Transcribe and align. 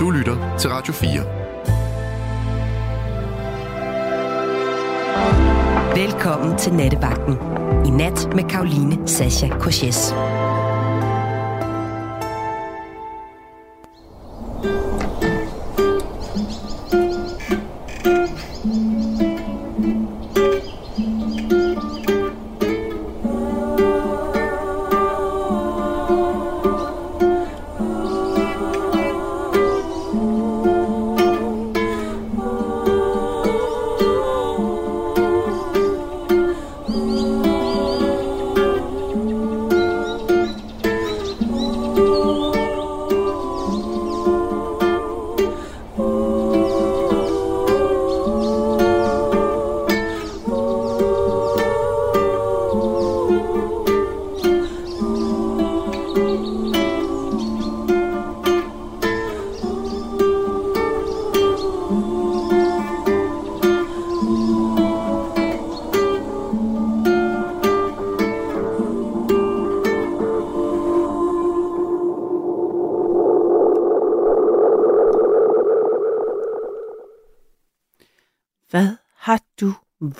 Du 0.00 0.10
lytter 0.10 0.56
til 0.58 0.70
Radio 0.70 0.92
4. 0.92 1.10
Velkommen 6.04 6.58
til 6.58 6.72
Nattevagten. 6.74 7.34
I 7.86 7.90
nat 7.90 8.34
med 8.34 8.44
Karoline 8.44 9.08
Sasha 9.08 9.48
Korches. 9.48 10.14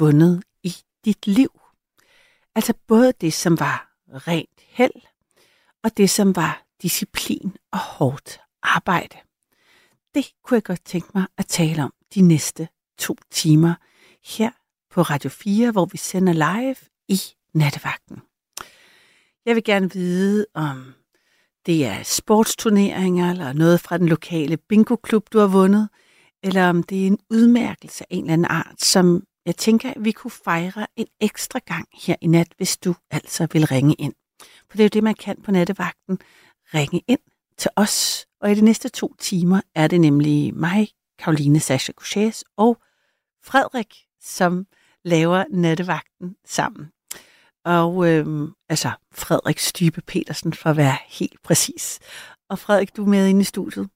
Vundet 0.01 0.43
i 0.63 0.75
dit 1.05 1.27
liv? 1.27 1.61
Altså 2.55 2.75
både 2.87 3.13
det, 3.21 3.33
som 3.33 3.61
var 3.61 3.93
rent 4.09 4.61
held, 4.69 5.03
og 5.85 5.97
det, 5.97 6.11
som 6.11 6.37
var 6.37 6.63
disciplin 6.83 7.57
og 7.73 7.79
hårdt 7.79 8.41
arbejde. 8.63 9.17
Det 10.15 10.33
kunne 10.45 10.57
jeg 10.57 10.65
godt 10.65 10.85
tænke 10.85 11.09
mig 11.15 11.27
at 11.39 11.47
tale 11.47 11.83
om 11.83 11.93
de 12.15 12.21
næste 12.21 12.69
to 12.99 13.17
timer 13.31 13.75
her 14.25 14.51
på 14.91 15.03
Radio 15.03 15.31
4, 15.31 15.71
hvor 15.71 15.85
vi 15.85 15.99
sender 15.99 16.33
live 16.33 16.77
i 17.09 17.21
nattevagten. 17.55 18.23
Jeg 19.47 19.55
vil 19.55 19.65
gerne 19.65 19.93
vide, 19.93 20.47
om 20.55 20.95
det 21.67 21.87
er 21.87 22.03
sportsturneringer 22.03 23.31
eller 23.31 23.53
noget 23.53 23.81
fra 23.81 23.99
den 23.99 24.09
lokale 24.09 24.57
bingo-klub, 24.57 25.33
du 25.33 25.39
har 25.39 25.47
vundet, 25.47 25.89
eller 26.43 26.69
om 26.69 26.83
det 26.83 27.03
er 27.03 27.07
en 27.07 27.19
udmærkelse 27.31 28.05
af 28.05 28.07
en 28.11 28.25
eller 28.25 28.33
anden 28.33 28.51
art, 28.51 28.83
som 28.83 29.25
jeg 29.51 29.57
tænker, 29.57 29.93
vi 30.01 30.13
kunne 30.13 30.31
fejre 30.31 30.87
en 30.97 31.07
ekstra 31.21 31.59
gang 31.59 31.89
her 31.93 32.17
i 32.21 32.27
nat, 32.27 32.49
hvis 32.57 32.77
du 32.77 32.95
altså 33.11 33.49
vil 33.53 33.67
ringe 33.67 33.95
ind. 33.95 34.15
For 34.41 34.77
det 34.77 34.81
er 34.81 34.85
jo 34.85 34.89
det, 34.89 35.05
man 35.05 35.15
kan 35.15 35.43
på 35.43 35.51
nattevagten. 35.51 36.19
Ringe 36.75 37.03
ind 37.09 37.21
til 37.59 37.71
os. 37.77 38.27
Og 38.41 38.53
i 38.53 38.55
de 38.55 38.61
næste 38.61 38.89
to 38.89 39.15
timer 39.19 39.61
er 39.75 39.87
det 39.87 40.01
nemlig 40.01 40.55
mig, 40.55 40.89
Karoline 41.19 41.61
Sascha 41.61 41.93
Couchés 42.01 42.43
og 42.57 42.83
Frederik, 43.43 43.95
som 44.21 44.67
laver 45.05 45.45
nattevagten 45.51 46.37
sammen. 46.45 46.93
Og 47.65 48.09
øhm, 48.09 48.53
altså 48.69 48.91
Frederik 49.13 49.59
Stybe 49.59 50.01
Petersen, 50.01 50.53
for 50.53 50.71
at 50.71 50.77
være 50.77 50.99
helt 51.09 51.43
præcis. 51.43 51.99
Og 52.49 52.59
Frederik, 52.59 52.97
du 52.97 53.05
er 53.05 53.09
med 53.09 53.29
inde 53.29 53.41
i 53.41 53.45
studiet. 53.45 53.89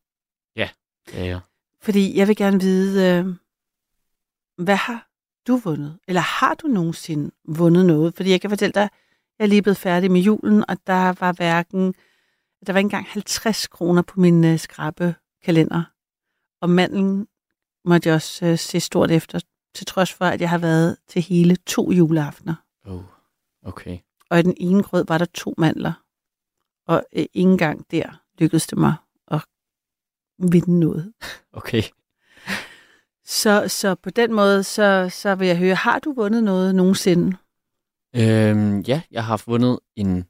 Ja, 0.56 0.68
det 1.06 1.20
er 1.20 1.24
jeg. 1.24 1.40
Fordi 1.80 2.18
jeg 2.18 2.28
vil 2.28 2.36
gerne 2.36 2.60
vide, 2.60 3.18
øh, 3.18 3.34
hvad 4.64 4.76
har 4.76 5.13
du 5.46 5.56
vundet? 5.56 5.98
Eller 6.08 6.20
har 6.20 6.54
du 6.54 6.66
nogensinde 6.66 7.30
vundet 7.44 7.86
noget? 7.86 8.14
Fordi 8.16 8.30
jeg 8.30 8.40
kan 8.40 8.50
fortælle 8.50 8.72
dig, 8.72 8.88
jeg 9.38 9.44
er 9.44 9.48
lige 9.48 9.62
blevet 9.62 9.76
færdig 9.76 10.10
med 10.10 10.20
julen, 10.20 10.64
og 10.68 10.76
der 10.86 11.12
var 11.20 11.32
hverken, 11.32 11.94
der 12.66 12.72
var 12.72 12.78
ikke 12.78 12.86
engang 12.86 13.06
50 13.06 13.66
kroner 13.66 14.02
på 14.02 14.20
min 14.20 14.44
øh, 14.44 14.58
skrabe 14.58 15.14
kalender. 15.42 15.82
Og 16.60 16.70
manden 16.70 17.28
måtte 17.84 18.08
jeg 18.08 18.14
også 18.14 18.46
øh, 18.46 18.58
se 18.58 18.80
stort 18.80 19.10
efter, 19.10 19.40
til 19.74 19.86
trods 19.86 20.12
for, 20.12 20.24
at 20.24 20.40
jeg 20.40 20.50
har 20.50 20.58
været 20.58 20.96
til 21.08 21.22
hele 21.22 21.56
to 21.56 21.90
juleaftener. 21.90 22.54
Oh, 22.86 23.02
okay. 23.62 23.98
Og 24.30 24.38
i 24.38 24.42
den 24.42 24.54
ene 24.56 24.82
grød 24.82 25.04
var 25.08 25.18
der 25.18 25.24
to 25.24 25.54
mandler. 25.58 25.92
Og 26.86 27.04
øh, 27.12 27.26
ikke 27.32 27.50
engang 27.50 27.86
der 27.90 28.22
lykkedes 28.38 28.66
det 28.66 28.78
mig 28.78 28.94
at 29.28 29.40
vinde 30.38 30.80
noget. 30.80 31.12
Okay. 31.52 31.82
Så, 33.26 33.68
så 33.68 33.94
på 33.94 34.10
den 34.10 34.32
måde, 34.32 34.62
så, 34.62 35.08
så 35.12 35.34
vil 35.34 35.48
jeg 35.48 35.58
høre, 35.58 35.74
har 35.74 35.98
du 35.98 36.12
vundet 36.12 36.44
noget 36.44 36.74
nogensinde? 36.74 37.36
Øhm, 38.16 38.80
ja, 38.80 39.02
jeg 39.10 39.24
har 39.24 39.42
vundet 39.46 39.78
en 39.96 40.24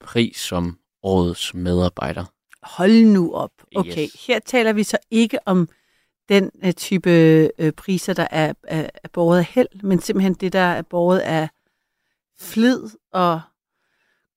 pris 0.00 0.36
som 0.36 0.78
årets 1.02 1.54
medarbejder. 1.54 2.24
Hold 2.62 3.04
nu 3.04 3.34
op. 3.34 3.50
Okay, 3.76 4.02
Yes. 4.04 4.26
her 4.26 4.38
taler 4.38 4.72
vi 4.72 4.82
så 4.82 4.98
ikke 5.10 5.38
om 5.46 5.68
den 6.28 6.50
uh, 6.64 6.70
type 6.70 7.50
uh, 7.58 7.70
priser, 7.70 8.12
der 8.14 8.26
er, 8.30 8.52
er, 8.62 8.90
er 8.94 9.08
båret 9.12 9.38
af 9.38 9.44
held, 9.44 9.82
men 9.82 10.00
simpelthen 10.00 10.34
det, 10.34 10.52
der 10.52 10.58
er 10.58 10.82
båret 10.82 11.18
af 11.18 11.48
flid 12.40 12.82
og 13.12 13.40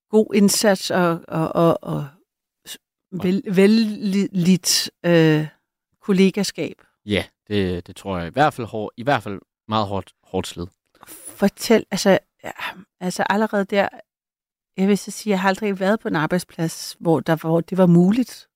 god 0.10 0.34
indsats 0.36 0.92
og, 0.92 1.20
og, 1.28 1.56
og, 1.56 1.78
og 1.82 2.08
vel, 3.12 3.44
vellidt 3.48 4.90
uh, 5.08 5.48
kollegaskab. 6.02 6.82
Ja, 7.06 7.24
det, 7.48 7.88
det 7.88 7.96
tror 7.96 8.18
jeg. 8.18 8.28
I 8.28 8.32
hvert 8.32 8.54
fald, 8.54 8.68
hård, 8.68 8.92
i 8.98 9.04
hvert 9.04 9.24
fald 9.24 9.40
meget 9.68 9.88
hårdt, 9.88 10.14
hårdt 10.24 10.48
slid. 10.48 10.66
Fortæl, 11.36 11.86
altså, 11.92 12.20
ja, 12.44 12.52
altså 13.00 13.24
allerede 13.30 13.66
der, 13.66 13.88
jeg 14.78 14.88
vil 14.88 14.98
så 14.98 15.12
sige, 15.12 15.32
jeg 15.32 15.42
har 15.42 15.50
aldrig 15.50 15.80
været 15.80 16.00
på 16.00 16.08
en 16.08 16.16
arbejdsplads, 16.16 16.98
hvor, 17.00 17.20
der, 17.20 17.36
hvor 17.36 17.62
det 17.62 17.78
var 17.78 17.86
muligt. 17.86 18.48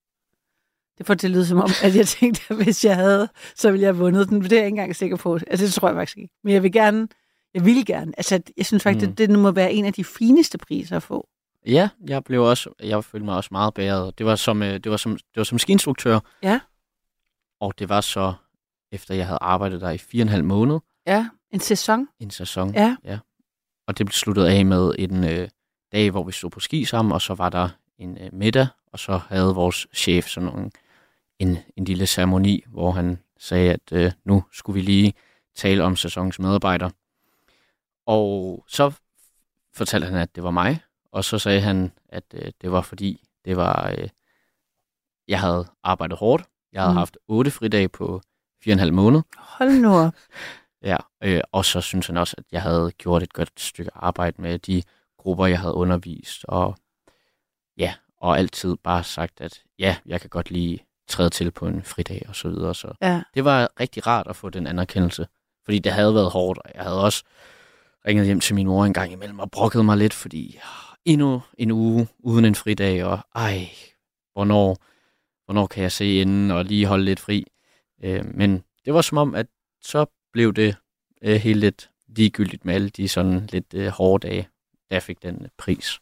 Det 0.98 1.06
får 1.06 1.14
det 1.14 1.30
lyde 1.30 1.46
som 1.46 1.58
om, 1.58 1.70
at 1.84 1.96
jeg 1.96 2.06
tænkte, 2.08 2.42
at 2.50 2.56
hvis 2.64 2.84
jeg 2.84 2.96
havde, 2.96 3.28
så 3.56 3.70
ville 3.70 3.82
jeg 3.82 3.88
have 3.88 3.98
vundet 3.98 4.28
den. 4.28 4.38
Men 4.38 4.42
det 4.50 4.52
er 4.52 4.56
jeg 4.56 4.66
ikke 4.66 4.72
engang 4.74 4.96
sikker 4.96 5.16
på. 5.16 5.34
Altså, 5.46 5.66
det 5.66 5.72
tror 5.74 5.88
jeg 5.88 5.96
faktisk 5.96 6.18
ikke. 6.18 6.34
Men 6.44 6.52
jeg 6.54 6.62
vil 6.62 6.72
gerne, 6.72 7.08
jeg 7.54 7.64
vil 7.64 7.86
gerne. 7.86 8.12
Altså, 8.16 8.40
jeg 8.56 8.66
synes 8.66 8.82
faktisk, 8.82 9.06
Mm. 9.08 9.16
det, 9.16 9.28
det 9.28 9.38
må 9.38 9.50
være 9.50 9.72
en 9.72 9.84
af 9.84 9.92
de 9.92 10.04
fineste 10.04 10.58
priser 10.58 10.96
at 10.96 11.02
få. 11.02 11.28
Ja, 11.66 11.88
jeg 12.08 12.24
blev 12.24 12.42
også, 12.44 12.70
jeg 12.82 13.04
følte 13.04 13.24
mig 13.24 13.36
også 13.36 13.48
meget 13.52 13.74
bæret. 13.74 14.18
Det 14.18 14.26
var 14.26 14.36
som, 14.36 14.62
øh, 14.62 14.74
det 14.74 14.90
var 14.90 14.96
som, 14.96 15.12
det 15.12 15.36
var 15.36 15.44
som 15.44 15.58
skiinstruktør. 15.58 16.20
Ja. 16.42 16.60
Og 17.60 17.78
det 17.78 17.88
var 17.88 18.00
så, 18.00 18.34
efter 18.92 19.14
jeg 19.14 19.26
havde 19.26 19.38
arbejdet 19.40 19.80
der 19.80 19.90
i 19.90 19.98
fire 19.98 20.22
og 20.22 20.24
en 20.24 20.28
halv 20.28 20.44
måned, 20.44 20.78
Ja, 21.06 21.28
en 21.50 21.60
sæson. 21.60 22.08
en 22.18 22.30
sæson. 22.30 22.74
Ja. 22.74 22.96
Og 23.86 23.98
det 23.98 24.06
blev 24.06 24.12
sluttet 24.12 24.44
af 24.46 24.66
med 24.66 24.94
en 24.98 25.24
øh, 25.24 25.48
dag, 25.92 26.10
hvor 26.10 26.24
vi 26.24 26.32
stod 26.32 26.50
på 26.50 26.60
ski 26.60 26.84
sammen, 26.84 27.12
og 27.12 27.22
så 27.22 27.34
var 27.34 27.48
der 27.48 27.68
en 27.98 28.18
øh, 28.18 28.28
middag, 28.32 28.66
og 28.92 28.98
så 28.98 29.20
havde 29.28 29.54
vores 29.54 29.86
chef 29.94 30.28
sådan 30.28 30.50
nogle, 30.50 30.70
en, 31.38 31.58
en 31.76 31.84
lille 31.84 32.06
ceremoni, 32.06 32.64
hvor 32.66 32.90
han 32.90 33.18
sagde, 33.38 33.72
at 33.72 33.92
øh, 33.92 34.12
nu 34.24 34.44
skulle 34.52 34.74
vi 34.74 34.86
lige 34.86 35.14
tale 35.56 35.84
om 35.84 35.96
sæsonens 35.96 36.38
medarbejder. 36.38 36.90
Og 38.06 38.64
så 38.68 38.92
fortalte 39.74 40.06
han, 40.06 40.16
at 40.16 40.34
det 40.34 40.42
var 40.42 40.50
mig, 40.50 40.80
og 41.12 41.24
så 41.24 41.38
sagde 41.38 41.60
han, 41.60 41.92
at 42.08 42.24
øh, 42.34 42.52
det 42.60 42.72
var 42.72 42.80
fordi, 42.80 43.24
det 43.44 43.56
var, 43.56 43.90
øh, 43.98 44.08
jeg 45.28 45.40
havde 45.40 45.66
arbejdet 45.82 46.18
hårdt. 46.18 46.44
Jeg 46.72 46.82
havde 46.82 46.92
Mm. 46.92 46.98
haft 46.98 47.18
otte 47.28 47.50
fridage 47.50 47.88
på 47.88 48.20
fire 48.64 48.72
og 48.72 48.74
en 48.74 48.78
halv 48.78 48.92
måned. 48.92 49.22
Hold 49.36 49.70
nu 49.80 49.94
op. 49.94 50.12
Ja, 50.82 50.96
øh, 51.22 51.40
og 51.52 51.64
så 51.64 51.80
synes 51.80 52.06
han 52.06 52.16
også, 52.16 52.34
at 52.38 52.44
jeg 52.52 52.62
havde 52.62 52.92
gjort 52.98 53.22
et 53.22 53.32
godt 53.32 53.60
stykke 53.60 53.90
arbejde 53.94 54.42
med 54.42 54.58
de 54.58 54.82
grupper, 55.18 55.46
jeg 55.46 55.60
havde 55.60 55.74
undervist, 55.74 56.44
og 56.48 56.76
ja, 57.78 57.94
og 58.16 58.38
altid 58.38 58.76
bare 58.76 59.04
sagt, 59.04 59.40
at 59.40 59.62
ja, 59.78 59.96
jeg 60.06 60.20
kan 60.20 60.30
godt 60.30 60.50
lige 60.50 60.86
træde 61.08 61.30
til 61.30 61.50
på 61.50 61.66
en 61.66 61.82
fridag 61.82 62.24
og 62.28 62.36
så 62.36 62.48
videre. 62.48 62.74
Så 62.74 62.92
Ja. 63.02 63.22
det 63.34 63.44
var 63.44 63.68
rigtig 63.80 64.06
rart 64.06 64.26
at 64.26 64.36
få 64.36 64.50
den 64.50 64.66
anerkendelse, 64.66 65.26
fordi 65.64 65.78
det 65.78 65.92
havde 65.92 66.14
været 66.14 66.30
hårdt, 66.30 66.58
og 66.64 66.70
jeg 66.74 66.82
havde 66.82 67.04
også 67.04 67.24
ringet 68.06 68.26
hjem 68.26 68.40
til 68.40 68.54
min 68.54 68.66
mor 68.66 68.84
en 68.84 68.92
gang 68.92 69.12
imellem 69.12 69.38
og 69.38 69.50
brokket 69.50 69.84
mig 69.84 69.96
lidt, 69.96 70.12
fordi 70.14 70.56
ah, 70.62 70.96
endnu 71.04 71.42
en 71.58 71.70
uge 71.70 72.08
uden 72.18 72.44
en 72.44 72.54
fridag, 72.54 73.04
og 73.04 73.18
ej, 73.34 73.68
hvornår, 74.32 74.76
hvornår 75.50 75.66
kan 75.66 75.82
jeg 75.82 75.92
se 75.92 76.20
inden 76.20 76.50
og 76.50 76.64
lige 76.64 76.86
holde 76.86 77.04
lidt 77.04 77.20
fri. 77.20 77.46
Øh, 78.02 78.24
men 78.34 78.64
det 78.84 78.94
var 78.94 79.00
som 79.00 79.18
om, 79.18 79.34
at 79.34 79.46
så 79.80 80.06
blev 80.32 80.54
det 80.54 80.76
øh, 81.22 81.36
helt 81.36 81.58
lidt 81.60 81.90
ligegyldigt 82.08 82.64
med 82.64 82.74
alle 82.74 82.90
de 82.90 83.08
sådan 83.08 83.46
lidt 83.46 83.74
øh, 83.74 83.88
hårde 83.88 84.28
dage, 84.28 84.48
da 84.90 84.94
jeg 84.94 85.02
fik 85.02 85.22
den 85.22 85.42
øh, 85.42 85.48
pris. 85.58 86.00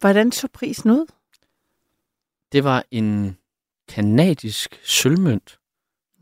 Hvordan 0.00 0.32
så 0.32 0.48
prisen 0.52 0.90
ud? 0.90 1.06
Det 2.52 2.64
var 2.64 2.84
en 2.90 3.38
kanadisk 3.88 4.80
sølvmønt. 4.84 5.58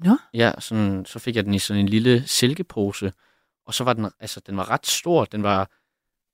Nå. 0.05 0.17
Ja, 0.35 0.53
sådan, 0.59 1.05
så 1.05 1.19
fik 1.19 1.37
jeg 1.37 1.45
den 1.45 1.55
i 1.55 1.59
sådan 1.59 1.81
en 1.81 1.89
lille 1.89 2.27
silkepose, 2.27 3.13
og 3.67 3.75
så 3.75 3.85
var 3.85 3.93
den, 3.93 4.07
altså, 4.21 4.41
den 4.47 4.57
var 4.57 4.71
ret 4.71 4.87
stor. 4.87 5.25
Den 5.25 5.43
var, 5.43 5.71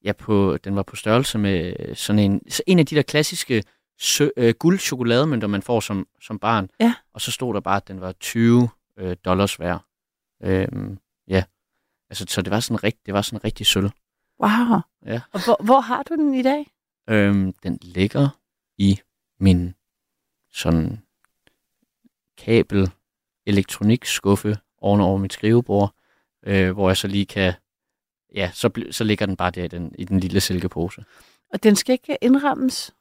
ja, 0.05 0.13
på, 0.13 0.59
den 0.65 0.77
var 0.77 0.83
på 0.83 0.97
størrelse 0.97 1.39
med 1.39 1.95
sådan 1.95 2.19
en, 2.19 2.51
så 2.51 2.63
en 2.67 2.79
af 2.79 2.87
de 2.87 2.97
der 2.97 3.03
klassiske 3.03 3.63
sø, 3.99 4.29
øh, 4.37 4.55
guld 4.59 4.79
chokolademønter, 4.79 5.49
man 5.49 5.63
får 5.63 5.81
som, 5.81 6.09
som 6.21 6.39
barn. 6.39 6.71
Ja. 6.81 6.95
Og 7.13 7.21
så 7.21 7.31
stod 7.31 7.55
der 7.55 7.61
bare, 7.61 7.77
at 7.77 7.89
den 7.89 8.01
var 8.01 8.13
20 8.13 8.69
øh, 8.97 9.17
dollars 9.25 9.61
værd. 9.61 9.85
Øhm, 10.43 10.99
ja, 11.29 11.45
altså, 12.11 12.25
så 12.29 12.43
det 12.43 12.51
var 12.51 12.61
sådan 12.61 12.85
rigtig, 12.85 13.07
det 13.07 13.15
var 13.15 13.23
sådan 13.23 13.45
rigtig 13.45 13.67
sølv. 13.67 13.91
Wow. 14.41 14.81
Ja. 15.07 15.21
Og 15.33 15.45
hvor, 15.45 15.65
hvor 15.65 15.81
har 15.81 16.03
du 16.03 16.15
den 16.15 16.35
i 16.35 16.43
dag? 16.43 16.67
Øhm, 17.11 17.53
den 17.63 17.79
ligger 17.83 18.29
i 18.79 19.01
min 19.41 19.75
sådan 20.53 21.03
kabel 22.37 22.91
elektronikskuffe 23.47 24.57
ovenover 24.79 25.19
mit 25.19 25.33
skrivebord, 25.33 25.95
øh, 26.43 26.71
hvor 26.73 26.89
jeg 26.89 26.97
så 26.97 27.09
lige 27.09 27.27
kan, 27.27 27.53
ja, 28.35 28.51
så, 28.55 28.71
så 28.91 29.05
ligger 29.05 29.27
den 29.27 29.37
bare 29.37 29.51
der 29.51 29.65
i 29.65 29.69
den, 29.69 29.95
i 29.99 30.05
den 30.05 30.21
lille 30.21 30.41
silkepose. 30.41 31.05
Og 31.53 31.63
den 31.63 31.77
skal 31.77 31.93
ikke 31.93 32.19
indrammes? 32.21 32.95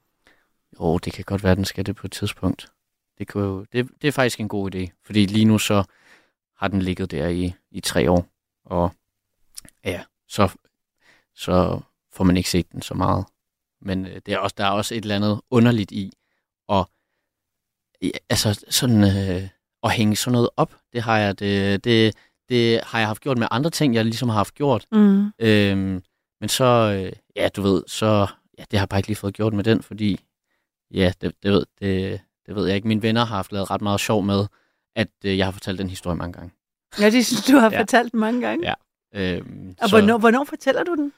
Jo, 0.80 0.98
det 0.98 1.14
kan 1.14 1.24
godt 1.24 1.44
være, 1.44 1.56
den 1.56 1.66
skal 1.66 1.86
det 1.86 1.96
på 1.96 2.08
et 2.08 2.12
tidspunkt. 2.12 2.72
Det, 3.18 3.28
kunne 3.28 3.44
jo, 3.44 3.66
det, 3.72 3.90
det 4.02 4.08
er 4.08 4.12
faktisk 4.12 4.40
en 4.40 4.48
god 4.48 4.76
idé, 4.76 4.88
fordi 5.06 5.26
lige 5.26 5.46
nu 5.46 5.58
så 5.58 5.84
har 6.56 6.68
den 6.68 6.82
ligget 6.82 7.12
der 7.12 7.28
i, 7.28 7.54
i 7.72 7.80
tre 7.80 8.12
år, 8.12 8.28
og 8.66 8.92
ja, 9.86 10.04
så, 10.28 10.50
så 11.36 11.80
får 12.14 12.24
man 12.24 12.38
ikke 12.38 12.50
set 12.50 12.72
den 12.72 12.82
så 12.82 12.94
meget. 12.94 13.26
Men 13.82 14.06
øh, 14.06 14.22
det 14.26 14.34
er 14.34 14.38
også, 14.38 14.56
der 14.58 14.66
er 14.66 14.72
også 14.72 14.96
et 14.96 15.02
eller 15.02 15.16
andet 15.16 15.42
underligt 15.50 15.92
i, 15.92 16.14
og 16.68 16.90
ja, 18.02 18.10
altså 18.30 18.66
sådan 18.70 19.04
øh, 19.04 19.50
at 19.84 19.92
hænge 19.92 20.16
sådan 20.16 20.32
noget 20.32 20.50
op, 20.58 20.76
det 20.94 21.02
har 21.02 21.18
jeg 21.18 21.40
det, 21.40 21.84
det, 21.84 22.16
det 22.50 22.82
har 22.84 23.00
jeg 23.00 23.08
haft 23.08 23.22
gjort 23.22 23.38
med 23.38 23.48
andre 23.52 23.70
ting, 23.70 23.96
jeg 23.96 24.06
ligesom 24.06 24.30
har 24.30 24.36
haft 24.38 24.54
gjort. 24.54 24.86
Mm. 24.92 25.32
Øhm, 25.40 26.04
men 26.40 26.50
så, 26.50 26.64
øh, 26.66 27.14
ja, 27.36 27.50
du 27.56 27.62
ved, 27.62 27.84
så, 27.88 28.28
ja, 28.58 28.64
det 28.72 28.80
har 28.80 28.84
jeg 28.84 28.90
bare 28.90 29.00
ikke 29.00 29.10
lige 29.10 29.18
fået 29.18 29.34
gjort 29.34 29.54
med 29.54 29.64
den, 29.64 29.82
fordi, 29.82 30.20
ja, 30.94 31.12
det, 31.22 31.32
det, 31.44 31.52
ved, 31.52 31.66
det, 31.80 32.22
det 32.46 32.56
ved 32.56 32.66
jeg 32.68 32.76
ikke. 32.76 32.88
Mine 32.88 33.02
venner 33.02 33.26
har 33.26 33.36
haft 33.36 33.52
lavet 33.52 33.72
ret 33.72 33.82
meget 33.82 34.00
sjov 34.00 34.24
med, 34.24 34.46
at 34.96 35.08
øh, 35.26 35.38
jeg 35.38 35.46
har 35.46 35.52
fortalt 35.52 35.80
den 35.80 35.90
historie 35.90 36.18
mange 36.18 36.34
gange. 36.34 36.52
Ja, 37.00 37.10
det 37.10 37.26
synes 37.26 37.46
du 37.46 37.58
har 37.58 37.72
Ja. 37.72 37.80
fortalt 37.80 38.12
den 38.12 38.20
mange 38.20 38.42
gange. 38.42 38.68
Ja. 38.68 38.74
Øhm, 39.16 39.76
Og 39.82 39.90
hvornår, 39.90 40.18
hvornår 40.18 40.44
fortæller 40.44 40.84
du 40.84 40.96
den? 40.96 41.14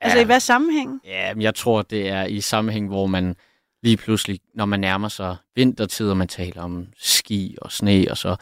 Altså 0.00 0.18
Ja. 0.18 0.22
i 0.22 0.26
hvad 0.26 0.40
sammenhæng? 0.40 1.00
Ja, 1.04 1.34
men 1.34 1.42
jeg 1.42 1.54
tror, 1.54 1.82
det 1.82 2.08
er 2.08 2.24
i 2.24 2.40
sammenhæng, 2.40 2.88
hvor 2.88 3.06
man 3.06 3.36
lige 3.82 3.96
pludselig, 3.96 4.40
når 4.54 4.64
man 4.64 4.80
nærmer 4.80 5.08
sig 5.08 5.36
vintertid, 5.54 6.10
og 6.10 6.16
man 6.16 6.28
taler 6.28 6.62
om 6.62 6.86
ski 6.98 7.56
og 7.62 7.72
sne, 7.72 8.06
og 8.10 8.16
så 8.16 8.36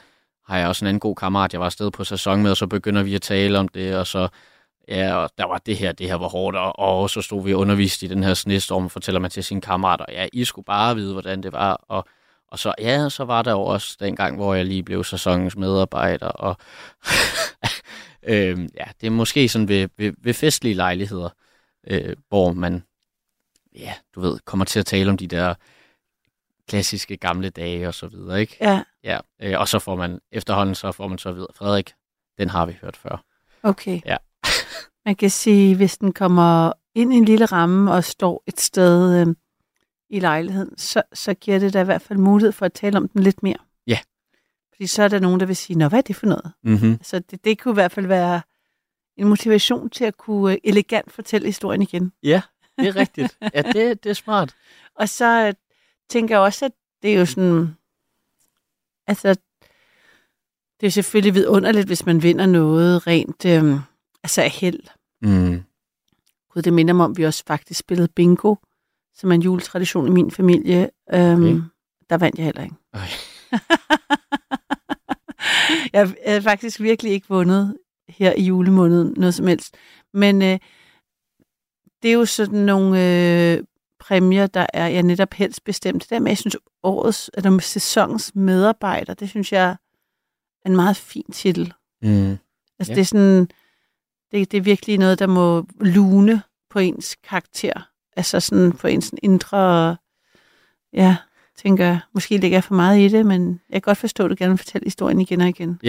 har 0.46 0.58
jeg 0.58 0.68
også 0.68 0.84
en 0.84 0.86
anden 0.88 1.00
god 1.00 1.14
kammerat, 1.16 1.52
jeg 1.52 1.60
var 1.60 1.66
afsted 1.66 1.90
på 1.90 2.04
sæson 2.04 2.42
med, 2.42 2.50
og 2.50 2.56
så 2.56 2.66
begynder 2.66 3.02
vi 3.02 3.14
at 3.14 3.22
tale 3.22 3.58
om 3.58 3.68
det, 3.68 3.96
og 3.96 4.06
så, 4.06 4.28
ja, 4.88 5.14
og 5.14 5.30
der 5.38 5.44
var 5.44 5.58
det 5.58 5.76
her, 5.76 5.92
det 5.92 6.06
her 6.06 6.14
var 6.14 6.28
hårdt, 6.28 6.56
og, 6.56 6.78
og 6.78 7.10
så 7.10 7.22
stod 7.22 7.44
vi 7.44 7.54
og 7.54 7.60
underviste 7.60 8.06
i 8.06 8.08
den 8.08 8.22
her 8.22 8.34
snestorm, 8.34 8.90
fortæller 8.90 9.20
man 9.20 9.30
til 9.30 9.44
sine 9.44 9.60
kammerater, 9.60 10.04
ja, 10.08 10.28
I 10.32 10.44
skulle 10.44 10.64
bare 10.64 10.96
vide, 10.96 11.12
hvordan 11.12 11.42
det 11.42 11.52
var, 11.52 11.84
og, 11.88 12.04
og 12.48 12.58
så, 12.58 12.74
ja, 12.78 13.08
så 13.08 13.24
var 13.24 13.42
der 13.42 13.50
jo 13.50 13.60
også 13.60 13.96
den 14.00 14.16
gang, 14.16 14.36
hvor 14.36 14.54
jeg 14.54 14.64
lige 14.64 14.82
blev 14.82 15.04
sæsonens 15.04 15.56
medarbejder, 15.56 16.28
og 16.28 16.56
øhm, 18.32 18.68
ja, 18.76 18.84
det 19.00 19.06
er 19.06 19.10
måske 19.10 19.48
sådan 19.48 19.68
ved, 19.68 19.88
ved, 19.96 20.12
ved 20.18 20.34
festlige 20.34 20.74
lejligheder, 20.74 21.28
øh, 21.86 22.16
hvor 22.28 22.52
man, 22.52 22.84
ja, 23.76 23.94
du 24.14 24.20
ved, 24.20 24.38
kommer 24.44 24.64
til 24.64 24.80
at 24.80 24.86
tale 24.86 25.10
om 25.10 25.16
de 25.16 25.26
der 25.26 25.54
klassiske 26.68 27.16
gamle 27.16 27.50
dage 27.50 27.88
og 27.88 27.94
så 27.94 28.06
videre, 28.06 28.40
ikke? 28.40 28.56
Ja, 28.60 28.82
Ja, 29.04 29.18
øh, 29.42 29.60
og 29.60 29.68
så 29.68 29.78
får 29.78 29.96
man, 29.96 30.20
efterhånden 30.32 30.74
så 30.74 30.92
får 30.92 31.08
man 31.08 31.18
så 31.18 31.32
videre, 31.32 31.48
Frederik, 31.54 31.92
den 32.38 32.50
har 32.50 32.66
vi 32.66 32.76
hørt 32.80 32.96
før. 32.96 33.24
okay. 33.62 34.00
Ja. 34.06 34.16
Man 35.06 35.14
kan 35.16 35.30
sige, 35.30 35.76
hvis 35.76 35.98
den 35.98 36.12
kommer 36.12 36.72
ind 36.94 37.12
i 37.12 37.16
en 37.16 37.24
lille 37.24 37.46
ramme 37.46 37.92
og 37.92 38.04
står 38.04 38.42
et 38.46 38.60
sted 38.60 39.20
øh, 39.20 39.34
i 40.10 40.20
lejligheden, 40.20 40.78
så, 40.78 41.02
så 41.12 41.34
giver 41.34 41.58
det 41.58 41.72
da 41.72 41.80
i 41.80 41.84
hvert 41.84 42.02
fald 42.02 42.18
mulighed 42.18 42.52
for 42.52 42.66
at 42.66 42.72
tale 42.72 42.96
om 42.96 43.08
den 43.08 43.22
lidt 43.22 43.42
mere. 43.42 43.56
Ja. 43.86 43.98
Fordi 44.72 44.86
så 44.86 45.02
er 45.02 45.08
der 45.08 45.18
nogen, 45.18 45.40
der 45.40 45.46
vil 45.46 45.56
sige, 45.56 45.78
nå, 45.78 45.88
hvad 45.88 45.98
er 45.98 46.02
det 46.02 46.16
for 46.16 46.26
noget? 46.26 46.52
Mm-hmm. 46.64 46.98
Så 47.02 47.18
det, 47.18 47.44
det 47.44 47.58
kunne 47.58 47.72
i 47.72 47.74
hvert 47.74 47.92
fald 47.92 48.06
være 48.06 48.40
en 49.16 49.28
motivation 49.28 49.90
til 49.90 50.04
at 50.04 50.16
kunne 50.16 50.52
øh, 50.52 50.58
elegant 50.64 51.12
fortælle 51.12 51.46
historien 51.46 51.82
igen. 51.82 52.12
Ja, 52.22 52.42
det 52.78 52.88
er 52.88 52.96
rigtigt. 52.96 53.38
Ja, 53.54 53.62
det, 53.62 54.04
det 54.04 54.10
er 54.10 54.14
smart. 54.14 54.56
Og 55.00 55.08
så 55.08 55.46
øh, 55.46 55.54
tænker 56.10 56.34
jeg 56.34 56.42
også, 56.42 56.64
at 56.64 56.72
det 57.02 57.14
er 57.14 57.18
jo 57.18 57.26
sådan... 57.26 57.76
Altså, 59.06 59.36
det 60.80 60.86
er 60.86 60.90
selvfølgelig 60.90 61.34
vidunderligt, 61.34 61.86
hvis 61.86 62.06
man 62.06 62.22
vinder 62.22 62.46
noget 62.46 63.06
rent 63.06 63.44
øh, 63.44 63.80
altså 64.24 64.42
af 64.42 64.50
held. 64.50 64.80
Mm. 65.22 65.62
Gud, 66.50 66.62
det 66.62 66.72
minder 66.72 66.94
mig 66.94 67.04
om, 67.04 67.10
at 67.10 67.18
vi 67.18 67.24
også 67.24 67.44
faktisk 67.46 67.80
spillede 67.80 68.08
bingo, 68.08 68.54
som 69.14 69.30
er 69.30 69.34
en 69.34 69.42
juletradition 69.42 70.06
i 70.06 70.10
min 70.10 70.30
familie. 70.30 70.90
Øhm, 71.14 71.42
Okay. 71.44 71.60
Der 72.10 72.16
vandt 72.16 72.38
jeg 72.38 72.44
heller 72.44 72.62
ikke. 72.62 72.76
Ej. 72.92 73.08
jeg 75.92 76.14
har 76.26 76.40
faktisk 76.40 76.80
virkelig 76.80 77.12
ikke 77.12 77.28
vundet 77.28 77.76
her 78.08 78.32
i 78.32 78.42
julemåneden 78.42 79.14
noget 79.16 79.34
som 79.34 79.46
helst. 79.46 79.74
Men 80.14 80.42
øh, 80.42 80.58
det 82.02 82.08
er 82.08 82.12
jo 82.14 82.24
sådan 82.24 82.58
nogle 82.58 83.00
øh, 83.56 83.64
præmier, 84.00 84.46
der 84.46 84.66
er 84.72 84.86
jeg 84.88 85.02
netop 85.02 85.34
helst 85.34 85.64
bestemt. 85.64 86.02
Det 86.02 86.10
der 86.10 86.18
med, 86.18 86.30
jeg 86.30 86.38
synes, 86.38 86.56
årets, 86.82 87.30
eller 87.34 87.58
sæsonens 87.58 88.34
medarbejder, 88.34 89.14
det 89.14 89.28
synes 89.28 89.52
jeg 89.52 89.70
er 90.64 90.68
en 90.68 90.76
meget 90.76 90.96
fin 90.96 91.32
titel. 91.32 91.72
Mm. 92.02 92.36
Altså 92.78 92.92
Ja. 92.92 92.94
det 92.94 93.00
er 93.00 93.04
sådan, 93.04 93.48
det, 94.34 94.52
det 94.52 94.58
er 94.58 94.62
virkelig 94.62 94.98
noget, 94.98 95.18
der 95.18 95.26
må 95.26 95.66
lune 95.80 96.42
på 96.70 96.78
ens 96.78 97.16
karakter. 97.24 97.88
Altså 98.16 98.40
sådan 98.40 98.72
på 98.72 98.86
ens 98.86 99.14
indre, 99.22 99.96
ja, 100.92 101.16
tænker 101.56 101.84
jeg, 101.84 102.00
måske 102.14 102.36
ligger 102.38 102.56
jeg 102.56 102.64
for 102.64 102.74
meget 102.74 102.98
i 103.00 103.08
det, 103.08 103.26
men 103.26 103.60
jeg 103.70 103.74
kan 103.82 103.90
godt 103.90 103.98
forstå, 103.98 104.24
at 104.24 104.30
du 104.30 104.34
gerne 104.38 104.50
vil 104.50 104.58
fortælle 104.58 104.84
historien 104.86 105.20
igen 105.20 105.40
og 105.40 105.48
igen. 105.48 105.80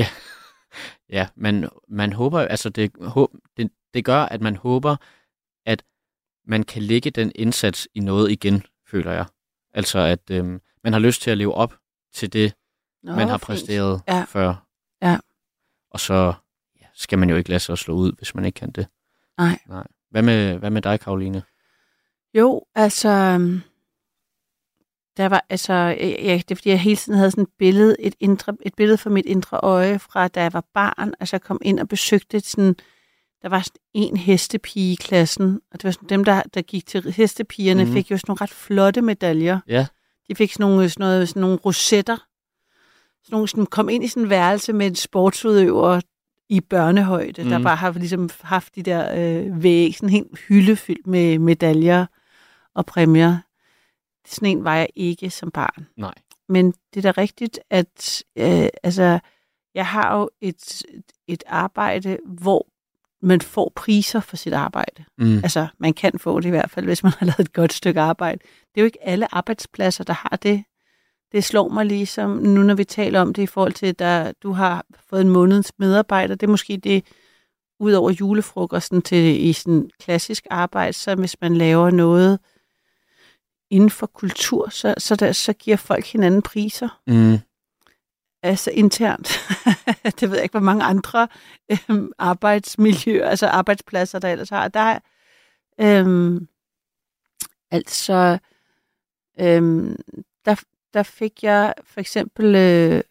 Ja, 1.10 1.28
men 1.46 1.70
man 1.88 2.14
håber, 2.14 2.40
altså 2.40 2.70
det, 2.70 2.92
det, 3.58 3.70
det 3.94 4.06
gør, 4.06 4.22
at 4.22 4.42
man 4.42 4.56
håber, 4.56 4.96
at 5.66 5.84
man 6.48 6.64
kan 6.64 6.82
lægge 6.82 7.10
den 7.12 7.32
indsats 7.36 7.88
i 7.94 8.00
noget 8.00 8.32
igen, 8.32 8.64
føler 8.88 9.12
jeg. 9.12 9.26
Altså 9.74 10.00
at 10.00 10.30
øhm, 10.32 10.62
man 10.84 10.94
har 10.94 11.00
lyst 11.00 11.22
til 11.22 11.32
at 11.32 11.38
leve 11.38 11.54
op 11.54 11.74
til 12.14 12.34
det, 12.34 12.54
Nå, 13.04 13.16
man 13.16 13.28
har 13.28 13.38
fint. 13.38 13.42
præsteret 13.46 14.02
Ja. 14.08 14.24
før. 14.28 14.66
Ja. 15.02 15.18
Og 15.92 16.00
så 16.00 16.14
ja, 16.14 16.34
skal 16.96 17.20
man 17.20 17.30
jo 17.30 17.36
ikke 17.36 17.50
lade 17.50 17.60
sig 17.60 17.78
slå 17.78 17.94
ud, 17.94 18.12
hvis 18.18 18.36
man 18.36 18.46
ikke 18.46 18.56
kan 18.60 18.72
det. 18.72 18.88
Nej. 19.38 19.60
Nej. 19.70 19.88
Hvad 20.12 20.22
med, 20.22 20.58
hvad 20.58 20.70
med 20.70 20.82
dig, 20.82 21.00
Karoline? 21.00 21.44
Jo, 22.34 22.66
altså, 22.76 23.10
øhm, 23.10 23.62
der 25.18 25.30
var, 25.30 25.46
altså, 25.50 25.74
ja, 25.74 26.42
det 26.48 26.52
er 26.52 26.56
fordi, 26.56 26.70
jeg 26.70 26.80
hele 26.80 26.96
tiden 26.96 27.18
havde 27.18 27.32
sådan 27.32 27.44
et 27.44 27.50
billede, 27.60 27.96
et, 28.00 28.16
indre, 28.20 28.58
et 28.62 28.76
billede 28.76 28.98
for 28.98 29.10
mit 29.10 29.26
indre 29.26 29.60
øje 29.64 30.00
fra, 30.00 30.28
da 30.28 30.42
jeg 30.42 30.54
var 30.54 30.66
barn. 30.74 31.14
Altså, 31.20 31.36
jeg 31.36 31.42
kom 31.42 31.60
ind 31.62 31.80
og 31.80 31.88
besøgte 31.88 32.40
sådan, 32.40 32.76
der 33.42 33.50
var 33.50 33.62
sådan 33.62 33.82
en 33.94 34.18
hestepige 34.18 34.94
i 34.94 34.96
klassen, 34.96 35.62
og 35.72 35.82
det 35.82 35.84
var 35.84 35.92
sådan, 35.92 36.10
dem, 36.10 36.24
der, 36.24 36.42
der 36.54 36.62
gik 36.62 36.86
til 36.86 37.12
hestepigerne, 37.12 37.86
mm. 37.86 37.92
fik 37.92 38.12
jo 38.12 38.18
sådan 38.18 38.26
nogle 38.32 38.42
ret 38.42 38.50
flotte 38.50 39.02
medaljer. 39.02 39.60
Ja. 39.68 39.88
De 40.28 40.36
fik 40.36 40.54
sådan 40.54 40.64
nogle, 40.64 40.90
sådan 40.90 41.04
noget, 41.04 41.30
sådan 41.30 41.42
nogle 41.42 41.58
rosetter. 41.58 42.18
Sådan 43.24 43.36
nogle, 43.36 43.48
sådan, 43.48 43.66
kom 43.66 43.90
ind 43.90 44.04
i 44.04 44.08
sådan 44.08 44.24
en 44.24 44.30
værelse 44.30 44.74
med 44.74 44.88
en 44.88 44.96
sportsudøver 44.96 46.02
i 46.50 46.62
børnehøjde, 46.62 47.44
mm. 47.44 47.50
der 47.50 47.64
bare 47.64 47.76
har 47.76 47.92
ligesom 47.92 48.30
haft 48.42 48.76
de 48.76 48.84
der 48.84 49.16
øh, 49.16 49.64
væg, 49.64 49.96
sådan 49.96 50.10
helt 50.10 50.40
hylde 50.48 50.76
fyldt 50.76 51.08
med 51.08 51.40
medaljer 51.40 52.06
og 52.76 52.86
præmier. 52.86 53.38
Sådan 54.28 54.50
en 54.58 54.64
var 54.64 54.76
jeg 54.76 54.88
ikke 54.96 55.30
som 55.30 55.52
barn. 55.52 55.88
Nej. 55.98 56.14
Men 56.50 56.74
det 56.94 57.06
er 57.06 57.12
da 57.12 57.22
rigtigt, 57.22 57.60
at 57.70 58.24
øh, 58.36 58.68
altså, 58.84 59.20
jeg 59.76 59.88
har 59.88 60.18
jo 60.18 60.30
et, 60.42 60.84
et 61.28 61.44
arbejde, 61.48 62.18
hvor 62.26 62.68
man 63.22 63.42
får 63.42 63.72
priser 63.76 64.20
for 64.20 64.38
sit 64.38 64.54
arbejde. 64.54 65.06
Mm. 65.18 65.38
Altså, 65.38 65.68
man 65.78 65.94
kan 65.94 66.20
få 66.20 66.40
det 66.40 66.46
i 66.46 66.50
hvert 66.50 66.70
fald, 66.70 66.86
hvis 66.86 67.04
man 67.04 67.12
har 67.20 67.26
lavet 67.26 67.40
et 67.40 67.54
godt 67.54 67.74
stykke 67.74 68.02
arbejde. 68.02 68.40
Det 68.42 68.78
er 68.78 68.82
jo 68.82 68.86
ikke 68.86 69.08
alle 69.08 69.36
arbejdspladser, 69.36 70.04
der 70.04 70.14
har 70.14 70.40
det. 70.44 70.64
Det 71.32 71.44
slår 71.44 71.70
mig 71.70 71.86
ligesom, 71.86 72.32
nu 72.32 72.64
når 72.64 72.74
vi 72.74 72.84
taler 72.84 73.22
om 73.22 73.34
det 73.34 73.42
i 73.42 73.46
forhold 73.48 73.74
til, 73.74 73.96
at 74.00 74.36
du 74.44 74.52
har 74.52 74.86
fået 75.10 75.22
en 75.22 75.30
måneds 75.30 75.72
medarbejder. 75.80 76.36
Det 76.36 76.48
er 76.48 76.52
måske 76.52 76.78
det, 76.78 77.06
ud 77.80 77.94
over 77.94 78.12
julefrokosten 78.12 79.02
til 79.02 79.46
i 79.46 79.54
sådan 79.54 79.90
klassisk 80.00 80.48
arbejde, 80.50 80.94
så 80.94 81.16
hvis 81.16 81.42
man 81.42 81.56
laver 81.58 81.90
noget 81.90 82.40
inden 83.70 83.90
for 83.90 84.08
kultur, 84.08 84.70
så, 84.70 84.94
så, 84.98 85.16
der, 85.16 85.32
så 85.32 85.54
giver 85.54 85.78
folk 85.78 86.06
hinanden 86.06 86.42
priser 86.42 87.02
Mm. 87.08 87.38
altså 88.44 88.72
internt. 88.72 89.40
det 90.20 90.30
ved 90.30 90.36
jeg 90.38 90.44
ikke, 90.44 90.54
hvor 90.54 90.66
mange 90.66 90.84
andre 90.84 91.28
øhm, 91.72 92.12
arbejdsmiljøer, 92.18 93.30
altså 93.30 93.48
arbejdspladser, 93.48 94.20
der 94.20 94.32
ellers 94.32 94.50
har. 94.50 94.68
Der 94.68 94.80
er, 94.80 95.00
øhm, 95.80 96.48
altså, 97.72 98.38
øhm, 99.40 99.96
der, 100.46 100.56
der 100.96 101.04
fik 101.04 101.44
jeg 101.44 101.74
for 101.84 102.00
eksempel, 102.00 102.46
øh, 102.56 103.02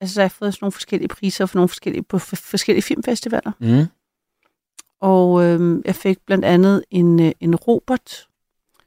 altså 0.00 0.14
så 0.14 0.20
har 0.20 0.24
jeg 0.24 0.30
fået 0.30 0.54
sådan 0.54 0.64
nogle 0.64 0.72
forskellige 0.72 1.08
priser 1.08 1.46
for 1.46 1.58
nogle 1.58 1.68
forskellige, 1.68 2.02
på 2.02 2.16
f- 2.16 2.40
forskellige 2.50 2.82
filmfestivaler. 2.82 3.52
Mm. 3.60 3.86
Og 5.00 5.44
øh, 5.44 5.82
jeg 5.84 5.94
fik 5.94 6.18
blandt 6.26 6.44
andet 6.44 6.84
en, 6.90 7.20
øh, 7.22 7.32
en 7.40 7.56
Robert, 7.56 8.10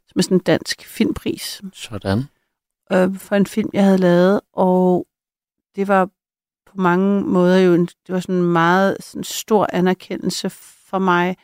som 0.08 0.19
er 0.19 0.22
sådan 0.22 0.38
en 0.38 0.43
dansk 0.43 0.86
filmpris, 0.86 1.62
Sådan. 1.74 2.24
øh, 2.91 3.15
for 3.15 3.36
en 3.36 3.46
film, 3.46 3.69
jeg 3.74 3.84
havde 3.84 3.98
lavet. 3.98 4.41
Og 4.53 5.08
det 5.75 5.88
var 5.88 6.05
på 6.65 6.77
mange 6.77 7.22
måder 7.22 7.58
jo 7.58 7.74
en, 7.74 7.86
det 7.86 8.13
var 8.13 8.19
sådan 8.19 8.36
en 8.36 8.51
meget 8.51 8.98
sådan 9.00 9.24
stor 9.24 9.67
anerkendelse 9.74 10.50
for 10.50 11.00
mig, 11.00 11.38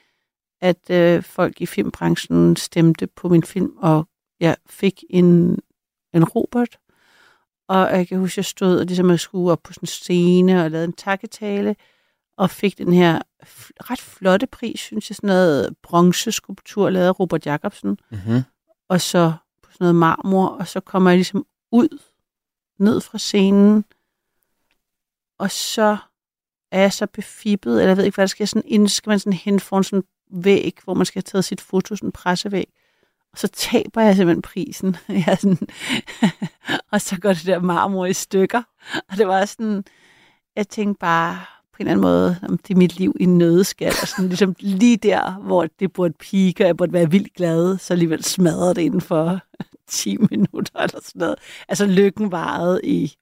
at 0.61 0.89
øh, 0.89 1.23
folk 1.23 1.61
i 1.61 1.65
filmbranchen 1.65 2.55
stemte 2.55 3.07
på 3.07 3.29
min 3.29 3.43
film, 3.43 3.77
og 3.77 4.07
jeg 4.39 4.55
fik 4.65 5.03
en, 5.09 5.59
en 6.13 6.23
Robert. 6.23 6.79
Og 7.67 7.97
jeg 7.97 8.07
kan 8.07 8.19
huske, 8.19 8.39
jeg 8.39 8.45
stod 8.45 8.79
og 8.79 8.85
ligesom 8.85 9.09
jeg 9.09 9.19
skulle 9.19 9.51
op 9.51 9.63
på 9.63 9.73
sådan 9.73 9.83
en 9.83 9.87
scene 9.87 10.63
og 10.63 10.71
lavede 10.71 10.85
en 10.85 10.93
takketale, 10.93 11.75
og 12.37 12.49
fik 12.49 12.77
den 12.77 12.93
her 12.93 13.21
ret 13.91 14.01
flotte 14.01 14.47
pris, 14.47 14.79
synes 14.79 15.09
jeg, 15.09 15.15
sådan 15.15 15.27
noget 15.27 15.75
bronzeskulptur, 15.83 16.89
lavet 16.89 17.07
af 17.07 17.19
Robert 17.19 17.45
Jacobsen, 17.45 17.97
Mm-hmm. 18.09 18.41
og 18.89 19.01
så 19.01 19.33
på 19.63 19.71
sådan 19.71 19.85
noget 19.85 19.95
marmor, 19.95 20.47
og 20.47 20.67
så 20.67 20.79
kommer 20.79 21.09
jeg 21.09 21.17
ligesom 21.17 21.45
ud, 21.71 21.99
ned 22.79 23.01
fra 23.01 23.17
scenen, 23.17 23.85
og 25.37 25.51
så 25.51 25.97
er 26.71 26.81
jeg 26.81 26.93
så 26.93 27.07
befippet, 27.07 27.71
eller 27.71 27.87
jeg 27.87 27.97
ved 27.97 28.03
ikke, 28.03 28.15
hvad 28.15 28.23
der 28.23 28.27
skal, 28.27 28.47
sådan, 28.47 28.69
inden 28.69 28.89
skal 28.89 29.09
man 29.09 29.19
sådan 29.19 29.33
hen 29.33 29.59
foran 29.59 29.83
sådan 29.83 30.03
en 30.31 30.43
væg, 30.43 30.77
hvor 30.83 30.93
man 30.93 31.05
skal 31.05 31.19
have 31.19 31.23
taget 31.23 31.45
sit 31.45 31.61
foto, 31.61 31.95
sådan 31.95 32.07
en 32.07 32.11
pressevæg, 32.11 32.73
og 33.35 33.39
så 33.39 33.47
taber 33.47 34.01
jeg 34.01 34.15
simpelthen 34.15 34.41
prisen. 34.41 34.97
Jeg 35.09 35.23
er 35.27 35.35
sådan, 35.35 35.67
og 36.91 37.01
så 37.01 37.19
går 37.19 37.33
det 37.33 37.45
der 37.45 37.59
marmor 37.59 38.05
i 38.05 38.13
stykker, 38.13 38.61
og 39.09 39.17
det 39.17 39.27
var 39.27 39.45
sådan, 39.45 39.83
jeg 40.55 40.67
tænkte 40.67 40.99
bare 40.99 41.39
på 41.73 41.77
en 41.79 41.87
eller 41.87 41.91
anden 41.91 42.01
måde, 42.01 42.39
om 42.49 42.57
det 42.57 42.73
er 42.73 42.77
mit 42.77 42.99
liv 42.99 43.15
i 43.19 43.23
en 43.23 43.37
nødskal, 43.37 43.93
og 44.01 44.07
sådan 44.07 44.27
ligesom 44.27 44.55
lige 44.59 44.97
der, 44.97 45.31
hvor 45.31 45.67
det 45.79 45.93
burde 45.93 46.13
pike, 46.19 46.63
og 46.63 46.67
jeg 46.67 46.77
burde 46.77 46.93
være 46.93 47.11
vildt 47.11 47.33
glad, 47.33 47.77
så 47.77 47.93
alligevel 47.93 48.23
smadrede 48.23 48.75
det 48.75 48.81
inden 48.81 49.01
for 49.01 49.39
10 49.87 50.17
minutter 50.31 50.79
eller 50.79 50.99
sådan 51.03 51.19
noget. 51.19 51.39
Altså 51.67 51.85
lykken 51.85 52.31
varede 52.31 52.81
i 52.83 53.15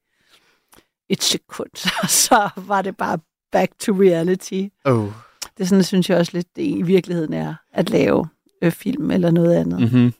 et 1.08 1.22
sekund, 1.22 2.00
og 2.02 2.10
så 2.10 2.50
var 2.56 2.82
det 2.82 2.96
bare 2.96 3.18
back 3.52 3.78
to 3.78 3.92
reality. 3.92 4.64
Oh. 4.84 5.08
Det 5.56 5.64
er 5.64 5.64
sådan, 5.64 5.84
synes 5.84 6.10
jeg 6.10 6.18
også 6.18 6.32
lidt, 6.34 6.56
det 6.56 6.62
i 6.62 6.82
virkeligheden 6.82 7.32
er 7.32 7.54
at 7.72 7.90
lave 7.90 8.28
øh, 8.64 8.72
film 8.72 9.10
eller 9.10 9.30
noget 9.30 9.54
andet. 9.54 9.80
Mm. 9.80 9.84
Mm-hmm. 9.84 10.12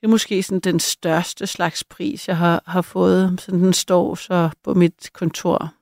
Det 0.00 0.06
er 0.06 0.10
måske 0.10 0.42
sådan 0.42 0.60
den 0.60 0.80
største 0.80 1.46
slags 1.46 1.84
pris, 1.84 2.28
jeg 2.28 2.36
har, 2.36 2.62
har 2.66 2.82
fået. 2.82 3.40
Sådan 3.40 3.60
den 3.60 3.72
står 3.72 4.14
så 4.14 4.50
på 4.64 4.74
mit 4.74 5.10
kontor 5.12 5.74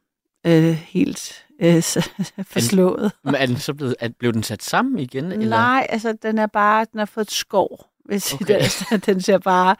øh, 0.46 0.74
helt 0.74 1.46
øh, 1.60 1.82
forslået. 2.52 3.12
Men 3.24 3.34
er 3.34 3.46
den 3.46 3.56
så 3.56 3.74
blevet, 3.74 3.96
er, 4.00 4.08
blev 4.18 4.32
den 4.32 4.42
sat 4.42 4.62
sammen 4.62 4.98
igen? 4.98 5.32
Eller? 5.32 5.48
Nej, 5.48 5.86
altså 5.90 6.12
den 6.22 6.38
er 6.38 6.46
bare, 6.46 6.86
den 6.92 6.98
har 6.98 7.06
fået 7.06 7.24
et 7.24 7.30
skår. 7.32 7.94
Hvis 8.04 8.34
Okay. 8.34 8.60
den, 8.90 9.00
den 9.00 9.20
ser 9.20 9.38
bare, 9.38 9.76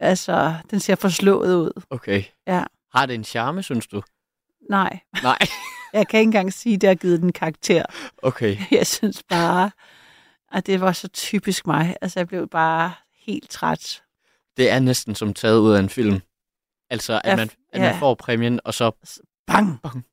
altså, 0.00 0.54
den 0.70 0.80
ser 0.80 0.94
forslået 0.94 1.54
ud. 1.54 1.82
Okay. 1.90 2.22
Ja. 2.46 2.64
Har 2.94 3.06
det 3.06 3.14
en 3.14 3.24
charme, 3.24 3.62
synes 3.62 3.86
du? 3.86 4.02
Nej, 4.70 5.00
Nej. 5.22 5.38
jeg 5.92 6.08
kan 6.08 6.20
ikke 6.20 6.28
engang 6.28 6.52
sige, 6.52 6.74
at 6.74 6.80
det 6.80 6.88
har 6.88 6.94
givet 6.94 7.20
den 7.20 7.32
karakter. 7.32 7.84
Okay. 8.22 8.56
Jeg 8.70 8.86
synes 8.86 9.22
bare, 9.28 9.70
at 10.52 10.66
det 10.66 10.80
var 10.80 10.92
så 10.92 11.08
typisk 11.08 11.66
mig. 11.66 11.96
Altså, 12.00 12.20
jeg 12.20 12.28
blev 12.28 12.48
bare 12.48 12.92
helt 13.26 13.50
træt. 13.50 14.02
Det 14.56 14.70
er 14.70 14.78
næsten 14.78 15.14
som 15.14 15.34
taget 15.34 15.58
ud 15.58 15.72
af 15.72 15.80
en 15.80 15.88
film. 15.88 16.20
Altså, 16.90 17.20
at, 17.24 17.38
man, 17.38 17.50
at 17.72 17.80
ja. 17.80 17.90
man 17.90 17.98
får 17.98 18.14
præmien, 18.14 18.60
og 18.64 18.74
så... 18.74 18.90
Bang! 19.46 19.82
Bang. 19.82 20.04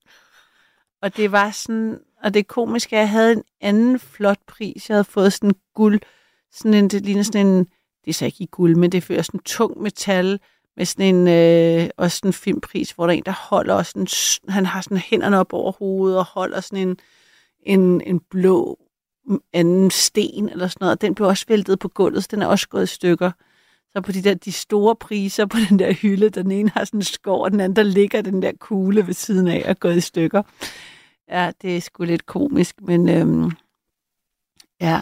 Og 1.01 1.17
det 1.17 1.31
var 1.31 1.51
sådan, 1.51 1.99
og 2.23 2.33
det 2.33 2.47
komiske, 2.47 2.95
at 2.95 2.99
jeg 2.99 3.09
havde 3.09 3.31
en 3.31 3.43
anden 3.61 3.99
flot 3.99 4.39
pris. 4.47 4.89
Jeg 4.89 4.95
havde 4.95 5.03
fået 5.03 5.33
sådan 5.33 5.49
en 5.49 5.55
guld, 5.75 5.99
sådan 6.51 6.73
en, 6.73 6.89
det 6.89 7.05
ligner 7.05 7.23
sådan 7.23 7.47
en, 7.47 7.57
det 8.05 8.09
er 8.09 8.13
så 8.13 8.25
ikke 8.25 8.43
i 8.43 8.47
guld, 8.51 8.75
men 8.75 8.91
det 8.91 9.03
føler 9.03 9.21
sådan 9.21 9.39
en 9.39 9.43
tung 9.43 9.81
metal, 9.81 10.39
med 10.77 10.85
sådan 10.85 11.15
en, 11.15 11.27
øh, 11.27 11.89
også 11.97 12.17
sådan 12.17 12.29
en 12.29 12.33
filmpris, 12.33 12.91
hvor 12.91 13.05
der 13.05 13.13
er 13.13 13.17
en, 13.17 13.23
der 13.25 13.49
holder 13.49 13.73
også 13.73 13.91
sådan, 13.91 14.53
han 14.53 14.65
har 14.65 14.81
sådan 14.81 14.97
hænderne 14.97 15.39
op 15.39 15.53
over 15.53 15.71
hovedet, 15.71 16.17
og 16.17 16.25
holder 16.25 16.61
sådan 16.61 16.87
en, 16.87 16.97
en, 17.63 18.01
en 18.01 18.19
blå 18.19 18.79
anden 19.53 19.91
sten, 19.91 20.49
eller 20.49 20.67
sådan 20.67 20.85
noget. 20.85 21.01
Den 21.01 21.15
blev 21.15 21.27
også 21.27 21.45
væltet 21.47 21.79
på 21.79 21.87
gulvet, 21.87 22.23
så 22.23 22.27
den 22.31 22.41
er 22.41 22.47
også 22.47 22.69
gået 22.69 22.83
i 22.83 22.87
stykker. 22.87 23.31
Så 23.93 24.01
på 24.01 24.11
de 24.11 24.23
der 24.23 24.33
de 24.33 24.51
store 24.51 24.95
priser 24.95 25.45
på 25.45 25.57
den 25.69 25.79
der 25.79 25.93
hylde, 25.93 26.29
den 26.29 26.51
ene 26.51 26.69
har 26.69 26.85
sådan 26.85 26.97
en 26.97 27.03
skår, 27.03 27.43
og 27.43 27.51
den 27.51 27.59
anden, 27.59 27.75
der 27.75 27.83
ligger 27.83 28.21
den 28.21 28.41
der 28.41 28.51
kugle 28.59 29.07
ved 29.07 29.13
siden 29.13 29.47
af 29.47 29.65
og 29.69 29.79
gået 29.79 29.97
i 29.97 30.01
stykker. 30.01 30.43
Ja, 31.29 31.51
det 31.61 31.77
er 31.77 31.81
sgu 31.81 32.03
lidt 32.03 32.25
komisk, 32.25 32.81
men 32.81 33.09
øhm, 33.09 33.51
ja. 34.81 35.01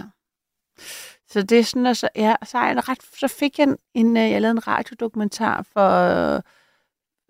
Så 1.29 1.41
det 1.41 1.59
er 1.59 1.63
sådan, 1.63 1.85
og 1.85 1.95
så, 1.95 2.09
ja, 2.15 2.35
så, 2.45 2.57
er 2.57 2.67
jeg 2.67 2.89
ret, 2.89 3.03
så 3.19 3.27
fik 3.27 3.59
jeg 3.59 3.67
en, 3.67 3.77
en, 3.93 4.17
jeg 4.17 4.41
lavede 4.41 4.57
en 4.57 4.67
radiodokumentar 4.67 5.65
for 5.73 5.89
øh, 5.89 6.41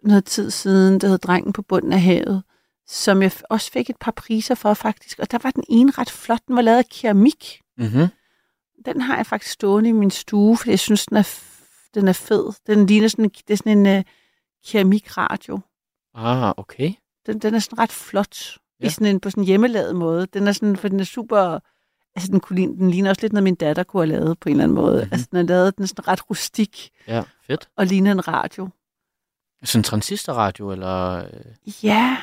noget 0.03 0.25
tid 0.25 0.51
siden, 0.51 0.99
der 0.99 1.07
hed 1.07 1.17
Drengen 1.17 1.53
på 1.53 1.61
bunden 1.61 1.93
af 1.93 2.01
havet, 2.01 2.43
som 2.87 3.21
jeg 3.21 3.31
også 3.49 3.71
fik 3.71 3.89
et 3.89 3.97
par 3.99 4.11
priser 4.11 4.55
for 4.55 4.73
faktisk, 4.73 5.19
og 5.19 5.31
der 5.31 5.37
var 5.43 5.51
den 5.51 5.63
ene 5.69 5.91
ret 5.91 6.09
flot, 6.11 6.39
den 6.47 6.55
var 6.55 6.61
lavet 6.61 6.77
af 6.77 6.85
keramik. 6.89 7.61
Mm-hmm. 7.77 8.07
Den 8.85 9.01
har 9.01 9.15
jeg 9.15 9.25
faktisk 9.25 9.51
stående 9.51 9.89
i 9.89 9.91
min 9.91 10.11
stue, 10.11 10.57
fordi 10.57 10.69
jeg 10.69 10.79
synes, 10.79 11.05
den 11.05 11.17
er, 11.17 11.39
den 11.93 12.07
er 12.07 12.13
fed. 12.13 12.49
Den 12.67 12.85
ligner 12.85 13.07
sådan, 13.07 13.29
det 13.47 13.53
er 13.53 13.57
sådan 13.57 13.85
en 13.87 13.97
uh, 13.97 14.03
keramikradio. 14.67 15.59
Ah, 16.15 16.53
okay. 16.57 16.93
Den, 17.25 17.39
den 17.39 17.55
er 17.55 17.59
sådan 17.59 17.79
ret 17.79 17.91
flot. 17.91 18.57
Ja. 18.81 18.85
I 18.87 18.89
sådan 18.89 19.07
en, 19.07 19.19
på 19.19 19.29
sådan 19.29 19.41
en 19.43 19.47
hjemmelavet 19.47 19.95
måde. 19.95 20.25
Den 20.25 20.47
er 20.47 20.51
sådan, 20.51 20.77
for 20.77 20.87
den 20.87 20.99
er 20.99 21.03
super... 21.03 21.59
Altså, 22.15 22.31
den, 22.31 22.39
kunne, 22.39 22.61
den 22.67 22.91
ligner 22.91 23.09
også 23.09 23.21
lidt 23.21 23.33
noget, 23.33 23.43
min 23.43 23.55
datter 23.55 23.83
kunne 23.83 24.01
have 24.07 24.19
lavet 24.19 24.39
på 24.39 24.49
en 24.49 24.53
eller 24.55 24.63
anden 24.63 24.75
måde. 24.75 24.91
Mhm. 24.95 24.99
Mm-hmm. 25.01 25.13
Altså, 25.13 25.27
den 25.31 25.39
er 25.39 25.43
lavet, 25.43 25.75
den 25.77 25.83
er 25.83 25.87
sådan 25.87 26.07
ret 26.07 26.29
rustik 26.29 26.89
Ja, 27.07 27.23
fedt. 27.47 27.69
og 27.77 27.85
ligner 27.85 28.11
en 28.11 28.27
radio. 28.27 28.69
Sådan 29.63 29.79
en 29.79 29.83
transistorradio, 29.83 30.71
eller... 30.71 31.25
øh, 31.25 31.83
Ja, 31.85 32.17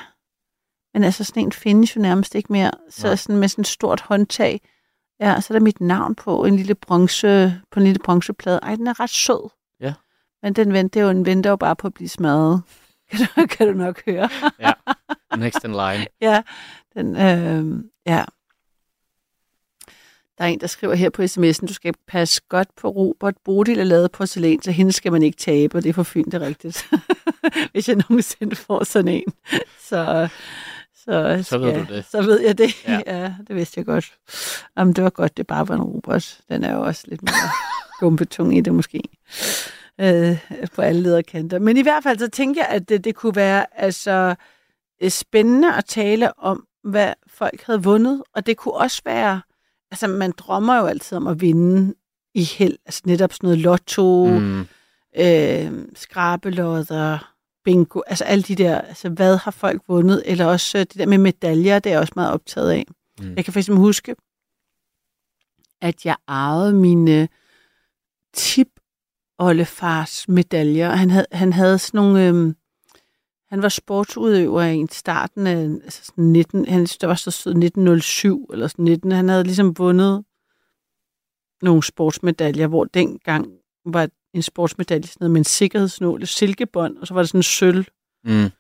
men 0.94 1.04
altså 1.04 1.24
sådan 1.24 1.42
en 1.42 1.52
findes 1.52 1.96
jo 1.96 2.00
nærmest 2.00 2.34
ikke 2.34 2.52
mere. 2.52 2.70
Så 2.90 3.06
Nej. 3.06 3.16
sådan 3.16 3.36
med 3.36 3.48
sådan 3.48 3.62
et 3.62 3.66
stort 3.66 4.00
håndtag. 4.00 4.60
Ja, 5.20 5.40
så 5.40 5.54
er 5.54 5.58
der 5.58 5.64
mit 5.64 5.80
navn 5.80 6.14
på 6.14 6.44
en 6.44 6.56
lille 6.56 6.74
bronze, 6.74 7.60
på 7.70 7.80
en 7.80 7.84
lille 7.86 7.98
bronzeplade. 8.04 8.58
Ej, 8.62 8.74
den 8.74 8.86
er 8.86 9.00
ret 9.00 9.10
sød. 9.10 9.50
Ja. 9.80 9.94
Men 10.42 10.52
den 10.52 10.72
venter 10.72 11.02
jo, 11.02 11.08
den 11.08 11.26
venter 11.26 11.50
jo 11.50 11.56
bare 11.56 11.76
på 11.76 11.86
at 11.86 11.94
blive 11.94 12.08
smadret. 12.08 12.62
Kan 13.10 13.26
du, 13.36 13.46
kan 13.46 13.66
du 13.66 13.72
nok 13.72 14.02
høre. 14.06 14.28
Next 15.36 15.64
in 15.64 15.70
line. 15.70 16.06
ja, 16.30 16.42
den, 16.94 17.16
øh, 17.16 17.84
ja. 18.06 18.24
Der 20.38 20.44
er 20.44 20.48
en, 20.48 20.60
der 20.60 20.66
skriver 20.66 20.94
her 20.94 21.10
på 21.10 21.22
sms'en, 21.22 21.66
du 21.66 21.72
skal 21.74 21.94
passe 22.08 22.42
godt 22.48 22.68
på 22.76 22.88
Robert. 22.88 23.34
Bodil 23.44 23.78
er 23.78 23.84
lavet 23.84 24.12
porcelæn, 24.12 24.62
så 24.62 24.70
hende 24.70 24.92
skal 24.92 25.12
man 25.12 25.22
ikke 25.22 25.36
tabe, 25.36 25.78
og 25.78 25.82
det 25.82 25.88
er 25.88 25.92
for 25.92 26.02
fint, 26.02 26.32
det 26.32 26.42
er 26.42 26.46
rigtigt. 26.46 26.90
Hvis 27.72 27.88
jeg 27.88 27.96
nogensinde 27.96 28.56
får 28.56 28.84
sådan 28.84 29.08
en. 29.08 29.32
Så, 29.80 30.28
så, 31.04 31.42
Så 31.44 31.58
ved 31.58 31.70
skal- 31.72 31.86
du 31.86 31.94
det. 31.94 32.04
Så 32.10 32.22
ved 32.22 32.40
jeg 32.40 32.58
det. 32.58 32.84
Ja. 32.88 33.00
Ja, 33.06 33.18
ja 33.22 33.34
det 33.48 33.56
vidste 33.56 33.78
jeg 33.78 33.86
godt. 33.86 34.12
Jamen, 34.78 34.92
det 34.94 35.04
var 35.04 35.10
godt, 35.10 35.36
det 35.36 35.46
bare 35.46 35.68
var 35.68 35.74
en 35.74 35.82
Robert. 35.82 36.40
Den 36.48 36.64
er 36.64 36.74
jo 36.74 36.80
også 36.82 37.04
lidt 37.06 37.22
mere 37.22 37.50
gumpetung 38.00 38.56
i 38.56 38.60
det 38.60 38.74
måske. 38.74 39.02
Øh, 40.00 40.38
på 40.74 40.82
alle 40.82 41.00
lederkanter. 41.02 41.58
Men 41.58 41.76
i 41.76 41.82
hvert 41.82 42.02
fald, 42.02 42.18
så 42.18 42.28
tænker 42.28 42.60
jeg, 42.62 42.68
at 42.76 42.88
det, 42.88 43.04
det 43.04 43.14
kunne 43.14 43.36
være 43.36 43.66
altså, 43.80 44.34
øh, 45.02 45.10
spændende 45.10 45.74
at 45.74 45.84
tale 45.84 46.38
om, 46.38 46.66
hvad 46.84 47.12
folk 47.26 47.62
havde 47.62 47.82
vundet. 47.82 48.22
Og 48.34 48.46
det 48.46 48.56
kunne 48.56 48.74
også 48.74 49.02
være, 49.04 49.40
altså 49.90 50.08
man 50.08 50.32
drømmer 50.38 50.76
jo 50.78 50.86
altid 50.86 51.16
om 51.16 51.26
at 51.26 51.40
vinde 51.40 51.94
i 52.34 52.44
held. 52.44 52.76
Altså 52.86 53.02
netop 53.04 53.32
sådan 53.32 53.46
noget 53.46 53.58
lotto. 53.58 54.26
Mm. 54.26 54.60
øh, 55.18 55.72
skrabelodder, 55.96 57.32
bingo, 57.64 58.00
altså 58.06 58.24
alle 58.24 58.42
de 58.42 58.54
der, 58.54 58.80
altså 58.80 59.08
hvad 59.08 59.36
har 59.36 59.50
folk 59.50 59.82
vundet? 59.88 60.22
Eller 60.26 60.46
også 60.46 60.78
øh, 60.78 60.80
det 60.84 60.94
der 60.94 61.06
med 61.06 61.18
medaljer, 61.18 61.78
det 61.78 61.90
er 61.90 61.94
jeg 61.94 62.00
også 62.00 62.12
meget 62.16 62.32
optaget 62.32 62.70
af. 62.70 62.86
Mm. 63.20 63.34
Jeg 63.36 63.44
kan 63.44 63.54
eksempel 63.56 63.80
huske, 63.80 64.16
at 65.80 66.04
jeg 66.04 66.16
arvede 66.26 66.72
mine 66.72 67.28
tip 68.34 68.68
oldefars 69.38 70.28
medaljer. 70.28 70.90
Han 70.90 71.10
havde, 71.10 71.26
han 71.32 71.52
havde 71.52 71.78
sådan 71.78 71.98
nogle... 71.98 72.26
Øhm, 72.28 72.56
han 73.48 73.62
var 73.62 73.68
sportsudøver 73.68 74.62
i 74.62 74.86
starten 74.90 75.46
af 75.46 75.56
altså 75.84 76.04
sådan 76.04 76.24
19... 76.24 76.66
Han, 76.68 76.86
der 76.86 77.06
var 77.06 77.14
så 77.14 77.30
stod 77.30 77.52
1907 77.52 78.50
eller 78.52 78.68
sådan 78.68 78.84
19. 78.84 79.12
Han 79.12 79.28
havde 79.28 79.44
ligesom 79.44 79.78
vundet 79.78 80.24
nogle 81.62 81.82
sportsmedaljer, 81.82 82.66
hvor 82.66 82.84
dengang 82.84 83.46
var 83.84 84.08
en 84.34 84.42
sportsmedalje 84.42 85.06
sådan 85.06 85.16
noget 85.20 85.30
med 85.30 85.40
en 85.40 85.44
sikkerhedsnål, 85.44 86.22
et 86.22 86.28
silkebånd, 86.28 86.98
og 86.98 87.06
så 87.06 87.14
var 87.14 87.22
der 87.22 87.26
sådan 87.26 87.38
en 87.38 87.42
sølv. 87.42 87.84
Mm. 88.24 88.50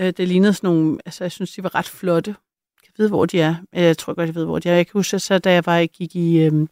Øh, 0.00 0.12
det 0.16 0.28
lignede 0.28 0.54
sådan 0.54 0.70
nogle, 0.70 0.98
altså 1.06 1.24
jeg 1.24 1.32
synes, 1.32 1.52
de 1.52 1.62
var 1.62 1.74
ret 1.74 1.88
flotte. 1.88 2.30
Jeg 2.30 2.86
kan 2.86 2.94
vide, 2.98 3.08
hvor 3.08 3.26
de 3.26 3.40
er. 3.40 3.54
Jeg 3.72 3.98
tror 3.98 4.14
godt, 4.14 4.26
jeg 4.26 4.34
ved, 4.34 4.44
hvor 4.44 4.58
de 4.58 4.68
er. 4.68 4.74
Jeg 4.74 4.86
kan 4.86 4.92
huske, 4.98 5.18
så 5.18 5.38
da 5.38 5.52
jeg 5.52 5.66
var, 5.66 5.76
jeg 5.76 5.88
gik 5.88 6.16
i 6.16 6.38
øhm, 6.38 6.68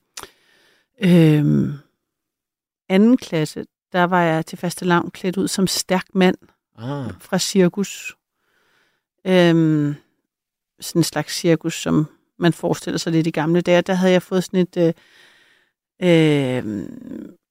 øhm, 1.05 1.73
anden 2.89 3.17
klasse, 3.17 3.65
der 3.93 4.05
var 4.05 4.23
jeg 4.23 4.47
til 4.47 4.59
faste 4.59 4.85
lavn 4.85 5.11
klædt 5.11 5.37
ud 5.37 5.49
som 5.49 5.67
stærk 5.67 6.07
mand 6.15 6.37
Ah, 6.79 7.11
fra 7.21 7.39
cirkus. 7.39 8.17
Øhm, 9.25 9.95
sådan 10.81 11.01
en 11.01 11.05
slags 11.05 11.35
cirkus, 11.35 11.75
som 11.75 12.07
man 12.39 12.53
forestiller 12.53 12.99
sig 12.99 13.13
lidt 13.13 13.27
i 13.27 13.31
gamle 13.31 13.61
dage. 13.61 13.83
Der 13.83 13.95
havde 13.95 14.13
jeg 14.13 14.23
fået 14.23 14.45
sådan 14.45 14.61
et... 14.61 14.77
Øh, 14.77 14.95
øh, 16.03 16.89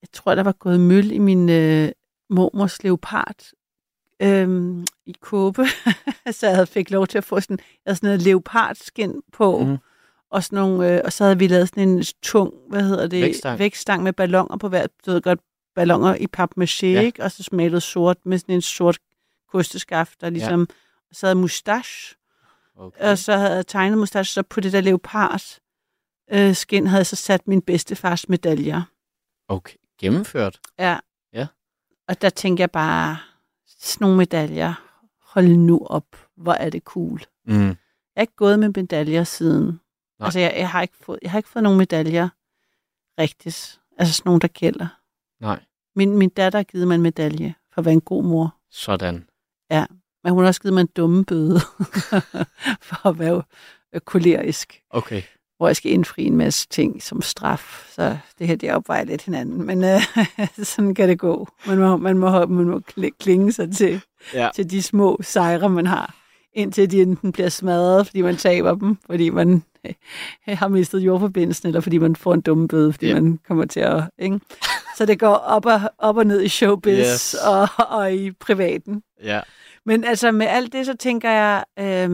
jeg 0.01 0.09
tror, 0.13 0.35
der 0.35 0.43
var 0.43 0.51
gået 0.51 0.79
møl 0.79 1.11
i 1.11 1.17
min 1.17 1.49
øh, 1.49 1.91
mormors 2.29 2.83
leopard 2.83 3.35
øh, 4.21 4.77
i 5.05 5.15
kåbe. 5.21 5.65
så 6.31 6.47
jeg 6.47 6.55
havde 6.55 6.67
fik 6.67 6.91
lov 6.91 7.07
til 7.07 7.17
at 7.17 7.23
få 7.23 7.39
sådan, 7.39 7.57
jeg 7.59 7.65
havde 7.85 7.95
sådan 7.95 8.07
noget 8.07 8.21
leopardskin 8.21 9.21
på. 9.33 9.59
Mm. 9.59 9.77
Og, 10.31 10.43
sådan 10.43 10.59
nogle, 10.59 10.93
øh, 10.93 11.01
og 11.05 11.13
så 11.13 11.23
havde 11.23 11.37
vi 11.39 11.47
lavet 11.47 11.67
sådan 11.69 11.89
en 11.89 12.03
tung, 12.21 12.53
hvad 12.69 12.83
hedder 12.83 13.07
det, 13.07 13.21
Vægtstang. 13.21 13.59
vægtstang 13.59 14.03
med 14.03 14.13
ballonger 14.13 14.57
på 14.57 14.69
hver, 14.69 14.87
du 15.05 15.11
ved 15.11 15.21
godt, 15.21 15.39
ballonger 15.75 16.15
i 16.15 16.27
papmaché, 16.37 16.85
Ja. 16.85 17.01
ikke? 17.01 17.23
og 17.23 17.31
så 17.31 17.43
smalet 17.43 17.83
sort 17.83 18.17
med 18.25 18.37
sådan 18.37 18.55
en 18.55 18.61
sort 18.61 18.97
kosteskaft, 19.51 20.21
der 20.21 20.29
ligesom, 20.29 20.59
ja. 20.59 20.65
og 21.09 21.15
så 21.15 21.25
havde 21.25 21.39
mustache, 21.39 22.15
okay. 22.77 22.99
og 23.11 23.17
så 23.17 23.33
havde 23.37 23.55
jeg 23.55 23.67
tegnet 23.67 23.97
mustache, 23.97 24.25
så 24.33 24.43
på 24.43 24.59
det 24.59 24.73
der 24.73 24.81
leopard 24.81 25.41
øh, 26.31 26.55
skin 26.55 26.87
havde 26.87 26.99
jeg 26.99 27.05
så 27.07 27.15
sat 27.15 27.47
min 27.47 27.61
bedstefars 27.61 28.29
medaljer. 28.29 28.81
okay. 29.47 29.75
Gennemført. 30.01 30.59
Ja. 30.79 30.99
Ja. 31.33 31.47
Og 32.07 32.21
der 32.21 32.29
tænker 32.29 32.61
jeg 32.61 32.71
bare, 32.71 33.17
sådan 33.67 34.05
nogle 34.05 34.17
medaljer, 34.17 34.73
hold 35.21 35.47
nu 35.47 35.85
op, 35.85 36.05
hvor 36.37 36.53
er 36.53 36.69
det 36.69 36.83
cool. 36.83 37.21
Mm. 37.45 37.67
Jeg 37.67 37.75
har 38.17 38.21
ikke 38.21 38.35
gået 38.35 38.59
med 38.59 38.69
medaljer 38.75 39.23
siden. 39.23 39.65
Nej. 39.65 40.25
Altså, 40.25 40.39
jeg, 40.39 40.53
jeg, 40.57 40.69
har 40.69 40.81
ikke 40.81 40.97
fået, 41.01 41.19
jeg 41.21 41.31
har 41.31 41.39
ikke 41.39 41.49
fået 41.49 41.63
nogen 41.63 41.77
medaljer 41.77 42.29
rigtigt. 43.19 43.79
Altså 43.97 44.13
sådan 44.13 44.29
nogle, 44.29 44.39
der 44.41 44.47
gælder. 44.47 44.87
Nej, 45.39 45.63
Min, 45.95 46.17
min 46.17 46.29
datter 46.29 46.59
har 46.59 46.63
givet 46.63 46.87
mig 46.87 46.95
en 46.95 47.01
medalje 47.01 47.55
for 47.73 47.81
at 47.81 47.85
være 47.85 47.93
en 47.93 48.01
god 48.01 48.23
mor. 48.23 48.55
sådan. 48.71 49.27
Men 50.23 50.33
hun 50.33 50.43
har 50.43 50.47
også 50.47 50.61
givet 50.61 50.73
mig 50.73 50.81
en 50.81 50.87
dumme 50.87 51.25
bøde 51.25 51.59
for 52.87 53.07
at 53.07 53.19
være 53.19 53.43
kolerisk. 54.05 54.81
Okay. 54.89 55.21
Hvor 55.61 55.67
jeg 55.67 55.75
skal 55.75 55.91
indfri 55.91 56.23
en 56.25 56.37
masse 56.37 56.67
ting 56.69 57.03
som 57.03 57.21
straf. 57.21 57.85
Så 57.95 58.17
det 58.39 58.47
her, 58.47 58.55
det 58.55 58.71
opvejer 58.73 59.03
lidt 59.03 59.21
hinanden. 59.21 59.65
Men 59.65 59.83
øh, 59.83 60.01
sådan 60.63 60.95
kan 60.95 61.09
det 61.09 61.19
gå. 61.19 61.47
Man 61.67 61.77
må, 61.77 61.97
man 61.97 62.17
må, 62.17 62.45
man 62.45 62.65
må 62.65 62.81
kli- 62.91 63.17
klinge 63.19 63.51
sig 63.51 63.75
til, 63.75 64.01
Ja. 64.33 64.49
til 64.55 64.71
de 64.71 64.81
små 64.81 65.19
sejre, 65.21 65.69
man 65.69 65.85
har. 65.87 66.15
Indtil 66.53 66.91
de 66.91 67.01
enten 67.01 67.31
bliver 67.31 67.49
smadret, 67.49 68.07
fordi 68.07 68.21
man 68.21 68.37
taber 68.37 68.75
dem, 68.75 68.97
fordi 69.05 69.29
man 69.29 69.63
øh, 69.87 69.93
har 70.47 70.67
mistet 70.67 70.99
jordforbindelsen, 70.99 71.67
eller 71.67 71.81
fordi 71.81 71.97
man 71.97 72.15
får 72.15 72.33
en 72.33 72.41
dumme 72.41 72.67
bøde, 72.67 72.93
fordi 72.93 73.07
Ja. 73.07 73.13
man 73.13 73.39
kommer 73.47 73.65
til 73.65 73.79
at... 73.79 74.03
Ikke? 74.19 74.39
Så 74.97 75.05
det 75.05 75.19
går 75.19 75.33
op 75.35 75.65
og, 75.65 75.81
op 75.97 76.17
og 76.17 76.25
ned 76.25 76.41
i 76.43 76.47
showbiz 76.49 76.97
Yes. 77.13 77.33
og, 77.33 77.67
og 77.89 78.13
i 78.13 78.31
privaten. 78.31 79.03
Ja. 79.23 79.39
Men 79.85 80.03
altså 80.03 80.31
med 80.31 80.47
alt 80.47 80.73
det, 80.73 80.85
så 80.85 80.93
tænker 80.99 81.29
jeg, 81.31 81.63
at 81.77 82.09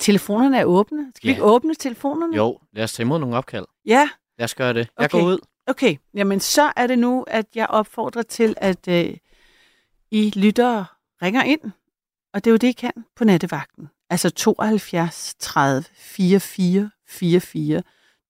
telefonerne 0.00 0.58
er 0.58 0.64
åbne. 0.64 1.12
Skal 1.16 1.28
vi 1.28 1.30
Ja. 1.32 1.34
ikke 1.34 1.44
åbne 1.44 1.74
telefonerne? 1.74 2.36
Jo, 2.36 2.58
lad 2.72 2.84
os 2.84 2.92
tage 2.92 3.04
imod 3.04 3.18
nogle 3.18 3.36
opkald. 3.36 3.64
Ja, 3.86 4.08
Lad 4.38 4.44
os 4.44 4.54
gøre 4.54 4.74
det. 4.74 4.88
Jeg 4.98 5.04
Okay. 5.04 5.18
går 5.20 5.26
ud. 5.26 5.38
okay. 5.66 5.96
Jamen 6.14 6.40
så 6.40 6.72
er 6.76 6.86
det 6.86 6.98
nu, 6.98 7.22
at 7.26 7.46
jeg 7.54 7.66
opfordrer 7.66 8.22
til, 8.22 8.54
at 8.56 8.88
øh, 8.88 9.16
I 10.10 10.32
lyttere 10.36 10.84
ringer 11.22 11.42
ind. 11.42 11.60
Og 12.34 12.44
det 12.44 12.50
er 12.50 12.52
jo 12.52 12.56
det, 12.56 12.68
I 12.68 12.72
kan 12.72 12.92
på 13.16 13.24
nattevagten. 13.24 13.88
Altså 14.10 14.30
72 14.30 15.34
30 15.38 15.84
44 15.94 16.90
44. 17.08 17.82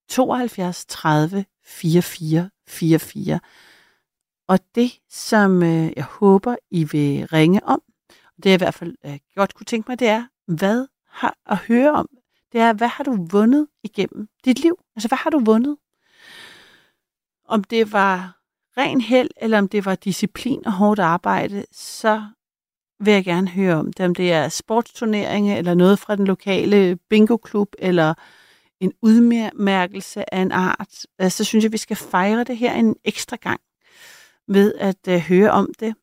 72 0.09 0.85
30 0.85 1.45
44 1.65 2.49
44. 2.67 3.39
Og 4.47 4.59
det, 4.75 4.91
som 5.09 5.63
øh, 5.63 5.91
jeg 5.95 6.03
håber, 6.03 6.55
I 6.71 6.83
vil 6.83 7.27
ringe 7.27 7.63
om, 7.65 7.81
det 8.37 8.45
jeg 8.45 8.53
i 8.53 8.57
hvert 8.57 8.73
fald 8.73 8.95
øh, 9.05 9.19
godt 9.35 9.53
kunne 9.53 9.65
tænke 9.65 9.91
mig, 9.91 9.99
det 9.99 10.07
er, 10.07 10.25
hvad 10.47 10.87
har 11.13 11.37
at 11.45 11.57
høre 11.57 11.91
om? 11.91 12.09
Det 12.51 12.61
er, 12.61 12.73
hvad 12.73 12.87
har 12.87 13.03
du 13.03 13.27
vundet 13.31 13.67
igennem 13.83 14.27
dit 14.45 14.59
liv? 14.59 14.77
Altså, 14.95 15.07
hvad 15.07 15.17
har 15.17 15.29
du 15.29 15.39
vundet? 15.39 15.77
Om 17.45 17.63
det 17.63 17.93
var 17.93 18.37
ren 18.77 19.01
held, 19.01 19.29
eller 19.37 19.57
om 19.57 19.67
det 19.67 19.85
var 19.85 19.95
disciplin 19.95 20.65
og 20.65 20.71
hårdt 20.71 20.99
arbejde, 20.99 21.65
så 21.71 22.23
vil 22.99 23.13
jeg 23.13 23.25
gerne 23.25 23.47
høre 23.47 23.75
om 23.75 23.93
det. 23.93 24.05
Om 24.05 24.15
det 24.15 24.31
er 24.31 24.49
sportsturneringer, 24.49 25.57
eller 25.57 25.73
noget 25.73 25.99
fra 25.99 26.15
den 26.15 26.27
lokale 26.27 26.95
bingoklub, 26.95 27.75
eller 27.79 28.13
en 28.79 28.93
udmærkelse 29.01 30.33
af 30.33 30.41
en 30.41 30.51
art, 30.51 31.05
altså, 31.19 31.37
så 31.37 31.43
synes 31.43 31.63
jeg, 31.63 31.71
vi 31.71 31.77
skal 31.77 31.95
fejre 31.97 32.43
det 32.43 32.57
her 32.57 32.73
en 32.73 32.95
ekstra 33.03 33.35
gang 33.35 33.61
ved 34.47 34.75
at 34.75 35.07
øh, 35.07 35.19
høre 35.19 35.51
om 35.51 35.73
det. 35.79 35.95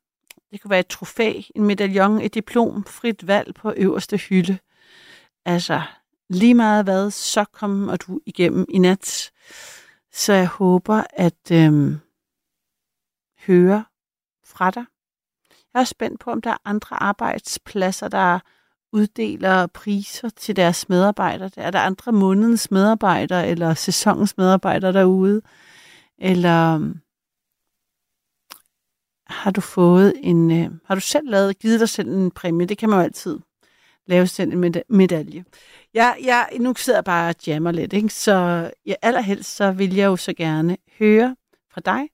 Det 0.51 0.61
kunne 0.61 0.71
være 0.71 0.81
et 0.81 0.87
trofæ, 0.87 1.43
en 1.55 1.65
medaljon, 1.65 2.21
et 2.21 2.35
diplom, 2.35 2.85
frit 2.85 3.27
valg 3.27 3.55
på 3.55 3.73
øverste 3.77 4.17
hylde. 4.17 4.59
Altså, 5.45 5.83
lige 6.29 6.55
meget 6.55 6.85
hvad, 6.85 7.11
så 7.11 7.45
kommer 7.45 7.97
du 7.97 8.21
igennem 8.27 8.67
i 8.69 8.79
nat. 8.79 9.31
Så 10.13 10.33
jeg 10.33 10.49
håber 10.49 11.03
at 11.13 11.51
øh, 11.53 11.97
høre 13.47 13.85
fra 14.45 14.71
dig. 14.71 14.85
Jeg 15.75 15.81
er 15.81 15.85
spændt 15.85 16.21
på, 16.21 16.31
om 16.31 16.41
der 16.41 16.51
er 16.51 16.57
andre 16.65 17.03
arbejdspladser, 17.03 18.09
der 18.09 18.39
uddeler 18.93 19.67
priser 19.67 20.29
til 20.29 20.57
deres 20.57 20.89
medarbejdere. 20.89 21.51
Er 21.57 21.71
der 21.71 21.81
andre 21.81 22.13
månedens 22.13 22.71
medarbejdere 22.71 23.49
eller 23.49 23.75
sæsonens 23.75 24.37
medarbejdere 24.37 24.93
derude? 24.93 25.43
Eller 26.19 26.75
øhm, 26.75 27.01
har 29.27 29.51
du 29.51 29.61
fået 29.61 30.13
en, 30.17 30.51
øh, 30.51 30.71
har 30.85 30.95
du 30.95 31.01
selv 31.01 31.31
lavet, 31.31 31.59
givet 31.59 31.81
dig 31.81 31.89
selv 31.89 32.09
en 32.09 32.31
præmie? 32.31 32.67
Det 32.67 32.79
kan 32.79 32.89
man 32.89 32.99
jo 32.99 33.03
altid 33.03 33.39
lave 34.07 34.27
selv 34.27 34.53
en 34.53 34.61
meda- 34.65 34.83
medalje. 34.89 35.45
Jeg, 35.95 36.17
jeg, 36.25 36.49
nu 36.61 36.75
sidder 36.77 36.97
jeg 36.97 37.05
bare 37.05 37.29
og 37.29 37.35
jammer 37.47 37.71
lidt, 37.73 37.93
ikke? 37.93 38.09
så 38.09 38.71
ja, 38.87 38.95
allerhelst 39.03 39.57
så 39.57 39.73
vil 39.73 39.95
jeg 39.95 40.07
jo 40.07 40.17
så 40.17 40.33
gerne 40.33 40.77
høre 40.99 41.37
fra 41.73 41.81
dig. 41.85 42.09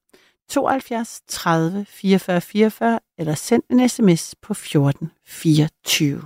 72 0.49 1.21
30 1.29 1.87
44 1.89 2.41
44 2.41 3.01
eller 3.19 3.35
send 3.35 3.63
en 3.71 3.89
sms 3.89 4.35
på 4.43 4.55
14 4.55 5.11
24. 5.27 6.23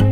you. 0.00 0.05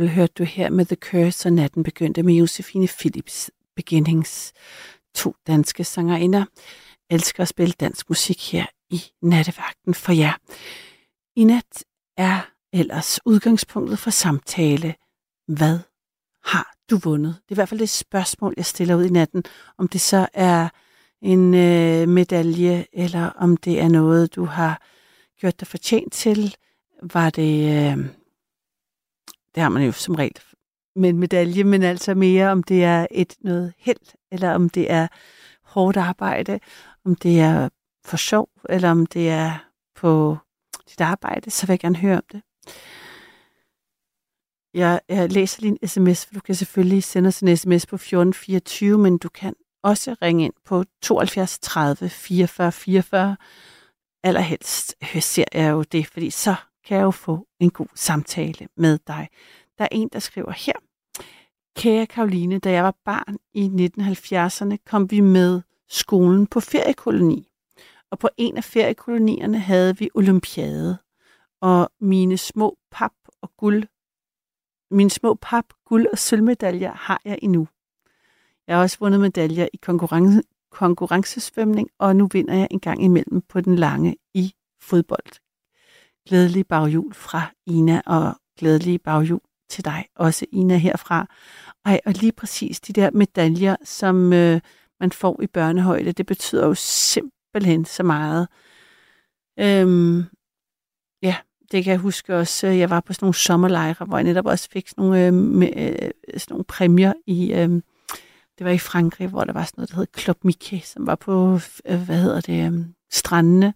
Eksempel 0.00 0.16
hørte 0.16 0.32
du 0.38 0.44
her 0.44 0.70
med 0.70 0.86
The 0.86 0.96
Curse, 0.96 1.48
og 1.48 1.52
natten 1.52 1.82
begyndte 1.82 2.22
med 2.22 2.34
Josefine 2.34 2.88
Philips 2.88 3.50
Beginnings. 3.76 4.52
To 5.14 5.34
danske 5.46 5.84
sangerinder 5.84 6.44
elsker 7.10 7.42
at 7.42 7.48
spille 7.48 7.74
dansk 7.80 8.08
musik 8.08 8.52
her 8.52 8.66
i 8.90 9.02
nattevagten 9.22 9.94
for 9.94 10.12
jer. 10.12 10.32
I 11.36 11.44
nat 11.44 11.84
er 12.16 12.40
ellers 12.72 13.20
udgangspunktet 13.24 13.98
for 13.98 14.10
samtale. 14.10 14.94
Hvad 15.48 15.78
har 16.44 16.74
du 16.90 16.96
vundet? 16.96 17.34
Det 17.34 17.50
er 17.50 17.54
i 17.54 17.60
hvert 17.60 17.68
fald 17.68 17.80
det 17.80 17.88
spørgsmål, 17.88 18.54
jeg 18.56 18.66
stiller 18.66 18.94
ud 18.94 19.04
i 19.04 19.12
natten. 19.12 19.44
Om 19.78 19.88
det 19.88 20.00
så 20.00 20.28
er 20.34 20.68
en 21.22 21.54
øh, 21.54 22.08
medalje, 22.08 22.86
eller 22.92 23.30
om 23.30 23.56
det 23.56 23.80
er 23.80 23.88
noget, 23.88 24.34
du 24.34 24.44
har 24.44 24.82
gjort 25.40 25.60
dig 25.60 25.68
fortjent 25.68 26.12
til. 26.12 26.56
Var 27.02 27.30
det... 27.30 27.52
Øh, 27.92 28.19
det 29.54 29.62
har 29.62 29.70
man 29.70 29.82
jo 29.82 29.92
som 29.92 30.14
regel 30.14 30.40
med 30.96 31.08
en 31.08 31.18
medalje, 31.18 31.64
men 31.64 31.82
altså 31.82 32.14
mere 32.14 32.50
om 32.50 32.62
det 32.62 32.84
er 32.84 33.06
et 33.10 33.36
noget 33.40 33.72
held, 33.78 34.16
eller 34.32 34.54
om 34.54 34.68
det 34.68 34.90
er 34.90 35.08
hårdt 35.62 35.96
arbejde, 35.96 36.60
om 37.04 37.14
det 37.14 37.40
er 37.40 37.68
for 38.04 38.16
sjov, 38.16 38.48
eller 38.68 38.90
om 38.90 39.06
det 39.06 39.30
er 39.30 39.70
på 39.96 40.36
dit 40.90 41.00
arbejde, 41.00 41.50
så 41.50 41.66
vil 41.66 41.72
jeg 41.72 41.80
gerne 41.80 41.96
høre 41.96 42.16
om 42.16 42.24
det. 42.32 42.42
Jeg, 44.74 45.00
jeg 45.08 45.32
læser 45.32 45.60
lige 45.60 45.78
en 45.82 45.88
sms, 45.88 46.26
for 46.26 46.34
du 46.34 46.40
kan 46.40 46.54
selvfølgelig 46.54 47.04
sende 47.04 47.28
os 47.28 47.40
en 47.40 47.56
sms 47.56 47.86
på 47.86 47.96
1424, 47.96 48.98
men 48.98 49.18
du 49.18 49.28
kan 49.28 49.54
også 49.82 50.16
ringe 50.22 50.44
ind 50.44 50.54
på 50.64 50.84
72 51.02 51.58
30 51.58 52.08
44 52.08 52.72
44. 52.72 53.36
Allerhelst 54.22 54.94
øh, 55.02 55.22
ser 55.22 55.44
jeg 55.54 55.70
jo 55.70 55.82
det, 55.82 56.06
fordi 56.06 56.30
så 56.30 56.54
kan 56.90 56.98
jeg 56.98 57.04
jo 57.04 57.10
få 57.10 57.46
en 57.60 57.70
god 57.70 57.86
samtale 57.94 58.68
med 58.76 58.98
dig. 59.06 59.28
Der 59.78 59.84
er 59.84 59.88
en, 59.92 60.08
der 60.12 60.18
skriver 60.18 60.52
her. 60.52 60.72
Kære 61.76 62.06
Karoline, 62.06 62.58
da 62.58 62.70
jeg 62.70 62.84
var 62.84 62.96
barn 63.04 63.38
i 63.54 63.66
1970'erne, 63.66 64.76
kom 64.86 65.10
vi 65.10 65.20
med 65.20 65.62
skolen 65.88 66.46
på 66.46 66.60
feriekoloni. 66.60 67.48
Og 68.10 68.18
på 68.18 68.28
en 68.36 68.56
af 68.56 68.64
feriekolonierne 68.64 69.58
havde 69.58 69.98
vi 69.98 70.10
olympiade. 70.14 70.98
Og 71.60 71.90
mine 72.00 72.38
små 72.38 72.78
pap 72.90 73.12
og 73.42 73.50
guld, 73.56 73.84
mine 74.90 75.10
små 75.10 75.34
pap, 75.34 75.64
guld 75.84 76.06
og 76.12 76.18
sølvmedaljer 76.18 76.92
har 76.92 77.20
jeg 77.24 77.38
endnu. 77.42 77.68
Jeg 78.66 78.76
har 78.76 78.82
også 78.82 78.96
vundet 79.00 79.20
medaljer 79.20 79.68
i 79.72 79.76
konkurrence, 79.76 80.42
konkurrencesvømning, 80.70 81.90
og 81.98 82.16
nu 82.16 82.28
vinder 82.32 82.54
jeg 82.54 82.68
en 82.70 82.80
gang 82.80 83.04
imellem 83.04 83.42
på 83.42 83.60
den 83.60 83.76
lange 83.76 84.16
i 84.34 84.54
fodbold. 84.80 85.49
Glædelig 86.30 86.66
baghjul 86.66 87.14
fra 87.14 87.50
Ina, 87.66 88.02
og 88.06 88.34
glædelig 88.58 89.02
baghjul 89.02 89.40
til 89.70 89.84
dig, 89.84 90.06
også 90.16 90.46
Ina 90.52 90.76
herfra. 90.76 91.26
Ej, 91.84 92.00
og 92.06 92.12
lige 92.12 92.32
præcis 92.32 92.80
de 92.80 92.92
der 92.92 93.10
medaljer, 93.10 93.76
som 93.84 94.32
øh, 94.32 94.60
man 95.00 95.12
får 95.12 95.42
i 95.42 95.46
børnehøjde, 95.46 96.12
det 96.12 96.26
betyder 96.26 96.66
jo 96.66 96.74
simpelthen 96.74 97.84
så 97.84 98.02
meget. 98.02 98.48
Øhm, 99.58 100.24
ja, 101.22 101.36
det 101.72 101.84
kan 101.84 101.90
jeg 101.90 102.00
huske 102.00 102.36
også. 102.36 102.66
Øh, 102.66 102.78
jeg 102.78 102.90
var 102.90 103.00
på 103.00 103.12
sådan 103.12 103.24
nogle 103.24 103.34
sommerlejre, 103.34 104.04
hvor 104.06 104.16
jeg 104.16 104.24
netop 104.24 104.46
også 104.46 104.68
fik 104.72 104.88
sådan 104.88 105.04
nogle, 105.04 105.26
øh, 105.26 105.34
med, 105.34 105.68
øh, 105.76 106.10
sådan 106.40 106.52
nogle 106.52 106.64
præmier 106.64 107.12
i... 107.26 107.52
Øh, 107.52 107.68
det 108.58 108.64
var 108.64 108.70
i 108.70 108.78
Frankrig, 108.78 109.28
hvor 109.28 109.44
der 109.44 109.52
var 109.52 109.64
sådan 109.64 109.74
noget, 109.76 109.90
der 109.90 109.96
hed 109.96 110.06
Club 110.18 110.44
Mickey, 110.44 110.78
som 110.84 111.06
var 111.06 111.14
på, 111.14 111.60
øh, 111.86 112.00
hvad 112.00 112.22
hedder 112.22 112.40
det, 112.40 112.72
øh, 112.72 112.86
strandene. 113.10 113.74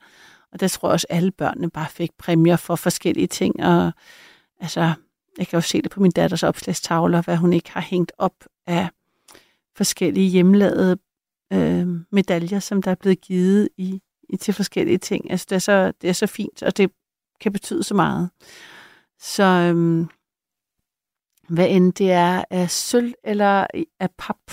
Og 0.54 0.60
der 0.60 0.68
tror 0.68 0.88
jeg 0.88 0.92
også, 0.92 1.06
at 1.10 1.16
alle 1.16 1.30
børnene 1.30 1.70
bare 1.70 1.88
fik 1.90 2.10
præmier 2.18 2.56
for 2.56 2.76
forskellige 2.76 3.26
ting. 3.26 3.64
Og 3.64 3.92
altså, 4.60 4.92
jeg 5.38 5.48
kan 5.48 5.56
jo 5.56 5.60
se 5.60 5.82
det 5.82 5.90
på 5.90 6.00
min 6.00 6.10
datters 6.10 6.42
opslagstavler, 6.42 7.22
hvad 7.22 7.36
hun 7.36 7.52
ikke 7.52 7.72
har 7.72 7.80
hængt 7.80 8.12
op 8.18 8.34
af 8.66 8.88
forskellige 9.76 10.28
hjemlavede 10.28 10.98
øh, 11.52 11.88
medaljer, 12.10 12.58
som 12.58 12.82
der 12.82 12.90
er 12.90 12.94
blevet 12.94 13.20
givet 13.20 13.68
i, 13.76 14.00
i 14.28 14.36
til 14.36 14.54
forskellige 14.54 14.98
ting. 14.98 15.30
Altså, 15.30 15.46
det 15.48 15.56
er, 15.56 15.60
så, 15.60 15.92
det 16.02 16.08
er 16.08 16.14
så 16.14 16.26
fint, 16.26 16.62
og 16.62 16.76
det 16.76 16.90
kan 17.40 17.52
betyde 17.52 17.82
så 17.82 17.94
meget. 17.94 18.30
Så 19.18 19.42
øhm, 19.42 20.08
hvad 21.48 21.68
end 21.68 21.92
det 21.92 22.10
er 22.10 22.44
af 22.50 22.70
sølv 22.70 23.14
eller 23.24 23.66
af 24.00 24.10
pap, 24.18 24.52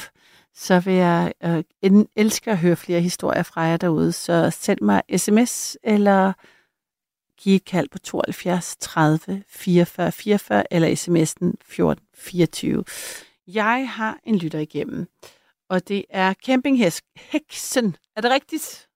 så 0.53 0.79
vil 0.79 0.93
jeg 0.93 1.33
øh, 1.43 2.03
elske 2.15 2.51
at 2.51 2.57
høre 2.57 2.75
flere 2.75 3.01
historier 3.01 3.43
fra 3.43 3.61
jer 3.61 3.77
derude. 3.77 4.11
Så 4.11 4.49
send 4.51 4.81
mig 4.81 5.01
sms 5.17 5.77
eller 5.83 6.33
giv 7.37 7.55
et 7.55 7.65
kald 7.65 7.89
på 7.89 7.99
72 7.99 8.77
30 8.77 9.43
44 9.47 10.11
44 10.11 10.73
eller 10.73 10.87
sms'en 10.87 11.53
14 11.65 12.05
24. 12.15 12.83
Jeg 13.47 13.89
har 13.89 14.19
en 14.23 14.37
lytter 14.37 14.59
igennem, 14.59 15.07
og 15.69 15.87
det 15.87 16.05
er 16.09 16.33
campingheksen. 16.33 17.95
Er 18.15 18.21
det 18.21 18.31
rigtigt? 18.31 18.87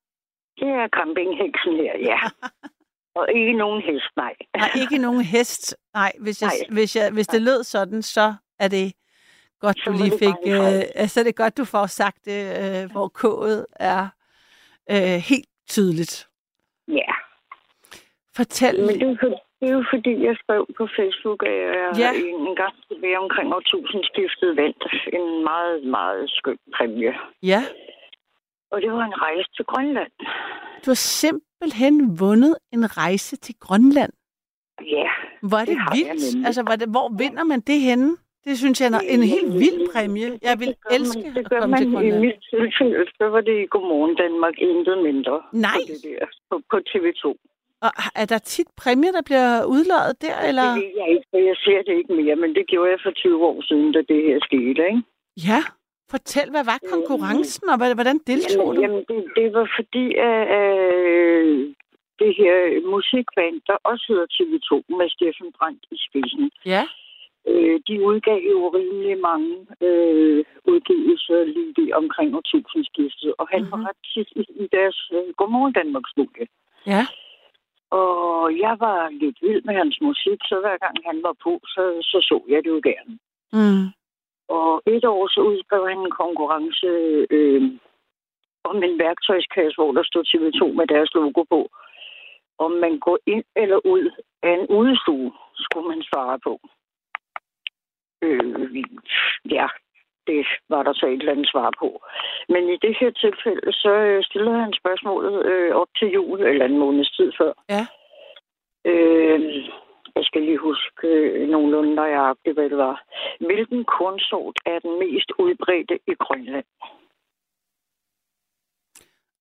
Det 0.58 0.68
er 0.68 0.88
campingheksen 0.88 1.72
her, 1.72 1.98
ja. 2.10 2.20
Og 3.20 3.28
ikke 3.34 3.52
nogen 3.52 3.82
hest, 3.82 4.16
nej. 4.16 4.34
Nej, 4.56 4.70
ikke 4.82 4.98
nogen 4.98 5.24
hest. 5.24 5.76
Nej, 5.94 6.12
hvis, 6.20 6.42
jeg, 6.42 6.48
Nej. 6.48 6.74
hvis, 6.74 6.96
jeg, 6.96 7.10
hvis 7.12 7.26
det 7.26 7.42
lød 7.42 7.64
sådan, 7.64 8.02
så 8.02 8.34
er 8.58 8.68
det 8.68 8.92
godt, 9.60 9.78
Så 9.78 9.90
du 9.90 9.96
lige 9.96 10.10
det 10.10 10.18
fik... 10.18 10.52
Øh, 10.52 10.82
altså, 10.94 11.20
det 11.20 11.28
er 11.28 11.32
godt, 11.44 11.56
du 11.56 11.64
får 11.64 11.86
sagt 11.86 12.24
det, 12.24 12.40
øh, 12.62 12.90
hvor 12.92 13.08
kodet 13.08 13.66
er 13.80 14.08
øh, 14.90 15.18
helt 15.30 15.48
tydeligt. 15.68 16.28
Ja, 16.88 17.12
Fortæl 18.36 18.80
men 18.80 18.88
det 19.00 19.02
er, 19.02 19.06
jo, 19.22 19.36
det 19.60 19.68
er 19.70 19.72
jo 19.72 19.84
fordi, 19.94 20.24
jeg 20.24 20.36
skrev 20.42 20.66
på 20.78 20.84
Facebook, 20.98 21.42
at 21.46 21.52
jeg 21.52 21.92
Ja. 21.98 22.10
en 22.48 22.56
gang 22.56 22.74
tilbage 22.88 23.18
omkring 23.18 23.54
årtusindskiftet 23.54 24.56
vandt 24.56 24.82
en 25.18 25.44
meget, 25.44 25.84
meget 25.84 26.30
skøn 26.30 26.58
præmie. 26.76 27.14
Ja, 27.42 27.62
Og 28.70 28.80
det 28.82 28.92
var 28.92 29.04
en 29.04 29.22
rejse 29.22 29.48
til 29.56 29.64
Grønland. 29.64 30.12
du 30.84 30.90
har 30.90 30.94
simpelthen 31.22 32.20
vundet 32.20 32.56
en 32.72 32.96
rejse 32.96 33.36
til 33.36 33.54
Grønland. 33.60 34.12
Ja, 34.80 35.08
Hvor 35.42 35.58
er 35.58 35.64
det, 35.64 35.76
Det 35.76 35.96
vildt. 35.96 36.46
Altså, 36.46 36.62
hvor, 36.62 36.76
det, 36.76 36.88
hvor 36.88 37.08
vinder 37.18 37.44
man 37.44 37.60
det 37.60 37.80
henne? 37.80 38.16
Det 38.46 38.54
synes 38.62 38.76
jeg 38.80 38.88
er 38.92 39.00
en 39.16 39.22
helt 39.34 39.52
vild 39.64 39.80
præmie. 39.92 40.28
Jeg 40.48 40.56
vil 40.60 40.68
det 40.68 40.96
elske 40.96 41.22
man, 41.24 41.34
det 41.34 41.38
at 41.44 41.50
gør 41.50 41.60
komme 41.60 41.70
man 41.74 41.80
til 41.82 41.88
i 41.90 41.94
Grønland. 41.94 42.20
mit 42.24 42.40
tilfælde, 42.52 43.04
så 43.18 43.24
var 43.34 43.40
det 43.48 43.56
i 43.64 43.66
Godmorgen 43.74 44.14
Danmark 44.22 44.54
intet 44.68 44.98
mindre. 45.08 45.36
Nej. 45.66 45.76
På, 45.76 45.92
det 45.92 46.00
der, 46.04 46.26
på, 46.50 46.54
på 46.70 46.76
TV2. 46.90 47.24
Og 47.86 47.90
er 48.22 48.26
der 48.32 48.38
tit 48.38 48.68
præmier, 48.82 49.12
der 49.18 49.22
bliver 49.30 49.64
udløjet 49.74 50.14
der, 50.26 50.36
eller? 50.48 50.66
Det 50.74 50.82
ved 50.82 50.92
jeg 51.02 51.08
ikke, 51.14 51.26
for 51.30 51.38
jeg 51.50 51.56
ser 51.66 51.80
det 51.86 51.94
ikke 52.00 52.12
mere, 52.22 52.36
men 52.42 52.50
det 52.58 52.64
gjorde 52.72 52.90
jeg 52.94 53.00
for 53.06 53.10
20 53.10 53.44
år 53.50 53.58
siden, 53.68 53.92
da 53.92 54.00
det 54.12 54.20
her 54.26 54.38
skete, 54.48 54.80
ikke? 54.90 55.02
Ja. 55.50 55.60
Fortæl, 56.14 56.48
hvad 56.54 56.64
var 56.72 56.78
konkurrencen, 56.94 57.66
og 57.72 57.76
hvordan 57.98 58.18
deltog 58.30 58.66
Jamen, 58.66 58.76
du? 58.76 58.80
jamen 58.82 59.02
det, 59.10 59.20
det 59.38 59.48
var 59.56 59.66
fordi, 59.78 60.06
at 60.30 60.42
øh, 60.60 61.44
det 62.22 62.32
her 62.40 62.56
musikband, 62.96 63.56
der 63.68 63.76
også 63.90 64.04
hedder 64.10 64.26
TV2, 64.36 64.70
med 64.98 65.08
Steffen 65.14 65.50
Brandt 65.58 65.82
i 65.94 65.96
spidsen, 66.06 66.44
Ja. 66.74 66.84
Øh, 67.46 67.80
de 67.88 67.94
udgav 68.08 68.40
jo 68.52 68.68
rimelig 68.78 69.18
mange 69.20 69.52
øh, 69.86 70.44
udgivelser 70.72 71.44
lige 71.44 71.74
det 71.78 71.94
omkring 71.94 72.36
årtusindskiftet, 72.36 73.34
og 73.38 73.48
han 73.48 73.60
mm-hmm. 73.60 73.72
var 73.72 73.78
Mhm. 73.78 73.86
ret 73.88 74.02
tit 74.14 74.28
i, 74.40 74.42
i 74.62 74.66
deres 74.76 74.98
øh, 75.12 75.34
Godmorgen 75.38 75.72
Danmark-studie. 75.72 76.46
Ja. 76.86 77.02
Og 77.90 78.58
jeg 78.64 78.74
var 78.80 79.08
lidt 79.22 79.38
vild 79.42 79.62
med 79.64 79.74
hans 79.74 79.96
musik, 80.00 80.38
så 80.50 80.56
hver 80.60 80.76
gang 80.84 80.96
han 81.08 81.22
var 81.22 81.34
på, 81.44 81.52
så 81.74 81.82
så, 82.02 82.18
så 82.28 82.36
jeg 82.48 82.64
det 82.64 82.70
jo 82.76 82.80
gerne. 82.90 83.12
Mm. 83.58 83.84
Og 84.48 84.82
et 84.86 85.04
år 85.04 85.28
så 85.34 85.40
udskrev 85.40 85.88
han 85.88 85.98
en 85.98 86.10
konkurrence 86.22 86.86
øh, 87.36 87.62
om 88.70 88.82
en 88.82 88.98
værktøjskasse, 88.98 89.76
hvor 89.78 89.92
der 89.92 90.02
stod 90.02 90.24
TV2 90.30 90.62
med 90.78 90.86
deres 90.86 91.10
logo 91.14 91.42
på. 91.42 91.60
Om 92.58 92.70
man 92.84 92.98
går 92.98 93.18
ind 93.26 93.44
eller 93.56 93.78
ud 93.94 94.04
af 94.42 94.52
en 94.58 94.66
udestue, 94.78 95.32
skulle 95.64 95.88
man 95.88 96.02
svare 96.02 96.38
på. 96.46 96.60
Øh, 98.22 98.84
ja, 99.50 99.66
det 100.26 100.46
var 100.68 100.82
der 100.82 100.92
så 100.92 101.06
et 101.06 101.12
eller 101.12 101.32
andet 101.32 101.50
svar 101.50 101.72
på. 101.78 101.88
Men 102.48 102.68
i 102.68 102.76
det 102.76 102.96
her 103.00 103.10
tilfælde, 103.10 103.72
så 103.72 103.92
øh, 104.08 104.24
stillede 104.24 104.58
han 104.58 104.72
spørgsmålet 104.72 105.46
øh, 105.46 105.74
op 105.74 105.88
til 105.98 106.08
jul, 106.08 106.40
eller 106.40 106.64
en 106.64 106.78
måneds 106.78 107.10
tid 107.10 107.32
før. 107.38 107.52
Ja. 107.68 107.84
Øh, 108.90 109.40
jeg 110.16 110.24
skal 110.24 110.42
lige 110.42 110.58
huske 110.58 111.06
øh, 111.08 111.48
nogenlunde 111.48 111.94
nøjagtigt, 111.94 112.54
hvad 112.54 112.70
det 112.70 112.78
var. 112.78 113.02
Hvilken 113.40 113.84
kornsort 113.84 114.56
er 114.66 114.78
den 114.78 114.98
mest 114.98 115.32
udbredte 115.38 115.98
i 116.06 116.14
Grønland? 116.14 116.64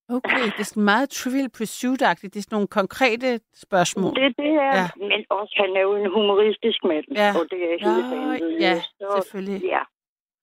Okay, 0.09 0.43
det 0.55 0.59
er 0.59 0.63
sådan 0.63 0.83
meget 0.83 1.09
trivial 1.09 1.49
pursuit-agtigt. 1.57 2.31
Det 2.33 2.39
er 2.39 2.45
sådan 2.47 2.55
nogle 2.55 2.67
konkrete 2.67 3.39
spørgsmål. 3.65 4.11
Det, 4.15 4.37
det 4.37 4.51
er, 4.67 4.73
Ja. 4.79 4.87
men 5.09 5.19
også 5.29 5.53
han 5.63 5.69
er 5.79 5.81
jo 5.81 5.93
en 6.01 6.09
humoristisk 6.17 6.79
mand, 6.83 7.05
Ja. 7.21 7.29
og 7.39 7.43
det 7.51 7.59
er 7.71 7.75
hele 7.85 8.01
Nå, 8.39 8.57
ja, 8.65 8.75
så, 8.99 9.07
selvfølgelig. 9.15 9.61
Ja. 9.75 9.83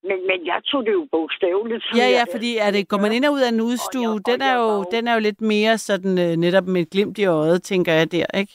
Men, 0.08 0.18
men 0.30 0.46
jeg 0.46 0.58
tog 0.64 0.86
det 0.86 0.92
jo 0.92 1.06
bogstaveligt. 1.12 1.84
Ja, 1.96 2.06
ja, 2.18 2.24
fordi 2.34 2.50
er 2.56 2.70
det, 2.70 2.88
går 2.88 2.98
man 3.04 3.12
ind 3.12 3.24
og 3.24 3.32
ud 3.32 3.40
af 3.40 3.48
en 3.48 3.60
udstue, 3.60 4.08
Og 4.08 4.14
jeg- 4.14 4.26
den 4.30 4.42
er 4.42 4.46
jeg 4.52 4.56
jo, 4.60 4.66
var 4.66 4.76
jo- 4.76 4.86
den 4.94 5.08
er 5.08 5.14
jo 5.14 5.20
lidt 5.20 5.40
mere 5.40 5.78
sådan 5.78 6.14
øh, 6.24 6.32
netop 6.44 6.66
med 6.66 6.80
et 6.82 6.90
glimt 6.90 7.18
i 7.18 7.24
øjet, 7.26 7.62
tænker 7.62 7.92
jeg 7.92 8.12
der, 8.12 8.26
ikke? 8.40 8.54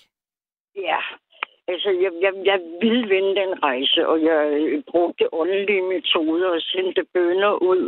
Ja, 0.89 1.00
altså 1.67 1.89
jeg, 2.04 2.12
jeg, 2.26 2.34
jeg 2.46 2.60
ville 2.82 3.08
vinde 3.13 3.36
den 3.41 3.52
rejse, 3.63 4.08
og 4.08 4.17
jeg 4.30 4.39
øh, 4.60 4.84
brugte 4.91 5.34
åndelige 5.34 5.82
metoder 5.93 6.48
og 6.56 6.62
sendte 6.62 7.04
bønder 7.13 7.54
ud. 7.72 7.84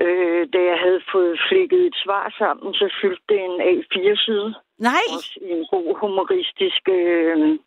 Øh, 0.00 0.48
da 0.52 0.58
jeg 0.70 0.78
havde 0.78 1.02
fået 1.12 1.40
flikket 1.48 1.80
et 1.86 1.96
svar 2.04 2.34
sammen, 2.38 2.74
så 2.74 2.86
fyldte 3.00 3.24
det 3.28 3.40
en 3.44 3.60
A4-side. 3.60 4.54
Nej, 4.78 5.04
Også 5.16 5.38
i 5.42 5.50
en 5.50 5.66
god 5.70 5.96
humoristisk 6.00 6.82
øh, 6.88 7.58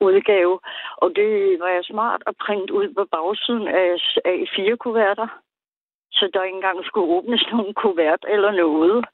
udgave. 0.00 0.60
Og 0.96 1.08
det 1.16 1.60
var 1.60 1.68
jeg 1.68 1.84
smart 1.84 2.22
at 2.26 2.34
printe 2.36 2.72
ud 2.74 2.88
på 2.94 3.04
bagsiden 3.04 3.68
af 3.68 3.94
A4-kuverter. 4.34 5.28
Så 6.12 6.30
der 6.34 6.42
ikke 6.42 6.56
engang 6.56 6.84
skulle 6.84 7.12
åbnes 7.16 7.44
nogen 7.52 7.74
kuvert 7.74 8.24
eller 8.28 8.50
noget. 8.50 9.04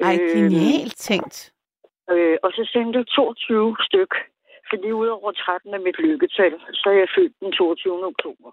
ej, 0.00 0.18
Øh, 0.20 0.36
genialt 0.36 0.96
tænkt. 0.96 1.52
Øh, 2.10 2.36
og 2.42 2.50
så 2.52 2.68
sendte 2.72 2.98
jeg 2.98 3.06
22 3.06 3.76
styk. 3.80 4.14
Fordi 4.70 4.92
udover 4.92 5.32
13 5.32 5.74
er 5.74 5.78
mit 5.78 5.98
lykketal, 5.98 6.54
så 6.72 6.88
er 6.88 6.98
jeg 7.02 7.08
født 7.16 7.32
den 7.40 7.52
22. 7.52 8.06
oktober. 8.06 8.50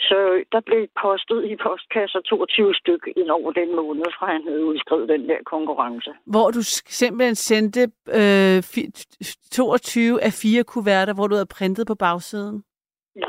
Så 0.00 0.44
der 0.52 0.60
blev 0.60 0.86
postet 1.02 1.44
i 1.50 1.56
postkasser 1.56 2.20
22 2.20 2.74
styk 2.74 3.02
ind 3.16 3.30
over 3.30 3.52
den 3.52 3.76
måned, 3.76 4.04
fra 4.18 4.26
han 4.32 4.42
havde 4.48 4.64
udskrevet 4.64 5.08
den 5.08 5.28
der 5.28 5.38
konkurrence. 5.46 6.10
Hvor 6.26 6.50
du 6.50 6.62
simpelthen 7.02 7.34
sendte 7.34 7.82
øh, 8.20 8.58
fi- 8.58 8.90
22 9.52 10.22
af 10.22 10.32
fire 10.42 10.64
kuverter, 10.64 11.14
hvor 11.14 11.26
du 11.26 11.34
havde 11.34 11.54
printet 11.58 11.86
på 11.86 11.94
bagsiden. 11.94 12.64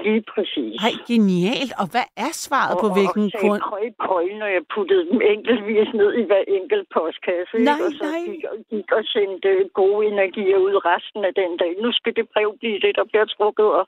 Lige 0.08 0.24
præcis. 0.34 0.76
Ej, 0.88 0.94
genialt. 1.12 1.74
Og 1.82 1.88
hvad 1.94 2.08
er 2.26 2.32
svaret 2.46 2.76
på 2.84 2.88
hvilken 2.98 3.26
og, 3.34 3.40
grund? 3.42 3.62
Og 3.62 3.70
sagde 3.72 3.94
prøv, 4.06 4.26
når 4.42 4.50
jeg 4.58 4.64
puttede 4.76 5.04
dem 5.12 5.20
enkeltvis 5.34 5.90
ned 6.02 6.12
i 6.22 6.24
hver 6.30 6.44
enkelt 6.60 6.88
postkasse. 6.98 7.54
ikke? 7.58 7.70
Nej, 7.72 7.80
og 7.86 7.92
så 8.00 8.04
nej. 8.14 8.22
Gik, 8.30 8.44
og 8.52 8.58
gik 8.72 8.90
og 8.98 9.04
sendte 9.16 9.50
gode 9.82 10.02
energier 10.14 10.58
ud 10.68 10.76
resten 10.92 11.22
af 11.30 11.34
den 11.42 11.52
dag. 11.62 11.72
Nu 11.84 11.90
skal 11.98 12.14
det 12.18 12.26
brev 12.34 12.50
blive 12.62 12.80
det, 12.86 12.94
der 13.00 13.06
bliver 13.12 13.26
trukket. 13.36 13.70
Og... 13.80 13.86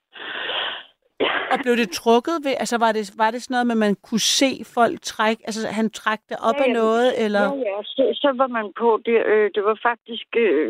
Og 1.53 1.57
blev 1.63 1.75
det 1.81 1.89
trukket 2.01 2.35
ved, 2.45 2.53
altså 2.63 2.77
var 2.85 2.91
det, 2.97 3.03
var 3.23 3.31
det 3.31 3.41
sådan 3.41 3.53
noget 3.53 3.67
med, 3.67 3.75
at 3.77 3.83
man 3.87 3.95
kunne 4.07 4.25
se 4.41 4.51
folk 4.75 4.97
trække, 5.13 5.41
altså 5.47 5.61
han 5.79 5.87
trak 5.89 6.19
det 6.29 6.37
op 6.49 6.55
Ja, 6.59 6.63
af 6.63 6.71
noget, 6.81 7.09
eller? 7.25 7.43
Ja, 7.43 7.55
ja, 7.69 7.77
så, 7.83 8.03
så 8.23 8.29
var 8.41 8.47
man 8.57 8.67
på 8.81 8.89
det. 9.05 9.17
Øh, 9.31 9.47
det 9.55 9.63
var 9.69 9.77
faktisk, 9.89 10.27
øh, 10.45 10.65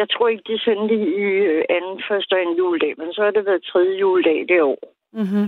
jeg 0.00 0.06
tror 0.10 0.28
ikke, 0.28 0.44
de 0.52 0.58
sendte 0.66 0.94
i 0.94 1.22
øh, 1.50 1.64
anden, 1.76 1.96
første 2.08 2.32
og 2.34 2.40
anden 2.40 2.56
juledag, 2.56 2.94
men 2.98 3.12
så 3.14 3.20
har 3.24 3.30
det 3.30 3.46
været 3.46 3.62
tredje 3.70 3.94
juledag 4.02 4.38
det 4.48 4.62
år. 4.62 4.78
Mm-hmm. 5.12 5.46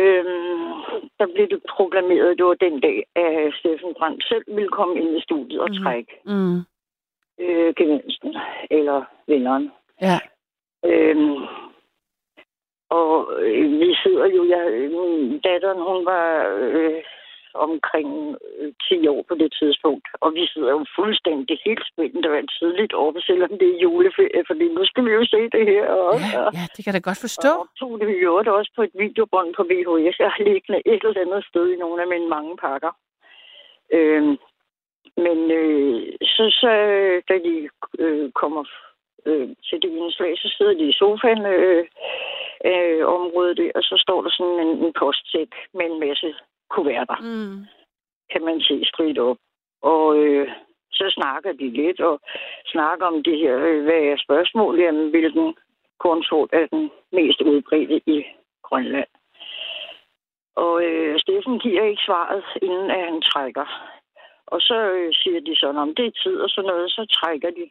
Øhm, 0.00 0.72
der 1.18 1.26
blev 1.34 1.46
det 1.48 1.60
proklameret, 1.76 2.38
det 2.38 2.44
var 2.46 2.54
den 2.54 2.80
dag, 2.80 2.98
at 3.16 3.54
Steffen 3.58 3.94
Brandt 3.98 4.24
selv 4.28 4.44
ville 4.56 4.68
komme 4.68 4.94
ind 5.00 5.18
i 5.18 5.22
studiet 5.22 5.60
og 5.60 5.68
Mhm. 5.70 5.82
trække 5.82 6.12
Mm. 6.26 6.58
øh, 7.40 7.74
gevinsten, 7.78 8.36
eller 8.70 8.98
vinderen. 9.26 9.70
Ja. 10.02 10.18
Øhm, 10.84 11.32
øh, 11.32 11.47
vi 13.82 13.90
sidder 14.02 14.26
jo, 14.36 14.42
jeg, 14.54 14.64
datteren, 15.44 15.80
hun 15.90 16.00
var 16.12 16.28
øh, 16.60 17.02
omkring 17.54 18.36
øh, 18.58 18.72
10 18.88 19.08
år 19.08 19.22
på 19.28 19.34
det 19.34 19.50
tidspunkt, 19.60 20.06
og 20.20 20.34
vi 20.34 20.44
sidder 20.52 20.70
jo 20.70 20.84
fuldstændig 20.98 21.58
helt 21.64 21.84
spændende 21.92 22.28
og 22.28 22.44
tidligt 22.58 22.94
oppe, 22.94 23.20
selvom 23.20 23.50
det 23.60 23.68
er 23.74 23.80
juleferie, 23.84 24.42
fordi 24.46 24.64
nu 24.76 24.82
skal 24.84 25.04
vi 25.04 25.10
jo 25.18 25.24
se 25.34 25.40
det 25.56 25.64
her. 25.72 25.86
Og, 25.86 26.14
Ja, 26.34 26.42
ja, 26.58 26.64
det 26.74 26.80
kan 26.80 26.90
jeg 26.92 26.98
da 26.98 27.08
godt 27.10 27.20
forstå. 27.26 27.48
og 27.62 27.68
tog 27.78 28.00
det 28.00 28.22
jo 28.22 28.30
også 28.58 28.72
på 28.76 28.82
et 28.82 28.94
videobånd 28.94 29.54
på 29.54 29.62
VHS. 29.70 30.18
Jeg 30.18 30.30
har 30.34 30.44
liggende 30.50 30.82
et 30.92 31.02
eller 31.04 31.20
andet 31.26 31.44
sted 31.50 31.64
i 31.70 31.76
nogle 31.76 32.02
af 32.02 32.08
mine 32.08 32.28
mange 32.28 32.56
pakker. 32.56 32.92
Øhm, 33.96 34.36
men 35.16 35.38
øh, 35.60 36.00
så, 36.22 36.44
så 36.60 36.70
da 37.28 37.34
de 37.46 37.68
øh, 37.98 38.32
kommer 38.32 38.64
øh, 39.26 39.48
til 39.64 39.82
det 39.82 39.90
indslag, 39.90 40.38
så 40.38 40.54
sidder 40.56 40.74
de 40.74 40.88
i 40.88 40.92
sofaen 40.92 41.46
øh, 41.46 41.84
øh, 42.64 43.06
området 43.06 43.56
der, 43.56 43.70
og 43.74 43.82
så 43.82 43.94
står 44.04 44.22
der 44.22 44.30
sådan 44.30 44.66
en, 44.66 44.84
en 44.84 44.92
postsæk 44.98 45.48
med 45.74 45.86
en 45.86 46.00
masse 46.00 46.34
kuverter, 46.70 47.16
Mm. 47.20 47.58
kan 48.32 48.44
man 48.44 48.60
se 48.60 48.84
stridt 48.84 49.18
op. 49.18 49.36
Og 49.82 50.18
øh, 50.18 50.48
så 50.92 51.10
snakker 51.10 51.52
de 51.52 51.70
lidt 51.70 52.00
og 52.00 52.20
snakker 52.66 53.06
om 53.06 53.22
det 53.22 53.38
her, 53.38 53.56
øh, 53.58 53.82
hvad 53.84 54.00
er 54.12 54.16
spørgsmålet, 54.26 54.82
jamen, 54.84 55.10
hvilken 55.10 55.54
kornsort 55.98 56.50
er 56.52 56.66
den 56.66 56.90
mest 57.12 57.40
udbredte 57.40 58.00
i 58.06 58.24
Grønland. 58.62 59.08
Og 60.56 60.84
øh, 60.84 61.18
Steffen 61.20 61.58
giver 61.58 61.84
ikke 61.84 62.02
svaret, 62.06 62.44
inden 62.62 62.90
at 62.90 63.00
han 63.04 63.20
trækker. 63.22 63.66
Og 64.46 64.60
så 64.60 64.74
øh, 64.74 65.14
siger 65.14 65.40
de 65.40 65.56
sådan, 65.56 65.76
om 65.76 65.94
det 65.94 66.06
er 66.06 66.20
tid 66.22 66.36
og 66.40 66.50
sådan 66.50 66.68
noget, 66.68 66.90
så 66.90 67.06
trækker 67.10 67.50
de. 67.50 67.70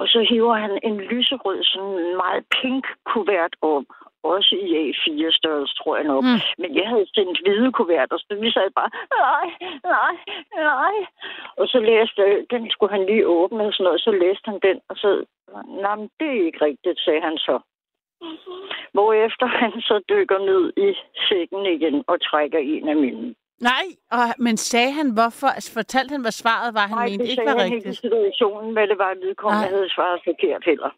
Og 0.00 0.06
så 0.08 0.20
hiver 0.30 0.54
han 0.54 0.78
en 0.82 0.96
lyserød, 1.10 1.62
sådan 1.62 2.16
meget 2.22 2.44
pink 2.60 2.84
kuvert 3.10 3.54
op. 3.62 3.84
Også 4.22 4.54
i 4.66 4.68
A4 4.82 5.30
størrelse, 5.40 5.74
tror 5.76 5.96
jeg 5.96 6.06
nok. 6.06 6.24
Mm. 6.24 6.30
Mm. 6.30 6.40
Men 6.58 6.70
jeg 6.78 6.88
havde 6.88 7.06
sendt 7.14 7.40
hvide 7.42 7.72
kuverter, 7.72 8.18
så 8.18 8.36
vi 8.40 8.50
sad 8.50 8.70
bare, 8.78 8.90
nej, 9.26 9.46
nej, 9.96 10.14
nej. 10.56 10.94
Og 11.56 11.66
så 11.68 11.78
læste, 11.80 12.46
den 12.50 12.70
skulle 12.70 12.92
han 12.96 13.06
lige 13.06 13.26
åbne 13.26 13.64
og 13.64 13.72
sådan 13.72 13.84
noget, 13.84 14.00
så 14.00 14.10
læste 14.10 14.46
han 14.50 14.58
den, 14.62 14.80
og 14.88 14.96
så, 14.96 15.24
nej, 15.82 15.96
men 15.96 16.10
det 16.20 16.28
er 16.28 16.46
ikke 16.46 16.64
rigtigt, 16.64 17.00
sagde 17.00 17.20
han 17.20 17.38
så. 17.38 17.56
Hvorefter 18.92 19.46
han 19.46 19.72
så 19.80 20.00
dykker 20.08 20.38
ned 20.38 20.72
i 20.76 20.88
sækken 21.28 21.66
igen 21.66 22.04
og 22.06 22.20
trækker 22.20 22.58
en 22.58 22.88
af 22.88 22.96
mine. 22.96 23.34
Nej, 23.60 23.86
og, 24.10 24.24
men 24.38 24.56
sagde 24.56 24.92
han 24.92 25.08
hvorfor? 25.18 25.46
Altså, 25.46 25.72
fortalte 25.72 26.12
han, 26.12 26.20
hvad 26.20 26.36
svaret 26.42 26.74
var, 26.74 26.86
han 26.92 26.98
Nej, 26.98 27.08
mente 27.08 27.24
det 27.24 27.30
ikke 27.30 27.44
var 27.46 27.58
han 27.58 27.66
ikke 27.66 27.76
i 27.76 27.78
rigtigt? 27.78 27.96
situationen, 27.96 28.72
hvad 28.72 28.86
det 28.88 28.98
var, 28.98 29.14
vedkommende 29.26 29.66
Nej. 29.66 29.74
havde 29.74 29.90
svaret 29.96 30.20
forkert 30.28 30.62
heller. 30.70 30.90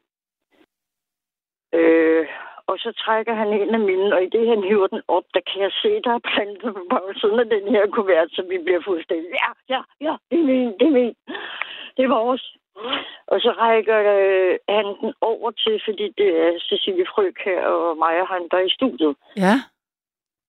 Øh, 1.78 2.26
og 2.66 2.76
så 2.78 2.90
trækker 3.04 3.34
han 3.34 3.48
en 3.60 3.74
af 3.74 3.80
mine, 3.90 4.14
og 4.14 4.22
i 4.22 4.28
det 4.36 4.48
han 4.48 4.62
hiver 4.68 4.86
den 4.86 5.02
op, 5.08 5.26
der 5.34 5.40
kan 5.50 5.62
jeg 5.62 5.72
se, 5.82 5.90
der 6.06 6.12
er 6.14 6.28
plantet 6.32 6.70
på 6.78 6.82
bagsiden 6.90 7.40
af 7.40 7.48
den 7.54 7.64
her 7.74 7.84
kuvert, 7.96 8.28
så 8.36 8.42
vi 8.50 8.58
bliver 8.64 8.82
fuldstændig, 8.84 9.30
ja, 9.42 9.50
ja, 9.74 9.80
ja, 10.06 10.14
det 10.30 10.38
er 10.40 10.44
min, 10.50 10.72
det 10.78 10.86
er 10.90 10.94
min. 11.00 11.14
Det 11.96 12.02
er 12.04 12.08
vores. 12.20 12.56
Og 13.26 13.40
så 13.40 13.50
rækker 13.64 13.98
øh, 14.18 14.54
han 14.68 14.86
den 15.00 15.12
over 15.20 15.50
til, 15.50 15.80
fordi 15.86 16.06
det 16.18 16.28
er 16.44 16.50
Cecilie 16.68 17.06
Frøk 17.14 17.38
her 17.44 17.60
og 17.66 17.96
mig 17.96 18.20
og 18.22 18.28
han, 18.28 18.48
der 18.50 18.56
er 18.56 18.66
i 18.70 18.76
studiet. 18.78 19.14
Ja. 19.36 19.56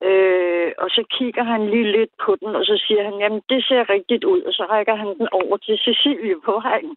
Øh, 0.09 0.71
og 0.77 0.89
så 0.89 1.03
kigger 1.17 1.43
han 1.43 1.61
lige 1.69 1.91
lidt 1.97 2.13
på 2.25 2.35
den, 2.41 2.55
og 2.55 2.63
så 2.65 2.75
siger 2.87 3.03
han, 3.03 3.15
jamen 3.19 3.41
det 3.49 3.65
ser 3.65 3.89
rigtigt 3.89 4.23
ud. 4.23 4.41
Og 4.41 4.53
så 4.53 4.63
rækker 4.69 4.95
han 4.95 5.07
den 5.19 5.27
over 5.31 5.57
til 5.57 5.77
Cecilie 5.85 6.35
på 6.45 6.59
hegn. 6.59 6.95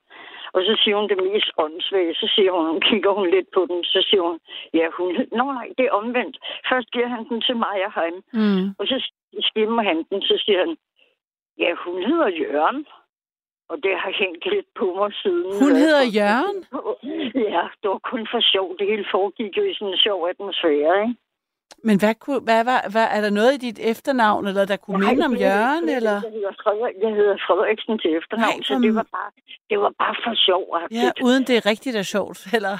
Og 0.56 0.60
så 0.62 0.72
siger 0.82 0.96
hun 0.96 1.08
det 1.08 1.18
mest 1.22 1.50
åndssvage. 1.58 2.14
Så 2.14 2.26
siger 2.34 2.52
hun, 2.52 2.80
kigger 2.90 3.12
hun 3.18 3.30
lidt 3.30 3.48
på 3.54 3.66
den, 3.70 3.84
så 3.84 4.06
siger 4.08 4.22
hun, 4.28 4.38
ja, 4.74 4.86
hun. 4.98 5.08
Nå 5.38 5.44
nej, 5.52 5.68
det 5.78 5.84
er 5.86 5.96
omvendt. 6.00 6.36
Først 6.70 6.90
giver 6.90 7.08
han 7.08 7.24
den 7.28 7.40
til 7.40 7.56
mig 7.56 7.78
og 7.86 7.92
Heim. 7.98 8.16
Mm. 8.32 8.64
Og 8.78 8.84
så 8.86 8.96
skimmer 9.40 9.82
han 9.82 9.98
den, 10.10 10.22
så 10.22 10.42
siger 10.44 10.58
han, 10.58 10.76
ja, 11.58 11.70
hun 11.84 12.02
hedder 12.02 12.28
Jørgen. 12.28 12.86
Og 13.68 13.76
det 13.82 13.94
har 14.02 14.12
hængt 14.20 14.44
lidt 14.54 14.68
på 14.80 14.86
mig 14.98 15.12
siden. 15.22 15.50
Hun 15.64 15.76
hedder 15.84 16.04
Jørgen? 16.18 16.58
Ja, 17.54 17.64
det 17.80 17.88
var 17.90 18.00
kun 18.10 18.26
for 18.32 18.40
sjov. 18.52 18.68
Det 18.78 18.86
hele 18.86 19.06
foregik 19.10 19.56
jo 19.56 19.62
i 19.62 19.74
sådan 19.74 19.92
en 19.92 19.98
sjov 19.98 20.28
atmosfære, 20.28 21.02
ikke? 21.02 21.14
Men 21.88 21.96
hvad, 22.02 22.14
kunne, 22.24 22.40
hvad 22.48 22.62
var, 22.70 22.80
hvad, 22.94 23.06
er 23.16 23.20
der 23.26 23.32
noget 23.38 23.52
i 23.56 23.60
dit 23.66 23.78
efternavn, 23.90 24.42
eller 24.50 24.64
der 24.72 24.78
kunne 24.84 25.00
minde 25.06 25.24
om 25.30 25.34
Jørgen, 25.44 25.88
eller? 25.98 26.16
Jeg 26.26 26.32
hedder, 26.38 26.54
Frederik, 26.62 26.96
jeg 27.04 27.12
hedder 27.18 27.36
Frederiksen 27.46 27.98
til 28.02 28.10
efternavn, 28.18 28.58
Nej, 28.60 28.68
så 28.68 28.74
det 28.86 28.94
var 29.00 29.06
bare, 29.18 29.30
det 29.70 29.78
var 29.84 29.92
bare 30.02 30.16
for 30.24 30.34
sjov. 30.48 30.64
Ja, 31.00 31.08
uden 31.26 31.42
det 31.48 31.54
er 31.60 31.64
rigtigt 31.72 31.96
er 31.96 32.06
sjovt, 32.16 32.38
eller? 32.56 32.76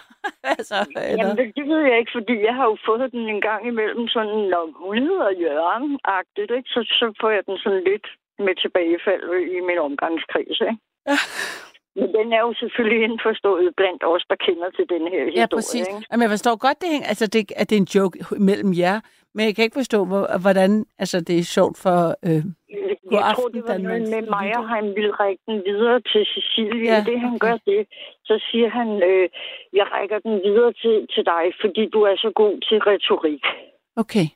altså, 0.55 0.77
eller? 0.97 1.19
Jamen, 1.19 1.37
det, 1.39 1.47
det 1.59 1.65
ved 1.73 1.81
jeg 1.91 1.97
ikke, 2.01 2.13
fordi 2.19 2.35
jeg 2.49 2.55
har 2.59 2.67
jo 2.73 2.77
fået 2.89 3.13
den 3.13 3.25
en 3.35 3.43
gang 3.49 3.63
imellem 3.73 4.05
sådan, 4.17 4.39
når 4.55 4.65
hun 4.87 4.97
hedder 5.09 5.31
Jørgen-agtigt, 5.45 6.51
ikke? 6.59 6.69
Så, 6.75 6.81
så 7.01 7.07
får 7.21 7.31
jeg 7.37 7.43
den 7.49 7.57
sådan 7.65 7.83
lidt 7.91 8.07
med 8.47 8.55
tilbagefald 8.63 9.25
i 9.57 9.59
min 9.69 9.79
omgangskreds, 9.87 10.61
ikke? 10.69 10.79
Men 11.99 12.09
den 12.19 12.33
er 12.37 12.41
jo 12.47 12.53
selvfølgelig 12.63 13.01
indforstået 13.09 13.75
blandt 13.77 14.03
os, 14.13 14.25
der 14.31 14.37
kender 14.47 14.71
til 14.77 14.85
den 14.95 15.03
her 15.13 15.23
historie, 15.25 15.41
Ja, 15.41 15.47
præcis. 15.57 15.87
ikke? 15.89 16.07
Jamen, 16.11 16.23
jeg 16.23 16.31
forstår 16.31 16.57
godt, 16.67 16.81
det 16.81 16.89
hænger, 16.95 17.09
altså, 17.09 17.27
det, 17.27 17.53
at 17.61 17.71
det 17.71 17.77
er 17.77 17.81
en 17.87 17.93
joke 17.97 18.17
mellem 18.51 18.71
jer, 18.83 18.97
men 19.35 19.43
jeg 19.47 19.55
kan 19.55 19.65
ikke 19.65 19.81
forstå, 19.83 19.99
hvor, 20.11 20.23
hvordan 20.45 20.71
altså, 20.99 21.17
det 21.21 21.39
er 21.39 21.43
sjovt 21.57 21.77
for... 21.85 21.99
Øh, 22.29 22.43
Jeg 23.13 23.33
tror, 23.37 23.49
det 23.57 23.63
var 23.71 23.79
noget 23.79 24.03
med 24.03 24.23
han 24.77 24.85
ville 24.97 25.13
række 25.23 25.43
den 25.49 25.59
videre 25.71 26.01
til 26.13 26.23
Cecilie. 26.35 26.85
Ja, 26.85 26.95
Ja, 26.95 27.05
det 27.11 27.21
han 27.21 27.33
okay. 27.35 27.47
gør 27.47 27.57
det, 27.71 27.81
så 28.29 28.35
siger 28.51 28.69
han, 28.79 28.89
øh, 29.11 29.29
jeg 29.79 29.87
rækker 29.95 30.19
den 30.19 30.37
videre 30.47 30.73
til, 30.83 30.97
til 31.15 31.25
dig, 31.33 31.45
fordi 31.63 31.83
du 31.95 32.01
er 32.11 32.17
så 32.25 32.31
god 32.43 32.55
til 32.69 32.79
retorik. 32.91 33.45
okay. 34.03 34.27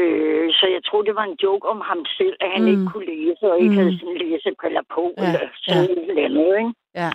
Øh, 0.00 0.46
så 0.58 0.66
jeg 0.74 0.82
tror, 0.84 1.02
det 1.02 1.14
var 1.14 1.24
en 1.24 1.38
joke 1.42 1.68
om 1.68 1.80
ham 1.90 2.04
selv, 2.18 2.36
at 2.40 2.50
han 2.54 2.62
Mm. 2.62 2.68
ikke 2.72 2.86
kunne 2.92 3.06
læse, 3.14 3.44
og 3.52 3.58
ikke 3.58 3.70
Mm. 3.70 3.76
havde 3.78 3.98
sin 3.98 4.14
læsebriller 4.22 4.82
på, 4.94 5.02
Ja, 5.18 5.22
ja, 5.22 5.28
eller 5.28 5.48
sådan 5.64 5.84
ja. 5.84 5.92
et 5.92 6.08
eller 6.10 6.24
andet, 6.24 6.58
ikke? 6.58 6.72
Ja. 6.94 7.10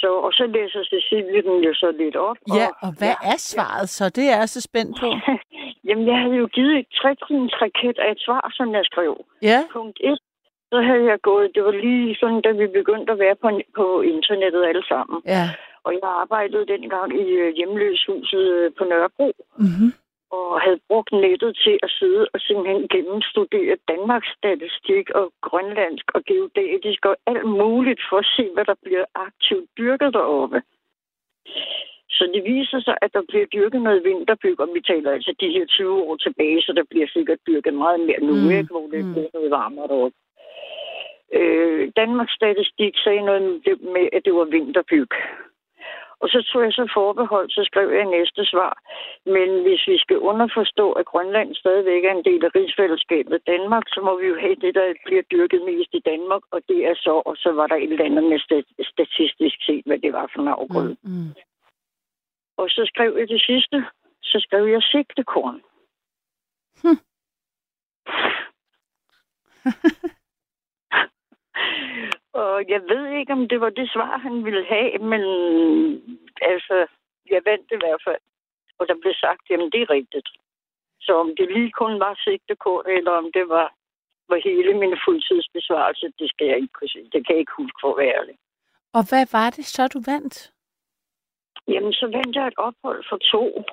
Så, 0.00 0.10
og 0.26 0.32
så 0.32 0.44
læser 0.46 0.82
Cecilie 0.92 1.42
den 1.42 1.64
jo 1.68 1.74
så 1.74 1.88
lidt 1.98 2.16
op. 2.16 2.36
Ja, 2.60 2.68
og 2.84 2.90
hvad 2.98 3.14
er 3.32 3.38
svaret 3.38 3.88
så? 3.88 4.04
Det 4.08 4.24
er 4.32 4.38
jeg 4.38 4.48
så 4.48 4.60
spændt 4.60 5.00
på. 5.00 5.06
Jamen, 5.88 6.06
jeg 6.06 6.18
havde 6.22 6.36
jo 6.36 6.46
givet 6.46 6.78
et 6.78 6.86
trætrins 7.00 7.52
raket 7.62 7.98
af 7.98 8.10
et 8.10 8.20
svar, 8.26 8.52
som 8.56 8.72
jeg 8.74 8.84
skrev. 8.84 9.24
Ja, 9.42 9.58
Punkt 9.72 9.98
1, 10.04 10.18
så 10.72 10.80
havde 10.88 11.04
jeg 11.04 11.18
gået, 11.20 11.50
det 11.54 11.64
var 11.64 11.70
lige 11.86 12.16
sådan, 12.20 12.40
da 12.40 12.50
vi 12.50 12.66
begyndte 12.66 13.12
at 13.12 13.18
være 13.18 13.36
på, 13.42 13.48
på 13.76 14.00
internettet 14.00 14.64
alle 14.64 14.84
sammen. 14.88 15.22
ja. 15.26 15.46
Og 15.86 15.92
jeg 15.92 16.10
arbejdede 16.22 16.66
dengang 16.66 17.20
i 17.20 17.24
øh, 17.42 17.54
hjemløshuset 17.56 18.46
øh, 18.56 18.72
på 18.78 18.84
Nørrebro, 18.84 19.32
Mm-hmm. 19.58 19.90
Og 20.34 20.60
havde 20.64 20.80
brugt 20.88 21.12
nettet 21.12 21.52
til 21.64 21.76
at 21.82 21.90
sidde 21.98 22.22
og 22.34 22.40
simpelthen 22.40 22.88
gennemstudere 22.88 23.76
Danmarks 23.92 24.30
statistik 24.38 25.06
og 25.10 25.26
grønlandsk 25.46 26.06
og 26.16 26.20
geodatisk 26.30 27.00
og 27.10 27.16
alt 27.26 27.46
muligt 27.62 28.02
for 28.08 28.18
at 28.22 28.30
se, 28.36 28.44
hvad 28.54 28.64
der 28.64 28.76
bliver 28.84 29.04
aktivt 29.14 29.68
dyrket 29.78 30.14
deroppe. 30.14 30.58
Så 32.16 32.24
det 32.34 32.42
viser 32.44 32.80
sig, 32.80 32.96
at 33.02 33.10
der 33.16 33.22
bliver 33.28 33.46
dyrket 33.46 33.82
noget 33.82 34.04
vinterbyg, 34.04 34.60
og 34.60 34.68
vi 34.74 34.80
taler 34.80 35.10
altså 35.12 35.32
de 35.40 35.48
her 35.56 35.66
20 35.66 36.02
år 36.02 36.16
tilbage, 36.16 36.62
så 36.62 36.72
der 36.72 36.84
bliver 36.90 37.08
sikkert 37.16 37.38
dyrket 37.46 37.74
meget 37.74 38.00
mere 38.00 38.20
nu, 38.20 38.34
Mm, 38.34 38.50
ikke, 38.50 38.72
hvor 38.74 38.86
det 38.92 39.04
mm. 39.04 39.12
bliver 39.12 39.28
noget 39.34 39.50
varmere 39.50 39.88
deroppe. 39.88 40.16
Øh, 41.38 41.92
Danmarks 41.96 42.34
statistik 42.40 42.94
sagde 43.04 43.22
noget 43.30 43.42
med, 43.94 44.06
at 44.12 44.24
det 44.24 44.34
var 44.34 44.44
vinterbyg. 44.44 45.10
Og 46.20 46.28
så 46.28 46.38
tog 46.48 46.62
jeg 46.62 46.72
så 46.72 46.90
forbehold, 46.94 47.50
så 47.50 47.62
skrev 47.70 47.88
jeg 47.90 48.04
næste 48.04 48.44
svar. 48.52 48.72
Men 49.26 49.48
hvis 49.62 49.82
vi 49.86 49.98
skal 49.98 50.18
underforstå, 50.18 50.92
at 50.92 51.06
Grønland 51.06 51.54
stadigvæk 51.54 52.04
er 52.04 52.14
en 52.14 52.24
del 52.24 52.44
af 52.44 52.54
rigsfællesskabet 52.54 53.46
Danmark, 53.46 53.82
så 53.94 54.00
må 54.06 54.12
vi 54.20 54.26
jo 54.26 54.36
have 54.40 54.56
det, 54.64 54.74
der 54.74 54.94
bliver 55.06 55.22
dyrket 55.22 55.62
mest 55.70 55.90
i 55.92 56.02
Danmark, 56.10 56.42
og 56.50 56.60
det 56.68 56.86
er 56.90 56.94
så, 56.94 57.22
og 57.28 57.36
så 57.36 57.52
var 57.52 57.66
der 57.66 57.76
et 57.76 57.92
eller 57.92 58.04
andet 58.04 58.24
med 58.24 58.38
stat- 58.46 58.86
statistisk 58.92 59.56
set, 59.66 59.84
hvad 59.86 59.98
det 59.98 60.12
var 60.12 60.30
for 60.32 60.40
en 60.42 60.48
afgrøde. 60.48 60.96
Mm. 61.02 61.10
Mm. 61.10 61.34
Og 62.56 62.68
så 62.70 62.82
skrev 62.92 63.16
jeg 63.18 63.28
det 63.28 63.42
sidste, 63.42 63.84
så 64.22 64.36
skrev 64.46 64.64
jeg 64.66 64.82
sigtekorn. 64.82 65.60
Hm. 66.82 66.98
og 72.42 72.68
jeg 72.68 72.80
ved 72.92 73.04
ikke, 73.18 73.32
om 73.32 73.48
det 73.48 73.60
var 73.60 73.70
det 73.70 73.90
svar, 73.94 74.18
han 74.26 74.44
ville 74.44 74.64
have, 74.74 74.98
men 75.12 75.22
altså, 76.52 76.76
jeg 77.32 77.40
vandt 77.50 77.68
i 77.76 77.80
hvert 77.82 78.02
fald. 78.06 78.22
Og 78.78 78.88
der 78.88 78.96
blev 79.02 79.14
sagt, 79.24 79.42
jamen 79.50 79.70
det 79.72 79.80
er 79.82 79.90
rigtigt. 79.90 80.28
Så 81.00 81.12
om 81.22 81.28
det 81.38 81.46
lige 81.56 81.70
kun 81.82 82.00
var 82.00 82.14
sigtekorn, 82.24 82.86
eller 82.96 83.10
om 83.22 83.26
det 83.36 83.48
var, 83.48 83.66
var 84.28 84.38
hele 84.48 84.74
min 84.82 84.96
fuldtidsbesvarelse, 85.04 86.06
det 86.18 86.28
skal 86.30 86.46
jeg 86.46 86.56
ikke 86.56 86.72
kunne 86.78 86.88
sige. 86.88 87.04
Det 87.12 87.20
kan 87.26 87.34
jeg 87.34 87.40
ikke 87.44 87.58
huske 87.62 87.78
for 87.82 87.90
at 87.92 87.98
være 88.00 88.14
ærlig. 88.20 88.36
Og 88.92 89.02
hvad 89.08 89.24
var 89.32 89.50
det 89.50 89.64
så, 89.66 89.82
du 89.94 90.00
vandt? 90.12 90.52
Jamen, 91.68 91.92
så 91.92 92.06
vandt 92.16 92.36
jeg 92.36 92.46
et 92.46 92.58
ophold 92.68 93.04
for 93.08 93.16
to, 93.32 93.64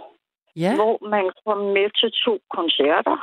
Ja, 0.55 0.75
hvor 0.75 1.07
man 1.15 1.31
kom 1.45 1.57
med 1.57 1.89
til 1.99 2.11
to 2.25 2.39
koncerter. 2.57 3.17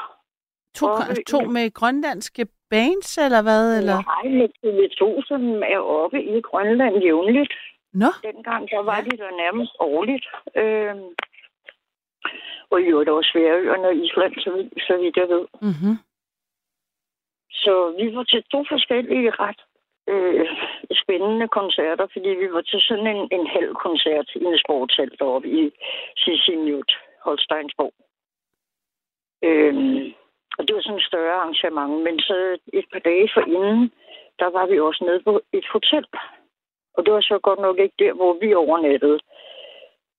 to, 0.75 0.87
i- 1.21 1.25
to 1.33 1.41
med 1.41 1.71
grønlandske 1.75 2.47
bands, 2.71 3.19
eller 3.19 3.43
hvad? 3.43 3.79
Eller? 3.79 3.99
Nej, 4.13 4.27
med 4.41 4.49
TV2, 4.59 5.03
som 5.29 5.63
er 5.63 5.79
oppe 5.79 6.19
i 6.23 6.41
Grønland 6.41 6.97
jævnligt. 7.03 7.53
Nå, 7.93 8.11
Dengang 8.23 8.71
der 8.71 8.83
var 8.83 9.01
de 9.01 9.17
der 9.17 9.31
nærmest 9.45 9.73
årligt. 9.81 10.27
Øhm, 10.57 11.09
og 12.71 12.79
jo, 12.91 13.05
der 13.05 13.11
var 13.13 13.23
Sværøerne 13.33 13.89
og 13.89 13.95
Island, 13.97 14.35
så, 14.45 14.51
vidt- 14.57 14.83
så 14.87 14.97
vidt 14.97 15.17
jeg 15.17 15.29
ved. 15.29 15.45
mm-hmm. 15.63 15.97
Så 17.51 17.75
vi 17.99 18.17
var 18.17 18.23
til 18.23 18.43
to 18.53 18.65
forskellige 18.73 19.31
ret 19.31 19.61
øh, 20.13 20.47
spændende 21.03 21.49
koncerter, 21.49 22.07
fordi 22.13 22.29
vi 22.29 22.53
var 22.53 22.61
til 22.61 22.81
sådan 22.81 23.07
en, 23.17 23.29
en 23.33 23.47
halv 23.47 23.75
koncert 23.75 24.29
i 24.35 24.45
en 24.45 24.59
sportshal 24.65 25.11
deroppe 25.19 25.49
i 25.49 25.71
Sissinjut, 26.17 26.93
Holsteinsborg. 27.25 27.95
Øhm, 29.45 30.13
og 30.59 30.63
det 30.69 30.75
var 30.75 30.81
sådan 30.83 30.99
et 30.99 31.11
større 31.11 31.35
arrangement, 31.41 31.93
men 32.07 32.19
så 32.21 32.37
et 32.73 32.85
par 32.93 32.99
dage 32.99 33.29
forinden, 33.35 33.93
der 34.39 34.49
var 34.57 34.67
vi 34.67 34.81
også 34.81 35.05
nede 35.05 35.21
på 35.29 35.41
et 35.53 35.67
hotel. 35.73 36.05
Og 36.97 37.01
det 37.07 37.13
var 37.13 37.21
så 37.21 37.39
godt 37.43 37.61
nok 37.61 37.79
ikke 37.79 37.95
der, 37.99 38.13
hvor 38.13 38.33
vi 38.43 38.55
overnattede. 38.55 39.19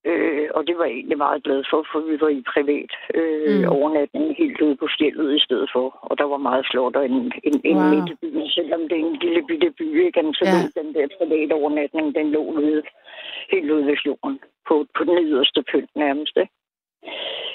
Øh, 0.06 0.48
og 0.56 0.68
det 0.68 0.78
var 0.78 0.86
jeg 0.86 0.94
egentlig 0.94 1.18
meget 1.18 1.44
glad 1.44 1.64
for, 1.70 1.86
for 1.92 2.00
vi 2.00 2.22
var 2.22 2.30
i 2.30 2.44
privat 2.54 2.92
øh, 3.20 3.60
Mm. 3.62 3.70
overnatning 3.76 4.36
helt 4.38 4.62
ude 4.62 4.76
på 4.76 4.88
fjellet 5.00 5.36
i 5.36 5.40
stedet 5.46 5.70
for. 5.74 5.86
Og 6.02 6.18
der 6.18 6.24
var 6.24 6.38
meget 6.38 6.66
flottere 6.72 7.06
end, 7.06 7.32
end, 7.44 7.62
end 7.70 7.80
Wow. 7.80 7.90
midt 7.94 8.10
i 8.14 8.16
byen, 8.22 8.48
selvom 8.50 8.82
det 8.90 8.96
er 9.00 9.06
en 9.06 9.20
lille 9.26 9.42
bitte 9.48 9.72
by, 9.72 10.06
ikke? 10.06 10.22
Så 10.40 10.44
Ja. 10.46 10.82
den 10.82 10.94
der 10.94 11.08
private 11.18 11.54
overnatning, 11.54 12.16
den 12.16 12.32
lå 12.32 12.40
ude, 12.44 12.84
helt 13.52 13.72
ude 13.72 13.86
ved 13.86 13.98
fjorden, 14.04 14.40
på, 14.68 14.86
på 14.98 15.04
den 15.04 15.18
yderste 15.28 15.64
pynt 15.72 15.96
nærmest. 15.96 16.38
Ikke? 16.38 16.52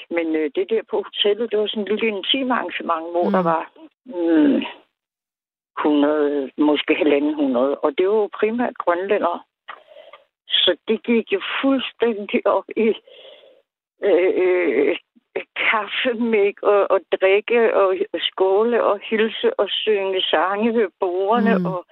Men 0.09 0.35
øh, 0.35 0.51
det 0.55 0.69
der 0.69 0.81
på 0.89 0.95
hotellet, 1.01 1.51
det 1.51 1.59
var 1.59 1.67
sådan 1.67 1.83
en 1.83 1.87
lille 1.87 2.07
intim 2.07 2.51
arrangement, 2.51 3.11
hvor 3.11 3.25
Mm. 3.25 3.31
der 3.31 3.43
var 3.43 3.71
mm, 4.05 4.61
100, 5.79 6.51
måske 6.57 6.95
halvanden 6.95 7.29
100. 7.29 7.75
Og 7.75 7.97
det 7.97 8.07
var 8.07 8.15
jo 8.15 8.29
primært 8.39 8.77
grønlændere. 8.77 9.41
Så 10.47 10.77
det 10.87 11.03
gik 11.03 11.31
jo 11.31 11.41
fuldstændig 11.61 12.47
op 12.47 12.67
i 12.77 12.87
øh, 14.03 14.31
øh, 14.43 14.95
kaffemæk 15.55 16.61
og, 16.61 16.91
og 16.91 16.99
drikke 17.21 17.75
og 17.75 17.95
skåle 18.19 18.83
og 18.83 18.99
hilse 19.03 19.59
og 19.59 19.67
synge 19.69 20.21
sange 20.21 20.73
ved 20.73 20.87
bordene. 20.99 21.57
Mm. 21.57 21.65
Og, 21.65 21.85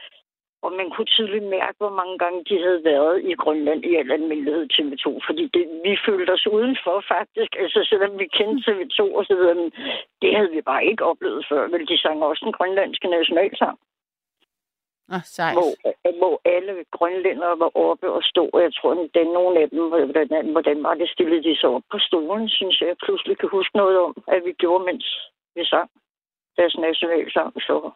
og 0.63 0.71
man 0.79 0.89
kunne 0.89 1.11
tydeligt 1.15 1.47
mærke, 1.57 1.77
hvor 1.77 1.93
mange 1.99 2.17
gange 2.23 2.39
de 2.49 2.55
havde 2.65 2.81
været 2.83 3.17
i 3.31 3.33
Grønland 3.43 3.81
i 3.85 3.95
al 3.95 4.11
almindelighed 4.11 4.65
TV2. 4.75 5.05
Fordi 5.27 5.43
det, 5.55 5.65
vi 5.85 5.93
følte 6.07 6.31
os 6.37 6.47
udenfor 6.47 6.95
faktisk. 7.13 7.51
Altså 7.63 7.79
selvom 7.89 8.19
vi 8.19 8.27
kendte 8.37 8.59
TV2 8.67 8.99
og 9.17 9.23
så 9.25 9.33
videre, 9.39 9.55
men 9.61 9.71
det 10.21 10.35
havde 10.37 10.51
vi 10.55 10.61
bare 10.61 10.85
ikke 10.85 11.03
oplevet 11.11 11.45
før. 11.49 11.67
Men 11.67 11.87
de 11.89 11.97
sang 11.97 12.23
også 12.23 12.41
den 12.45 12.53
grønlandske 12.57 13.07
nationalsang 13.07 13.77
Åh, 15.13 15.23
sejt. 15.23 15.55
hvor, 15.57 15.71
hvor 16.19 16.35
alle 16.45 16.73
grønlændere 16.91 17.59
var 17.59 17.71
oppe 17.89 18.07
og 18.11 18.23
stod. 18.23 18.49
Og 18.53 18.61
jeg 18.61 18.73
tror, 18.73 18.91
at 18.91 19.09
den 19.13 19.27
nogle 19.27 19.59
af 19.61 19.69
dem, 19.69 19.89
hvordan, 19.89 20.51
hvordan 20.51 20.83
var 20.83 20.93
det, 20.93 21.09
stillede 21.09 21.43
de 21.43 21.59
sig 21.59 21.69
op 21.69 21.85
på 21.91 21.97
stolen, 21.99 22.49
synes 22.49 22.81
jeg, 22.81 22.87
jeg 22.87 22.97
pludselig 23.05 23.37
kan 23.37 23.49
huske 23.49 23.77
noget 23.77 23.97
om, 23.99 24.13
at 24.27 24.41
vi 24.45 24.51
gjorde, 24.51 24.85
mens 24.85 25.05
vi 25.55 25.65
sang 25.65 25.89
deres 26.57 26.75
nationalsang. 26.77 27.53
Så, 27.67 27.91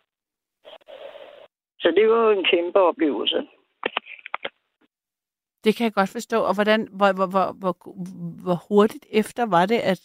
så 1.80 1.88
det 1.98 2.10
var 2.10 2.22
jo 2.26 2.32
en 2.40 2.46
kæmpe 2.52 2.80
oplevelse. 2.80 3.48
Det 5.64 5.76
kan 5.76 5.84
jeg 5.84 5.94
godt 5.94 6.10
forstå. 6.10 6.38
Og 6.42 6.54
hvordan, 6.54 6.88
hvor, 6.92 7.12
hvor, 7.12 7.26
hvor, 7.26 7.52
hvor, 7.60 7.74
hvor 8.44 8.58
hurtigt 8.70 9.06
efter 9.12 9.46
var 9.46 9.66
det, 9.66 9.80
at 9.80 10.02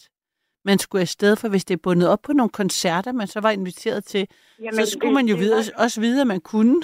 man 0.65 0.79
skulle 0.79 1.03
afsted? 1.03 1.37
For 1.37 1.49
hvis 1.49 1.65
det 1.65 1.75
er 1.75 1.81
bundet 1.83 2.09
op 2.09 2.23
på 2.23 2.33
nogle 2.33 2.51
koncerter, 2.51 3.13
man 3.13 3.27
så 3.27 3.41
var 3.41 3.51
inviteret 3.51 4.05
til, 4.05 4.29
Jamen, 4.59 4.75
så 4.87 4.91
skulle 4.93 5.15
man 5.15 5.27
jo 5.27 5.35
det 5.35 5.41
vide, 5.43 5.57
var- 5.57 5.85
også 5.85 6.01
vide, 6.01 6.21
at 6.21 6.27
man 6.27 6.41
kunne. 6.41 6.83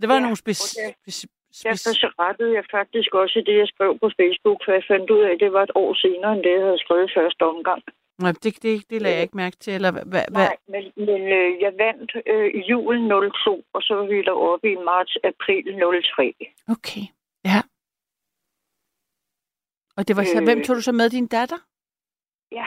Det 0.00 0.08
var 0.08 0.14
Ja, 0.14 0.20
nogle 0.20 0.32
og 0.34 0.38
speci- 0.44 0.80
det- 0.86 0.94
speci- 1.08 1.32
Derfor 1.64 1.92
så 2.02 2.08
rettede 2.18 2.52
jeg 2.54 2.64
faktisk 2.70 3.14
også 3.14 3.42
det, 3.46 3.56
jeg 3.62 3.68
skrev 3.74 3.98
på 4.02 4.08
Facebook, 4.20 4.58
for 4.64 4.72
jeg 4.72 4.84
fandt 4.92 5.10
ud 5.10 5.20
af, 5.26 5.30
at 5.34 5.40
det 5.40 5.52
var 5.52 5.62
et 5.62 5.70
år 5.74 5.94
senere, 5.94 6.32
end 6.34 6.42
det, 6.44 6.52
jeg 6.58 6.64
havde 6.66 6.78
skrevet 6.84 7.10
første 7.18 7.42
omgang. 7.52 7.82
Nej, 8.18 8.32
det, 8.42 8.62
det, 8.62 8.90
det 8.90 9.02
lagde 9.02 9.16
jeg 9.16 9.22
ikke 9.22 9.36
mærke 9.36 9.56
til. 9.56 9.72
Eller 9.74 9.90
hvad, 9.92 10.04
hvad, 10.12 10.24
hvad? 10.30 10.48
Nej, 10.48 10.56
men, 10.68 10.84
men 10.96 11.20
øh, 11.38 11.50
jeg 11.64 11.72
vandt 11.84 12.12
øh, 12.26 12.70
jul 12.70 12.96
02, 13.44 13.64
og 13.72 13.82
så 13.82 13.94
var 13.94 14.06
vi 14.06 14.22
deroppe 14.22 14.72
i 14.72 14.76
marts-april 14.76 15.64
03. 16.16 16.34
Okay, 16.68 17.04
ja. 17.44 17.60
Og 19.96 20.08
det 20.08 20.16
var 20.16 20.24
så, 20.24 20.38
Øh. 20.40 20.44
hvem 20.44 20.62
tog 20.62 20.76
du 20.76 20.80
så 20.82 20.92
med 20.92 21.10
din 21.10 21.26
datter? 21.26 21.60
Ja. 22.52 22.66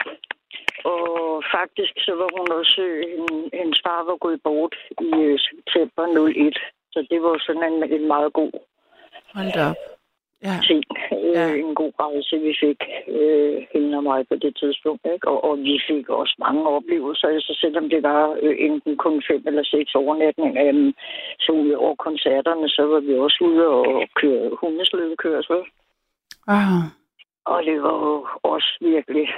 Og 0.84 1.42
faktisk 1.56 1.94
så 2.06 2.12
var 2.20 2.28
hun 2.38 2.46
også, 2.60 2.80
øh, 2.82 3.18
hendes 3.58 3.80
far 3.86 4.04
var 4.10 4.16
gået 4.16 4.40
bort 4.42 4.74
i 5.00 5.10
øh, 5.26 5.38
september 5.48 6.02
01. 6.28 6.58
Så 6.92 7.06
det 7.10 7.22
var 7.22 7.38
sådan 7.46 7.72
en, 7.72 7.92
en 8.00 8.06
meget 8.08 8.32
god 8.32 8.52
Hold 9.34 9.52
da 9.52 9.64
op. 9.70 9.76
Ja, 10.48 10.56
ting. 10.68 10.82
Øh, 11.12 11.18
Ja. 11.34 11.46
En 11.54 11.74
god 11.74 11.92
rejse, 12.00 12.36
vi 12.46 12.52
fik 12.64 12.80
øh, 13.18 13.56
hende 13.72 13.96
og 13.98 14.02
mig 14.04 14.28
på 14.28 14.34
det 14.44 14.56
tidspunkt. 14.62 15.02
Ikke? 15.14 15.28
Og, 15.28 15.44
og 15.48 15.58
vi 15.58 15.80
fik 15.88 16.08
også 16.08 16.34
mange 16.38 16.62
oplevelser. 16.68 17.28
Altså 17.28 17.52
selvom 17.60 17.88
det 17.88 18.02
var 18.02 18.36
øh, 18.42 18.54
enten 18.58 18.96
kun 18.96 19.22
fem 19.30 19.42
eller 19.46 19.64
seks 19.64 19.94
overnatninger, 19.94 20.62
øh, 20.68 20.92
så 21.40 21.52
ud 21.52 21.70
over 21.70 21.94
koncerterne, 21.94 22.68
så 22.68 22.82
var 22.92 23.00
vi 23.00 23.14
også 23.18 23.38
ude 23.48 23.66
og 23.66 23.84
køre 24.20 24.50
hundeslædekørsel. 24.60 25.60
wow. 26.50 26.80
Og 27.44 27.58
det 27.64 27.82
var 27.82 27.96
jo 28.08 28.26
også 28.42 28.70
virkelig... 28.80 29.28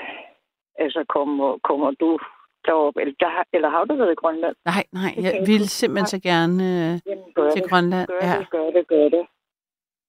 Altså, 0.79 1.05
kommer, 1.09 1.59
kommer 1.69 1.91
du 2.01 2.19
derop, 2.67 2.97
eller, 2.97 3.15
der, 3.21 3.31
eller 3.53 3.69
har 3.69 3.85
du 3.85 3.95
været 3.95 4.13
i 4.13 4.21
Grønland? 4.23 4.57
Nej, 4.65 4.85
nej, 4.93 5.13
jeg 5.25 5.33
ville 5.47 5.67
simpelthen 5.69 6.07
så 6.07 6.21
gerne 6.31 6.55
øh, 6.73 6.93
Jamen, 7.07 7.25
til 7.53 7.63
det. 7.63 7.71
Grønland. 7.71 8.09
Gør 8.09 8.27
Ja. 8.29 8.39
det, 8.39 8.51
gør 8.51 8.71
det, 8.77 8.87
gør 8.89 9.09
det. 9.17 9.27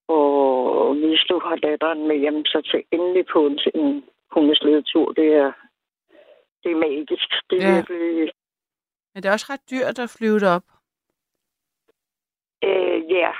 Og 0.07 0.95
hvis 0.95 1.19
du 1.29 1.39
har 1.39 1.55
datteren 1.55 2.07
med 2.07 2.17
hjem, 2.17 2.45
så 2.45 2.61
tag 2.71 2.85
endelig 2.91 3.25
på 3.33 3.45
en, 3.47 3.59
en 3.75 4.03
hundeslædetur. 4.31 5.11
Det 5.11 5.33
er, 5.33 5.51
det 6.63 6.71
er 6.71 6.75
magisk. 6.75 7.29
Det 7.49 7.63
er 7.63 7.67
Ja. 7.69 7.75
virkelig... 7.75 8.31
Men 9.13 9.23
det 9.23 9.29
er 9.29 9.33
også 9.33 9.47
ret 9.49 9.69
dyrt 9.71 9.99
at 9.99 10.09
flyve 10.17 10.39
derop. 10.39 10.63
Øh, 12.63 13.11
ja. 13.11 13.31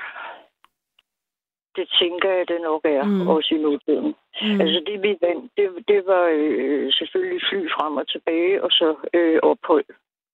Det 1.76 1.88
tænker 2.00 2.30
jeg, 2.30 2.48
det 2.48 2.60
nok 2.60 2.84
er, 2.84 3.04
Mm. 3.04 3.28
også 3.28 3.54
i 3.54 3.58
nutiden. 3.58 4.14
Mm. 4.42 4.60
Altså 4.60 4.82
det 4.86 5.02
vi 5.02 5.18
vandt, 5.20 5.52
det, 5.56 5.84
det 5.88 6.06
var 6.06 6.24
øh, 6.32 6.92
selvfølgelig 6.92 7.40
fly 7.50 7.68
frem 7.76 7.96
og 7.96 8.08
tilbage, 8.08 8.62
og 8.64 8.70
så 8.70 8.96
øh, 9.14 9.38
ophold 9.42 9.84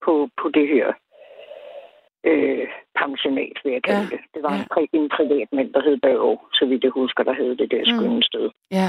på, 0.05 0.28
på 0.43 0.49
det 0.49 0.68
her 0.68 0.93
øh, 2.25 2.68
pensionat, 3.01 3.57
vil 3.64 3.73
jeg 3.73 3.83
kalde 3.83 4.01
Ja, 4.01 4.16
det. 4.16 4.21
Det 4.35 4.43
var 4.43 4.53
ja. 4.55 4.61
en, 4.61 4.66
pri- 4.75 4.91
en 4.93 5.09
privat 5.16 5.49
mand, 5.53 5.73
der 5.73 5.83
hed 5.83 5.97
Børge, 5.99 6.39
så 6.53 6.66
vidt 6.66 6.85
jeg 6.85 6.91
husker, 6.91 7.23
der 7.25 7.33
hed 7.33 7.57
det 7.57 7.71
der 7.71 7.79
Mm. 7.87 7.99
skønne 7.99 8.23
sted. 8.23 8.51
Ja, 8.71 8.89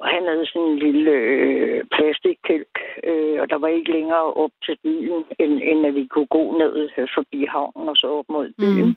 Og 0.00 0.08
han 0.08 0.22
havde 0.26 0.46
sådan 0.46 0.68
en 0.68 0.78
lille 0.78 1.10
øh, 1.10 1.84
plastikkælk, 1.94 2.74
øh, 3.04 3.40
og 3.40 3.50
der 3.50 3.58
var 3.58 3.68
ikke 3.68 3.92
længere 3.92 4.24
op 4.42 4.50
til 4.66 4.76
byen, 4.82 5.24
end, 5.38 5.52
end 5.62 5.86
at 5.86 5.94
vi 5.94 6.06
kunne 6.06 6.26
gå 6.26 6.58
ned 6.58 6.90
øh, 6.98 7.08
forbi 7.14 7.44
havnen 7.44 7.88
og 7.88 7.96
så 7.96 8.06
op 8.18 8.28
mod 8.28 8.52
byen. 8.58 8.86
Mm. 8.86 8.96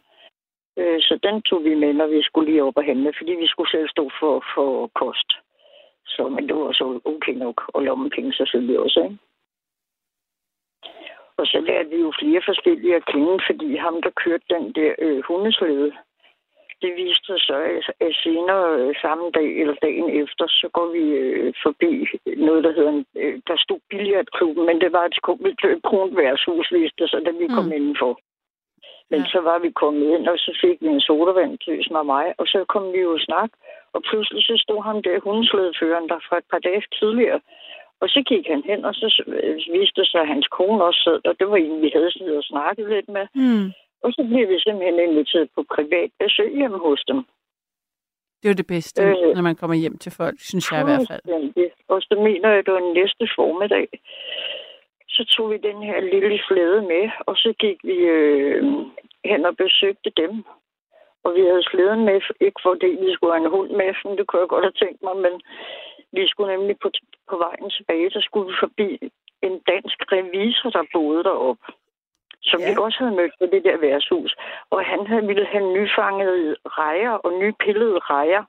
Mm. 0.77 0.81
Øh, 0.83 1.01
så 1.01 1.19
den 1.23 1.41
tog 1.41 1.63
vi 1.63 1.73
med, 1.75 1.93
når 1.93 2.07
vi 2.07 2.21
skulle 2.23 2.51
lige 2.51 2.63
op 2.63 2.77
og 2.77 2.83
handle, 2.85 3.13
fordi 3.17 3.31
vi 3.43 3.47
skulle 3.47 3.71
selv 3.71 3.89
stå 3.89 4.09
for, 4.19 4.43
for 4.55 4.87
kost. 4.87 5.29
Så, 6.05 6.29
men 6.29 6.47
det 6.47 6.55
var 6.55 6.71
så 6.71 6.99
okay 7.05 7.33
nok, 7.33 7.57
og 7.67 7.81
lommepenge 7.83 8.33
selvfølgelig 8.33 8.79
også, 8.79 8.99
ikke? 9.03 9.17
Og 11.37 11.45
så 11.47 11.59
lærte 11.67 11.89
vi 11.89 11.95
jo 12.05 12.11
flere 12.21 12.41
forskellige 12.45 12.95
at 12.95 13.05
kende, 13.05 13.39
fordi 13.49 13.75
ham, 13.75 14.01
der 14.01 14.09
kørte 14.23 14.45
den 14.49 14.71
der 14.71 14.91
øh, 14.99 15.23
hundeslæde, 15.27 15.91
det 16.81 16.91
viste 16.97 17.25
sig 17.25 17.39
så, 17.39 17.57
at- 17.99 18.15
senere 18.23 18.65
øh, 18.79 18.95
samme 19.01 19.31
dag 19.37 19.49
eller 19.61 19.75
dagen 19.81 20.09
efter, 20.23 20.45
så 20.47 20.69
går 20.73 20.87
vi 20.97 21.03
øh, 21.23 21.53
forbi 21.63 21.91
noget, 22.37 22.63
der 22.63 22.71
hedder, 22.73 22.91
en, 22.91 23.05
øh, 23.15 23.39
der 23.47 23.55
stod 23.57 23.79
billiardklubben, 23.89 24.65
men 24.65 24.81
det 24.81 24.91
var 24.91 25.05
et 25.05 25.15
skummelt 25.15 25.59
brunt 25.87 26.17
værtshus, 26.17 26.71
viste 26.71 27.07
sig, 27.07 27.25
da 27.25 27.31
vi 27.31 27.47
kom 27.47 27.65
Mm. 27.65 27.71
indenfor. 27.71 28.19
Men 29.11 29.19
Ja. 29.19 29.25
så 29.33 29.39
var 29.39 29.59
vi 29.59 29.71
kommet 29.71 30.05
ind, 30.15 30.27
og 30.27 30.37
så 30.37 30.57
fik 30.61 30.77
vi 30.81 30.87
en 30.87 31.01
sodavand 31.01 31.57
til 31.57 31.87
mig 31.91 31.99
og 31.99 32.05
mig, 32.05 32.33
og 32.37 32.47
så 32.47 32.65
kom 32.73 32.93
vi 32.93 32.99
jo 32.99 33.17
snak, 33.19 33.49
og 33.93 34.01
pludselig 34.03 34.43
så 34.43 34.55
stod 34.65 34.83
ham 34.83 35.03
der 35.03 35.19
hundeslædeføreren 35.19 36.09
der 36.09 36.19
fra 36.27 36.37
et 36.37 36.47
par 36.51 36.59
dage 36.59 36.83
tidligere, 36.99 37.39
og 38.01 38.07
så 38.09 38.19
gik 38.31 38.45
han 38.47 38.61
hen, 38.69 38.85
og 38.85 38.93
så 38.95 39.23
øh, 39.27 39.55
viste 39.75 40.01
det 40.01 40.07
sig, 40.11 40.21
at 40.21 40.27
hans 40.27 40.47
kone 40.47 40.83
også 40.83 41.01
sad 41.05 41.19
der. 41.25 41.33
Det 41.33 41.47
var 41.49 41.57
en, 41.57 41.81
vi 41.81 41.89
havde 41.95 42.11
siddet 42.11 42.37
og 42.37 42.43
snakket 42.43 42.89
lidt 42.89 43.09
med. 43.09 43.25
mm. 43.35 43.67
Og 44.03 44.09
så 44.13 44.21
blev 44.29 44.49
vi 44.49 44.59
simpelthen 44.59 44.99
inviteret 45.09 45.49
på 45.55 45.61
privat 45.75 46.09
besøg 46.19 46.51
hjemme 46.59 46.77
hos 46.87 47.03
dem. 47.07 47.19
det 48.43 48.49
er 48.49 48.53
det 48.61 48.67
bedste, 48.67 49.01
Øh. 49.03 49.35
når 49.35 49.41
man 49.41 49.55
kommer 49.55 49.75
hjem 49.75 49.97
til 49.97 50.11
folk, 50.11 50.35
synes 50.39 50.71
jeg 50.71 50.81
i 50.81 50.83
hvert 50.83 51.07
fald. 51.11 51.21
Og 51.93 52.01
så 52.01 52.13
mener 52.27 52.49
jeg, 52.49 52.59
at 52.59 52.65
det 52.65 52.73
var 52.73 52.93
næste 52.99 53.25
formiddag. 53.35 53.87
Så 55.09 55.21
tog 55.33 55.51
vi 55.51 55.57
den 55.57 55.79
her 55.83 55.99
lille 56.13 56.39
slæde 56.47 56.81
med, 56.81 57.05
og 57.29 57.35
så 57.37 57.53
gik 57.59 57.77
vi 57.83 57.97
øh, 58.15 58.63
hen 59.25 59.45
og 59.45 59.57
besøgte 59.57 60.11
dem. 60.17 60.43
Og 61.23 61.29
vi 61.35 61.41
havde 61.49 61.63
slæden 61.71 62.05
med, 62.05 62.21
ikke 62.47 62.61
fordi 62.63 62.89
vi 63.03 63.13
skulle 63.13 63.33
have 63.33 63.45
en 63.45 63.51
hund 63.55 63.69
med, 63.81 63.91
men 64.05 64.17
det 64.17 64.27
kunne 64.27 64.41
jeg 64.41 64.47
godt 64.53 64.65
have 64.67 64.79
tænkt 64.83 65.01
mig, 65.03 65.15
men 65.25 65.33
vi 66.11 66.27
skulle 66.27 66.57
nemlig 66.57 66.75
på, 66.79 66.89
på 67.29 67.37
vejen 67.37 67.69
tilbage, 67.69 68.11
så 68.11 68.21
skulle 68.21 68.47
vi 68.49 68.55
forbi 68.59 68.89
en 69.41 69.59
dansk 69.71 69.97
revisor, 70.11 70.69
der 70.69 70.83
boede 70.93 71.23
deroppe 71.23 71.65
som 72.41 72.59
Ja. 72.59 72.69
vi 72.69 72.75
også 72.77 72.97
havde 72.99 73.15
mødt 73.15 73.33
på 73.39 73.45
det 73.45 73.63
der 73.63 73.77
værtshus. 73.77 74.35
Og 74.69 74.85
han 74.85 75.07
havde 75.07 75.27
ville 75.27 75.45
have 75.45 75.73
nyfangede 75.73 76.55
rejer 76.65 77.11
og 77.11 77.31
nypillede 77.33 77.99
rejer 77.99 78.43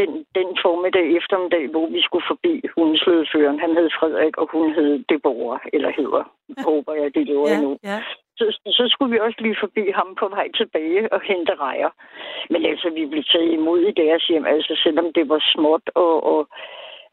den, 0.00 0.10
den 0.38 0.48
formiddag 0.64 1.06
eftermiddag, 1.18 1.64
hvor 1.74 1.86
vi 1.96 2.00
skulle 2.02 2.26
forbi 2.32 2.54
hundeslædeføreren. 2.76 3.60
Han 3.64 3.76
hed 3.78 3.88
Frederik, 3.98 4.36
og 4.40 4.46
hun 4.52 4.74
hed 4.74 5.04
Deborah, 5.08 5.60
eller 5.72 5.90
hedder, 5.98 6.22
håber 6.68 6.92
jeg, 6.94 7.14
det 7.14 7.26
lever 7.26 7.48
Ja, 7.48 7.54
endnu. 7.56 7.78
ja. 7.84 7.98
Så, 8.38 8.44
så 8.66 8.84
skulle 8.92 9.12
vi 9.14 9.18
også 9.26 9.38
lige 9.40 9.56
forbi 9.60 9.84
ham 9.94 10.14
på 10.20 10.28
vej 10.28 10.48
tilbage 10.60 11.12
og 11.12 11.20
hente 11.20 11.54
rejer. 11.54 11.90
Men 12.50 12.66
altså, 12.66 12.90
vi 12.90 13.06
blev 13.06 13.24
taget 13.32 13.52
imod 13.52 13.80
i 13.80 13.92
deres 14.02 14.24
hjem, 14.26 14.46
altså 14.46 14.80
selvom 14.84 15.12
det 15.12 15.28
var 15.28 15.40
småt 15.54 15.86
og, 15.94 16.14
og 16.32 16.48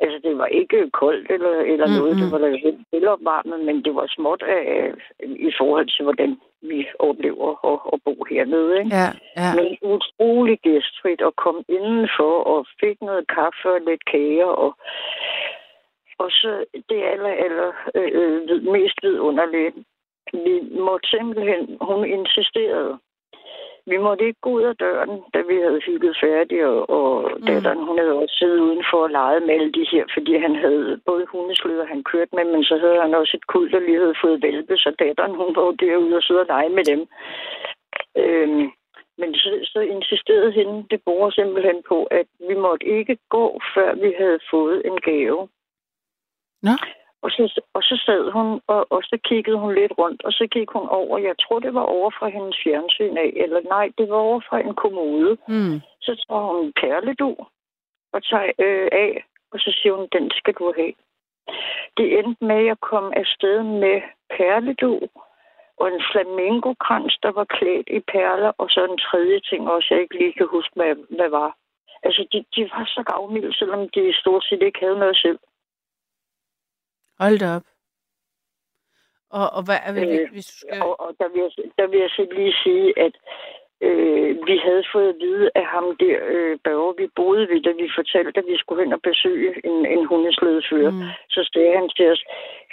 Altså, 0.06 0.20
det 0.24 0.38
var 0.38 0.46
ikke 0.46 0.90
koldt 0.90 1.32
eller, 1.32 1.50
eller 1.72 1.88
Mm, 1.88 1.94
mm, 1.94 1.98
noget. 2.00 2.16
Det 2.22 2.32
var 2.32 2.38
da 2.38 2.50
helt 2.66 2.86
velopvarmet, 2.92 3.60
men 3.60 3.76
det 3.86 3.96
var 3.96 4.06
småt 4.08 4.42
af, 4.42 4.92
i 5.50 5.52
forhold 5.58 5.88
til, 5.96 6.04
hvordan 6.04 6.40
vi 6.62 6.88
oplever 7.00 7.50
at, 7.72 7.80
at 7.94 8.00
bo 8.06 8.16
hernede. 8.30 8.80
Ikke? 8.80 8.96
Ja, 8.96 9.10
ja. 9.38 9.50
Men 9.56 9.78
utrolig 9.82 10.60
gæstfrit 10.60 11.22
at 11.22 11.36
komme 11.36 11.64
indenfor 11.70 12.36
og 12.54 12.66
fik 12.80 13.02
noget 13.02 13.28
kaffe 13.28 13.68
og 13.76 13.82
lidt 13.88 14.06
kager. 14.12 14.52
Og, 14.64 14.72
og 16.20 16.30
så 16.32 16.66
det 16.90 17.00
aller, 17.14 17.34
aller 17.46 17.72
øh, 17.96 18.12
øh, 18.22 18.64
mest 18.76 18.98
vidunderlige. 19.04 19.72
Vi 20.34 20.56
måtte 20.88 21.10
simpelthen, 21.10 21.78
hun 21.82 22.06
insisterede, 22.06 23.00
vi 23.86 23.98
måtte 23.98 24.26
ikke 24.26 24.42
gå 24.42 24.50
ud 24.50 24.64
af 24.64 24.76
døren, 24.76 25.22
da 25.34 25.40
vi 25.50 25.56
havde 25.56 25.82
hygget 25.86 26.18
færdigt, 26.24 26.64
og, 26.64 26.90
og 26.90 27.32
Mm. 27.40 27.46
datteren, 27.46 27.84
hun 27.88 27.98
havde 28.00 28.14
også 28.14 28.36
siddet 28.40 28.60
udenfor 28.60 29.04
og 29.04 29.10
leget 29.10 29.42
med 29.44 29.54
alle 29.54 29.72
de 29.72 29.86
her, 29.92 30.06
fordi 30.14 30.38
han 30.38 30.56
havde 30.56 31.02
både 31.06 31.26
hundesløder, 31.26 31.86
han 31.86 32.04
kørte 32.04 32.36
med, 32.36 32.46
men 32.46 32.64
så 32.64 32.78
havde 32.78 33.02
han 33.02 33.14
også 33.16 33.38
et 33.38 33.48
kul, 33.48 33.72
der 33.72 33.80
lige 33.80 34.00
havde 34.00 34.22
fået 34.24 34.42
valpe, 34.44 34.78
så 34.78 34.96
datteren, 35.00 35.36
hun 35.36 35.56
var 35.56 35.64
jo 35.66 35.72
derude 35.72 36.16
og 36.16 36.24
sidde 36.24 36.40
og 36.40 36.46
lege 36.46 36.70
med 36.70 36.84
dem. 36.84 37.02
Øhm, 38.18 38.72
men 39.18 39.36
så, 39.36 39.50
så 39.64 39.80
insisterede 39.80 40.52
hende, 40.52 40.86
det 40.92 41.02
bor 41.06 41.30
simpelthen 41.30 41.84
på, 41.88 42.04
at 42.04 42.28
vi 42.50 42.56
måtte 42.56 42.86
ikke 42.86 43.18
gå, 43.30 43.60
før 43.76 43.94
vi 43.96 44.14
havde 44.18 44.40
fået 44.52 44.82
en 44.86 44.98
gave. 45.02 45.48
Nå. 46.64 46.72
Og 47.24 47.30
så, 47.32 47.62
og 47.74 47.84
så 47.84 47.96
sad 48.06 48.32
hun, 48.32 48.62
og, 48.68 48.82
og 48.90 49.02
så 49.04 49.18
kiggede 49.24 49.58
hun 49.58 49.76
lidt 49.76 49.94
rundt, 49.98 50.24
og 50.24 50.32
så 50.32 50.48
gik 50.52 50.70
hun 50.70 50.88
over. 50.88 51.18
Jeg 51.18 51.36
tror, 51.42 51.60
det 51.60 51.74
var 51.74 51.86
over 51.98 52.10
fra 52.20 52.28
hendes 52.28 52.58
fjernsyn 52.64 53.18
af, 53.18 53.34
eller 53.36 53.62
nej, 53.62 53.92
det 53.98 54.10
var 54.10 54.16
over 54.16 54.40
fra 54.50 54.60
en 54.60 54.76
kommode. 54.76 55.38
Mm. 55.48 55.82
Så 56.02 56.12
tager 56.16 56.42
hun 56.42 56.66
en 56.66 56.74
perledu 56.82 57.36
og 58.14 58.24
tager 58.24 58.52
øh, 58.60 58.90
af, 58.92 59.24
og 59.52 59.60
så 59.60 59.70
siger 59.78 59.94
hun, 59.96 60.08
den 60.12 60.32
skal 60.40 60.54
du 60.54 60.74
have. 60.78 60.94
Det 61.98 62.20
endte 62.20 62.46
med, 62.46 62.56
at 62.56 62.66
jeg 62.66 62.80
kom 62.80 63.14
afsted 63.16 63.64
med 63.64 64.02
perledu 64.38 65.00
og 65.82 65.88
en 65.88 66.02
flamingokrans, 66.12 67.16
der 67.24 67.32
var 67.32 67.46
klædt 67.56 67.88
i 67.98 68.00
perler, 68.00 68.52
og 68.62 68.68
så 68.70 68.80
en 68.86 68.98
tredje 69.08 69.40
ting 69.50 69.70
også, 69.70 69.88
jeg 69.92 70.02
ikke 70.02 70.18
lige 70.18 70.34
kan 70.34 70.48
huske, 70.56 70.74
hvad, 70.76 70.96
hvad 71.18 71.30
var. 71.30 71.52
Altså, 72.04 72.22
de, 72.32 72.46
de 72.56 72.62
var 72.74 72.86
så 72.96 73.04
gavmilde, 73.12 73.54
selvom 73.60 73.90
de 73.96 74.14
stort 74.22 74.44
set 74.44 74.62
ikke 74.62 74.80
havde 74.80 75.00
noget 75.00 75.18
selv. 75.18 75.40
Hold 77.24 77.40
da 77.40 77.48
op. 77.58 77.68
Og, 79.40 79.48
og 79.58 79.62
hvad, 79.66 79.80
øh, 79.90 80.22
Øh, 80.22 80.32
hvis 80.32 80.46
du 80.46 80.56
skal... 80.62 80.82
Og, 80.82 81.00
og 81.04 81.10
der, 81.20 81.28
vil 81.34 81.42
jeg, 81.46 81.52
der 81.80 81.88
vil 81.88 82.00
jeg 82.00 82.10
så 82.10 82.24
lige 82.38 82.56
sige, 82.64 82.88
at 83.06 83.14
øh, 83.88 84.30
vi 84.50 84.56
havde 84.68 84.84
fået 84.94 85.10
at 85.10 85.20
vide 85.26 85.50
af 85.56 85.66
ham 85.74 85.86
der, 86.04 86.18
øh, 86.34 86.58
Børge, 86.68 86.94
vi 87.02 87.08
boede 87.16 87.44
ved, 87.52 87.60
da 87.62 87.72
vi 87.82 87.88
fortalte, 88.00 88.40
at 88.40 88.48
vi 88.52 88.58
skulle 88.58 88.84
hen 88.84 88.94
og 88.94 89.02
besøge 89.10 89.52
en, 89.70 89.78
en 89.96 90.06
hundeslædefører. 90.06 90.92
Mm. 90.92 91.10
Så 91.30 91.50
sagde 91.54 91.74
han 91.78 91.90
til 91.98 92.08
os, 92.14 92.24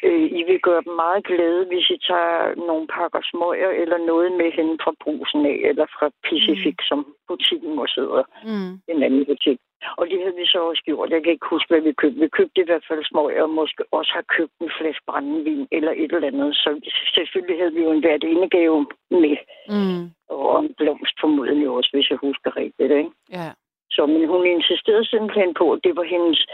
øh, 0.07 0.27
I 0.41 0.43
vil 0.49 0.61
gøre 0.61 0.83
dem 0.87 0.95
meget 1.05 1.25
glade, 1.31 1.67
hvis 1.71 1.91
I 1.91 1.99
tager 2.09 2.55
nogle 2.69 2.87
pakker 2.97 3.21
smøger 3.31 3.71
eller 3.83 3.99
noget 4.11 4.33
med 4.41 4.49
hen 4.59 4.69
fra 4.83 4.93
brusen 5.03 5.47
af, 5.47 5.59
eller 5.71 5.87
fra 5.97 6.07
Pacific, 6.29 6.77
mm. 6.79 6.87
som 6.91 6.99
butikken 7.29 7.77
må 7.79 7.87
sidde 7.87 8.25
Mm. 8.45 8.73
en 8.93 9.03
anden 9.03 9.27
butik. 9.27 9.59
Og 9.99 10.07
det 10.11 10.19
havde 10.23 10.37
vi 10.37 10.47
så 10.47 10.59
også 10.59 10.83
gjort. 10.85 11.11
Jeg 11.11 11.23
kan 11.23 11.33
ikke 11.33 11.51
huske, 11.51 11.69
hvad 11.71 11.81
vi 11.81 11.93
købte. 11.93 12.21
Vi 12.21 12.29
købte 12.29 12.61
i 12.61 12.65
hvert 12.65 12.85
fald 12.89 13.05
smøger, 13.05 13.43
og 13.43 13.51
måske 13.51 13.85
også 13.91 14.13
har 14.15 14.25
købt 14.37 14.53
en 14.61 14.71
flaske 14.79 15.05
brændevin 15.07 15.69
eller 15.73 15.93
et 15.93 16.13
eller 16.13 16.29
andet. 16.29 16.55
Så 16.55 16.71
selvfølgelig 17.15 17.59
havde 17.59 17.75
vi 17.75 17.83
jo 17.83 17.91
en 17.91 18.01
hvert 18.01 18.51
gave 18.51 18.87
med. 19.11 19.37
Mm. 19.75 20.05
Og 20.29 20.61
en 20.61 20.75
blomst 20.79 21.17
formodentlig 21.21 21.69
også, 21.69 21.91
hvis 21.93 22.11
jeg 22.11 22.19
husker 22.19 22.57
rigtigt. 22.57 22.93
Ikke? 22.93 23.11
Ja. 23.33 23.51
Så 23.91 24.07
men 24.07 24.29
hun 24.29 24.47
insisterede 24.47 25.09
simpelthen 25.09 25.55
på, 25.55 25.73
at 25.73 25.81
det 25.85 25.97
var 25.97 26.03
hendes, 26.03 26.47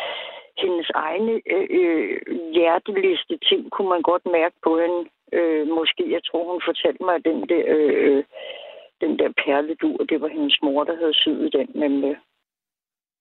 hendes 0.59 0.91
egne 0.95 1.41
øh, 1.55 1.67
øh, 1.71 2.21
hjerteliste 2.53 3.39
ting, 3.49 3.71
kunne 3.71 3.89
man 3.89 4.03
godt 4.03 4.27
mærke 4.27 4.57
på 4.67 4.79
hende. 4.83 5.01
Øh, 5.33 5.69
måske, 5.69 6.13
jeg 6.13 6.23
tror, 6.25 6.53
hun 6.53 6.61
fortalte 6.65 7.05
mig, 7.05 7.15
at 7.15 7.25
den 7.25 7.49
der, 7.49 7.65
øh, 7.67 8.25
den 9.01 9.19
der 9.19 9.31
perledu, 9.45 9.97
og 10.01 10.09
det 10.11 10.21
var 10.21 10.29
hendes 10.29 10.59
mor, 10.63 10.85
der 10.85 10.97
havde 10.97 11.15
syet 11.15 11.53
den. 11.53 11.69
Øh, 12.05 12.17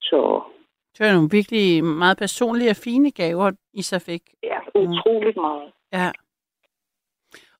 så 0.03 0.43
Det 0.97 1.05
var 1.05 1.13
nogle 1.13 1.29
virkelig 1.31 1.83
meget 1.83 2.17
personlige 2.17 2.69
og 2.69 2.75
fine 2.75 3.11
gaver, 3.11 3.51
I 3.73 3.81
så 3.81 3.99
fik. 3.99 4.23
ja, 4.43 4.59
utroligt 4.75 5.37
meget. 5.37 5.71
Ja. 5.93 6.11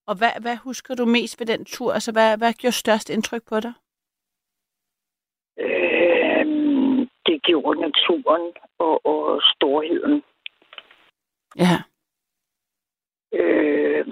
Og 0.06 0.16
hvad, 0.18 0.42
hvad 0.42 0.56
husker 0.58 0.96
du 0.96 1.06
mest 1.06 1.40
ved 1.40 1.48
den 1.48 1.66
tur? 1.66 1.94
Altså, 1.94 2.12
hvad, 2.12 2.38
hvad 2.38 2.54
gjorde 2.54 2.76
størst 2.76 3.10
indtryk 3.10 3.44
på 3.50 3.60
dig? 3.60 3.74
Øh, 5.60 6.46
det 7.26 7.42
gjorde 7.44 7.82
naturen 7.82 8.54
og, 8.80 9.06
og 9.06 9.42
storheden. 9.56 10.24
Ja. 11.58 11.76
Øh, 13.34 14.08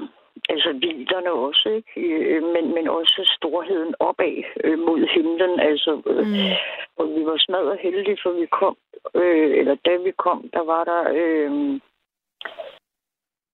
altså 0.54 0.72
vilderne 0.86 1.32
også, 1.32 1.70
ikke? 1.78 1.92
Øh, 2.02 2.44
men, 2.54 2.74
men 2.76 2.88
også 2.88 3.20
storheden 3.38 3.94
opad 4.00 4.36
øh, 4.64 4.80
mod 4.80 5.02
himlen. 5.16 5.60
Altså, 5.60 5.92
øh, 6.06 6.28
Mm. 6.28 6.56
Og 7.00 7.06
vi 7.16 7.26
var 7.26 7.38
smadret 7.38 7.80
heldige, 7.82 8.18
for 8.24 8.32
vi 8.32 8.46
kom, 8.46 8.76
øh, 9.16 9.58
eller 9.60 9.76
da 9.86 9.94
vi 10.06 10.12
kom, 10.26 10.50
der 10.54 10.64
var 10.74 10.84
der 10.84 11.02
øh, 11.20 11.52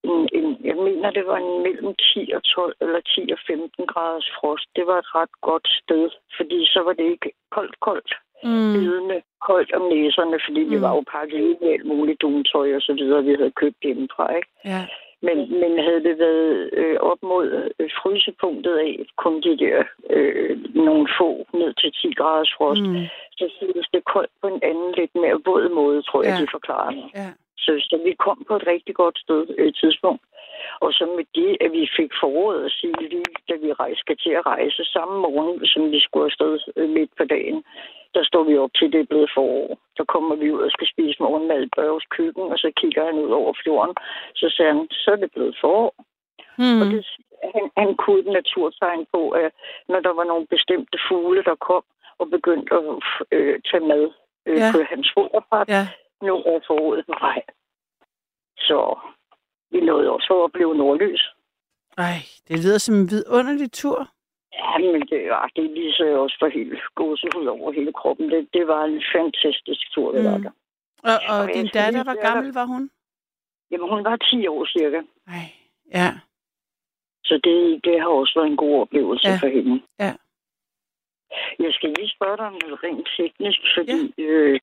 en, 0.04 0.30
en, 0.38 0.48
jeg 0.64 0.76
mener, 0.76 1.10
det 1.12 1.26
var 1.28 1.38
en 1.38 1.64
mellem 1.64 1.96
10 1.96 2.32
og 2.36 2.44
12, 2.44 2.76
eller 2.82 3.02
10 3.02 3.32
og 3.32 3.40
15 3.48 3.86
graders 3.86 4.30
frost. 4.40 4.68
Det 4.76 4.88
var 4.88 4.98
et 5.00 5.16
ret 5.16 5.36
godt 5.42 5.68
sted, 5.82 6.10
fordi 6.38 6.66
så 6.66 6.80
var 6.86 6.94
det 6.94 7.06
ikke 7.12 7.32
koldt, 7.52 7.80
koldt, 7.80 8.14
Mm. 8.44 8.74
bidende 8.74 9.22
koldt 9.48 9.72
om 9.74 9.82
næserne, 9.82 10.40
fordi 10.48 10.64
mm. 10.64 10.72
vi 10.72 10.82
var 10.82 10.92
jo 10.96 11.04
pakket 11.12 11.40
ind 11.40 11.62
i 11.62 11.74
alt 11.74 11.86
muligt 11.86 12.22
duntøj 12.22 12.76
og 12.76 12.82
så 12.82 12.94
videre, 12.94 13.24
vi 13.24 13.34
havde 13.40 13.52
købt 13.52 13.78
hjemmefra, 13.84 14.36
ikke? 14.36 14.50
Ja. 14.66 14.82
Men, 15.22 15.38
men 15.62 15.72
havde 15.86 16.04
det 16.04 16.20
været 16.20 16.70
øh, 16.74 16.98
op 17.00 17.22
mod 17.24 17.72
øh, 17.80 17.90
frysepunktet 18.02 18.76
af 18.78 19.06
kun 19.18 19.42
de 19.42 19.58
der 19.58 19.84
øh, 20.10 20.76
nogle 20.76 21.08
få 21.20 21.48
ned 21.54 21.74
til 21.82 21.92
10 21.92 22.14
graders 22.14 22.52
frost, 22.58 22.82
mm. 22.82 23.06
Så 23.38 23.46
føles 23.60 23.88
det 23.94 24.06
koldt 24.14 24.32
på 24.42 24.48
en 24.48 24.60
anden 24.64 24.92
lidt 24.98 25.16
mere 25.16 25.38
våd 25.46 25.70
måde, 25.70 26.02
tror 26.02 26.24
jeg, 26.24 26.34
Ja. 26.38 26.42
de 26.42 26.48
forklarer 26.52 26.92
mig. 26.92 27.10
Ja. 27.16 27.30
Så, 27.58 27.72
så 27.90 27.96
vi 28.06 28.14
kom 28.26 28.46
på 28.48 28.56
et 28.56 28.68
rigtig 28.68 28.96
godt 28.96 29.18
sted 29.20 29.42
øh, 29.58 29.74
tidspunkt. 29.74 30.24
Og 30.80 30.94
så 30.94 31.04
med 31.18 31.26
det, 31.36 31.58
at 31.66 31.72
vi 31.72 31.90
fik 31.98 32.12
foråret 32.22 32.66
at 32.66 32.72
sige 32.72 33.10
lige, 33.10 33.24
da 33.50 33.56
vi 33.64 33.74
rejse, 33.74 34.00
skal 34.00 34.18
til 34.18 34.30
at 34.40 34.46
rejse 34.46 34.84
samme 34.96 35.16
morgen, 35.22 35.66
som 35.66 35.92
vi 35.92 36.00
skulle 36.00 36.26
afsted 36.26 36.60
øh, 36.76 36.90
midt 36.90 37.12
på 37.18 37.24
dagen, 37.26 37.64
der 38.16 38.24
står 38.24 38.44
vi 38.44 38.58
op 38.58 38.74
til, 38.76 38.92
det 38.94 39.00
er 39.00 39.12
blevet 39.12 39.32
forår. 39.34 39.78
Så 39.98 40.04
kommer 40.14 40.36
vi 40.36 40.52
ud 40.52 40.62
og 40.62 40.72
skal 40.72 40.88
spise 40.94 41.24
morgenmad 41.24 41.62
i 41.64 41.70
Børges 41.76 42.06
køkken, 42.18 42.44
og 42.52 42.58
så 42.58 42.72
kigger 42.78 43.06
han 43.06 43.16
ud 43.26 43.32
over 43.32 43.54
fjorden. 43.64 43.96
Så 44.36 44.46
siger 44.56 44.74
han, 44.74 44.88
så 44.92 45.12
er 45.12 45.16
det 45.16 45.32
blevet 45.32 45.58
forår. 45.62 45.96
Mm. 46.58 46.82
Og 46.82 46.86
det, 46.94 47.06
han, 47.56 47.66
han 47.78 47.96
kunne 47.96 48.20
et 48.20 48.26
naturtegn 48.40 49.06
på, 49.14 49.30
at 49.30 49.52
når 49.90 50.00
der 50.00 50.14
var 50.14 50.24
nogle 50.24 50.48
bestemte 50.48 50.98
fugle, 51.08 51.44
der 51.44 51.56
kom 51.56 51.84
og 52.20 52.30
begyndte 52.30 52.76
at 52.76 52.84
øh, 53.32 53.60
tage 53.72 53.86
mad 53.88 54.12
øh, 54.46 54.58
Ja. 54.58 54.72
på 54.74 54.80
hans 54.90 55.08
foderbræt, 55.18 55.70
Ja. 55.70 55.84
nu 56.22 56.34
er 56.36 56.60
foråret 56.68 57.06
på 57.06 57.16
vej. 57.20 57.42
Så 58.60 58.98
vi 59.72 59.80
nåede 59.80 60.10
også 60.12 60.34
at 60.34 60.44
opleve 60.44 60.76
nordlys. 60.76 61.24
Ej, 61.98 62.18
det 62.48 62.64
lyder 62.64 62.78
som 62.78 62.96
en 62.96 63.10
vidunderlig 63.12 63.72
tur. 63.72 64.00
Ja, 64.54 64.78
men 64.78 65.02
det 65.02 65.30
var 65.30 65.50
det 65.56 65.72
viser 65.74 66.06
jeg 66.06 66.18
også 66.18 66.36
for 66.40 66.48
hele 66.48 66.80
gåsehud 66.96 67.46
over 67.46 67.72
hele 67.72 67.94
kroppen. 67.94 68.30
Det, 68.32 68.48
det 68.54 68.68
var 68.68 68.84
en 68.86 69.02
fantastisk 69.16 69.92
tur, 69.94 70.12
det 70.12 70.24
var 70.24 70.38
Mm. 70.38 70.44
der. 70.44 70.52
Og, 71.04 71.18
og 71.30 71.38
Og 71.44 71.48
din 71.54 71.68
datter, 71.74 72.04
hvor 72.04 72.22
gammel 72.28 72.54
var 72.54 72.66
hun? 72.66 72.90
Jamen, 73.72 73.90
hun 73.90 74.04
var 74.04 74.16
10 74.16 74.48
år 74.48 74.66
cirka. 74.66 75.02
Ej, 75.28 75.46
ja. 75.94 76.10
Så 77.24 77.34
det, 77.44 77.84
det 77.84 78.00
har 78.02 78.08
også 78.08 78.34
været 78.40 78.48
en 78.52 78.58
god 78.58 78.82
oplevelse 78.82 79.28
ja. 79.30 79.38
for 79.42 79.48
hende. 79.48 79.82
Ja. 80.00 80.14
Jeg 81.60 81.74
skal 81.74 81.90
lige 81.98 82.10
spørge 82.16 82.38
dig 82.38 82.46
om 82.46 82.58
noget 82.64 82.84
rent 82.84 83.08
teknisk, 83.18 83.60
fordi 83.78 84.14
ja. 84.18 84.24
øh, 84.24 84.60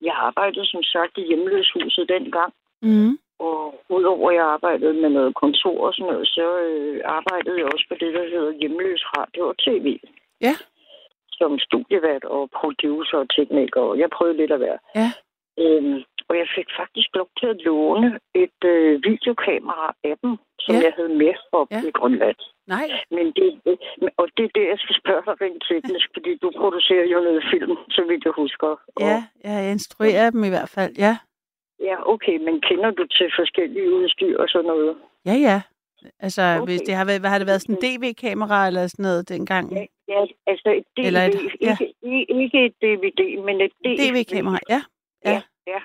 jeg 0.00 0.14
arbejdede 0.14 0.66
som 0.66 0.82
sagt 0.82 1.18
i 1.18 1.26
hjemløshuset 1.26 2.08
dengang. 2.08 2.52
Mm. 2.82 3.18
Og 3.44 3.56
udover 3.96 4.30
at 4.30 4.36
jeg 4.36 4.44
arbejdede 4.56 4.94
med 5.02 5.10
noget 5.18 5.34
kontor 5.42 5.78
og 5.86 5.94
sådan 5.94 6.12
noget, 6.12 6.28
så 6.36 6.46
øh, 6.68 7.00
arbejdede 7.18 7.58
jeg 7.60 7.68
også 7.74 7.86
på 7.90 7.94
det, 8.02 8.10
der 8.14 8.24
hedder 8.34 8.52
hjemløs 8.60 9.02
radio 9.18 9.42
og 9.48 9.56
tv. 9.66 9.86
Ja. 10.46 10.54
Som 11.38 11.58
studievært 11.58 12.24
og 12.24 12.42
producer 12.60 13.16
og 13.22 13.28
tekniker, 13.36 13.80
og 13.80 13.98
jeg 13.98 14.08
prøvede 14.16 14.36
lidt 14.36 14.52
at 14.56 14.60
være. 14.60 14.78
Ja. 15.00 15.08
Øhm, 15.64 15.98
og 16.28 16.34
jeg 16.40 16.46
fik 16.56 16.68
faktisk 16.80 17.08
lov 17.18 17.28
til 17.40 17.46
at 17.54 17.60
låne 17.68 18.10
et 18.44 18.60
øh, 18.74 18.92
videokamera 19.08 19.88
af 20.04 20.14
dem, 20.22 20.32
som 20.64 20.74
Ja. 20.74 20.80
jeg 20.86 20.92
havde 20.98 21.14
med 21.22 21.34
op 21.52 21.68
Ja. 21.70 21.80
i 21.88 21.90
Grønland. 21.98 22.36
Nej. 22.74 22.86
Men 23.16 23.26
det, 23.38 23.48
det, 23.66 23.76
og 24.16 24.26
det 24.36 24.44
er 24.48 24.52
det, 24.58 24.64
jeg 24.72 24.78
skal 24.84 24.96
spørge 25.02 25.22
dig 25.26 25.34
rent 25.44 25.62
teknisk, 25.70 26.06
fordi 26.16 26.32
du 26.42 26.48
producerer 26.62 27.06
jo 27.14 27.18
noget 27.20 27.42
film, 27.52 27.76
så 27.96 28.02
vidt 28.08 28.24
jeg 28.24 28.32
husker. 28.42 28.66
Og, 28.96 29.00
Ja, 29.00 29.18
ja, 29.44 29.52
jeg 29.64 29.70
instruerer 29.72 30.30
dem 30.30 30.44
i 30.44 30.48
hvert 30.54 30.70
fald. 30.76 30.92
Ja. 31.06 31.14
Ja, 31.80 31.96
okay, 32.12 32.36
men 32.46 32.60
kender 32.60 32.90
du 32.90 33.06
til 33.06 33.28
forskellige 33.38 33.94
udstyr 33.94 34.38
og 34.38 34.48
sådan 34.48 34.66
noget? 34.66 34.96
Ja, 35.26 35.32
ja. 35.48 35.60
Altså, 36.20 36.42
okay. 36.42 36.64
Hvis 36.64 36.80
det 36.80 36.94
har, 36.94 37.04
været, 37.04 37.20
hvad 37.20 37.30
har 37.30 37.38
det 37.38 37.46
været 37.46 37.62
sådan 37.62 37.76
en 37.76 37.82
DV-kamera 37.82 38.66
eller 38.66 38.86
sådan 38.86 39.02
noget 39.02 39.28
dengang? 39.28 39.72
Ja, 39.76 39.84
ja 40.08 40.20
altså 40.46 40.68
et 40.78 40.84
DVD, 40.96 41.06
Eller 41.06 41.22
et- 41.22 41.34
ja. 41.60 41.76
ikke, 42.02 42.42
ikke, 42.42 42.66
et 42.66 42.74
DVD, 42.82 43.44
men 43.44 43.60
et 43.60 43.72
DVD. 43.84 43.98
DV-kamera, 44.12 44.58
ja. 44.68 44.82
Ja, 45.24 45.42
ja. 45.66 45.80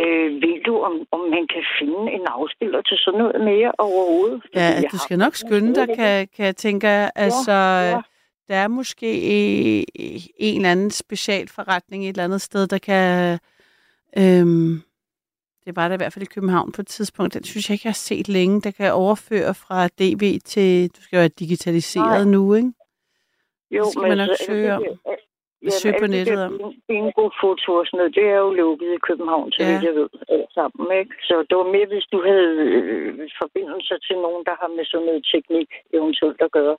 Øh, 0.00 0.32
ved 0.42 0.62
du, 0.66 0.78
om, 0.78 1.06
om 1.10 1.20
man 1.20 1.46
kan 1.54 1.64
finde 1.80 2.12
en 2.12 2.20
afspiller 2.26 2.82
til 2.82 2.96
sådan 2.98 3.18
noget 3.18 3.40
mere 3.44 3.72
overhovedet? 3.78 4.42
Fordi 4.42 4.58
Ja, 4.58 4.64
jeg 4.64 4.84
du 4.92 4.98
skal 4.98 5.18
nok 5.18 5.34
skynde 5.34 5.74
dig, 5.74 5.88
kan, 5.96 6.28
kan 6.36 6.46
jeg 6.46 6.56
tænke. 6.56 6.86
Altså, 7.14 7.52
ja. 7.52 8.00
der 8.48 8.54
er 8.54 8.68
måske 8.68 9.08
en 10.38 10.56
eller 10.56 10.70
anden 10.72 10.90
specialforretning 10.90 12.04
et 12.04 12.08
eller 12.08 12.24
andet 12.24 12.40
sted, 12.42 12.66
der 12.66 12.78
kan... 12.78 13.38
Øhm, 14.18 14.82
det 15.64 15.76
var 15.76 15.88
der 15.88 15.94
i 15.94 16.02
hvert 16.02 16.12
fald 16.12 16.22
i 16.28 16.34
København 16.34 16.72
på 16.72 16.80
et 16.80 16.86
tidspunkt. 16.86 17.34
Den 17.34 17.44
synes 17.44 17.68
jeg 17.68 17.74
ikke, 17.74 17.86
jeg 17.86 17.90
har 17.96 18.04
set 18.10 18.28
længe. 18.28 18.60
Der 18.60 18.70
kan 18.70 18.92
overføre 18.92 19.54
fra 19.54 19.78
DV 19.98 20.22
til... 20.52 20.88
Du 20.96 21.00
skal 21.02 21.16
jo 21.16 21.20
være 21.20 21.28
digitaliseret 21.42 22.26
Nej. 22.26 22.32
nu, 22.34 22.54
ikke? 22.54 22.72
Jo, 23.76 23.82
Det 23.84 23.92
skal 23.92 24.08
man 24.08 24.18
nok 24.22 24.28
så- 24.36 24.44
søge 24.46 24.72
om. 24.76 24.82
Ja, 25.66 25.70
Søg 25.82 25.94
på 26.02 26.06
nettet 26.16 26.38
om. 26.46 26.52
Bingo-foto 26.88 27.70
og 27.80 27.84
sådan 27.86 27.98
noget, 28.00 28.14
det 28.18 28.26
er 28.34 28.38
jo 28.44 28.50
lukket 28.62 28.90
i 28.96 29.04
København, 29.08 29.48
så 29.52 29.58
Ja. 29.62 29.68
vidt 29.70 29.84
jeg 29.88 29.94
ved, 30.00 30.08
alt 30.36 30.50
sammen, 30.58 30.86
ikke? 31.00 31.14
Så 31.28 31.34
det 31.48 31.54
var 31.60 31.68
mere, 31.76 31.88
hvis 31.92 32.06
du 32.14 32.18
havde 32.30 32.52
øh, 32.76 33.30
forbindelser 33.42 33.96
til 34.06 34.16
nogen, 34.26 34.42
der 34.48 34.54
har 34.60 34.68
med 34.76 34.84
sådan 34.90 35.06
noget 35.08 35.22
teknik 35.34 35.68
eventuelt 35.98 36.40
at 36.46 36.52
gøre, 36.58 36.76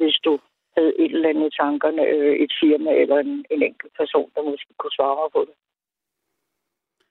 hvis 0.00 0.16
du 0.26 0.32
havde 0.76 0.92
et 1.02 1.12
eller 1.14 1.28
andet 1.32 1.46
i 1.50 1.56
tankerne, 1.62 2.02
øh, 2.14 2.34
et 2.44 2.52
firma 2.60 2.90
eller 3.02 3.16
en, 3.24 3.32
en 3.54 3.62
enkelt 3.70 3.92
person, 4.00 4.28
der 4.34 4.42
måske 4.50 4.72
kunne 4.80 4.96
svare 4.98 5.28
på 5.36 5.40
det. 5.48 5.54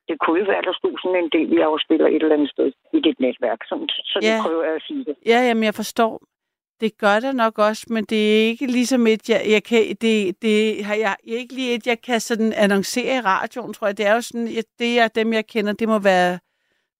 Det 0.07 0.15
kunne 0.21 0.39
jo 0.39 0.45
være, 0.53 0.61
der 0.61 0.73
stod 0.81 0.93
sådan 1.03 1.23
en 1.23 1.29
del, 1.35 1.47
vi 1.55 1.59
afspiller 1.61 2.07
et 2.07 2.15
eller 2.23 2.35
andet 2.37 2.49
sted 2.55 2.71
i 2.93 2.99
dit 3.07 3.19
netværk, 3.19 3.59
sådan, 3.69 3.89
så 3.89 4.17
det 4.21 4.27
Ja. 4.27 4.39
prøver 4.43 4.63
jeg 4.63 4.75
at 4.75 4.81
sige 4.87 5.05
det. 5.05 5.15
Ja, 5.25 5.39
jamen, 5.47 5.63
jeg 5.63 5.75
forstår. 5.75 6.21
Det 6.81 6.97
gør 6.97 7.19
det 7.19 7.35
nok 7.35 7.57
også, 7.57 7.85
men 7.89 8.03
det 8.03 8.21
er 8.41 8.43
ikke 8.47 8.65
ligesom 8.65 9.07
et, 9.07 9.29
jeg, 9.29 9.41
jeg 9.49 9.63
kan, 9.63 9.83
det, 10.01 10.41
det 10.41 10.85
har 10.85 10.95
jeg 10.95 11.15
ikke 11.23 11.53
lige 11.53 11.73
et, 11.75 11.87
jeg 11.87 12.01
kan 12.01 12.19
sådan 12.19 12.53
annoncere 12.53 13.15
i 13.17 13.19
radioen, 13.21 13.73
tror 13.73 13.87
jeg. 13.87 13.97
Det 13.97 14.05
er 14.07 14.13
jo 14.15 14.21
sådan, 14.21 14.47
at 14.47 14.65
det 14.79 14.99
er 14.99 15.07
dem, 15.07 15.33
jeg 15.33 15.47
kender, 15.47 15.73
det 15.73 15.87
må 15.87 15.99
være, 15.99 16.39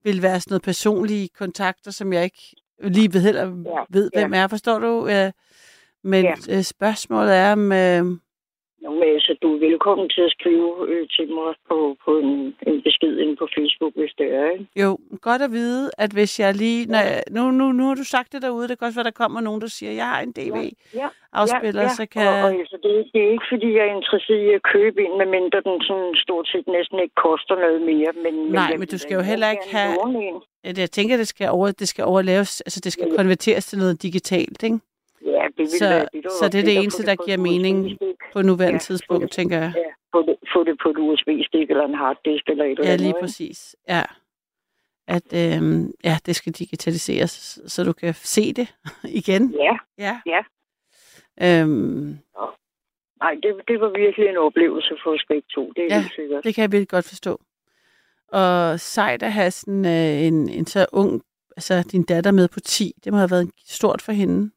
vil 0.04 0.22
være 0.22 0.40
sådan 0.40 0.52
noget 0.54 0.62
personlige 0.64 1.30
kontakter, 1.38 1.92
som 1.92 2.14
jeg 2.14 2.24
ikke 2.24 2.56
lige 2.84 3.14
ved, 3.14 3.22
heller 3.22 3.42
Ja, 3.66 3.84
ved 3.90 4.10
ja. 4.16 4.20
hvem 4.20 4.34
er. 4.34 4.48
Forstår 4.48 4.80
du? 4.80 5.08
Øh, 5.08 5.32
Men 6.04 6.26
Ja. 6.26 6.34
øh, 6.58 6.64
spørgsmålet 6.64 7.36
er, 7.36 7.52
om... 7.52 7.72
Øh, 7.72 8.06
men 8.90 9.04
altså, 9.04 9.36
du 9.42 9.48
er 9.56 9.60
velkommen 9.70 10.10
til 10.10 10.22
at 10.22 10.32
skrive 10.40 10.70
øh, 10.90 11.08
til 11.16 11.28
mig 11.38 11.52
på, 11.70 11.78
på 12.06 12.12
en, 12.24 12.32
en 12.70 12.82
besked 12.88 13.14
inde 13.24 13.36
på 13.36 13.48
Facebook, 13.58 13.94
hvis 13.96 14.14
det 14.18 14.28
er, 14.42 14.52
ikke? 14.52 14.68
jo, 14.84 14.98
godt 15.22 15.42
at 15.42 15.52
vide, 15.52 15.92
at 15.98 16.12
hvis 16.12 16.40
jeg 16.40 16.56
lige... 16.56 16.86
Når 16.86 16.98
jeg, 17.10 17.24
nu, 17.32 17.52
nu, 17.52 17.72
nu 17.72 17.84
har 17.88 17.96
du 17.96 18.04
sagt 18.04 18.34
det 18.34 18.42
derude, 18.42 18.68
det 18.68 18.80
kan 18.80 18.86
også 18.88 19.00
være, 19.00 19.10
der 19.12 19.20
kommer 19.24 19.42
nogen, 19.42 19.62
der 19.62 19.68
siger, 19.68 19.92
jeg 19.92 20.06
har 20.14 20.22
en 20.22 20.32
DV-afspiller, 20.32 21.82
Ja. 21.82 21.90
så 22.00 22.06
kan... 22.16 22.28
Og, 22.28 22.34
og 22.34 22.52
altså, 22.64 22.78
det, 22.84 22.92
er- 23.00 23.10
det 23.14 23.20
er 23.26 23.32
ikke, 23.36 23.48
fordi 23.54 23.68
jeg 23.78 23.84
er 23.90 23.96
interesseret 24.00 24.42
i 24.50 24.54
at 24.60 24.64
købe 24.74 24.98
en, 25.06 25.18
medmindre 25.22 25.60
den 25.70 25.82
sådan 25.88 26.12
stort 26.26 26.48
set 26.52 26.68
næsten 26.68 27.00
ikke 27.00 27.16
koster 27.28 27.56
noget 27.66 27.82
mere. 27.82 28.12
Men, 28.26 28.34
Nej, 28.34 28.64
jeg 28.72 28.80
men 28.80 28.88
du 28.88 28.98
skal 28.98 29.16
jo 29.16 29.22
heller 29.32 29.50
ikke 29.56 29.68
have- 29.78 30.42
jeg 30.84 30.92
tænker, 30.92 31.18
det 31.18 31.28
skal, 31.28 31.50
over, 31.50 31.72
det 31.72 31.88
skal 31.88 32.04
overlaves, 32.06 32.62
altså 32.62 32.80
det 32.84 32.92
skal 32.94 33.08
Ja. 33.12 33.16
konverteres 33.18 33.66
til 33.66 33.78
noget 33.80 34.04
digitalt, 34.04 34.64
ikke? 34.64 34.80
Ja, 35.26 35.44
det 35.48 35.58
vil 35.58 35.70
Så- 35.70 36.08
det, 36.14 36.32
så 36.40 36.50
det 36.52 36.60
er 36.60 36.64
det 36.64 36.78
eneste, 36.78 37.04
der 37.06 37.16
giver 37.26 37.38
mening 37.38 37.98
På 38.34 38.42
nuværende 38.42 38.74
Ja, 38.76 38.80
tidspunkt, 38.80 39.22
det- 39.24 39.32
tænker 39.32 39.58
jeg. 39.58 39.74
Ja, 39.76 39.92
få 40.18 40.22
det, 40.26 40.36
få 40.54 40.64
det 40.64 40.78
på 40.84 40.90
et 40.90 40.98
USB-stik 40.98 41.70
eller 41.70 41.86
en 41.86 41.96
harddisk 41.96 42.44
eller 42.50 42.64
et 42.66 42.72
eller 42.72 42.86
Ja, 42.86 42.90
andet. 42.92 43.00
lige 43.02 43.10
ikke? 43.10 43.20
præcis. 43.22 43.76
Ja. 43.90 44.04
At 45.08 45.34
øhm, 45.58 45.92
ja, 46.04 46.18
det 46.26 46.36
skal 46.36 46.54
digitaliseres, 46.54 47.60
så 47.68 47.84
du 47.84 47.94
kan 47.94 48.14
se 48.14 48.54
det 48.54 48.68
igen. 49.22 49.54
Ja, 49.54 49.78
Ja. 49.98 50.22
Ja. 50.26 50.42
Øhm, 51.42 52.18
nej, 53.24 53.34
det, 53.44 53.52
det 53.68 53.82
var 53.82 53.90
virkelig 54.00 54.28
en 54.30 54.38
oplevelse 54.38 54.96
for 55.04 55.12
os 55.14 55.24
begge 55.28 55.48
to. 55.56 55.72
Det 55.76 55.84
er 55.84 55.96
Ja, 55.96 56.02
helt 56.02 56.16
sikkert. 56.16 56.44
det 56.44 56.56
kan 56.56 56.62
jeg 56.62 56.72
virkelig 56.72 56.90
godt 56.90 57.06
forstå. 57.08 57.42
Og 58.28 58.80
sejt 58.80 59.24
at 59.24 59.32
have 59.34 59.52
sådan 59.52 59.86
øh, 59.86 60.28
en, 60.28 60.50
en 60.50 60.66
så 60.66 60.86
ung, 60.92 61.22
altså 61.58 61.88
din 61.92 62.04
datter 62.04 62.32
med 62.32 62.48
på 62.48 62.60
10, 62.60 62.92
det 63.04 63.14
må 63.14 63.18
have 63.20 63.32
været 63.32 63.52
stort 63.66 64.02
for 64.02 64.12
hende. 64.12 64.52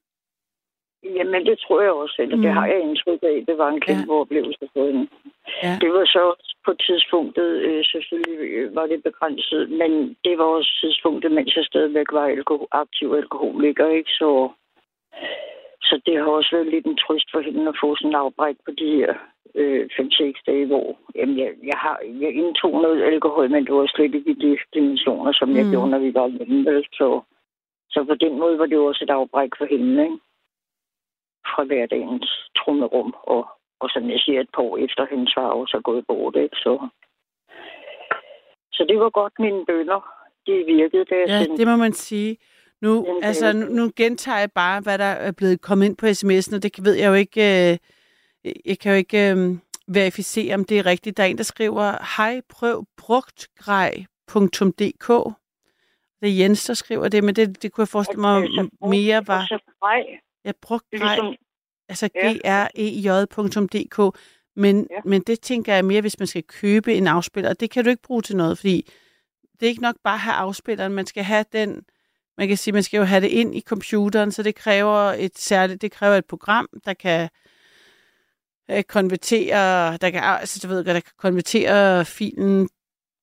Jamen, 1.05 1.47
det 1.47 1.59
tror 1.59 1.81
jeg 1.81 1.93
også, 1.93 2.17
eller 2.19 2.37
mm. 2.37 2.43
Det 2.43 2.51
har 2.53 2.67
jeg 2.67 2.81
indtryk 2.81 3.19
af. 3.23 3.45
Det 3.49 3.59
var 3.59 3.69
en 3.69 3.81
kæmpe 3.81 4.13
ja. 4.15 4.21
oplevelse 4.21 4.69
for 4.73 4.87
hende. 4.87 5.09
Ja. 5.63 5.79
Det 5.81 5.93
var 5.93 6.05
så 6.05 6.21
også 6.31 6.55
på 6.65 6.73
tidspunktet, 6.87 7.51
øh, 7.69 7.85
selvfølgelig 7.93 8.39
øh, 8.41 8.75
var 8.75 8.87
det 8.87 9.03
begrænset, 9.03 9.71
men 9.71 10.17
det 10.25 10.39
var 10.39 10.45
også 10.45 10.73
tidspunktet, 10.81 11.33
mens 11.33 11.57
jeg 11.57 11.65
stadigvæk 11.65 12.13
var 12.13 12.27
alkohol, 12.27 12.69
aktiv 12.73 13.13
alkoholiker, 13.17 13.89
ikke? 13.89 14.11
Så, 14.11 14.49
så 15.83 16.01
det 16.07 16.17
har 16.17 16.25
også 16.25 16.51
været 16.53 16.67
lidt 16.75 16.87
en 16.87 16.97
trøst 16.97 17.29
for 17.33 17.41
hende 17.41 17.69
at 17.69 17.81
få 17.83 17.97
sådan 17.97 18.11
en 18.11 18.15
afbræk 18.15 18.57
på 18.65 18.71
de 18.81 18.89
her 18.97 19.15
øh, 19.55 19.89
5-6 19.93 20.43
dage, 20.47 20.67
hvor 20.67 20.99
jamen, 21.15 21.39
jeg, 21.39 21.51
jeg, 21.71 21.79
har, 21.85 21.99
jeg 22.21 22.33
indtog 22.35 22.83
noget 22.83 23.03
alkohol, 23.03 23.51
men 23.51 23.67
det 23.67 23.75
var 23.75 23.87
slet 23.87 24.15
ikke 24.15 24.31
i 24.31 24.43
de 24.45 24.59
dimensioner, 24.75 25.33
som 25.33 25.57
jeg 25.57 25.65
Mm. 25.65 25.71
gjorde, 25.71 25.91
når 25.91 25.99
vi 25.99 26.15
var 26.15 26.29
hjemme. 26.29 26.83
Så, 26.83 27.21
så 27.91 28.05
på 28.05 28.15
den 28.15 28.39
måde 28.39 28.59
var 28.59 28.67
det 28.67 28.79
også 28.79 29.05
et 29.05 29.11
afbræk 29.11 29.51
for 29.59 29.67
hende, 29.71 30.03
ikke? 30.03 30.19
Fra 31.53 31.65
hverdagens 31.65 32.29
trummerum, 32.59 33.15
og, 33.23 33.43
og 33.81 33.89
som 33.91 34.11
jeg 34.11 34.21
siger, 34.25 34.41
et 34.41 34.49
par 34.55 34.63
år 34.63 34.77
efter 34.87 35.07
hendes 35.11 35.33
far 35.37 35.49
også 35.49 35.81
gået 35.85 36.07
bort, 36.07 36.37
ikke? 36.37 36.57
Så, 36.57 36.89
så 38.73 38.85
det 38.89 38.99
var 39.01 39.11
godt, 39.11 39.33
mine 39.39 39.65
bønder. 39.67 40.01
Det 40.47 40.67
virkede, 40.67 41.05
da 41.05 41.15
jeg 41.15 41.29
Ja, 41.29 41.43
sendte 41.43 41.57
det 41.57 41.67
må 41.67 41.77
man 41.77 41.93
sige. 41.93 42.37
Nu, 42.81 43.05
Jamen, 43.07 43.25
altså, 43.25 43.53
nu, 43.53 43.67
nu 43.67 43.91
gentager 43.97 44.39
jeg 44.39 44.53
bare, 44.53 44.81
hvad 44.81 44.99
der 44.99 45.05
er 45.05 45.33
blevet 45.33 45.61
kommet 45.61 45.87
ind 45.87 45.97
på 45.97 46.07
sms'en, 46.07 46.57
og 46.57 46.63
det 46.63 46.85
ved 46.85 46.95
jeg 46.95 47.09
jo 47.09 47.15
ikke, 47.15 47.41
øh, 47.41 47.79
jeg 48.65 48.79
kan 48.79 48.93
jo 48.93 48.97
ikke 48.97 49.31
øh, 49.31 49.37
verificere, 49.89 50.55
om 50.55 50.65
det 50.65 50.79
er 50.79 50.87
rigtigt. 50.87 51.17
Der 51.17 51.23
er 51.23 51.27
en, 51.27 51.39
der 51.39 51.45
skriver, 51.45 52.17
hej, 52.17 52.41
prøv 52.49 52.85
brugtgrej.dk. 52.97 55.09
Det 56.21 56.29
er 56.33 56.37
Jens, 56.43 56.65
der 56.65 56.75
skriver 56.75 57.09
det, 57.09 57.25
men 57.25 57.37
det, 57.37 57.63
det 57.63 57.73
kunne 57.73 57.83
jeg 57.83 57.89
forestille 57.89 58.21
mig 58.21 58.43
Altså, 58.43 58.69
mere 58.81 59.27
var, 59.27 59.61
Nej, 60.45 60.51
ja, 60.51 60.53
brugtgrej, 60.63 61.15
ligesom, 61.17 61.35
altså 61.89 62.09
Ja. 62.15 62.33
grej.dk. 62.33 64.19
Men, 64.57 64.87
Ja. 64.91 64.97
men 65.05 65.23
det 65.23 65.41
tænker 65.41 65.75
jeg 65.75 65.85
mere, 65.85 66.01
hvis 66.01 66.19
man 66.19 66.27
skal 66.27 66.43
købe 66.43 66.95
en 66.95 67.07
afspiller. 67.07 67.51
Og 67.51 67.61
det 67.61 67.71
kan 67.71 67.85
du 67.85 67.91
ikke 67.91 68.03
bruge 68.03 68.23
til 68.23 68.37
noget, 68.37 68.59
fordi 68.59 68.91
det 69.61 69.67
er 69.67 69.71
ikke 69.71 69.83
nok 69.83 69.97
bare 70.05 70.15
at 70.15 70.21
have 70.21 70.35
afspilleren. 70.35 70.93
Man 70.93 71.07
skal 71.07 71.25
have 71.25 71.45
den, 71.53 71.83
man 72.39 72.49
kan 72.49 72.57
sige, 72.57 72.73
man 72.75 72.83
skal 72.83 72.99
jo 72.99 73.05
have 73.05 73.21
det 73.21 73.29
ind 73.29 73.55
i 73.57 73.61
computeren, 73.61 74.33
så 74.33 74.43
det 74.43 74.55
kræver 74.55 74.97
et 75.19 75.39
særligt, 75.39 75.83
det 75.83 75.93
kræver 75.93 76.17
et 76.17 76.25
program, 76.27 76.69
der 76.85 76.95
kan 76.95 77.29
øh, 78.71 78.83
konvertere, 78.83 79.97
der 79.97 80.11
kan, 80.11 80.23
altså 80.25 80.61
du 80.63 80.69
ved, 80.69 80.85
godt, 80.85 80.95
der 80.95 81.01
kan 81.01 81.13
konvertere 81.19 82.05
filen 82.05 82.69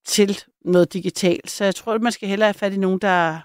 til 0.05 0.37
noget 0.65 0.93
digitalt. 0.93 1.49
Så 1.51 1.63
jeg 1.63 1.75
tror, 1.75 1.93
at 1.93 2.01
man 2.01 2.11
skal 2.11 2.29
hellere 2.29 2.47
have 2.47 2.53
fat 2.53 2.73
i 2.73 2.77
nogen, 2.77 2.99
der 2.99 3.39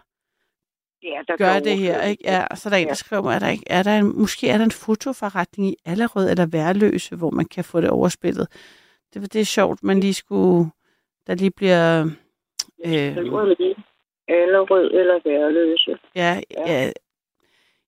ja, 1.06 1.20
der 1.28 1.36
gør 1.36 1.58
det 1.60 1.78
her, 1.78 2.02
ikke? 2.02 2.22
Ja, 2.26 2.44
så 2.54 2.68
er 2.68 2.70
der 2.70 2.76
en, 2.76 2.84
der 2.84 2.90
Ja. 2.90 2.94
skriver, 2.94 3.32
er 3.32 3.38
der 3.38 3.48
ikke, 3.48 3.64
er 3.66 3.82
der 3.82 3.98
en, 3.98 4.20
måske 4.20 4.48
er 4.48 4.58
der 4.58 4.64
en 4.64 4.70
fotoforretning 4.70 5.68
i 5.68 5.76
Allerød 5.84 6.30
eller 6.30 6.46
Værløse, 6.46 7.16
hvor 7.16 7.30
man 7.30 7.44
kan 7.44 7.64
få 7.64 7.80
det 7.80 7.90
overspillet. 7.90 8.46
Det, 9.14 9.32
det 9.32 9.40
er 9.40 9.44
sjovt, 9.44 9.82
man 9.82 10.00
lige 10.00 10.14
skulle, 10.14 10.70
der 11.26 11.34
lige 11.34 11.50
bliver, 11.50 12.04
øh, 12.84 12.92
lige. 13.58 13.76
Eller 14.28 15.20
værløse. 15.24 15.98
ja, 16.14 16.40
Ja. 16.50 16.72
ja, 16.72 16.90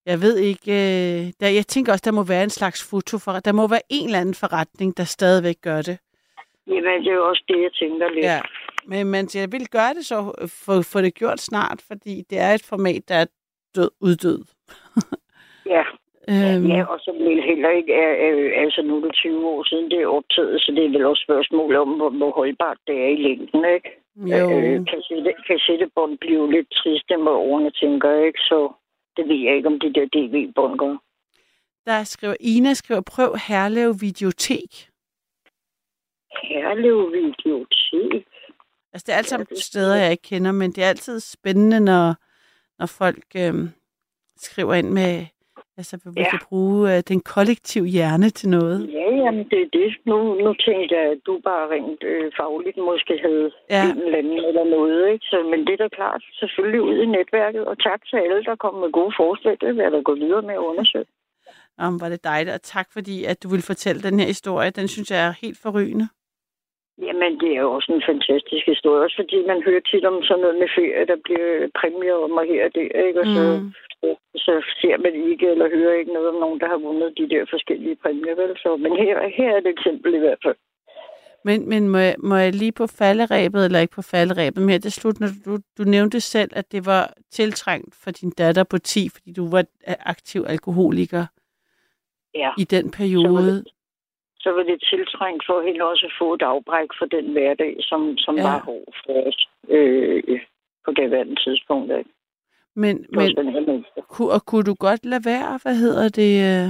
jeg 0.07 0.21
ved 0.21 0.37
ikke, 0.39 0.73
øh, 0.73 1.33
der, 1.41 1.49
jeg 1.49 1.67
tænker 1.67 1.93
også, 1.93 2.03
der 2.05 2.13
må 2.13 2.23
være 2.23 2.45
en 2.45 2.51
slags 2.51 2.91
fotoforretning, 2.91 3.45
der 3.45 3.53
må 3.53 3.67
være 3.69 3.81
en 3.89 4.07
eller 4.07 4.21
anden 4.21 4.35
forretning, 4.35 4.97
der 4.97 5.05
stadigvæk 5.05 5.57
gør 5.63 5.83
det. 5.83 5.99
Jamen, 6.67 6.85
det 7.05 7.11
er 7.11 7.15
jo 7.15 7.29
også 7.29 7.45
det, 7.49 7.63
jeg 7.63 7.73
tænker 7.73 8.09
lidt. 8.09 8.25
Ja, 8.25 8.41
men 8.87 9.07
man, 9.07 9.29
jeg 9.35 9.53
vil 9.53 9.69
gøre 9.69 9.95
det 9.95 10.07
så, 10.07 10.33
få, 10.65 10.83
få 10.83 11.01
det 11.01 11.15
gjort 11.15 11.41
snart, 11.41 11.85
fordi 11.87 12.23
det 12.31 12.39
er 12.39 12.55
et 12.55 12.65
format, 12.65 13.09
der 13.09 13.15
er 13.15 13.27
død, 13.75 13.91
uddød. 14.01 14.45
ja. 15.77 15.85
Øhm, 16.31 16.67
Ja, 16.67 16.85
og 16.85 16.99
så 17.01 17.13
vil 17.13 17.43
heller 17.43 17.71
ikke, 17.71 17.93
er, 17.93 18.13
er, 18.27 18.63
altså 18.63 18.83
nu 18.83 18.97
er 18.97 19.01
det 19.01 19.15
20 19.15 19.49
år 19.49 19.65
siden, 19.69 19.91
det 19.91 19.99
er 20.03 20.07
optaget, 20.07 20.61
så 20.61 20.73
det 20.77 20.85
er 20.85 20.89
vel 20.89 21.07
også 21.07 21.23
spørgsmål 21.29 21.77
om, 21.77 21.89
hvor, 21.89 22.11
hvor 22.11 22.33
holdbart 22.33 22.79
det 22.87 22.97
er 23.05 23.09
i 23.09 23.23
længden, 23.23 23.65
ikke? 23.75 23.91
jo. 24.33 24.47
Øh, 24.51 24.87
kassette, 24.91 25.33
kassettebånd 25.47 26.19
bliver 26.19 26.39
jo 26.43 26.47
lidt 26.51 26.71
triste 26.71 27.17
med 27.17 27.33
årene, 27.33 27.71
tænker 27.71 28.11
jeg, 28.11 28.27
ikke? 28.27 28.41
Så 28.41 28.73
det 29.17 29.29
ved 29.29 29.37
jeg 29.37 29.57
ikke, 29.57 29.69
om 29.69 29.81
de 29.81 29.93
der 29.95 30.07
DV-bånd 30.15 30.79
gør. 30.79 30.97
Der 31.87 32.05
skriver, 32.05 32.37
Ina 32.41 32.75
skriver, 32.75 33.01
prøv 33.01 33.37
Herlev 33.49 33.95
Videotek. 34.01 34.73
Herlev 36.43 37.13
Videotek. 37.13 38.27
Altså, 38.93 39.05
det 39.07 39.13
er 39.13 39.17
alt 39.19 39.27
sammen 39.29 39.47
Ja, 39.51 39.55
det- 39.55 39.65
steder, 39.65 39.97
jeg 39.97 40.11
ikke 40.11 40.23
kender, 40.23 40.53
men 40.53 40.73
det 40.73 40.85
er 40.85 40.89
altid 40.89 41.21
spændende, 41.21 41.81
når, 41.81 42.15
når 42.79 42.87
folk 42.87 43.25
øhm, 43.37 43.69
skriver 44.37 44.75
ind 44.75 44.91
med, 44.91 45.27
altså, 45.77 45.97
hvor 46.03 46.13
vi 46.13 46.21
Ja. 46.21 46.31
kan 46.31 46.41
bruge 46.49 46.97
øh, 46.97 47.03
den 47.09 47.21
kollektive 47.21 47.87
hjerne 47.87 48.31
til 48.31 48.49
noget. 48.49 48.79
Ja, 48.93 49.09
jamen 49.25 49.45
det 49.51 49.59
er 49.63 49.69
det. 49.79 49.91
Nu, 50.07 50.17
nu 50.45 50.55
tænkte 50.67 50.95
jeg, 50.97 51.05
at 51.13 51.19
du 51.27 51.41
bare 51.45 51.65
rent 51.75 52.03
øh, 52.13 52.33
fagligt 52.41 52.77
måske 52.77 53.15
havde 53.27 53.51
Ja. 53.71 53.85
en 53.91 53.99
eller 54.03 54.19
anden 54.19 54.39
eller 54.49 54.65
noget, 54.77 55.13
ikke? 55.13 55.25
Så, 55.31 55.37
men 55.51 55.59
det 55.67 55.73
er 55.73 55.77
da 55.85 55.89
klart, 55.89 56.23
selvfølgelig 56.41 56.83
ud 56.83 56.97
i 57.05 57.07
netværket. 57.07 57.65
Og 57.71 57.79
tak 57.89 58.01
til 58.11 58.17
alle, 58.17 58.45
der 58.45 58.57
kom 58.57 58.75
med 58.75 58.93
gode 58.93 59.13
forslag. 59.21 59.57
Det 59.61 59.69
vil 59.75 59.83
jeg 59.83 59.93
da 59.93 60.01
gå 60.01 60.15
videre 60.15 60.43
med 60.43 60.55
at 60.61 60.67
undersøge. 60.71 61.07
Om 61.79 62.01
var 62.01 62.09
det 62.09 62.25
dejligt, 62.25 62.55
og 62.55 62.63
tak 62.63 62.89
fordi, 62.93 63.25
at 63.25 63.43
du 63.43 63.49
ville 63.49 63.63
fortælle 63.63 64.03
den 64.03 64.21
her 64.21 64.27
historie. 64.27 64.71
Den 64.71 64.89
synes 64.89 65.11
jeg 65.11 65.27
er 65.27 65.35
helt 65.43 65.59
forrygende. 65.63 66.09
Jamen, 67.07 67.33
det 67.41 67.51
er 67.57 67.61
jo 67.65 67.71
også 67.77 67.91
en 67.93 68.03
fantastisk 68.11 68.65
historie. 68.73 69.03
Også 69.05 69.17
fordi 69.23 69.39
man 69.51 69.63
hører 69.67 69.81
tit 69.91 70.05
om 70.11 70.23
sådan 70.23 70.41
noget 70.45 70.59
med 70.63 70.69
ferie, 70.79 71.07
der 71.11 71.19
bliver 71.25 71.69
præmier 71.79 72.15
om 72.27 72.33
og 72.41 72.45
her 72.51 72.65
og 72.69 72.73
der, 72.75 72.89
ikke? 73.09 73.21
Og 73.21 73.27
så, 73.37 73.45
Mm. 73.61 73.73
så, 74.01 74.09
så 74.47 74.53
ser 74.81 74.97
man 75.05 75.15
ikke 75.31 75.47
eller 75.53 75.69
hører 75.77 75.95
ikke 76.01 76.13
noget 76.13 76.29
om 76.29 76.39
nogen, 76.45 76.61
der 76.61 76.69
har 76.69 76.79
vundet 76.87 77.19
de 77.19 77.29
der 77.35 77.43
forskellige 77.51 77.97
præmier, 78.03 78.35
vel? 78.41 78.53
Så, 78.63 78.77
men 78.77 78.93
her, 78.97 79.15
her 79.39 79.51
er 79.55 79.59
et 79.59 79.67
eksempel 79.67 80.15
i 80.15 80.19
hvert 80.19 80.39
fald. 80.45 80.57
Men, 81.45 81.69
men 81.69 81.89
må, 81.89 81.99
jeg, 81.99 82.15
må 82.19 82.37
jeg 82.37 82.53
lige 82.55 82.73
på 82.73 82.87
falderæbet, 82.87 83.65
eller 83.65 83.81
ikke 83.81 83.95
på 83.95 84.03
falderæbet, 84.03 84.61
men 84.63 84.71
her 84.71 84.79
til 84.79 84.93
slut, 84.93 85.21
når 85.21 85.29
du, 85.45 85.59
du 85.79 85.83
nævnte 85.91 86.21
selv, 86.21 86.51
at 86.55 86.73
det 86.73 86.87
var 86.87 87.15
tiltrængt 87.31 87.95
for 88.05 88.11
din 88.11 88.31
datter 88.31 88.65
på 88.65 88.79
10, 88.79 89.09
fordi 89.09 89.33
du 89.33 89.51
var 89.51 89.65
aktiv 89.87 90.45
alkoholiker. 90.49 91.27
Ja, 92.35 92.51
i 92.59 92.65
den 92.65 92.91
periode. 92.91 93.65
Så 94.41 94.49
var 94.57 94.63
det 94.63 94.79
tiltrængt 94.91 95.43
for 95.49 95.63
hende 95.67 95.85
også 95.91 96.07
at 96.07 96.13
få 96.21 96.35
et 96.35 96.43
afbræk 96.43 96.89
for 96.99 97.07
den 97.07 97.33
hverdag, 97.33 97.77
som, 97.81 98.17
som 98.19 98.35
Ja. 98.37 98.43
var 98.43 98.59
hård 98.69 98.93
for 99.07 99.13
os 99.29 99.49
øh, 99.69 100.41
på 100.85 100.91
det 100.93 101.11
værende 101.11 101.37
tidspunkt. 101.45 101.91
Ikke? 101.99 102.11
Men, 102.77 103.07
men 103.17 103.37
den 103.37 103.49
her 103.53 103.61
menneske. 103.61 104.01
ku, 104.15 104.23
og 104.37 104.47
kunne 104.47 104.65
du 104.65 104.75
godt 104.75 105.05
lade 105.05 105.25
være, 105.25 105.59
hvad 105.63 105.75
hedder 105.85 106.09
det, 106.21 106.33
øh, 106.51 106.69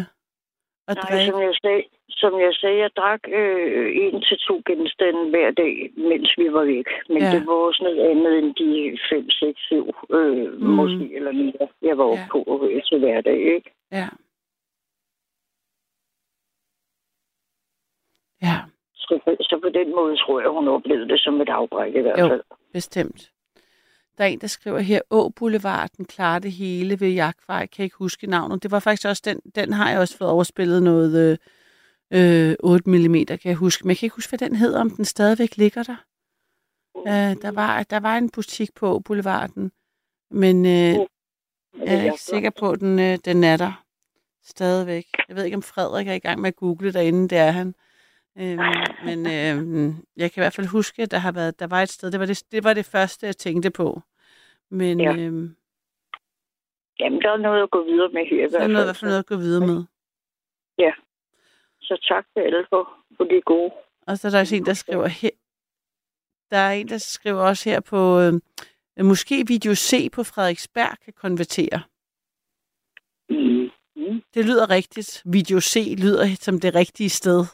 at 0.90 0.96
Nej, 0.96 1.04
drikke? 1.10 1.30
som 1.30 1.40
jeg 1.48 1.54
sagde, 1.62 1.82
som 2.22 2.32
jeg 2.40 2.52
sagde, 2.60 2.78
jeg 2.78 2.90
drak 2.96 3.20
øh, 3.28 3.96
en 4.04 4.22
til 4.22 4.38
to 4.48 4.62
genstande 4.66 5.30
hver 5.30 5.50
dag, 5.50 5.74
mens 5.96 6.28
vi 6.38 6.52
var 6.52 6.64
væk. 6.64 6.86
Men 7.08 7.22
Ja. 7.22 7.30
det 7.34 7.46
var 7.46 7.52
også 7.52 7.80
noget 7.82 8.00
andet 8.10 8.38
end 8.38 8.54
de 8.54 8.98
5, 9.10 9.30
6, 9.30 9.60
7, 9.60 9.94
øh, 10.10 10.52
Mm. 10.52 10.58
mm. 10.66 10.74
måske 10.80 11.04
eller 11.16 11.32
mere, 11.32 11.68
jeg 11.82 11.98
var 11.98 12.04
oppe 12.04 12.26
Ja. 12.26 12.32
på 12.32 12.68
øh, 12.70 12.82
til 12.88 12.98
hverdag. 12.98 13.38
Ikke? 13.54 13.70
Ja. 13.92 14.06
Ja, 18.42 18.56
Så, 18.94 19.18
på- 19.24 19.36
så 19.40 19.58
på 19.62 19.68
den 19.68 19.94
måde 19.96 20.16
tror 20.16 20.40
jeg, 20.40 20.50
hun 20.50 20.68
oplevede 20.68 21.08
det 21.08 21.20
som 21.20 21.40
et 21.40 21.48
afbræk 21.48 21.94
i 21.94 22.00
hvert 22.00 22.18
Jo. 22.20 22.28
fald. 22.28 22.42
bestemt. 22.72 23.30
Der 24.18 24.24
er 24.24 24.28
en, 24.28 24.38
der 24.40 24.46
skriver 24.46 24.78
her, 24.78 25.00
Å 25.10 25.28
Boulevarden 25.28 26.04
klarer 26.04 26.38
det 26.38 26.52
hele 26.52 27.00
ved 27.00 27.08
Jagtvej. 27.08 27.66
Kan 27.66 27.78
jeg 27.78 27.84
ikke 27.84 27.96
huske 27.96 28.26
navnet. 28.26 28.62
Det 28.62 28.70
var 28.70 28.78
faktisk 28.80 29.08
også 29.08 29.22
den, 29.24 29.40
den 29.54 29.72
har 29.72 29.90
jeg 29.90 30.00
også 30.00 30.16
fået 30.18 30.30
overspillet 30.30 30.82
noget 30.82 31.38
øh, 32.10 32.54
8 32.60 32.90
mm, 32.90 33.12
kan 33.26 33.38
jeg 33.44 33.54
huske. 33.54 33.84
Men 33.84 33.88
jeg 33.88 33.96
kan 33.96 34.06
ikke 34.06 34.14
huske, 34.16 34.30
hvad 34.30 34.48
den 34.48 34.56
hedder, 34.56 34.80
om 34.80 34.90
den 34.90 35.04
stadigvæk 35.04 35.56
ligger 35.56 35.82
der. 35.82 35.96
Øh, 37.06 37.42
der, 37.42 37.50
var, 37.50 37.82
der 37.82 38.00
var 38.00 38.16
en 38.18 38.30
butik 38.30 38.74
på 38.74 38.98
Boulevarden, 39.00 39.72
men 40.30 40.66
øh, 40.66 40.72
jeg 40.72 41.06
er 41.86 42.04
ikke 42.04 42.20
sikker 42.22 42.50
på, 42.50 42.70
at 42.70 42.80
den, 42.80 42.98
øh, 42.98 43.18
den 43.24 43.44
er 43.44 43.56
der 43.56 43.84
stadigvæk. 44.44 45.06
Jeg 45.28 45.36
ved 45.36 45.44
ikke, 45.44 45.56
om 45.56 45.62
Frederik 45.62 46.08
er 46.08 46.12
i 46.12 46.18
gang 46.18 46.40
med 46.40 46.48
at 46.48 46.56
google 46.56 46.92
derinde. 46.92 47.28
Det 47.28 47.38
er 47.38 47.50
han. 47.50 47.74
Øhm, 48.40 48.58
men 49.04 49.18
øh, 49.26 49.94
jeg 50.16 50.32
kan 50.32 50.40
i 50.40 50.44
hvert 50.44 50.54
fald 50.54 50.66
huske, 50.66 51.02
at 51.02 51.10
der, 51.10 51.18
har 51.18 51.32
været, 51.32 51.60
der 51.60 51.66
var 51.66 51.82
et 51.82 51.88
sted. 51.88 52.10
Det 52.10 52.20
var 52.20 52.26
det, 52.26 52.44
det 52.52 52.64
var 52.64 52.74
det 52.74 52.86
første, 52.86 53.26
jeg 53.26 53.36
tænkte 53.36 53.70
på. 53.70 54.02
Men 54.70 55.00
Ja. 55.00 55.10
ja. 55.12 55.16
øh, 55.16 55.50
Jamen, 57.00 57.22
der 57.22 57.30
er 57.30 57.36
noget 57.36 57.62
at 57.62 57.70
gå 57.70 57.84
videre 57.84 58.08
med 58.08 58.26
her 58.30 58.48
så 58.48 58.58
er 58.58 58.66
noget, 58.66 58.84
i 58.84 58.86
hvert 58.86 58.96
fald 58.96 59.08
noget 59.08 59.18
at 59.18 59.26
gå 59.26 59.36
videre 59.36 59.66
med. 59.66 59.84
Så 61.88 62.06
tak 62.08 62.24
til 62.32 62.40
alle 62.40 62.66
for, 62.68 62.88
for 63.16 63.24
det 63.24 63.44
gode. 63.44 63.70
Og 64.06 64.18
så 64.18 64.28
er 64.28 64.30
der 64.30 64.40
også 64.40 64.56
en, 64.56 64.66
der 64.66 64.74
skriver 64.74 65.06
her. 65.06 65.30
Der 66.50 66.56
er 66.56 66.72
en, 66.72 66.88
der 66.88 66.98
skriver 66.98 67.42
også 67.42 67.70
her 67.70 67.80
på, 67.80 68.20
øh, 68.20 68.32
måske 69.04 69.44
video 69.46 69.74
C 69.74 70.10
på 70.12 70.22
Frederiksberg 70.22 70.98
kan 71.04 71.12
konvertere. 71.12 71.82
Mm. 73.30 73.70
Mm. 73.96 74.22
Det 74.34 74.44
lyder 74.44 74.70
rigtigt. 74.70 75.22
Video 75.24 75.60
C 75.60 75.94
lyder 75.98 76.36
som 76.40 76.60
det 76.60 76.74
rigtige 76.74 77.10
sted, 77.10 77.44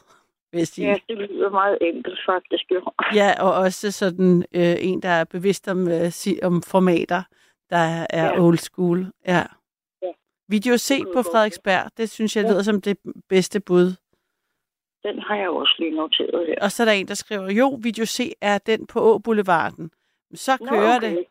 vil 0.55 0.59
jeg 0.59 0.67
sige. 0.67 0.87
Ja, 0.87 0.97
det 1.09 1.17
lyder 1.17 1.49
meget 1.49 1.77
enkelt 1.81 2.19
faktisk. 2.25 2.63
Jo. 2.71 2.81
Ja, 3.19 3.33
og 3.43 3.53
også 3.53 3.91
sådan 3.91 4.45
øh, 4.55 4.75
en, 4.79 5.01
der 5.01 5.09
er 5.09 5.23
bevidst 5.23 5.67
om, 5.67 5.87
øh, 5.87 6.11
si- 6.11 6.39
om 6.43 6.61
formater, 6.61 7.21
der 7.69 8.05
er 8.09 8.23
Ja. 8.33 8.39
old 8.41 8.57
school. 8.57 9.07
Ja. 9.27 9.43
Ja. 10.01 10.11
Video 10.49 10.77
C 10.77 11.01
på 11.13 11.21
Frederiksberg, 11.23 11.91
det 11.97 12.09
synes 12.09 12.35
jeg 12.35 12.43
Ja. 12.45 12.51
lyder 12.51 12.63
som 12.63 12.81
det 12.81 12.97
bedste 13.29 13.59
bud. 13.59 13.93
Den 15.03 15.19
har 15.19 15.35
jeg 15.35 15.49
også 15.49 15.75
lige 15.79 15.95
noteret 15.95 16.47
her. 16.47 16.55
Og 16.61 16.71
så 16.71 16.83
er 16.83 16.85
der 16.85 16.91
en, 16.93 17.07
der 17.07 17.13
skriver, 17.13 17.49
jo, 17.51 17.79
Video 17.83 18.05
C 18.05 18.31
er 18.41 18.57
den 18.57 18.87
på 18.87 18.99
Å 19.13 19.17
Boulevarden. 19.17 19.91
Så 20.35 20.57
Nå, 20.61 20.65
kører 20.67 20.95
okay. 20.97 21.09
det. 21.15 21.25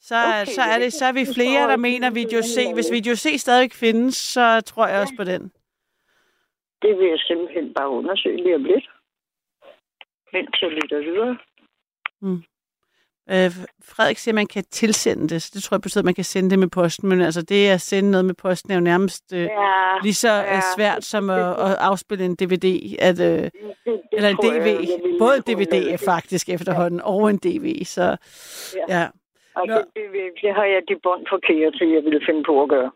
Så, 0.00 0.14
okay, 0.14 0.44
så, 0.52 0.62
er 0.62 0.78
det, 0.78 0.92
så 0.92 1.04
er 1.04 1.12
vi 1.12 1.26
flere, 1.34 1.68
der 1.70 1.76
mener. 1.76 2.10
Video 2.10 2.42
C. 2.42 2.72
Hvis 2.74 2.90
Video 2.92 3.16
C 3.16 3.34
stadig 3.38 3.72
findes, 3.72 4.14
så 4.16 4.60
tror 4.60 4.86
jeg 4.86 5.00
også 5.00 5.14
på 5.16 5.24
den. 5.24 5.52
Det 6.82 6.98
vil 6.98 7.06
jeg 7.08 7.18
simpelthen 7.18 7.74
bare 7.74 7.88
undersøge 7.88 8.36
lige 8.36 8.54
om 8.54 8.64
lidt. 8.64 8.90
Mens 10.32 10.62
jeg 10.62 10.70
lytter 10.70 10.98
videre. 10.98 11.36
Øh, 13.30 13.50
Frederik 13.84 14.18
siger, 14.18 14.32
at 14.32 14.34
man 14.34 14.46
kan 14.46 14.64
tilsende 14.70 15.28
det. 15.28 15.42
Så 15.42 15.50
det 15.54 15.62
tror 15.62 15.74
jeg 15.74 15.80
betyder, 15.82 16.00
at 16.00 16.04
man 16.04 16.14
kan 16.14 16.24
sende 16.24 16.50
det 16.50 16.58
med 16.58 16.68
posten. 16.68 17.08
Men 17.08 17.20
altså, 17.20 17.42
det 17.42 17.68
at 17.68 17.80
sende 17.80 18.10
noget 18.10 18.24
med 18.24 18.34
posten 18.34 18.70
er 18.70 18.74
jo 18.74 18.80
nærmest 18.80 19.32
øh, 19.32 19.40
Ja, 19.40 19.98
lige 20.02 20.14
så 20.14 20.28
ja, 20.28 20.54
ja. 20.54 20.60
svært 20.76 21.04
som 21.04 21.30
at, 21.30 21.48
at 21.50 21.76
afspille 21.80 22.24
en 22.24 22.34
DVD. 22.36 22.96
At, 22.98 23.20
øh, 23.20 23.26
det, 23.26 23.50
det 23.84 24.00
eller 24.12 24.28
en 24.28 24.36
DV. 24.36 24.66
Jeg, 24.66 24.80
jeg 24.80 25.16
Både 25.18 25.36
en 25.36 25.42
DVD 25.42 25.74
er 25.92 26.02
faktisk 26.04 26.48
efterhånden, 26.48 27.00
og 27.04 27.30
en 27.30 27.36
DV. 27.36 27.84
Så 27.84 28.16
Ja. 28.88 28.98
ja. 29.00 29.06
Og 29.54 29.66
Nå. 29.66 29.74
det, 29.74 29.84
det, 29.94 30.24
det 30.42 30.54
har 30.54 30.64
jeg 30.64 30.82
de 30.88 30.96
bånd 31.02 31.26
forkert 31.30 31.72
til, 31.78 31.88
jeg 31.88 32.04
ville 32.04 32.20
finde 32.26 32.42
på 32.46 32.62
at 32.62 32.68
gøre. 32.68 32.90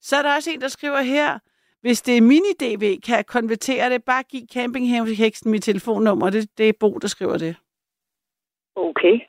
Så 0.00 0.16
er 0.16 0.22
der 0.22 0.34
også 0.36 0.50
en, 0.50 0.60
der 0.60 0.68
skriver 0.68 1.00
her, 1.00 1.38
hvis 1.86 2.02
det 2.02 2.16
er 2.16 2.28
mini-DV, 2.32 2.84
kan 3.06 3.16
jeg 3.16 3.26
konvertere 3.26 3.90
det. 3.90 4.04
Bare 4.04 4.22
giv 4.22 4.44
campingheksen 4.54 5.50
mit 5.50 5.62
telefonnummer. 5.62 6.30
Det, 6.30 6.58
det 6.58 6.68
er 6.68 6.72
Bo, 6.80 6.98
der 7.02 7.08
skriver 7.08 7.38
det. 7.38 7.56
Okay. 8.76 9.20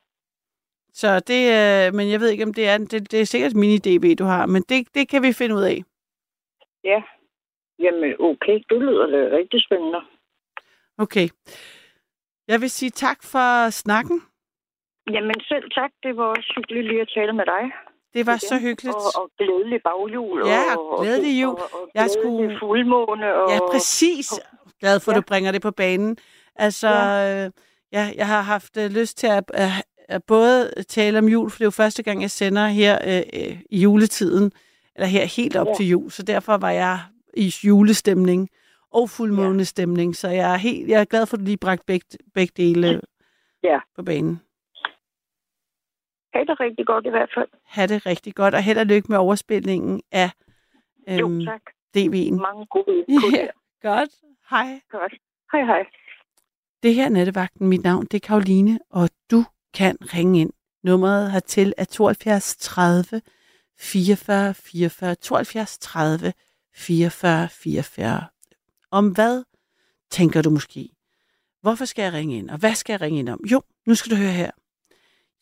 Så 0.93 1.19
det, 1.19 1.41
øh, 1.57 1.93
men 1.97 2.11
jeg 2.11 2.19
ved 2.19 2.29
ikke, 2.29 2.43
om 2.43 2.53
det 2.53 2.67
er, 2.67 2.77
det, 2.77 3.11
det 3.11 3.21
er 3.21 3.25
sikkert 3.25 3.53
mini-DV, 3.61 4.15
du 4.15 4.23
har, 4.23 4.45
men 4.45 4.61
det, 4.69 4.95
det 4.95 5.09
kan 5.09 5.23
vi 5.23 5.33
finde 5.33 5.55
ud 5.55 5.61
af. 5.61 5.83
Ja. 6.83 7.01
Jamen, 7.79 8.15
okay. 8.19 8.57
Det 8.69 8.77
lyder 8.81 9.05
da 9.07 9.37
rigtig 9.37 9.63
spændende. 9.63 10.01
Okay. 10.97 11.27
Jeg 12.47 12.61
vil 12.61 12.69
sige 12.69 12.89
tak 12.89 13.17
for 13.31 13.69
snakken. 13.69 14.21
Jamen, 15.11 15.39
selv 15.41 15.71
tak. 15.71 15.91
Det 16.03 16.17
var 16.17 16.25
også 16.25 16.53
hyggeligt 16.55 16.87
lige 16.87 17.01
at 17.01 17.11
tale 17.15 17.33
med 17.33 17.45
dig. 17.45 17.63
Det 18.17 18.25
var 18.25 18.33
Igen. 18.33 18.39
så 18.39 18.57
hyggeligt. 18.57 18.95
Og, 18.95 19.21
og 19.21 19.29
glædelig 19.37 19.79
baghjul. 19.83 20.47
Ja, 20.47 20.75
og, 20.77 21.01
glædelig 21.03 21.41
jul. 21.41 21.49
Og, 21.53 21.59
og 21.73 21.89
Jeg 21.95 22.09
glædelig 22.13 22.21
skulle- 22.21 22.57
fuldmåne. 22.59 23.33
Og, 23.35 23.51
Ja, 23.51 23.59
præcis. 23.71 24.27
Glad 24.79 24.99
for, 24.99 25.11
at 25.11 25.15
Ja. 25.15 25.19
du 25.21 25.25
bringer 25.27 25.51
det 25.51 25.61
på 25.61 25.71
banen. 25.71 26.17
Altså, 26.55 26.87
Ja. 26.89 27.43
ja. 27.43 27.49
ja, 27.91 28.11
jeg 28.15 28.27
har 28.27 28.41
haft 28.41 28.77
øh, 28.77 28.89
lyst 28.91 29.17
til 29.17 29.27
at, 29.27 29.43
at, 29.53 29.69
at 30.09 30.23
både 30.23 30.71
tale 30.89 31.19
om 31.19 31.27
jul, 31.27 31.49
for 31.49 31.57
det 31.57 31.63
er 31.63 31.65
jo 31.65 31.71
første 31.71 32.03
gang, 32.03 32.21
jeg 32.21 32.31
sender 32.31 32.67
her 32.67 32.97
øh, 33.07 33.23
øh, 33.41 33.57
i 33.69 33.79
juletiden, 33.79 34.51
eller 34.95 35.07
her 35.07 35.25
helt 35.25 35.55
op 35.55 35.67
Ja. 35.67 35.73
til 35.73 35.87
jul, 35.89 36.11
så 36.11 36.23
derfor 36.23 36.57
var 36.57 36.71
jeg 36.71 36.99
i 37.33 37.53
julestemning 37.63 38.49
og 38.93 39.09
fuldmånestemning, 39.09 40.15
så 40.15 40.27
jeg 40.27 40.53
er, 40.53 40.57
helt, 40.57 40.89
jeg 40.89 41.01
er 41.01 41.05
glad 41.05 41.25
for, 41.25 41.37
at 41.37 41.39
du 41.39 41.45
lige 41.45 41.57
bragte 41.57 41.83
begge, 41.87 42.05
begge 42.33 42.53
dele 42.57 43.01
Ja. 43.63 43.79
på 43.95 44.03
banen. 44.03 44.41
Ha' 46.37 46.43
det 46.43 46.59
rigtig 46.59 46.85
godt 46.85 47.05
i 47.05 47.09
hvert 47.09 47.29
fald. 47.35 47.49
Ha' 47.65 47.85
det 47.85 48.05
rigtig 48.05 48.35
godt, 48.35 48.53
og 48.55 48.63
held 48.63 48.77
og 48.77 48.85
lykke 48.85 49.07
med 49.09 49.17
overspilningen 49.17 50.01
af 50.11 50.29
Jo, 51.07 51.29
øhm, 51.29 51.45
tak. 51.45 51.61
DV'en. 51.97 52.35
Mange 52.47 52.65
gode 52.65 53.05
Ja, 53.33 53.47
godt. 53.81 54.09
Hej. 54.49 54.81
Godt. 54.91 55.13
Hej, 55.51 55.63
hej. 55.65 55.85
Det 56.83 56.95
her 56.95 57.05
er 57.05 57.09
Nattevagten. 57.09 57.67
Mit 57.67 57.83
navn 57.83 58.05
det 58.05 58.13
er 58.23 58.27
Karoline, 58.27 58.79
og 58.89 59.09
du 59.31 59.43
kan 59.73 59.97
ringe 60.01 60.41
ind. 60.41 60.53
Nummeret 60.83 61.31
hertil 61.31 61.73
er 61.77 61.85
72 61.85 62.55
30 62.57 63.21
44 63.79 64.53
44 64.53 65.15
72 65.15 65.77
30 65.79 66.33
44 66.75 67.49
44. 67.49 68.23
Om 68.91 69.07
hvad 69.09 69.43
tænker 70.11 70.41
du 70.41 70.49
måske? 70.49 70.89
Hvorfor 71.61 71.85
skal 71.85 72.03
jeg 72.03 72.13
ringe 72.13 72.37
ind? 72.37 72.49
Og 72.49 72.57
hvad 72.57 72.75
skal 72.75 72.93
jeg 72.93 73.01
ringe 73.01 73.19
ind 73.19 73.29
om? 73.29 73.39
Jo, 73.51 73.61
nu 73.85 73.95
skal 73.95 74.11
du 74.11 74.15
høre 74.15 74.31
her. 74.31 74.51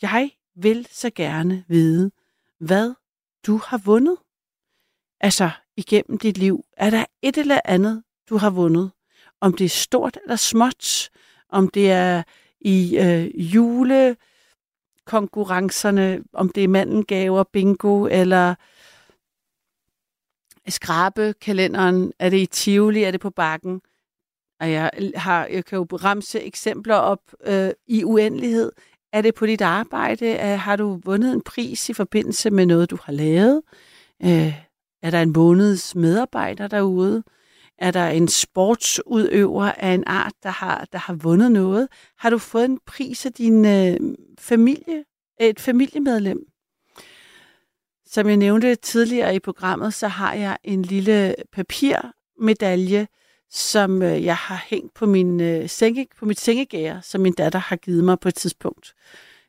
Jeg 0.01 0.31
vil 0.56 0.88
så 0.91 1.10
gerne 1.16 1.64
vide, 1.68 2.12
hvad 2.60 2.93
du 3.47 3.58
har 3.58 3.78
vundet. 3.78 4.18
Altså, 5.20 5.49
igennem 5.78 6.18
dit 6.18 6.38
liv. 6.38 6.66
Er 6.78 6.89
der 6.89 7.06
et 7.22 7.38
eller 7.38 7.60
andet, 7.66 8.03
du 8.30 8.38
har 8.38 8.49
vundet? 8.49 8.91
Om 9.41 9.53
det 9.53 9.66
er 9.66 9.70
stort 9.70 10.20
eller 10.24 10.36
småt? 10.36 11.10
Om 11.49 11.70
det 11.70 11.91
er 11.91 12.24
i 12.62 12.97
øh, 12.97 13.56
julekonkurrencerne, 13.56 16.24
om 16.34 16.49
det 16.49 16.64
er 16.64 16.68
mandengaver, 16.68 17.43
bingo, 17.43 18.06
eller 18.06 18.56
skrabekalenderen, 20.68 22.14
er 22.20 22.30
det 22.30 22.38
i 22.38 22.45
Tivoli, 22.45 23.03
er 23.03 23.12
det 23.12 23.22
på 23.22 23.30
bakken? 23.30 23.82
Og 24.60 24.72
jeg, 24.72 24.91
har, 25.16 25.45
jeg 25.45 25.66
kan 25.66 25.78
jo 25.78 25.84
ramse 25.84 26.41
eksempler 26.41 26.95
op 26.95 27.22
øh, 27.43 27.70
i 27.88 28.03
uendelighed. 28.03 28.72
Er 29.16 29.22
det 29.22 29.36
på 29.36 29.45
dit 29.45 29.61
arbejde? 29.61 30.38
Har 30.38 30.76
du 30.76 30.99
vundet 31.05 31.34
en 31.34 31.41
pris 31.41 31.89
i 31.89 31.93
forbindelse 31.93 32.49
med 32.49 32.66
noget, 32.66 32.89
du 32.89 32.97
har 33.03 33.13
lavet? 33.13 33.61
Øh, 34.24 34.53
er 35.01 35.11
der 35.11 35.22
en 35.22 35.34
måneds 35.34 35.95
medarbejder 35.95 36.68
derude? 36.68 37.24
Er 37.78 37.91
der 37.91 38.07
en 38.07 38.28
sportsudøver 38.28 39.72
af 39.72 39.93
en 39.93 40.03
art, 40.07 40.34
der 40.43 40.49
har, 40.49 40.88
der 40.91 40.97
har 40.97 41.13
vundet 41.13 41.51
noget? 41.51 41.88
Har 42.18 42.30
du 42.30 42.38
fået 42.38 42.66
en 42.66 42.80
pris 42.86 43.26
af 43.26 43.34
din 43.34 43.66
øh, 43.66 43.97
familie, 44.39 45.03
et 45.39 45.59
familiemedlem? 45.59 46.39
Som 48.05 48.28
jeg 48.28 48.38
nævnte 48.38 48.76
tidligere 48.76 49.36
i 49.36 49.39
programmet, 49.39 49.93
så 49.93 50.07
har 50.07 50.34
jeg 50.34 50.57
en 50.63 50.82
lille 50.82 51.36
papirmedalje, 51.53 53.07
som 53.49 54.01
øh, 54.01 54.23
jeg 54.23 54.35
har 54.35 54.65
hængt 54.67 54.93
på, 54.93 55.05
min, 55.05 55.41
øh, 55.41 55.69
senge, 55.69 56.07
på 56.19 56.25
mit 56.25 56.39
sengegær, 56.39 57.01
som 57.01 57.21
min 57.21 57.33
datter 57.33 57.59
har 57.59 57.75
givet 57.75 58.03
mig 58.03 58.19
på 58.19 58.27
et 58.27 58.35
tidspunkt. 58.35 58.93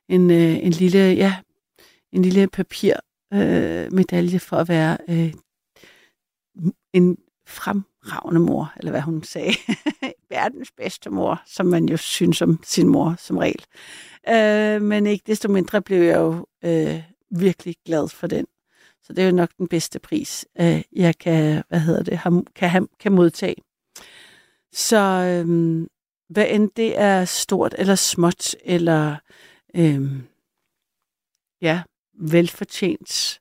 En, 0.08 0.30
øh, 0.30 0.64
en 0.66 0.72
lille, 0.72 0.98
ja, 0.98 1.36
en 2.12 2.22
lille 2.22 2.48
papirmedalje 2.48 3.84
øh, 3.84 3.92
medalje 3.92 4.38
for 4.38 4.56
at 4.56 4.68
være 4.68 4.98
øh, 5.08 5.32
en 6.92 7.16
fremragende 7.46 8.40
mor, 8.40 8.72
eller 8.76 8.90
hvad 8.90 9.00
hun 9.00 9.22
sagde. 9.22 9.52
Verdens 10.30 10.72
bedste 10.76 11.10
mor, 11.10 11.42
som 11.46 11.66
man 11.66 11.88
jo 11.88 11.96
synes 11.96 12.42
om 12.42 12.60
sin 12.64 12.88
mor 12.88 13.14
som 13.18 13.38
regel. 13.38 13.64
Øh, 14.28 14.82
men 14.82 15.06
ikke 15.06 15.24
desto 15.26 15.48
mindre 15.48 15.82
blev 15.82 16.02
jeg 16.02 16.16
jo 16.16 16.46
øh, 16.64 17.02
virkelig 17.30 17.76
glad 17.84 18.08
for 18.08 18.26
den. 18.26 18.46
Så 19.02 19.12
det 19.12 19.22
er 19.22 19.26
jo 19.26 19.34
nok 19.34 19.50
den 19.58 19.68
bedste 19.68 19.98
pris, 19.98 20.46
øh, 20.60 20.82
jeg 20.92 21.18
kan, 21.18 21.62
hvad 21.68 21.80
hedder 21.80 22.02
det, 22.02 22.18
ham, 22.18 22.46
kan, 22.54 22.70
ham, 22.70 22.88
kan 23.00 23.12
modtage. 23.12 23.54
Så 24.76 24.96
øhm, 24.96 25.88
hvad 26.28 26.46
end 26.50 26.70
det 26.76 26.98
er 26.98 27.24
stort 27.24 27.74
eller 27.78 27.94
småt, 27.94 28.54
eller 28.64 29.16
øhm, 29.76 30.28
ja, 31.60 31.82
velfortjent, 32.14 33.40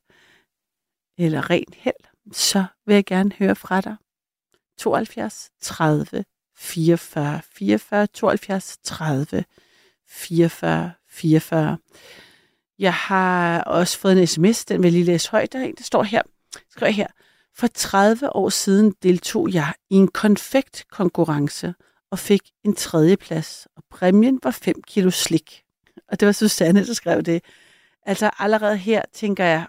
eller 1.18 1.50
rent 1.50 1.74
held, 1.74 2.32
så 2.32 2.64
vil 2.86 2.94
jeg 2.94 3.04
gerne 3.04 3.32
høre 3.32 3.56
fra 3.56 3.80
dig. 3.80 3.96
72 4.78 5.50
30 5.60 6.24
44 6.56 7.40
44 7.42 8.06
72 8.06 8.78
30 8.82 9.44
44 10.08 10.92
44. 11.08 11.78
Jeg 12.78 12.94
har 12.94 13.62
også 13.62 13.98
fået 13.98 14.20
en 14.20 14.26
sms, 14.26 14.64
den 14.64 14.82
vil 14.82 14.86
jeg 14.86 14.92
lige 14.92 15.04
læse 15.04 15.30
højt. 15.30 15.52
Der 15.52 15.58
er 15.58 15.64
en, 15.64 15.74
der 15.74 15.82
står 15.82 16.02
her. 16.02 16.22
Skriver 16.70 16.92
her. 16.92 17.06
For 17.58 17.66
30 17.66 18.36
år 18.36 18.48
siden 18.48 18.94
deltog 19.02 19.52
jeg 19.52 19.74
i 19.90 19.94
en 19.94 20.08
konfektkonkurrence 20.08 21.74
og 22.10 22.18
fik 22.18 22.40
en 22.64 22.74
tredjeplads, 22.74 23.66
og 23.76 23.82
præmien 23.90 24.40
var 24.42 24.50
5 24.50 24.82
kilo 24.82 25.10
slik. 25.10 25.62
Og 26.08 26.20
det 26.20 26.26
var 26.26 26.32
Susanne, 26.32 26.86
der 26.86 26.92
skrev 26.92 27.22
det. 27.22 27.44
Altså 28.02 28.30
allerede 28.38 28.76
her 28.76 29.02
tænker 29.12 29.44
jeg, 29.44 29.66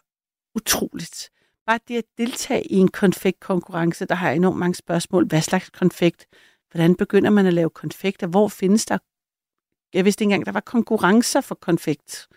utroligt. 0.56 1.30
Bare 1.66 1.80
det 1.88 1.98
at 1.98 2.04
deltage 2.18 2.64
i 2.64 2.76
en 2.76 2.88
konfektkonkurrence, 2.88 4.06
der 4.06 4.16
har 4.16 4.32
enormt 4.32 4.58
mange 4.58 4.76
spørgsmål. 4.76 5.28
Hvad 5.28 5.42
slags 5.42 5.70
konfekt? 5.70 6.26
Hvordan 6.72 6.96
begynder 6.96 7.30
man 7.30 7.46
at 7.46 7.54
lave 7.54 7.70
konfekter? 7.70 8.28
Hvor 8.28 8.48
findes 8.48 8.86
der? 8.86 8.98
Jeg 9.94 10.06
vidste 10.06 10.24
ikke 10.24 10.34
engang, 10.34 10.46
der 10.46 10.52
var 10.52 10.60
konkurrencer 10.60 11.42
for 11.42 11.56
konfekt. 11.56 12.28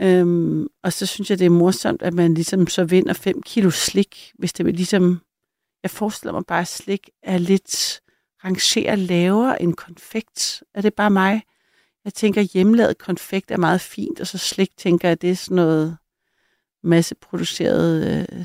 Øhm, 0.00 0.66
og 0.82 0.92
så 0.92 1.06
synes 1.06 1.30
jeg, 1.30 1.38
det 1.38 1.44
er 1.44 1.50
morsomt, 1.50 2.02
at 2.02 2.14
man 2.14 2.34
ligesom 2.34 2.66
så 2.66 2.84
vinder 2.84 3.12
5 3.12 3.42
kilo 3.42 3.70
slik, 3.70 4.32
hvis 4.38 4.52
det 4.52 4.66
vil 4.66 4.74
ligesom... 4.74 5.20
Jeg 5.82 5.90
forestiller 5.90 6.32
mig 6.32 6.44
bare, 6.46 6.60
at 6.60 6.68
slik 6.68 7.10
er 7.22 7.38
lidt 7.38 8.00
rangeret 8.44 8.98
lavere 8.98 9.62
end 9.62 9.74
konfekt. 9.74 10.62
Er 10.74 10.80
det 10.80 10.94
bare 10.94 11.10
mig? 11.10 11.42
Jeg 12.04 12.14
tænker, 12.14 12.40
at 12.40 12.46
hjemmelavet 12.46 12.98
konfekt 12.98 13.50
er 13.50 13.56
meget 13.56 13.80
fint, 13.80 14.20
og 14.20 14.26
så 14.26 14.38
slik 14.38 14.76
tænker 14.76 15.08
jeg, 15.08 15.12
at 15.12 15.22
det 15.22 15.30
er 15.30 15.34
sådan 15.34 15.56
noget 15.56 15.96
masseproduceret 16.82 18.26
øh, 18.32 18.44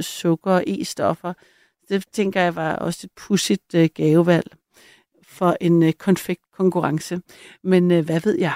sukker 0.00 0.52
og 0.52 0.64
e-stoffer. 0.66 1.32
Det 1.88 2.04
tænker 2.12 2.40
jeg 2.40 2.56
var 2.56 2.76
også 2.76 3.00
et 3.04 3.10
pudsigt 3.16 3.74
øh, 3.74 3.88
gavevalg 3.94 4.56
for 5.22 5.56
en 5.60 5.82
øh, 5.82 5.92
konfektkonkurrence. 5.92 7.20
Men 7.62 7.90
øh, 7.90 8.04
hvad 8.04 8.20
ved 8.20 8.38
jeg? 8.38 8.54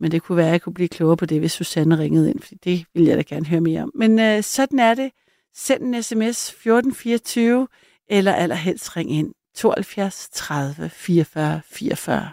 Men 0.00 0.10
det 0.10 0.22
kunne 0.22 0.36
være, 0.36 0.46
at 0.46 0.52
jeg 0.52 0.62
kunne 0.62 0.74
blive 0.74 0.88
klogere 0.88 1.16
på 1.16 1.26
det, 1.26 1.38
hvis 1.40 1.52
Susanne 1.52 1.98
ringede 1.98 2.30
ind, 2.30 2.40
for 2.40 2.54
det 2.64 2.84
ville 2.94 3.08
jeg 3.08 3.16
da 3.16 3.22
gerne 3.22 3.46
høre 3.46 3.60
mere 3.60 3.82
om. 3.82 3.90
Men 3.94 4.18
øh, 4.18 4.42
sådan 4.42 4.78
er 4.78 4.94
det. 4.94 5.10
Send 5.54 5.82
en 5.82 6.02
sms 6.02 6.48
1424, 6.48 7.68
eller 8.10 8.32
allerhelst 8.32 8.96
ring 8.96 9.12
ind 9.12 9.34
72 9.54 10.28
30 10.32 10.88
44 10.88 11.60
44. 11.64 12.30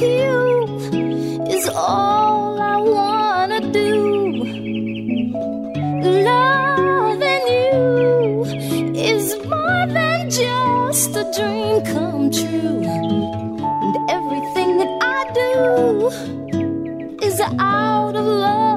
You 0.00 1.46
is 1.48 1.68
all 1.68 2.60
I 2.60 2.76
wanna 2.78 3.60
do. 3.72 3.92
Loving 6.30 7.46
you 7.56 8.44
is 8.96 9.36
more 9.44 9.86
than 9.98 10.30
just 10.30 11.16
a 11.16 11.24
dream 11.36 11.84
come 11.92 12.30
true. 12.30 12.82
And 13.84 13.94
everything 14.16 14.78
that 14.78 14.92
I 15.02 15.20
do 15.42 15.56
is 17.26 17.40
out 17.58 18.16
of 18.16 18.24
loving 18.24 18.69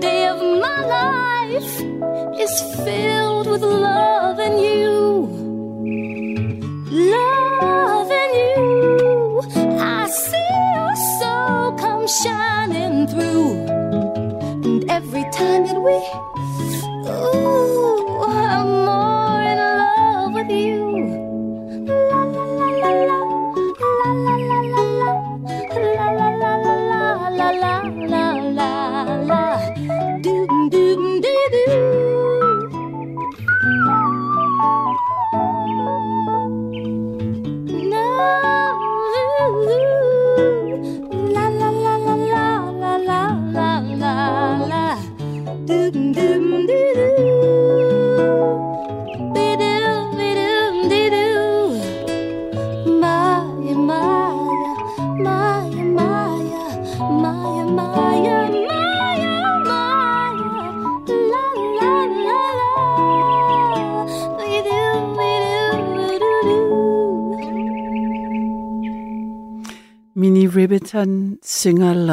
day 0.00 0.26
of 0.28 0.38
my 0.38 0.80
life 0.96 1.74
is 2.40 2.54
filled 2.84 3.46
with 3.46 3.62
love 3.62 4.17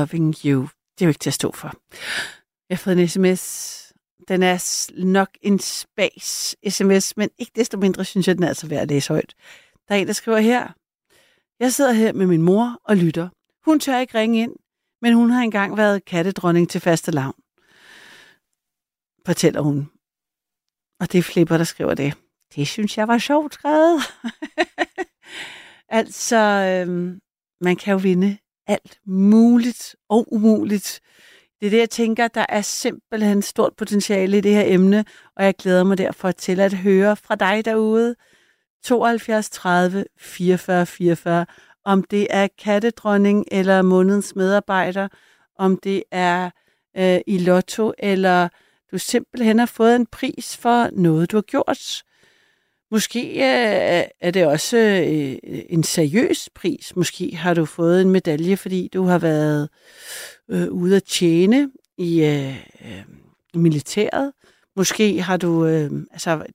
Loving 0.06 0.36
You. 0.45 0.62
Det 0.62 1.01
er 1.01 1.06
jo 1.06 1.10
ikke 1.10 1.20
til 1.20 1.30
at 1.30 1.34
stå 1.34 1.51
for. 1.51 1.74
Jeg 2.70 2.78
har 2.78 2.78
fået 2.78 2.99
en 2.99 3.08
sms. 3.08 3.93
Den 4.28 4.43
er 4.43 4.91
nok 5.06 5.30
en 5.41 5.60
spas 5.60 6.56
sms, 6.70 7.18
men 7.18 7.30
ikke 7.38 7.51
desto 7.56 7.78
mindre 7.78 8.06
synes 8.06 8.28
jeg, 8.28 8.36
den 8.36 8.43
er 8.43 8.47
altså 8.47 8.68
værd 8.68 8.82
at 8.82 8.88
læse 8.88 9.14
højt. 9.14 9.34
Der 9.88 9.95
er 9.95 9.99
en, 9.99 10.08
der 10.08 10.14
skriver 10.14 10.38
her. 10.38 10.68
Jeg 11.60 11.74
sidder 11.74 11.91
her 11.91 12.14
med 12.14 12.28
min 12.28 12.41
mor 12.41 12.80
og 12.84 12.97
lytter. 12.97 13.30
Hun 13.66 13.80
tør 13.80 13.99
ikke 13.99 14.18
ringe 14.18 14.39
ind, 14.39 14.56
men 15.01 15.14
hun 15.14 15.30
har 15.30 15.41
engang 15.41 15.78
været 15.78 16.06
kattedronning 16.06 16.70
til 16.70 16.82
faste 16.82 17.12
lavn. 17.12 17.36
Fortæller 19.26 19.62
hun. 19.62 19.89
Og 20.99 21.12
det 21.12 21.18
er 21.18 21.24
Flipper, 21.24 21.58
der 21.58 21.64
skriver 21.64 21.93
det. 21.93 22.14
Det 22.56 22.68
synes 22.68 22.97
jeg 22.97 23.08
var 23.08 23.18
sjovt 23.18 23.53
skrevet. 23.53 24.01
altså, 25.99 26.38
øhm, 26.38 27.20
man 27.62 27.76
kan 27.76 27.91
jo 27.91 27.97
vinde 27.97 28.38
alt 28.68 28.99
muligt 29.05 29.95
og 30.09 30.34
umuligt. 30.34 31.01
Det 31.59 31.66
er 31.66 31.70
det, 31.70 31.80
jeg 31.80 31.89
tænker, 31.89 32.28
der 32.28 32.45
er 32.49 32.61
simpelthen 32.61 33.41
stort 33.41 33.74
potentiale 33.78 34.38
i 34.38 34.41
det 34.41 34.51
her 34.51 34.63
emne, 34.66 35.05
og 35.36 35.45
jeg 35.45 35.55
glæder 35.55 35.84
mig 35.84 35.97
derfor 35.97 36.32
til 36.32 36.59
at 36.59 36.74
høre 36.74 37.16
fra 37.16 37.36
dig 37.36 37.66
derude. 37.66 38.16
72 38.84 39.49
30 39.49 40.05
44 40.20 40.86
44, 40.86 41.45
om 41.86 42.03
det 42.03 42.28
er 42.30 42.47
kattedronning 42.63 43.45
eller 43.51 43.82
månedens 43.82 44.36
medarbejder, 44.36 45.07
om 45.57 45.78
det 45.78 46.03
er 46.11 46.49
øh, 46.97 47.20
i 47.28 47.38
lotto, 47.38 47.93
eller 47.99 48.49
du 48.91 48.97
simpelthen 48.97 49.59
har 49.59 49.66
fået 49.66 49.95
en 49.95 50.05
pris 50.05 50.57
for 50.57 50.89
noget, 50.93 51.32
du 51.32 51.38
har 51.38 51.41
gjort. 51.41 52.03
Måske 52.96 53.30
øh, 53.30 54.04
er 54.22 54.32
det 54.32 54.46
også 54.46 54.78
øh, 54.78 55.38
en 55.70 55.84
seriøs 55.84 56.50
pris. 56.56 56.96
Måske 56.96 57.36
har 57.36 57.54
du 57.54 57.66
fået 57.66 58.02
en 58.02 58.10
medalje, 58.10 58.58
fordi 58.58 58.89
du 58.93 59.04
har 59.04 59.18
været 59.18 59.70
øh, 60.50 60.68
ude 60.72 60.96
at 60.96 61.04
tjene 61.04 61.72
i 61.98 62.24
øh, 62.24 62.56
øh, 62.82 63.04
militæret. 63.54 64.32
Måske 64.76 65.22
har 65.22 65.38
du, 65.38 65.66
øh, 65.66 65.91
altså 66.12 66.46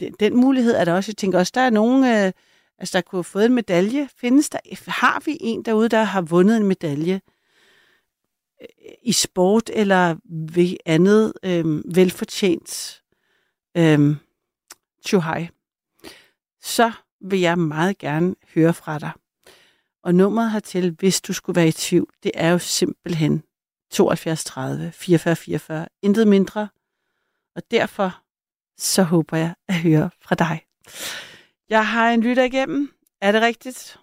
den, 0.00 0.14
den 0.20 0.36
mulighed 0.36 0.74
er 0.74 0.84
der 0.84 0.92
også. 0.92 1.10
Jeg 1.10 1.16
tænker 1.16 1.38
også, 1.38 1.52
der 1.54 1.60
er 1.60 1.70
nogen, 1.70 2.04
øh, 2.04 2.32
altså 2.78 2.98
der 2.98 3.00
kunne 3.00 3.18
have 3.18 3.24
fået 3.24 3.44
en 3.44 3.54
medalje. 3.54 4.08
Findes 4.20 4.50
der, 4.50 4.58
har 4.90 5.22
vi 5.24 5.36
en 5.40 5.62
derude, 5.62 5.88
der 5.88 6.02
har 6.02 6.20
vundet 6.20 6.56
en 6.56 6.66
medalje 6.66 7.20
øh, 8.62 8.94
i 9.02 9.12
sport 9.12 9.70
eller 9.74 10.16
ved 10.54 10.76
andet 10.86 11.32
øh, 11.42 11.96
velfortjent 11.96 13.02
øh, 13.76 14.16
tjohej? 15.04 15.48
Så 16.74 16.92
vil 17.20 17.40
jeg 17.40 17.58
meget 17.58 17.98
gerne 17.98 18.34
høre 18.54 18.74
fra 18.74 18.98
dig. 18.98 19.10
Og 20.02 20.14
nummeret 20.14 20.52
hertil, 20.52 20.96
hvis 20.98 21.20
du 21.20 21.32
skulle 21.32 21.56
være 21.60 21.68
i 21.68 21.72
tvivl, 21.72 22.10
det 22.22 22.32
er 22.34 22.50
jo 22.50 22.58
simpelthen 22.58 23.42
72 23.90 24.44
30 24.44 24.92
44 24.92 25.36
44. 25.36 25.86
Intet 26.02 26.28
mindre. 26.28 26.68
Og 27.56 27.62
derfor 27.70 28.10
så 28.76 29.02
håber 29.02 29.36
jeg 29.36 29.54
at 29.68 29.74
høre 29.74 30.10
fra 30.20 30.34
dig. 30.34 30.56
Jeg 31.68 31.86
har 31.86 32.10
en 32.10 32.22
lytter 32.22 32.42
igennem. 32.42 32.92
Er 33.20 33.32
det 33.32 33.42
rigtigt? 33.42 33.98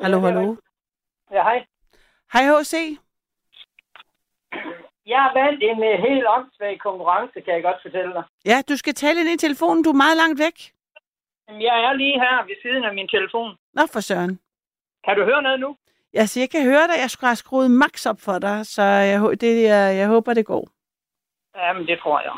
Hallo, 0.00 0.18
Ja, 0.18 0.24
hallo. 0.24 0.56
Ja, 1.30 1.42
hej. 1.42 1.66
Hej 2.32 2.42
HC. 2.42 2.74
Jeg 5.06 5.18
har 5.24 5.32
vandt 5.40 5.62
en 5.62 5.78
uh, 5.78 6.08
helt 6.08 6.26
åndssvag 6.28 6.80
konkurrence, 6.80 7.40
kan 7.40 7.54
jeg 7.54 7.62
godt 7.62 7.82
fortælle 7.82 8.12
dig. 8.12 8.24
Ja, 8.44 8.62
du 8.68 8.76
skal 8.76 8.94
tale 8.94 9.20
ind 9.20 9.28
i 9.30 9.36
telefonen. 9.36 9.84
Du 9.84 9.90
er 9.90 10.02
meget 10.04 10.16
langt 10.16 10.38
væk. 10.38 10.79
Jeg 11.60 11.76
er 11.84 11.92
lige 11.92 12.20
her 12.20 12.44
ved 12.46 12.56
siden 12.62 12.84
af 12.84 12.94
min 12.94 13.08
telefon. 13.08 13.56
Nå 13.74 13.82
for 13.92 14.00
søren. 14.00 14.40
Kan 15.04 15.16
du 15.16 15.24
høre 15.24 15.42
noget 15.42 15.60
nu? 15.60 15.76
Altså, 16.14 16.40
jeg 16.40 16.50
kan 16.50 16.64
høre 16.64 16.86
dig. 16.90 16.96
Jeg 17.02 17.10
skulle 17.10 17.28
have 17.28 17.36
skruet 17.44 17.70
max 17.70 18.06
op 18.06 18.20
for 18.20 18.38
dig, 18.38 18.66
så 18.66 18.82
jeg, 18.82 19.20
det, 19.40 19.62
jeg, 19.62 19.96
jeg 20.00 20.08
håber, 20.08 20.34
det 20.34 20.46
går. 20.46 20.68
Jamen, 21.56 21.86
det 21.86 21.98
tror 21.98 22.20
jeg. 22.20 22.36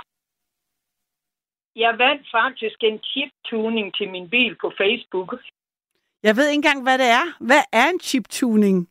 Jeg 1.77 1.99
vandt 1.99 2.27
faktisk 2.31 2.79
en 2.81 2.99
chip-tuning 3.11 3.95
til 3.95 4.11
min 4.11 4.31
bil 4.31 4.57
på 4.61 4.73
Facebook. 4.81 5.35
Jeg 6.23 6.37
ved 6.37 6.47
ikke 6.49 6.61
engang, 6.63 6.83
hvad 6.83 6.99
det 6.99 7.09
er. 7.21 7.27
Hvad 7.49 7.63
er 7.73 7.87
en 7.89 8.01
chip-tuning? 8.01 8.89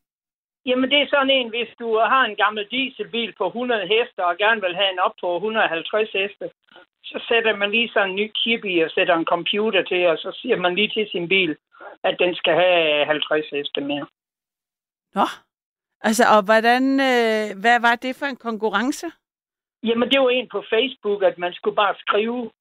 Jamen, 0.65 0.89
det 0.91 0.99
er 1.01 1.07
sådan 1.09 1.29
en, 1.29 1.49
hvis 1.49 1.71
du 1.79 1.87
har 1.97 2.23
en 2.25 2.35
gammel 2.35 2.67
dieselbil 2.71 3.33
på 3.37 3.45
100 3.47 3.87
heste 3.87 4.25
og 4.25 4.37
gerne 4.37 4.61
vil 4.61 4.75
have 4.75 4.91
en 4.93 4.99
op 4.99 5.15
på 5.21 5.35
150 5.35 6.11
heste, 6.11 6.45
så 7.11 7.19
sætter 7.27 7.55
man 7.55 7.71
lige 7.71 7.89
sådan 7.93 8.09
en 8.09 8.15
ny 8.15 8.27
chip 8.41 8.65
i 8.65 8.79
og 8.79 8.91
sætter 8.91 9.15
en 9.15 9.31
computer 9.33 9.83
til, 9.83 10.07
og 10.07 10.17
så 10.17 10.37
siger 10.41 10.55
man 10.55 10.75
lige 10.75 10.91
til 10.95 11.07
sin 11.11 11.27
bil, 11.27 11.57
at 12.03 12.15
den 12.19 12.35
skal 12.35 12.53
have 12.53 13.05
50 13.05 13.49
heste 13.49 13.81
mere. 13.81 14.05
Nå. 15.15 15.25
Altså, 16.01 16.23
og 16.35 16.41
hvordan, 16.49 16.83
øh, 17.09 17.45
hvad 17.63 17.77
var 17.87 17.95
det 17.95 18.15
for 18.15 18.25
en 18.25 18.41
konkurrence? 18.47 19.07
Jamen, 19.83 20.09
det 20.11 20.19
var 20.21 20.29
en 20.29 20.49
på 20.51 20.63
Facebook, 20.69 21.23
at 21.23 21.37
man 21.37 21.53
skulle 21.53 21.75
bare 21.75 21.95
skrive, 22.05 22.51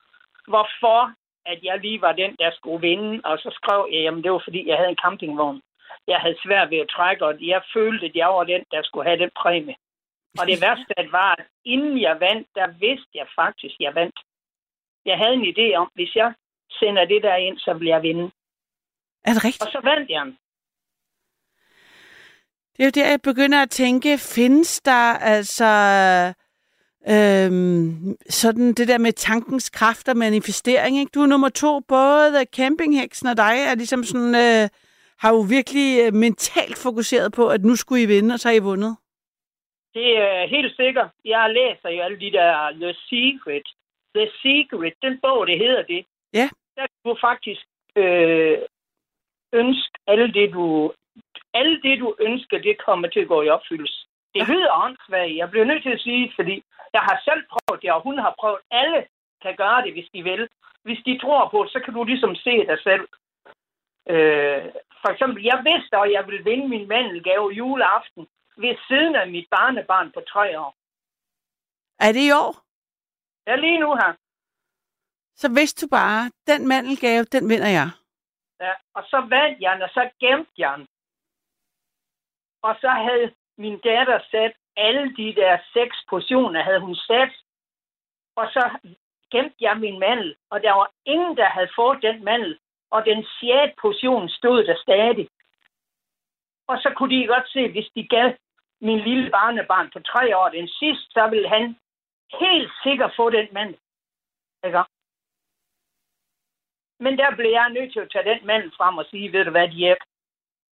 hvorfor 0.48 1.00
at 1.46 1.58
jeg 1.62 1.78
lige 1.80 2.00
var 2.00 2.12
den, 2.12 2.36
der 2.38 2.50
skulle 2.54 2.80
vinde. 2.88 3.20
Og 3.24 3.38
så 3.38 3.50
skrev 3.58 3.88
jeg, 3.92 4.02
jamen 4.02 4.22
det 4.22 4.32
var 4.32 4.42
fordi, 4.44 4.68
jeg 4.68 4.76
havde 4.76 4.90
en 4.90 5.02
campingvogn. 5.04 5.60
Jeg 6.06 6.18
havde 6.18 6.42
svært 6.44 6.70
ved 6.70 6.78
at 6.78 6.92
trække, 6.96 7.24
og 7.26 7.34
jeg 7.40 7.62
følte, 7.74 8.06
at 8.06 8.14
jeg 8.14 8.28
var 8.28 8.44
den, 8.44 8.62
der 8.70 8.82
skulle 8.82 9.08
have 9.08 9.22
den 9.24 9.30
præmie. 9.42 9.76
Og 10.40 10.46
det 10.46 10.60
værste 10.64 10.92
at 10.98 11.12
var, 11.12 11.32
at 11.38 11.46
inden 11.64 12.00
jeg 12.00 12.20
vandt, 12.20 12.48
der 12.54 12.66
vidste 12.66 13.14
jeg 13.14 13.26
faktisk, 13.40 13.74
at 13.74 13.84
jeg 13.86 13.94
vandt. 13.94 14.18
Jeg 15.04 15.18
havde 15.18 15.34
en 15.34 15.46
idé 15.52 15.76
om, 15.76 15.90
hvis 15.94 16.16
jeg 16.16 16.32
sender 16.70 17.04
det 17.04 17.22
der 17.22 17.36
ind, 17.36 17.58
så 17.58 17.74
vil 17.74 17.88
jeg 17.88 18.02
vinde. 18.02 18.30
Er 19.24 19.32
det 19.32 19.44
rigtigt? 19.44 19.62
Og 19.62 19.72
så 19.72 19.80
vandt 19.84 20.10
jeg 20.10 20.24
den. 20.24 20.38
Det 22.76 22.80
er 22.80 22.84
jo 22.84 22.90
der, 22.94 23.10
jeg 23.10 23.20
begynder 23.22 23.62
at 23.62 23.70
tænke, 23.70 24.18
findes 24.18 24.80
der 24.80 25.18
altså 25.34 25.72
øhm, 27.08 28.16
sådan 28.28 28.68
det 28.72 28.88
der 28.88 28.98
med 28.98 29.12
tankens 29.12 29.70
kraft 29.70 30.08
og 30.08 30.16
manifestering, 30.16 30.98
ikke? 30.98 31.10
Du 31.14 31.22
er 31.22 31.26
nummer 31.26 31.48
to, 31.48 31.80
både 31.80 32.44
campingheksen 32.56 33.28
og 33.28 33.36
dig 33.36 33.54
er 33.70 33.74
ligesom 33.74 34.04
sådan, 34.04 34.34
øh, 34.34 34.68
har 35.18 35.30
jo 35.34 35.40
virkelig 35.40 35.88
øh, 36.04 36.14
mentalt 36.14 36.78
fokuseret 36.86 37.32
på, 37.32 37.48
at 37.48 37.64
nu 37.64 37.76
skulle 37.76 38.02
I 38.02 38.06
vinde, 38.06 38.34
og 38.34 38.38
så 38.40 38.48
har 38.48 38.54
I 38.54 38.58
vundet. 38.58 38.96
Det 39.94 40.18
er 40.18 40.48
helt 40.48 40.76
sikkert. 40.76 41.10
Jeg 41.24 41.50
læser 41.50 41.88
jo 41.88 42.02
alle 42.02 42.20
de 42.20 42.32
der 42.32 42.70
The 42.72 42.92
Secret. 43.08 43.66
The 44.14 44.30
Secret, 44.42 44.94
den 45.02 45.20
bog, 45.20 45.46
det 45.46 45.58
hedder 45.58 45.82
det. 45.82 46.06
Ja. 46.32 46.48
Der 46.76 46.86
kan 46.86 47.02
du 47.04 47.16
faktisk 47.20 47.64
øh, 47.96 48.58
ønske 49.52 49.94
alle 50.06 50.32
det, 50.32 50.52
du 50.52 50.92
alle 51.54 51.82
det, 51.82 52.00
du 52.00 52.14
ønsker, 52.20 52.58
det 52.58 52.84
kommer 52.86 53.08
til 53.08 53.20
at 53.20 53.28
gå 53.28 53.42
i 53.42 53.48
opfyldelse. 53.48 54.06
Det 54.34 54.48
lyder 54.48 54.82
åndssvagt. 54.84 55.36
Jeg 55.36 55.50
bliver 55.50 55.64
nødt 55.64 55.82
til 55.82 55.90
at 55.90 56.00
sige, 56.00 56.32
fordi 56.36 56.62
jeg 56.92 57.00
har 57.00 57.20
selv 57.24 57.42
prøvet 57.52 57.82
det, 57.82 57.92
og 57.92 58.02
hun 58.02 58.18
har 58.18 58.34
prøvet. 58.40 58.60
Alle 58.70 59.06
kan 59.42 59.54
gøre 59.56 59.82
det, 59.84 59.92
hvis 59.92 60.08
de 60.14 60.22
vil. 60.22 60.48
Hvis 60.82 61.00
de 61.06 61.18
tror 61.18 61.48
på 61.48 61.62
det, 61.64 61.72
så 61.72 61.80
kan 61.84 61.94
du 61.94 62.04
ligesom 62.04 62.34
se 62.34 62.54
dig 62.70 62.78
selv. 62.82 63.08
Øh, 64.12 64.62
for 65.02 65.08
eksempel, 65.08 65.42
jeg 65.44 65.58
vidste, 65.70 65.96
at 65.96 66.12
jeg 66.12 66.26
ville 66.26 66.44
vinde 66.44 66.68
min 66.68 66.88
mandelgave 66.88 67.50
juleaften 67.50 68.26
ved 68.56 68.74
siden 68.88 69.14
af 69.16 69.26
mit 69.28 69.46
barnebarn 69.50 70.12
på 70.12 70.20
tre 70.32 70.60
år. 70.60 70.74
Er 71.98 72.12
det 72.12 72.22
i 72.28 72.32
år? 72.32 72.69
Ja, 73.50 73.56
lige 73.56 73.78
nu 73.78 73.94
her. 73.94 74.12
Så 75.36 75.48
vidste 75.58 75.86
du 75.86 75.90
bare, 75.90 76.30
den 76.46 76.68
mandelgave, 76.68 77.24
den 77.24 77.48
vinder 77.48 77.70
jeg. 77.78 77.88
Ja, 78.60 78.72
og 78.94 79.02
så 79.10 79.18
vandt 79.34 79.60
jeg 79.60 79.72
den, 79.74 79.82
og 79.82 79.88
så 79.88 80.10
gemte 80.20 80.52
jeg 80.58 80.74
den. 80.78 80.86
Og 82.62 82.76
så 82.80 82.88
havde 82.88 83.34
min 83.58 83.78
datter 83.78 84.18
sat 84.30 84.52
alle 84.76 85.16
de 85.16 85.34
der 85.40 85.58
seks 85.72 85.96
portioner, 86.10 86.62
havde 86.62 86.80
hun 86.80 86.96
sat. 86.96 87.32
Og 88.36 88.46
så 88.54 88.62
gemte 89.32 89.56
jeg 89.60 89.76
min 89.78 89.98
mandel, 89.98 90.36
og 90.50 90.62
der 90.62 90.72
var 90.72 90.90
ingen, 91.04 91.36
der 91.36 91.48
havde 91.48 91.70
fået 91.76 92.02
den 92.02 92.24
mandel. 92.24 92.58
Og 92.90 93.04
den 93.04 93.24
sjette 93.24 93.74
portion 93.82 94.28
stod 94.28 94.64
der 94.64 94.76
stadig. 94.76 95.28
Og 96.66 96.76
så 96.82 96.92
kunne 96.96 97.14
de 97.16 97.26
godt 97.26 97.48
se, 97.48 97.72
hvis 97.72 97.88
de 97.96 98.08
gav 98.08 98.32
min 98.80 98.98
lille 98.98 99.30
barnebarn 99.30 99.90
på 99.92 100.00
tre 100.00 100.36
år 100.36 100.48
den 100.48 100.68
sidste, 100.68 101.06
så 101.12 101.28
ville 101.30 101.48
han 101.48 101.76
helt 102.40 102.72
sikkert 102.82 103.12
få 103.16 103.30
den 103.30 103.48
mandel. 103.52 103.78
Ikke? 104.66 104.84
Men 107.04 107.18
der 107.18 107.36
blev 107.36 107.50
jeg 107.50 107.70
nødt 107.70 107.92
til 107.92 108.00
at 108.00 108.10
tage 108.12 108.28
den 108.30 108.46
mandel 108.46 108.72
frem 108.76 108.98
og 108.98 109.06
sige, 109.10 109.32
ved 109.32 109.44
du 109.44 109.50
hvad, 109.50 109.68
Dirk, 109.68 110.02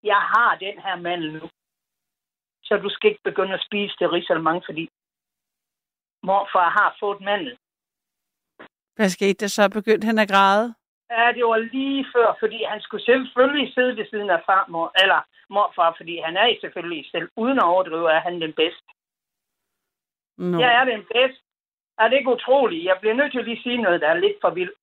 jeg 0.02 0.20
har 0.34 0.56
den 0.56 0.78
her 0.80 0.96
mandel 0.96 1.32
nu. 1.32 1.48
Så 2.62 2.76
du 2.76 2.88
skal 2.88 3.10
ikke 3.10 3.22
begynde 3.24 3.54
at 3.54 3.64
spise 3.66 3.94
det 3.98 4.12
risalemang, 4.12 4.62
fordi 4.64 4.88
morfar 6.22 6.68
har 6.78 6.96
fået 7.00 7.20
mandel. 7.20 7.58
Hvad 8.96 9.08
skete 9.08 9.34
der 9.34 9.46
så? 9.46 9.68
Begyndte 9.68 10.06
han 10.06 10.18
at 10.18 10.28
græde? 10.28 10.74
Ja, 11.10 11.32
det 11.36 11.44
var 11.44 11.58
lige 11.58 12.06
før, 12.14 12.36
fordi 12.40 12.58
han 12.62 12.80
skulle 12.80 13.04
selvfølgelig 13.04 13.74
sidde 13.74 13.96
ved 13.96 14.06
siden 14.10 14.30
af 14.30 14.42
farmor, 14.46 14.92
eller 15.02 15.20
morfar, 15.50 15.94
fordi 15.96 16.18
han 16.18 16.36
er 16.36 16.56
selvfølgelig 16.60 17.10
selv, 17.10 17.28
uden 17.36 17.58
at 17.58 17.64
overdrive, 17.64 18.10
er 18.10 18.20
han 18.20 18.40
den 18.40 18.52
bedste. 18.52 18.88
Nå. 20.38 20.58
Jeg 20.58 20.80
er 20.80 20.84
den 20.84 21.04
bedste. 21.14 21.47
Er 21.98 22.08
det 22.08 22.16
ikke 22.16 22.30
utroligt? 22.30 22.84
Jeg 22.84 22.96
bliver 23.00 23.14
nødt 23.14 23.32
til 23.32 23.38
at 23.38 23.44
lige 23.44 23.62
sige 23.62 23.82
noget, 23.82 24.00
der 24.00 24.08
er 24.08 24.18
lidt 24.24 24.36
for 24.40 24.50
vildt. 24.50 24.78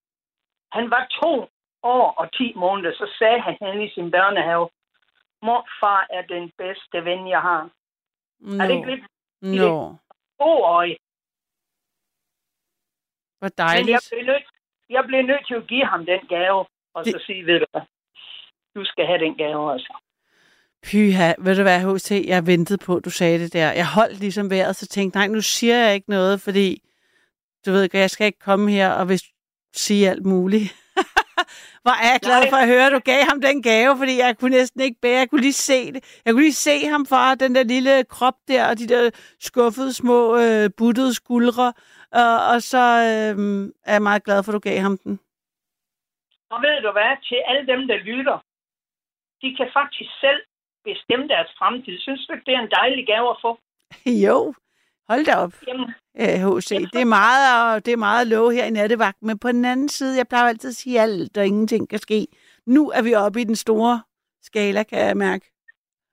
Han 0.72 0.90
var 0.90 1.08
to 1.24 1.48
år 1.84 2.12
og 2.22 2.32
ti 2.38 2.54
måneder, 2.56 2.92
så 2.94 3.06
sagde 3.20 3.42
han 3.42 3.58
hen 3.62 3.82
i 3.82 3.90
sin 3.90 4.12
børnehave, 4.12 4.70
morfar 5.42 6.08
er 6.10 6.22
den 6.22 6.52
bedste 6.58 7.06
ven, 7.06 7.30
jeg 7.30 7.42
har. 7.42 7.70
Nå, 8.40 8.64
Er 8.64 8.68
det 8.68 8.76
ikke 8.76 8.90
lidt 8.96 9.06
nå. 9.42 9.96
toårig? 10.40 10.98
Hvor 13.40 13.50
Men 13.50 13.54
jeg 13.58 13.68
dejligt. 13.68 14.08
blev, 14.12 14.26
nødt, 14.26 14.44
jeg 14.90 15.04
blev 15.08 15.22
nødt 15.22 15.48
til 15.48 15.56
at 15.56 15.68
give 15.68 15.86
ham 15.86 16.06
den 16.06 16.20
gave, 16.28 16.66
og 16.94 17.06
Det- 17.06 17.14
så 17.14 17.20
sige, 17.26 17.46
ved 17.46 17.60
du 17.60 17.66
hvad, 17.72 17.82
du 18.76 18.86
skal 18.86 19.06
have 19.06 19.20
den 19.20 19.36
gave 19.38 19.72
også. 19.72 19.94
Pyha, 20.84 21.34
ved 21.38 21.56
du 21.56 21.62
hvad, 21.62 21.80
H.C., 21.96 22.24
jeg 22.28 22.48
ventede 22.48 22.80
på, 22.86 22.96
at 22.96 23.06
du 23.06 23.10
sagde 23.10 23.40
det 23.40 23.54
der. 23.54 23.72
Jeg 23.72 23.88
holdt 23.98 24.20
ligesom 24.20 24.50
vejret, 24.50 24.76
så 24.76 24.88
tænkte, 24.88 25.18
nej, 25.18 25.28
nu 25.28 25.42
siger 25.42 25.78
jeg 25.86 25.94
ikke 25.96 26.10
noget, 26.10 26.42
fordi 26.42 26.82
du 27.66 27.72
ved, 27.72 27.90
jeg 27.94 28.10
skal 28.10 28.26
ikke 28.28 28.40
komme 28.40 28.72
her 28.72 28.92
og 28.92 29.10
vil 29.10 29.22
sige 29.74 30.10
alt 30.10 30.26
muligt. 30.26 30.68
Hvor 31.84 31.96
er 32.04 32.12
jeg 32.12 32.20
glad 32.22 32.42
for 32.50 32.58
at 32.58 32.68
høre, 32.68 32.86
at 32.86 32.92
du 32.92 33.00
gav 33.00 33.22
ham 33.30 33.42
den 33.42 33.64
gave, 33.64 33.98
fordi 33.98 34.18
jeg 34.18 34.38
kunne 34.38 34.58
næsten 34.58 34.82
ikke 34.82 35.02
bære. 35.02 35.20
Jeg 35.20 35.30
kunne 35.30 35.42
lige 35.42 35.54
se 35.70 35.94
det. 35.94 36.22
Jeg 36.26 36.34
kunne 36.34 36.44
lige 36.44 36.64
se 36.70 36.86
ham 36.88 37.06
fra 37.06 37.36
den 37.36 37.56
der 37.56 37.64
lille 37.64 38.04
krop 38.04 38.38
der, 38.48 38.70
og 38.70 38.80
de 38.80 38.88
der 38.88 39.12
skuffede 39.40 39.94
små 39.94 40.38
øh, 40.38 40.70
buttede 40.78 41.14
skuldre. 41.14 41.74
Og, 42.12 42.36
og 42.54 42.62
så 42.62 42.84
øh, 43.10 43.36
er 43.90 43.94
jeg 43.94 44.02
meget 44.02 44.24
glad 44.24 44.44
for, 44.44 44.52
at 44.52 44.54
du 44.54 44.60
gav 44.70 44.80
ham 44.80 44.98
den. 44.98 45.20
Og 46.54 46.62
ved 46.62 46.82
du 46.86 46.92
hvad, 46.92 47.12
til 47.28 47.40
alle 47.50 47.66
dem, 47.74 47.88
der 47.88 47.98
lytter, 48.10 48.38
de 49.42 49.56
kan 49.58 49.70
faktisk 49.80 50.12
selv 50.26 50.42
bestemme 50.84 51.28
deres 51.28 51.52
fremtid. 51.60 52.00
Synes 52.00 52.26
du 52.26 52.34
ikke, 52.34 52.46
det 52.46 52.56
er 52.56 52.64
en 52.64 52.76
dejlig 52.80 53.08
gave 53.08 53.30
at 53.30 53.42
få? 53.46 53.52
jo, 54.28 54.54
hold 55.10 55.26
da 55.26 55.36
op. 55.36 55.54
Jamen, 55.68 55.90
øh, 56.22 56.58
HC. 56.58 56.70
Det 56.94 57.02
er 57.02 57.06
meget, 57.06 57.76
og 57.76 57.86
det 57.86 57.92
er 57.94 57.98
meget 57.98 58.22
at 58.22 58.28
love 58.28 58.54
her 58.54 58.66
i 58.66 58.70
nattevagt, 58.70 59.18
men 59.22 59.40
på 59.40 59.52
den 59.52 59.66
anden 59.66 59.90
side, 59.90 60.18
jeg 60.18 60.28
plejer 60.28 60.48
altid 60.48 60.70
at 60.70 60.76
sige 60.76 61.02
alt, 61.02 61.38
og 61.38 61.46
ingenting 61.46 61.90
kan 61.90 62.00
ske. 62.00 62.28
Nu 62.66 62.90
er 62.90 63.02
vi 63.02 63.14
oppe 63.14 63.42
i 63.42 63.44
den 63.44 63.56
store 63.56 64.02
skala, 64.42 64.84
kan 64.84 65.00
jeg 65.00 65.18
mærke. 65.18 65.46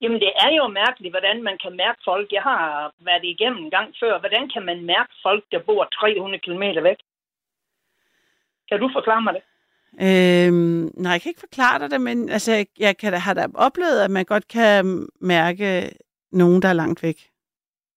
Jamen, 0.02 0.20
det 0.20 0.32
er 0.44 0.50
jo 0.56 0.66
mærkeligt, 0.68 1.12
hvordan 1.12 1.42
man 1.42 1.56
kan 1.62 1.76
mærke 1.76 2.00
folk. 2.04 2.32
Jeg 2.32 2.42
har 2.42 2.92
været 3.08 3.24
igennem 3.24 3.64
en 3.64 3.70
gang 3.70 3.94
før. 4.00 4.18
Hvordan 4.18 4.50
kan 4.54 4.62
man 4.64 4.84
mærke 4.84 5.12
folk, 5.22 5.44
der 5.52 5.60
bor 5.66 5.84
300 5.84 6.42
km 6.46 6.64
væk? 6.88 7.00
Kan 8.68 8.80
du 8.80 8.90
forklare 8.92 9.22
mig 9.22 9.34
det? 9.34 9.42
Øhm, 10.06 10.90
nej, 10.94 11.12
jeg 11.12 11.20
kan 11.20 11.30
ikke 11.30 11.46
forklare 11.48 11.78
dig 11.78 11.90
det, 11.90 12.00
men 12.00 12.28
altså, 12.28 12.64
jeg, 12.78 12.96
kan 12.96 13.12
har 13.14 13.34
da 13.34 13.46
oplevet, 13.54 14.00
at 14.00 14.10
man 14.10 14.24
godt 14.24 14.48
kan 14.48 15.08
mærke 15.20 15.90
nogen, 16.32 16.62
der 16.62 16.68
er 16.68 16.72
langt 16.72 17.02
væk. 17.02 17.31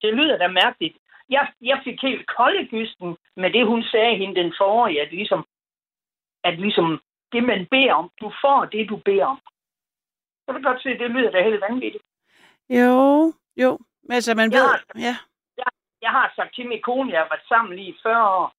Det 0.05 0.13
lyder 0.13 0.37
da 0.37 0.47
mærkeligt. 0.47 0.97
Jeg, 1.29 1.43
jeg 1.61 1.81
fik 1.83 2.01
helt 2.01 2.27
kolde 2.37 2.67
kysten 2.67 3.17
med 3.35 3.49
det, 3.55 3.65
hun 3.67 3.83
sagde 3.83 4.17
hende 4.17 4.35
den 4.41 4.53
forrige, 4.61 5.01
at 5.01 5.11
ligesom, 5.11 5.41
at 6.43 6.59
ligesom 6.59 6.87
det, 7.31 7.43
man 7.43 7.67
beder 7.71 7.93
om, 7.93 8.11
du 8.21 8.31
får 8.43 8.65
det, 8.65 8.89
du 8.89 8.97
beder 8.97 9.25
om. 9.25 9.39
Så 10.43 10.47
kan 10.53 10.55
du 10.63 10.69
godt 10.69 10.81
se, 10.83 10.89
det 10.89 11.11
lyder 11.11 11.31
da 11.31 11.43
helt 11.43 11.61
vanvittigt. 11.61 12.03
Jo, 12.69 13.33
jo. 13.63 13.79
Men 14.03 14.11
altså, 14.11 14.33
man 14.35 14.51
Ja. 14.51 14.59
ved... 14.59 14.69
Ja. 15.07 15.15
Jeg 16.01 16.11
har 16.11 16.33
sagt 16.35 16.55
til 16.55 16.67
min 16.67 16.81
kone, 16.81 17.11
jeg 17.11 17.19
har 17.21 17.29
været 17.29 17.47
sammen 17.47 17.75
lige 17.75 17.89
i 17.89 17.97
40 18.03 18.29
år, 18.39 18.53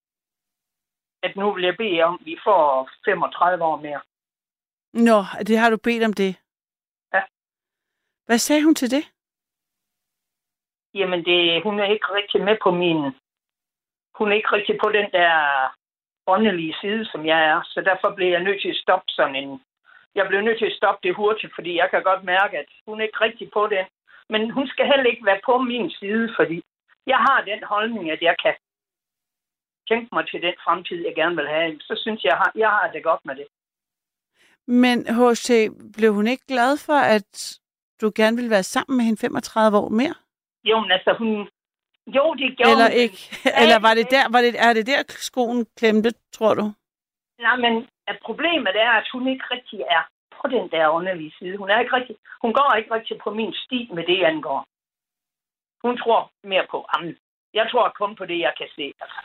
at 1.22 1.36
nu 1.36 1.53
vil 1.55 1.64
jeg 1.64 1.76
bede 1.76 2.03
om, 2.03 2.14
at 2.20 2.26
vi 2.26 2.38
får 2.44 2.90
35 3.05 3.64
år 3.64 3.76
mere. 3.76 4.01
Nå, 4.92 5.18
det 5.47 5.59
har 5.59 5.70
du 5.70 5.76
bedt 5.76 6.05
om 6.05 6.12
det. 6.12 6.36
Ja. 7.14 7.22
Hvad 8.26 8.38
sagde 8.38 8.64
hun 8.64 8.74
til 8.74 8.90
det? 8.90 9.05
Jamen, 10.99 11.24
det, 11.24 11.62
hun 11.62 11.76
er 11.80 11.88
ikke 11.94 12.09
rigtig 12.18 12.40
med 12.49 12.57
på 12.62 12.70
min... 12.70 13.01
Hun 14.18 14.26
er 14.30 14.36
ikke 14.36 14.53
rigtig 14.53 14.76
på 14.84 14.88
den 14.99 15.09
der 15.18 15.32
åndelige 16.26 16.76
side, 16.80 17.05
som 17.12 17.26
jeg 17.26 17.40
er. 17.53 17.61
Så 17.64 17.80
derfor 17.80 18.14
blev 18.14 18.28
jeg 18.28 18.42
nødt 18.42 18.61
til 18.62 18.68
at 18.68 18.82
stoppe 18.84 19.09
sådan 19.09 19.36
en... 19.36 19.61
Jeg 20.14 20.26
blev 20.28 20.40
nødt 20.40 20.59
til 20.59 20.70
at 20.70 20.78
stoppe 20.81 21.01
det 21.09 21.16
hurtigt, 21.16 21.52
fordi 21.55 21.77
jeg 21.77 21.89
kan 21.90 22.02
godt 22.02 22.24
mærke, 22.24 22.59
at 22.59 22.70
hun 22.86 23.01
er 23.01 23.05
ikke 23.05 23.20
rigtig 23.20 23.51
på 23.52 23.62
den. 23.74 23.85
Men 24.28 24.51
hun 24.51 24.66
skal 24.68 24.86
heller 24.86 25.10
ikke 25.10 25.27
være 25.27 25.40
på 25.44 25.59
min 25.59 25.90
side, 25.90 26.35
fordi 26.39 26.62
jeg 27.06 27.16
har 27.16 27.44
den 27.51 27.62
holdning, 27.62 28.10
at 28.10 28.23
jeg 28.23 28.36
kan 28.44 28.55
tænke 29.89 30.09
mig 30.12 30.28
til 30.28 30.43
den 30.43 30.55
fremtid, 30.64 30.98
jeg 31.06 31.14
gerne 31.14 31.36
vil 31.36 31.48
have. 31.48 31.81
Så 31.81 31.94
synes 32.02 32.24
jeg, 32.24 32.36
har, 32.36 32.52
jeg 32.55 32.68
har 32.68 32.90
det 32.93 33.02
godt 33.05 33.20
med 33.24 33.36
det. 33.36 33.47
Men 34.66 34.98
H.C., 35.18 35.68
blev 35.97 36.14
hun 36.14 36.27
ikke 36.27 36.47
glad 36.47 36.77
for, 36.86 37.01
at 37.16 37.59
du 38.01 38.12
gerne 38.14 38.36
ville 38.36 38.51
være 38.51 38.62
sammen 38.62 38.97
med 38.97 39.05
hende 39.05 39.20
35 39.20 39.78
år 39.78 39.89
mere? 39.89 40.14
Jo, 40.68 40.80
men 40.80 40.90
altså, 40.97 41.12
hun... 41.18 41.48
Jo, 42.16 42.34
det 42.34 42.56
gjorde 42.56 42.70
Eller 42.70 42.88
hun, 42.90 43.01
ikke? 43.05 43.18
Eller 43.62 43.78
var 43.86 43.94
det 43.98 44.06
der, 44.10 44.24
var 44.34 44.40
det, 44.40 44.52
er 44.66 44.72
det 44.72 44.86
der 44.86 45.01
skoen 45.28 45.66
klemte, 45.78 46.10
tror 46.36 46.55
du? 46.55 46.64
Nej, 47.47 47.56
men 47.64 47.74
at 48.10 48.18
problemet 48.28 48.74
er, 48.86 48.90
at 49.01 49.06
hun 49.12 49.28
ikke 49.28 49.44
rigtig 49.55 49.80
er 49.80 50.02
på 50.40 50.44
den 50.48 50.70
der 50.70 50.88
underlige 50.88 51.32
side. 51.38 51.56
Hun, 51.56 51.70
er 51.70 51.80
ikke 51.80 51.97
rigtig, 51.97 52.16
hun 52.43 52.52
går 52.52 52.74
ikke 52.78 52.94
rigtig 52.94 53.18
på 53.24 53.30
min 53.30 53.52
sti 53.55 53.90
med 53.94 54.05
det 54.06 54.24
angår. 54.24 54.60
Hun 55.84 55.98
tror 55.98 56.30
mere 56.44 56.66
på 56.70 56.86
amen. 56.88 57.16
Jeg 57.55 57.68
tror 57.70 57.94
kun 58.01 58.16
på 58.16 58.24
det, 58.24 58.38
jeg 58.38 58.52
kan 58.59 58.68
se. 58.76 58.93
Altså. 59.01 59.20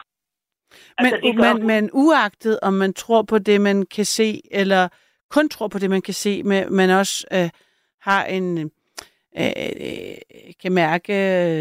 Men, 1.02 1.38
gør 1.38 1.54
men, 1.54 1.62
hun. 1.62 1.68
men 1.68 1.90
uagtet, 1.94 2.60
om 2.60 2.74
man 2.74 2.94
tror 2.94 3.22
på 3.22 3.38
det, 3.40 3.62
man 3.62 3.86
kan 3.86 4.06
se, 4.06 4.42
eller 4.52 4.90
kun 5.30 5.50
tror 5.50 5.68
på 5.68 5.80
det, 5.80 5.90
man 5.90 6.02
kan 6.02 6.14
se, 6.14 6.44
men 6.44 6.76
man 6.76 6.90
også 6.90 7.28
øh, 7.32 7.50
har 8.02 8.26
en, 8.26 8.72
øh, 9.38 9.72
øh, 9.88 10.54
kan 10.62 10.72
mærke 10.72 11.14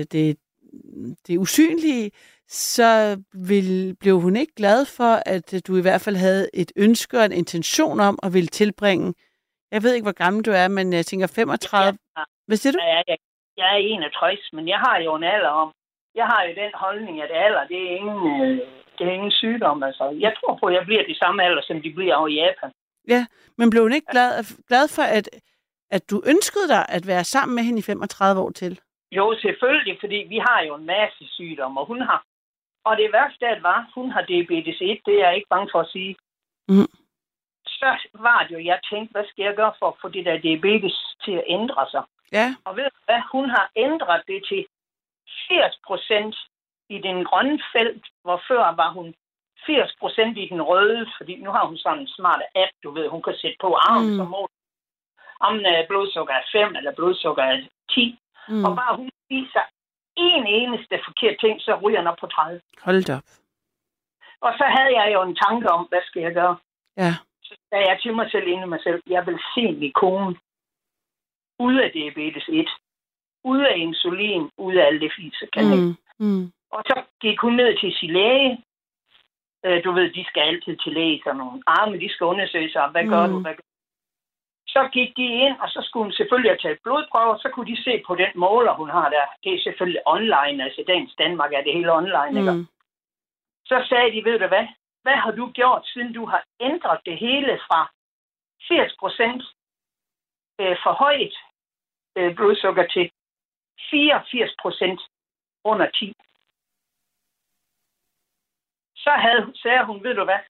det, 0.05 0.37
det 1.27 1.39
usynlige, 1.39 2.11
så 2.49 3.23
vil, 3.49 3.97
blev 4.01 4.21
hun 4.21 4.37
ikke 4.37 4.55
glad 4.55 4.87
for, 4.99 5.13
at 5.35 5.55
øh, 5.55 5.61
du 5.67 5.77
i 5.77 5.85
hvert 5.87 6.01
fald 6.01 6.17
havde 6.17 6.51
et 6.55 6.73
ønske 6.77 7.19
og 7.19 7.25
en 7.25 7.33
intention 7.33 8.01
om 8.01 8.19
at 8.23 8.35
ville 8.35 8.47
tilbringe. 8.61 9.15
Jeg 9.73 9.83
ved 9.83 9.95
ikke, 9.95 10.09
hvor 10.09 10.23
gammel 10.25 10.45
du 10.45 10.51
er, 10.51 10.69
men 10.69 10.93
jeg 10.93 11.07
tænker 11.07 11.27
35. 11.27 11.99
Ja. 12.17 12.23
Hvad 12.47 12.57
siger 12.57 12.73
du? 12.73 12.79
Er, 12.79 13.03
jeg, 13.09 13.19
jeg 13.57 13.69
er 13.75 13.77
61, 13.77 14.53
men 14.53 14.69
jeg 14.69 14.79
har 14.79 14.97
jo 15.07 15.15
en 15.15 15.25
alder 15.25 15.49
om. 15.49 15.71
Jeg 16.15 16.27
har 16.27 16.41
jo 16.47 16.53
den 16.63 16.73
holdning, 16.75 17.23
at 17.23 17.31
alder, 17.47 17.65
det 17.73 17.79
er 17.87 17.91
ingen, 18.01 18.21
øh, 18.33 18.59
det 18.99 19.07
er 19.07 19.13
ingen 19.19 19.33
sygdom. 19.43 19.83
Altså. 19.83 20.05
Jeg 20.27 20.33
tror 20.39 20.59
på, 20.61 20.67
at 20.67 20.75
jeg 20.75 20.85
bliver 20.85 21.05
de 21.11 21.19
samme 21.19 21.45
alder, 21.45 21.63
som 21.63 21.83
de 21.83 21.91
bliver 21.97 22.15
over 22.15 22.29
i 22.29 22.35
Japan. 22.35 22.71
Men 23.59 23.71
blev 23.71 23.83
hun 23.83 23.93
ikke 23.93 24.11
glad, 24.11 24.31
glad 24.69 24.85
for, 24.97 25.03
at, 25.03 25.29
at 25.91 26.11
du 26.11 26.23
ønskede 26.27 26.69
dig 26.69 26.87
at 26.89 27.07
være 27.07 27.25
sammen 27.25 27.55
med 27.55 27.65
hende 27.65 27.79
i 27.79 27.83
35 27.83 28.41
år 28.41 28.51
til? 28.51 28.81
Jo, 29.13 29.37
selvfølgelig, 29.43 29.97
fordi 30.01 30.19
vi 30.29 30.39
har 30.49 30.61
jo 30.69 30.75
en 30.75 30.87
masse 30.87 31.25
sygdomme, 31.37 31.81
og 31.81 31.87
hun 31.87 32.01
har. 32.01 32.25
Og 32.85 32.97
det 32.97 33.13
værste 33.13 33.47
af 33.47 33.55
det 33.55 33.63
var, 33.63 33.91
hun 33.95 34.11
har 34.11 34.23
diabetes 34.23 34.79
1, 34.81 35.01
det 35.07 35.15
er 35.15 35.27
jeg 35.27 35.37
ikke 35.37 35.49
bange 35.51 35.69
for 35.73 35.81
at 35.81 35.89
sige. 35.89 36.17
Mhm. 36.69 36.89
Så 37.67 37.91
var 38.15 38.47
det 38.49 38.55
jo, 38.55 38.65
jeg 38.65 38.79
tænkte, 38.91 39.13
hvad 39.13 39.25
skal 39.29 39.43
jeg 39.45 39.55
gøre 39.57 39.73
for 39.79 39.89
at 39.89 39.99
få 40.03 40.09
det 40.09 40.25
der 40.25 40.39
diabetes 40.39 40.97
til 41.25 41.33
at 41.33 41.45
ændre 41.47 41.87
sig? 41.91 42.03
Ja. 42.33 42.55
Og 42.65 42.77
ved 42.77 42.85
du 42.85 43.01
hvad, 43.05 43.23
hun 43.33 43.51
har 43.51 43.71
ændret 43.77 44.23
det 44.29 44.41
til 44.49 44.67
80 45.49 45.81
procent 45.87 46.37
i 46.89 46.99
den 46.99 47.25
grønne 47.25 47.59
felt, 47.73 48.05
hvor 48.23 48.43
før 48.49 48.65
var 48.83 48.91
hun 48.93 49.15
80 49.67 49.95
procent 50.01 50.39
i 50.39 50.49
den 50.53 50.63
røde, 50.63 51.07
fordi 51.17 51.35
nu 51.45 51.51
har 51.51 51.67
hun 51.67 51.77
sådan 51.79 51.99
en 52.01 52.09
smart 52.09 52.43
app, 52.55 52.73
du 52.85 52.91
ved, 52.91 53.09
hun 53.09 53.23
kan 53.23 53.35
sætte 53.43 53.57
på 53.61 53.75
armen 53.75 54.07
Mm. 54.07 54.13
mm. 54.13 54.19
som 54.19 54.27
mål. 54.27 54.49
Om 55.41 55.55
uh, 55.55 55.81
blodsukker 55.89 56.35
er 56.35 56.45
5 56.53 56.77
eller 56.77 56.93
blodsukker 56.99 57.43
er 57.43 57.57
10. 57.91 58.19
Mm. 58.49 58.65
Og 58.65 58.77
bare 58.77 58.97
hun 58.97 59.11
spiser 59.25 59.65
en 60.17 60.47
eneste 60.47 60.95
forkert 61.07 61.37
ting, 61.41 61.61
så 61.61 61.73
ryger 61.83 61.99
den 61.99 62.07
op 62.07 62.17
på 62.21 62.27
30. 62.27 62.61
Hold 62.87 63.03
da 63.05 63.15
op. 63.17 63.29
Og 64.41 64.53
så 64.59 64.65
havde 64.77 64.93
jeg 65.01 65.13
jo 65.15 65.23
en 65.23 65.37
tanke 65.45 65.71
om, 65.71 65.87
hvad 65.89 66.03
skal 66.07 66.23
jeg 66.23 66.35
gøre? 66.35 66.57
Ja. 66.97 67.13
Så 67.43 67.55
sagde 67.69 67.87
jeg 67.91 67.99
til 68.03 68.15
mig 68.15 68.31
selv 68.31 68.47
inde 68.49 68.67
mig 68.67 68.81
selv, 68.83 69.03
jeg 69.07 69.27
vil 69.27 69.39
se 69.55 69.73
min 69.73 69.93
kone 69.93 70.37
ud 71.59 71.77
af 71.85 71.91
diabetes 71.93 72.45
1, 72.49 72.69
ud 73.45 73.61
af 73.61 73.75
insulin, 73.77 74.51
ud 74.59 74.75
af 74.75 74.87
alt 74.87 75.01
det 75.03 75.13
fise, 75.17 75.47
kan 75.53 75.65
mm. 75.65 75.97
Mm. 76.19 76.27
Mm. 76.27 76.53
Og 76.71 76.83
så 76.87 77.03
gik 77.21 77.39
hun 77.41 77.55
ned 77.57 77.79
til 77.81 77.93
sin 77.99 78.11
læge. 78.11 78.65
Øh, 79.65 79.85
du 79.85 79.93
ved, 79.93 80.11
de 80.13 80.25
skal 80.25 80.41
altid 80.43 80.77
til 80.77 80.93
læge, 80.93 81.21
sådan 81.25 81.37
nogle 81.37 81.63
arme, 81.67 82.01
de 82.01 82.09
skal 82.13 82.25
undersøge 82.25 82.71
sig, 82.73 82.89
hvad 82.89 83.05
gør 83.09 83.27
Mm. 83.27 83.33
du, 83.33 83.39
hvad 83.41 83.55
gør? 83.55 83.70
Så 84.75 84.89
gik 84.93 85.17
de 85.17 85.27
ind, 85.45 85.57
og 85.61 85.69
så 85.69 85.81
skulle 85.87 86.05
hun 86.05 86.13
selvfølgelig 86.13 86.51
have 86.51 86.63
taget 86.65 86.83
blodprøver, 86.83 87.37
så 87.39 87.49
kunne 87.53 87.71
de 87.73 87.83
se 87.85 88.03
på 88.07 88.15
den 88.15 88.33
måler, 88.35 88.73
hun 88.73 88.91
har 88.91 89.09
der. 89.09 89.27
Det 89.45 89.55
er 89.55 89.63
selvfølgelig 89.63 90.03
online, 90.07 90.65
altså 90.65 90.81
i 90.81 90.85
dagens 90.85 91.15
Danmark 91.19 91.53
er 91.53 91.63
det 91.63 91.73
hele 91.73 91.93
online, 91.93 92.41
ikke? 92.41 92.53
Mm. 92.53 92.67
Så 93.71 93.87
sagde 93.89 94.13
de, 94.15 94.25
ved 94.25 94.39
du 94.39 94.47
hvad, 94.47 94.67
hvad 95.03 95.17
har 95.25 95.31
du 95.31 95.51
gjort, 95.51 95.87
siden 95.87 96.13
du 96.13 96.25
har 96.27 96.45
ændret 96.61 97.01
det 97.07 97.19
hele 97.19 97.61
fra 97.67 97.81
80 98.69 98.97
procent 99.01 99.43
øh, 100.61 100.77
for 100.83 100.93
højt 100.93 101.37
øh, 102.17 102.35
blodsukker 102.37 102.87
til 102.87 103.11
84 103.91 104.55
procent 104.63 105.01
under 105.65 105.91
10? 105.91 106.15
Så 108.97 109.11
havde, 109.11 109.53
sagde 109.63 109.85
hun, 109.85 110.05
ved 110.05 110.15
du 110.15 110.25
hvad, 110.25 110.43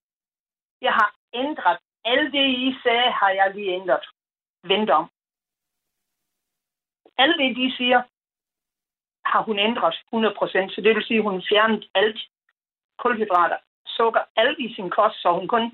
jeg 0.81 0.93
har 0.93 1.15
ændret 1.33 1.79
alt 2.05 2.33
det, 2.33 2.45
I 2.67 2.75
sagde, 2.83 3.11
har 3.19 3.29
jeg 3.29 3.51
lige 3.55 3.71
ændret. 3.79 4.05
Vent 4.63 4.89
om. 4.89 5.05
Alt 7.23 7.35
det, 7.41 7.55
de 7.59 7.67
siger, 7.77 7.99
har 9.31 9.41
hun 9.43 9.59
ændret 9.59 9.95
100 10.13 10.35
procent. 10.37 10.71
Så 10.73 10.81
det 10.81 10.95
vil 10.95 11.03
sige, 11.05 11.17
at 11.17 11.23
hun 11.29 11.43
fjernet 11.49 11.89
alt 11.95 12.19
kulhydrater, 12.99 13.57
sukker, 13.87 14.23
alt 14.35 14.59
i 14.59 14.73
sin 14.75 14.89
kost, 14.89 15.15
så 15.21 15.29
hun 15.39 15.47
kun 15.47 15.65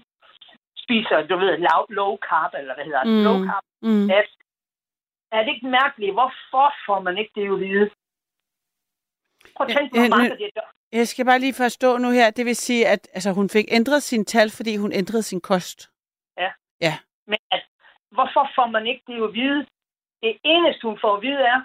spiser, 0.83 1.27
du 1.29 1.35
ved, 1.37 1.57
low, 1.67 1.81
low 1.89 2.17
carb, 2.29 2.51
eller 2.59 2.73
hvad 2.75 2.85
hedder 2.85 3.03
det, 3.03 3.13
Mm. 3.17 3.23
low 3.27 3.37
carb 3.49 3.63
Mm. 3.81 4.07
fat. 4.11 4.29
er 5.31 5.43
det 5.43 5.51
ikke 5.55 5.67
mærkeligt? 5.67 6.13
Hvorfor 6.13 6.67
får 6.85 6.99
man 7.01 7.17
ikke 7.17 7.31
det 7.35 7.53
at 7.53 7.59
vide? 7.59 7.89
Prøv 9.55 9.67
at 9.67 9.75
tænke, 9.77 9.99
hvor 9.99 10.09
mange 10.17 10.29
det 10.37 10.53
gør. 10.53 10.69
Jeg 10.91 11.07
skal 11.07 11.25
bare 11.25 11.39
lige 11.39 11.53
forstå 11.53 11.97
nu 11.97 12.09
her, 12.09 12.29
det 12.29 12.45
vil 12.45 12.55
sige, 12.55 12.87
at 12.87 13.07
altså, 13.13 13.31
hun 13.33 13.49
fik 13.49 13.65
ændret 13.71 14.03
sin 14.03 14.25
tal, 14.25 14.49
fordi 14.57 14.77
hun 14.77 14.91
ændrede 14.91 15.23
sin 15.23 15.41
kost. 15.41 15.79
Men 17.27 17.39
at, 17.51 17.63
hvorfor 18.11 18.49
får 18.55 18.67
man 18.67 18.87
ikke 18.87 19.03
det 19.07 19.23
at 19.23 19.33
vide? 19.33 19.65
Det 20.23 20.37
eneste, 20.43 20.87
hun 20.87 20.99
får 21.01 21.15
at 21.15 21.21
vide, 21.21 21.41
er, 21.41 21.61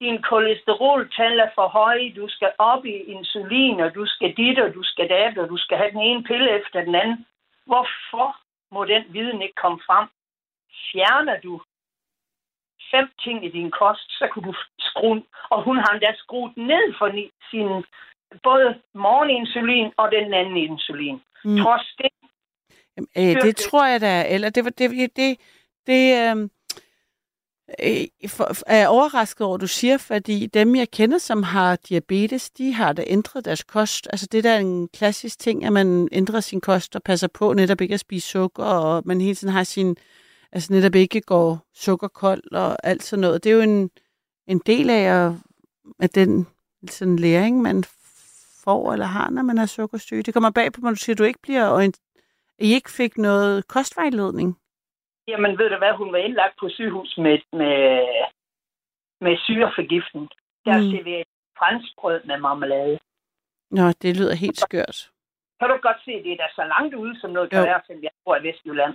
din 0.00 0.22
kolesteroltal 0.22 1.38
er 1.38 1.50
for 1.54 1.68
høje, 1.68 2.12
du 2.16 2.28
skal 2.28 2.52
op 2.58 2.84
i 2.84 2.96
insulin, 3.14 3.80
og 3.80 3.94
du 3.94 4.06
skal 4.06 4.36
dit, 4.36 4.58
og 4.58 4.74
du 4.74 4.82
skal 4.82 5.08
dat, 5.08 5.38
og 5.38 5.48
du 5.48 5.56
skal 5.56 5.76
have 5.76 5.90
den 5.90 6.00
ene 6.00 6.22
pille 6.22 6.50
efter 6.50 6.84
den 6.84 6.94
anden. 6.94 7.26
Hvorfor 7.66 8.36
må 8.74 8.84
den 8.84 9.04
viden 9.08 9.42
ikke 9.42 9.60
komme 9.62 9.80
frem? 9.86 10.08
Fjerner 10.92 11.40
du 11.40 11.60
fem 12.90 13.10
ting 13.24 13.44
i 13.44 13.50
din 13.50 13.70
kost, 13.70 14.08
så 14.18 14.28
kan 14.32 14.42
du 14.42 14.54
skrue, 14.78 15.22
og 15.50 15.62
hun 15.62 15.76
har 15.76 15.92
endda 15.92 16.12
skruet 16.16 16.56
ned 16.56 16.94
for 16.98 17.08
sin 17.50 17.84
både 18.42 18.80
morgeninsulin 18.94 19.92
og 19.96 20.12
den 20.12 20.34
anden 20.34 20.56
insulin. 20.56 21.22
Mm. 21.44 21.58
Trods 21.62 21.94
det, 21.98 22.10
øh, 23.16 23.22
det 23.22 23.34
Virkelig. 23.34 23.56
tror 23.56 23.86
jeg 23.86 24.00
da, 24.00 24.24
eller 24.28 24.50
det 24.50 24.64
var 24.64 24.70
det, 24.70 24.90
det, 24.90 25.16
det, 25.16 25.36
det 25.86 26.16
øh, 26.16 26.48
øh, 27.82 28.06
er 28.66 28.76
jeg 28.76 28.88
overrasket 28.88 29.46
over, 29.46 29.56
du 29.56 29.66
siger, 29.66 29.98
fordi 29.98 30.46
dem, 30.46 30.76
jeg 30.76 30.90
kender, 30.90 31.18
som 31.18 31.42
har 31.42 31.76
diabetes, 31.76 32.50
de 32.50 32.74
har 32.74 32.92
da 32.92 33.04
ændret 33.06 33.44
deres 33.44 33.62
kost. 33.62 34.08
Altså 34.10 34.26
det 34.32 34.44
der 34.44 34.50
er 34.50 34.58
en 34.58 34.88
klassisk 34.88 35.38
ting, 35.38 35.64
at 35.64 35.72
man 35.72 36.08
ændrer 36.12 36.40
sin 36.40 36.60
kost 36.60 36.96
og 36.96 37.02
passer 37.02 37.28
på 37.28 37.52
netop 37.52 37.80
ikke 37.80 37.94
at 37.94 38.00
spise 38.00 38.28
sukker, 38.28 38.64
og 38.64 39.02
man 39.06 39.20
hele 39.20 39.34
tiden 39.34 39.52
har 39.52 39.64
sin, 39.64 39.96
altså 40.52 40.72
netop 40.72 40.94
ikke 40.94 41.20
går 41.20 41.66
sukkerkold 41.74 42.52
og 42.52 42.86
alt 42.86 43.04
sådan 43.04 43.20
noget. 43.20 43.44
Det 43.44 43.50
er 43.50 43.54
jo 43.54 43.60
en, 43.60 43.90
en 44.46 44.60
del 44.66 44.90
af, 44.90 45.26
at, 45.26 45.32
at 46.00 46.14
den 46.14 46.46
sådan 46.90 47.16
læring, 47.16 47.62
man 47.62 47.84
får 48.64 48.92
eller 48.92 49.06
har, 49.06 49.30
når 49.30 49.42
man 49.42 49.58
har 49.58 49.66
sukkersyge. 49.66 50.22
Det 50.22 50.34
kommer 50.34 50.50
bag 50.50 50.72
på, 50.72 50.80
når 50.80 50.90
du 50.90 50.96
siger, 50.96 51.14
at 51.14 51.18
du 51.18 51.24
ikke 51.24 51.42
bliver 51.42 51.88
I 52.60 52.68
ikke 52.74 52.90
fik 52.90 53.18
noget 53.18 53.68
kostvejledning. 53.68 54.58
Jamen, 55.28 55.58
ved 55.58 55.70
du 55.70 55.76
hvad, 55.78 55.92
hun 55.92 56.12
var 56.12 56.18
indlagt 56.18 56.54
på 56.60 56.68
sygehus 56.68 57.18
med, 57.18 57.38
med, 57.52 58.06
med 59.20 59.36
syreforgiftning. 59.46 60.28
Der 60.64 60.76
Mm. 60.78 60.90
serverede 60.90 61.24
franskbrød 61.58 62.20
med 62.24 62.38
marmelade. 62.38 62.98
Nå, 63.70 63.86
det 64.02 64.16
lyder 64.16 64.34
helt 64.34 64.58
skørt. 64.58 65.10
Kan 65.60 65.68
du 65.70 65.76
godt 65.82 66.00
se, 66.04 66.12
det 66.24 66.32
er 66.32 66.36
da 66.36 66.48
så 66.54 66.64
langt 66.74 66.94
ude, 66.94 67.20
som 67.20 67.30
noget 67.30 67.50
kan 67.50 67.58
Jo. 67.58 67.64
være, 67.64 67.80
som 67.86 68.02
jeg 68.02 68.10
bor 68.24 68.36
i 68.36 68.42
Vestjylland. 68.48 68.94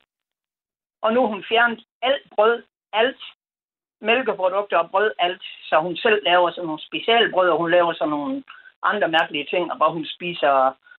Og 1.02 1.14
nu 1.14 1.28
hun 1.28 1.44
fjernet 1.50 1.84
alt 2.02 2.24
brød, 2.36 2.64
alt 2.94 3.22
mælkeprodukter 4.02 4.78
og 4.78 4.90
brød, 4.92 5.12
alt. 5.20 5.44
Så 5.70 5.80
hun 5.80 5.96
selv 5.98 6.24
laver 6.24 6.52
sådan 6.52 6.66
nogle 6.66 6.82
specialbrød, 6.90 7.50
og 7.50 7.58
hun 7.58 7.72
laver 7.72 7.94
sådan 7.94 8.10
nogle 8.10 8.44
andre 8.84 9.08
mærkelige 9.08 9.48
ting, 9.50 9.76
hvor 9.78 9.90
hun 9.90 10.06
spiser 10.16 10.54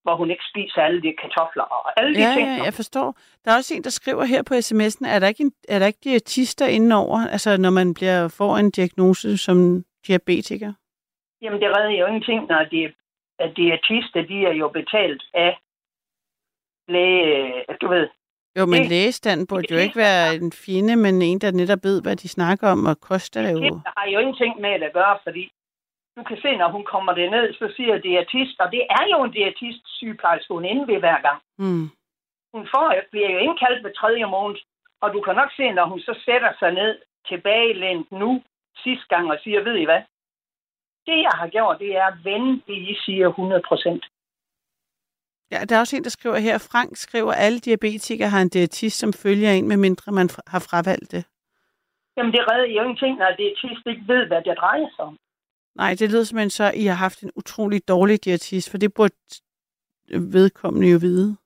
hvor 0.06 0.16
hun 0.16 0.30
ikke 0.30 0.44
spiser 0.52 0.80
alle 0.82 1.02
de 1.02 1.12
kartofler 1.22 1.62
og 1.76 1.80
alle 2.00 2.14
de 2.14 2.20
Ja, 2.20 2.32
ting. 2.36 2.48
ja, 2.48 2.64
jeg 2.64 2.74
forstår. 2.74 3.08
Der 3.44 3.50
er 3.52 3.56
også 3.56 3.74
en, 3.74 3.84
der 3.84 3.90
skriver 3.90 4.24
her 4.24 4.42
på 4.42 4.54
sms'en, 4.54 5.04
er 5.14 5.18
der 5.18 5.28
ikke, 5.28 5.42
en, 5.42 5.52
er 5.68 5.78
der 5.78 5.86
ikke 5.86 5.98
diætister 6.04 6.66
indenover, 6.66 7.18
altså 7.34 7.56
når 7.56 7.70
man 7.70 7.94
bliver, 7.94 8.28
får 8.28 8.56
en 8.56 8.70
diagnose 8.70 9.38
som 9.46 9.84
diabetiker? 10.06 10.72
Jamen, 11.42 11.60
det 11.60 11.68
redder 11.76 11.90
jo 12.00 12.06
ingenting, 12.06 12.40
når 12.52 12.64
de, 12.72 12.80
at 13.38 13.50
diætister, 13.56 14.20
de 14.30 14.36
er 14.50 14.54
jo 14.62 14.68
betalt 14.68 15.22
af 15.34 15.52
læge, 16.88 17.64
du 17.80 17.88
ved. 17.88 18.08
Jo, 18.58 18.66
men 18.66 18.80
Det- 18.80 18.88
lægestand 18.88 19.48
burde 19.48 19.66
jo 19.74 19.76
ikke 19.78 19.96
være 19.96 20.34
en 20.34 20.52
fjende, 20.52 20.96
men 20.96 21.22
en, 21.22 21.38
der 21.38 21.50
netop 21.50 21.78
ved, 21.82 22.02
hvad 22.02 22.16
de 22.16 22.28
snakker 22.28 22.68
om, 22.68 22.86
og 22.86 23.00
koster 23.00 23.40
er 23.42 23.50
jo... 23.50 23.58
Det 23.58 23.82
har 23.96 24.06
jo 24.12 24.18
ingenting 24.18 24.60
med 24.60 24.72
det 24.80 24.82
at 24.82 24.92
gøre, 24.92 25.18
fordi 25.24 25.52
du 26.16 26.22
kan 26.22 26.38
se, 26.44 26.56
når 26.56 26.68
hun 26.76 26.84
kommer 26.84 27.12
derned, 27.12 27.54
så 27.54 27.72
siger 27.76 27.98
diætist, 27.98 28.60
og 28.60 28.68
det 28.72 28.82
er 28.98 29.04
jo 29.12 29.18
en 29.24 29.32
diætist 29.38 29.82
sygeplejerske, 29.98 30.54
hun 30.54 30.64
inde 30.64 30.86
ved 30.92 30.98
hver 30.98 31.20
gang. 31.26 31.40
Hmm. 31.58 31.88
Hun 32.54 32.64
får, 32.74 32.94
bliver 33.10 33.30
jo 33.30 33.38
indkaldt 33.38 33.84
ved 33.84 33.92
tredje 33.94 34.26
måned, 34.26 34.56
og 35.02 35.08
du 35.14 35.20
kan 35.20 35.34
nok 35.34 35.50
se, 35.56 35.72
når 35.72 35.86
hun 35.86 36.00
så 36.00 36.14
sætter 36.24 36.52
sig 36.58 36.70
ned 36.72 36.98
tilbagelænt 37.28 38.12
nu, 38.12 38.42
sidste 38.84 39.06
gang, 39.08 39.30
og 39.30 39.38
siger, 39.42 39.62
ved 39.62 39.76
I 39.76 39.84
hvad? 39.84 40.02
Det, 41.06 41.18
jeg 41.28 41.34
har 41.40 41.48
gjort, 41.48 41.78
det 41.78 41.96
er 41.96 42.06
at 42.06 42.18
vende 42.24 42.52
det, 42.66 42.76
I 42.92 42.96
siger 43.04 43.28
100 43.28 43.62
procent. 43.68 44.04
Ja, 45.50 45.58
der 45.68 45.76
er 45.76 45.80
også 45.80 45.96
en, 45.96 46.04
der 46.04 46.10
skriver 46.10 46.38
her, 46.38 46.68
Frank 46.70 46.96
skriver, 46.96 47.32
at 47.32 47.38
alle 47.46 47.58
diabetikere 47.58 48.28
har 48.28 48.40
en 48.40 48.48
diætist, 48.48 48.98
som 48.98 49.12
følger 49.12 49.50
en, 49.50 49.68
medmindre 49.68 50.12
man 50.12 50.28
har 50.46 50.60
fravalgt 50.68 51.10
det. 51.12 51.24
Jamen, 52.16 52.32
det 52.32 52.42
redder 52.50 52.66
jo 52.66 52.82
ingenting, 52.82 53.18
når 53.18 53.30
diætist 53.38 53.86
ikke 53.86 54.04
ved, 54.06 54.26
hvad 54.26 54.42
det 54.42 54.56
drejer 54.58 54.88
sig 54.96 55.04
om. 55.04 55.16
Nej, 55.76 55.94
det 55.98 56.10
lyder 56.10 56.24
som 56.24 56.38
en 56.38 56.50
så, 56.50 56.72
I 56.74 56.84
har 56.84 56.94
haft 56.94 57.22
en 57.22 57.30
utrolig 57.36 57.88
dårlig 57.88 58.24
diætist, 58.24 58.70
for 58.70 58.78
det 58.78 58.94
burde 58.94 59.14
vedkommende 60.38 60.88
jo 60.92 60.98
vide. 61.00 61.36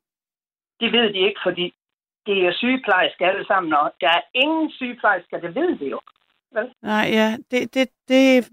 Det 0.80 0.92
ved 0.92 1.12
de 1.14 1.18
ikke, 1.28 1.40
fordi 1.42 1.74
det 2.26 2.46
er 2.46 2.52
sygeplejersker 2.52 3.28
alle 3.28 3.46
sammen, 3.46 3.72
og 3.72 3.92
der 4.00 4.08
er 4.08 4.22
ingen 4.34 4.70
sygeplejersker, 4.70 5.40
der 5.40 5.50
ved 5.50 5.78
det 5.78 5.90
jo. 5.90 6.00
Nej, 6.82 7.04
ja, 7.18 7.36
det, 7.50 7.74
det, 7.74 7.88
det, 8.08 8.50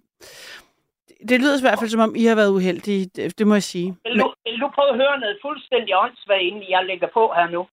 det 1.30 1.40
lyder 1.42 1.58
i 1.58 1.66
hvert 1.66 1.80
fald, 1.80 1.90
som 1.90 2.06
om 2.08 2.16
I 2.16 2.26
har 2.26 2.36
været 2.36 2.56
uheldige, 2.58 3.06
det, 3.16 3.40
det 3.40 3.48
må 3.48 3.54
jeg 3.54 3.64
sige. 3.64 3.98
Vil 4.06 4.20
du, 4.20 4.34
vil 4.46 4.60
du 4.62 4.68
prøve 4.76 4.90
at 4.90 4.96
høre 4.96 5.20
noget 5.20 5.38
fuldstændig 5.42 5.98
åndssvagt, 5.98 6.42
inden 6.42 6.70
jeg 6.70 6.86
lægger 6.86 7.08
på 7.14 7.34
her 7.36 7.48
nu? 7.50 7.68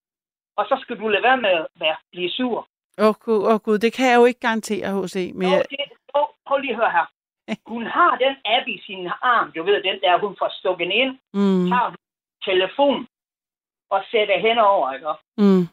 Og 0.56 0.64
så 0.68 0.78
skal 0.82 0.96
du 1.00 1.08
lade 1.08 1.22
være 1.22 1.40
med 1.46 1.50
at 1.50 1.66
være, 1.80 1.96
blive 2.12 2.30
sur. 2.30 2.68
Åh 2.98 3.08
oh, 3.08 3.14
gud, 3.24 3.42
oh, 3.50 3.58
gud, 3.64 3.78
det 3.78 3.92
kan 3.92 4.10
jeg 4.10 4.16
jo 4.16 4.24
ikke 4.24 4.40
garantere, 4.40 5.02
H.C. 5.02 5.32
Men 5.34 5.48
Jo, 5.48 5.58
det, 5.70 5.78
jo, 6.16 6.22
prøv 6.46 6.58
lige 6.58 6.70
at 6.70 6.76
høre 6.76 6.92
her. 6.98 7.06
Hun 7.72 7.86
har 7.86 8.16
den 8.16 8.36
app 8.44 8.66
i 8.68 8.78
sin 8.86 9.10
arm, 9.22 9.52
du 9.52 9.62
ved, 9.62 9.82
den 9.82 10.00
der, 10.00 10.18
hun 10.18 10.36
får 10.38 10.50
stukket 10.60 10.90
ind, 10.90 11.12
mm, 11.34 11.68
tager 11.70 11.88
hun 11.88 11.96
telefon 12.44 13.06
og 13.90 14.00
sætter 14.10 14.38
hen 14.38 14.58
over, 14.58 14.92
ikke? 14.92 15.06
mm, 15.42 15.64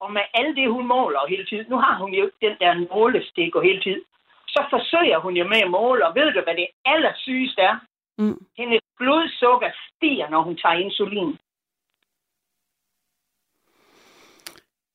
Og 0.00 0.12
med 0.12 0.22
alt 0.34 0.56
det, 0.56 0.70
hun 0.70 0.86
måler 0.86 1.26
hele 1.28 1.46
tiden, 1.46 1.66
nu 1.68 1.76
har 1.76 1.94
hun 1.98 2.10
jo 2.14 2.30
den 2.40 2.56
der 2.60 2.94
målestik 2.94 3.54
og 3.54 3.62
hele 3.62 3.80
tiden, 3.82 4.02
så 4.48 4.60
forsøger 4.70 5.18
hun 5.18 5.36
jo 5.36 5.44
med 5.48 5.60
at 5.62 5.70
måle, 5.70 6.06
og 6.08 6.14
ved 6.14 6.32
du, 6.32 6.40
hvad 6.42 6.56
det 6.56 6.68
allersygeste 6.84 7.60
er? 7.62 7.76
mm. 8.18 8.46
Hendes 8.58 8.80
blodsukker 8.98 9.70
stiger, 9.88 10.28
når 10.28 10.42
hun 10.42 10.56
tager 10.56 10.74
insulin. 10.74 11.38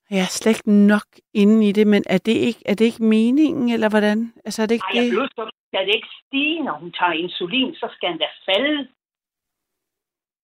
Jeg 0.10 0.20
er 0.20 0.32
slet 0.38 0.52
ikke 0.58 0.72
nok 0.72 1.10
inde 1.34 1.70
i 1.70 1.72
det, 1.72 1.88
men 1.88 2.04
er 2.10 2.18
det 2.18 2.38
ikke, 2.48 2.62
er 2.66 2.76
det 2.76 2.86
ikke 2.86 3.04
meningen, 3.04 3.70
eller 3.70 3.90
hvordan? 3.90 4.34
Altså, 4.46 4.62
er 4.62 4.68
det 4.68 4.76
ikke 4.76 4.94
Ej, 4.94 5.02
det? 5.02 5.12
blodsukker 5.12 5.56
skal 5.76 5.88
det 5.88 5.96
ikke 5.96 6.16
stige, 6.22 6.64
når 6.64 6.76
hun 6.82 6.92
tager 6.92 7.22
insulin, 7.24 7.76
så 7.76 7.88
skal 7.96 8.10
den 8.10 8.20
da 8.20 8.30
falde. 8.50 8.88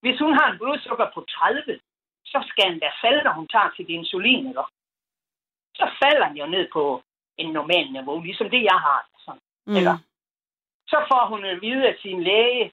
Hvis 0.04 0.20
hun 0.20 0.34
har 0.40 0.48
en 0.52 0.58
blodsukker 0.58 1.08
på 1.14 1.22
30, 1.22 1.80
så 2.26 2.40
skal 2.50 2.72
den 2.72 2.80
da 2.80 2.90
falde, 3.04 3.24
når 3.24 3.34
hun 3.40 3.48
tager 3.48 3.70
sit 3.76 3.90
insulin, 3.90 4.48
eller? 4.48 4.68
Så 5.80 5.86
falder 6.02 6.28
den 6.28 6.38
jo 6.38 6.46
ned 6.46 6.66
på 6.74 7.04
en 7.38 7.50
normal 7.54 7.92
niveau, 7.92 8.20
ligesom 8.22 8.50
det, 8.50 8.64
jeg 8.72 8.80
har. 8.88 9.00
Sådan. 9.26 9.42
Mm. 9.68 9.76
eller? 9.78 9.98
Så 10.92 10.98
får 11.10 11.24
hun 11.32 11.46
at 11.46 11.62
vide 11.62 11.88
af 11.88 11.96
sin 12.02 12.24
læge 12.24 12.72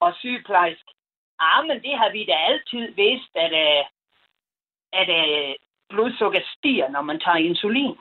og 0.00 0.14
sygeplejerske, 0.20 0.92
ah, 1.38 1.66
men 1.68 1.82
det 1.82 1.94
har 2.00 2.10
vi 2.16 2.24
da 2.24 2.36
altid 2.50 2.84
vidst, 3.02 3.32
at, 3.44 3.52
uh, 3.66 3.84
at 5.00 5.08
uh, 5.20 5.54
blodsukker 5.88 6.40
stiger, 6.56 6.88
når 6.88 7.02
man 7.02 7.20
tager 7.20 7.36
insulin. 7.36 7.96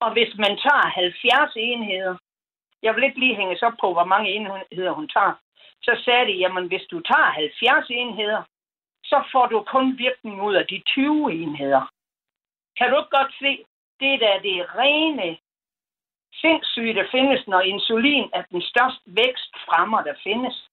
Og 0.00 0.12
hvis 0.12 0.32
man 0.38 0.54
tager 0.66 0.86
70 0.86 1.52
enheder, 1.56 2.16
jeg 2.82 2.94
vil 2.94 3.04
ikke 3.04 3.20
lige 3.20 3.36
hænges 3.36 3.62
op 3.62 3.76
på, 3.80 3.92
hvor 3.92 4.04
mange 4.04 4.30
enheder 4.30 4.92
hun 4.92 5.08
tager, 5.08 5.34
så 5.82 6.02
sagde 6.04 6.26
de, 6.26 6.32
jamen 6.32 6.66
hvis 6.66 6.86
du 6.90 7.00
tager 7.00 7.30
70 7.30 7.86
enheder, 7.90 8.42
så 9.04 9.24
får 9.32 9.46
du 9.46 9.62
kun 9.62 9.98
virkning 9.98 10.42
ud 10.42 10.54
af 10.54 10.66
de 10.66 10.82
20 10.86 11.32
enheder. 11.32 11.82
Kan 12.78 12.90
du 12.90 12.98
ikke 12.98 13.16
godt 13.18 13.32
se, 13.42 13.64
det 14.00 14.20
der 14.20 14.28
er 14.28 14.40
det 14.40 14.74
rene 14.74 15.38
sindssyge, 16.34 16.94
der 16.94 17.06
findes, 17.10 17.46
når 17.46 17.60
insulin 17.60 18.30
er 18.32 18.42
den 18.42 18.62
største 18.62 19.02
vækstfremmer, 19.06 20.02
der 20.02 20.14
findes. 20.22 20.67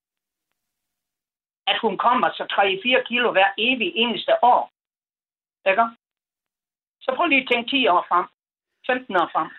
At 1.67 1.77
hun 1.81 1.97
kommer 1.97 2.29
så 2.37 2.43
3-4 2.51 3.07
kilo 3.09 3.31
hver 3.31 3.49
evig 3.57 3.91
eneste 3.95 4.33
år. 4.43 4.61
Ikke? 5.69 5.85
Så 7.01 7.13
prøv 7.15 7.25
lige 7.27 7.41
at 7.41 7.47
tænke 7.51 7.69
10 7.69 7.87
år 7.87 8.05
frem. 8.09 8.25
15 8.87 9.15
år 9.15 9.29
frem. 9.35 9.49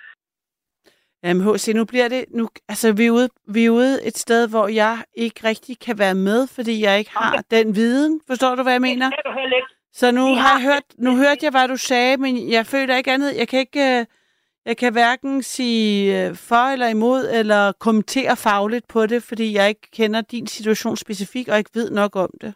Jamen 1.23 1.43
H.C., 1.55 1.69
nu 1.75 1.85
bliver 1.85 2.09
det... 2.09 2.25
Nu, 2.31 2.49
altså, 2.69 2.93
vi 2.93 3.07
er, 3.07 3.11
ude, 3.11 3.29
vi 3.49 3.65
er 3.65 3.71
ude 3.71 4.07
et 4.07 4.17
sted, 4.19 4.49
hvor 4.49 4.69
jeg 4.69 5.05
ikke 5.15 5.41
rigtig 5.49 5.79
kan 5.81 5.99
være 5.99 6.15
med, 6.15 6.47
fordi 6.57 6.83
jeg 6.85 6.99
ikke 6.99 7.11
har 7.19 7.45
den 7.51 7.75
viden. 7.75 8.21
Forstår 8.27 8.55
du, 8.55 8.63
hvad 8.63 8.73
jeg 8.73 8.81
mener? 8.81 9.07
Det 9.11 9.15
kan 9.25 9.33
du 9.33 9.39
heller 9.41 9.57
ikke. 9.57 9.69
Så 9.93 10.11
nu 10.11 10.25
har 10.35 10.35
har- 10.35 10.59
jeg 10.59 10.63
hørt, 10.73 10.83
nu 10.99 11.17
hørte 11.17 11.41
jeg, 11.43 11.51
hvad 11.51 11.69
du 11.69 11.77
sagde, 11.77 12.17
men 12.17 12.51
jeg 12.51 12.67
føler 12.67 12.97
ikke 12.97 13.13
andet. 13.13 13.37
Jeg 13.37 13.49
kan 13.49 13.59
ikke... 13.59 14.07
Jeg 14.69 14.77
kan 14.77 14.93
hverken 14.93 15.43
sige 15.43 15.89
øh, 16.19 16.29
for 16.49 16.65
eller 16.75 16.89
imod, 16.89 17.21
eller 17.41 17.73
kommentere 17.87 18.37
fagligt 18.47 18.87
på 18.95 19.01
det, 19.13 19.21
fordi 19.31 19.47
jeg 19.59 19.69
ikke 19.69 19.89
kender 19.99 20.21
din 20.21 20.47
situation 20.47 20.97
specifikt, 20.97 21.49
og 21.49 21.59
ikke 21.59 21.71
ved 21.75 21.91
nok 21.91 22.17
om 22.17 22.31
det. 22.41 22.55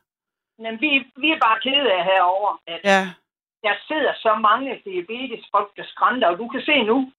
Men 0.64 0.72
vi, 0.82 0.90
vi 1.22 1.28
er 1.34 1.38
bare 1.46 1.58
kede 1.66 1.92
af 1.98 2.04
herover, 2.04 2.50
at 2.66 2.80
Ja, 2.84 3.02
der 3.66 3.74
sidder 3.88 4.12
så 4.24 4.32
mange 4.48 4.70
diabetesfolk, 4.84 5.68
der 5.76 5.84
skrænter, 5.92 6.28
og 6.28 6.38
du 6.38 6.48
kan 6.48 6.62
se 6.70 6.82
nu, 6.90 7.12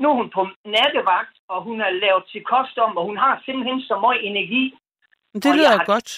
nu 0.00 0.06
er 0.10 0.14
hun 0.20 0.30
på 0.36 0.42
nattevagt, 0.76 1.34
og 1.48 1.58
hun 1.62 1.80
har 1.80 1.90
lavet 1.90 2.24
sit 2.32 2.46
kost 2.52 2.78
om, 2.78 2.96
og 2.96 3.04
hun 3.04 3.16
har 3.24 3.42
simpelthen 3.44 3.80
så 3.80 3.96
meget 4.04 4.26
energi. 4.30 4.64
Men 5.32 5.40
det 5.42 5.50
Og 5.50 5.56
lyder 5.56 5.76
har- 5.78 5.84
godt. 5.94 6.10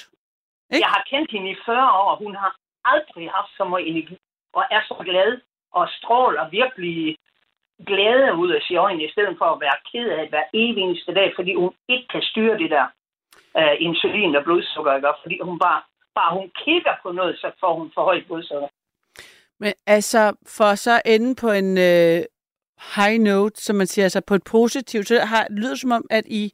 Ikke? 0.72 0.84
Jeg 0.84 0.90
har 0.96 1.04
kendt 1.12 1.30
hende 1.34 1.50
i 1.50 1.56
40 1.66 1.90
år, 2.00 2.10
og 2.12 2.18
hun 2.24 2.34
har 2.42 2.52
aldrig 2.84 3.30
haft 3.36 3.52
så 3.56 3.64
meget 3.64 3.88
energi, 3.90 4.16
og 4.56 4.62
er 4.70 4.82
så 4.88 4.94
glad 5.10 5.30
og 5.72 5.88
stråler 5.98 6.48
virkelig 6.60 7.16
glæde 7.86 8.34
ud 8.42 8.50
af 8.50 8.76
øjne, 8.76 9.04
i 9.04 9.10
stedet 9.10 9.34
for 9.38 9.44
at 9.44 9.60
være 9.60 9.78
ked 9.92 10.08
af 10.10 10.18
det 10.20 10.28
hver 10.28 10.44
evig 10.54 10.82
eneste 10.82 11.14
dag, 11.14 11.32
fordi 11.36 11.54
hun 11.54 11.72
ikke 11.88 12.08
kan 12.08 12.22
styre 12.22 12.58
det 12.58 12.70
der 12.70 12.86
uh, 13.60 13.74
insulin 13.86 14.36
og 14.36 14.44
blodsukker, 14.44 14.94
ikke? 14.94 15.08
fordi 15.22 15.40
hun 15.42 15.58
bare, 15.58 15.80
bare 16.14 16.34
hun 16.38 16.50
kigger 16.64 16.94
på 17.02 17.12
noget, 17.12 17.38
så 17.38 17.50
får 17.60 17.74
hun 17.78 17.90
for 17.94 18.02
højt 18.02 18.26
blodsukker. 18.26 18.68
Men 19.60 19.72
altså, 19.86 20.36
for 20.46 20.74
så 20.74 21.02
ende 21.06 21.34
på 21.34 21.50
en 21.50 21.78
øh, 21.78 22.22
high 22.96 23.18
note, 23.20 23.62
som 23.62 23.76
man 23.76 23.86
siger, 23.86 24.04
altså 24.04 24.20
på 24.20 24.34
et 24.34 24.44
positivt, 24.44 25.08
så 25.08 25.20
har, 25.20 25.44
det 25.44 25.58
lyder 25.58 25.74
som 25.74 25.92
om, 25.92 26.04
at 26.10 26.26
I 26.26 26.52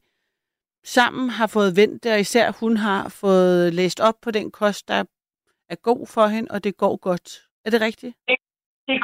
sammen 0.83 1.29
har 1.29 1.47
fået 1.47 1.75
vendt 1.75 2.03
det, 2.03 2.13
og 2.13 2.19
især 2.19 2.51
hun 2.59 2.77
har 2.77 3.09
fået 3.21 3.73
læst 3.73 3.99
op 3.99 4.15
på 4.21 4.31
den 4.31 4.51
kost, 4.51 4.87
der 4.87 5.03
er 5.69 5.75
god 5.75 6.07
for 6.07 6.27
hende, 6.27 6.51
og 6.51 6.63
det 6.63 6.77
går 6.77 6.95
godt. 6.97 7.41
Er 7.65 7.69
det 7.69 7.81
rigtigt? 7.81 8.15
Det 8.27 8.35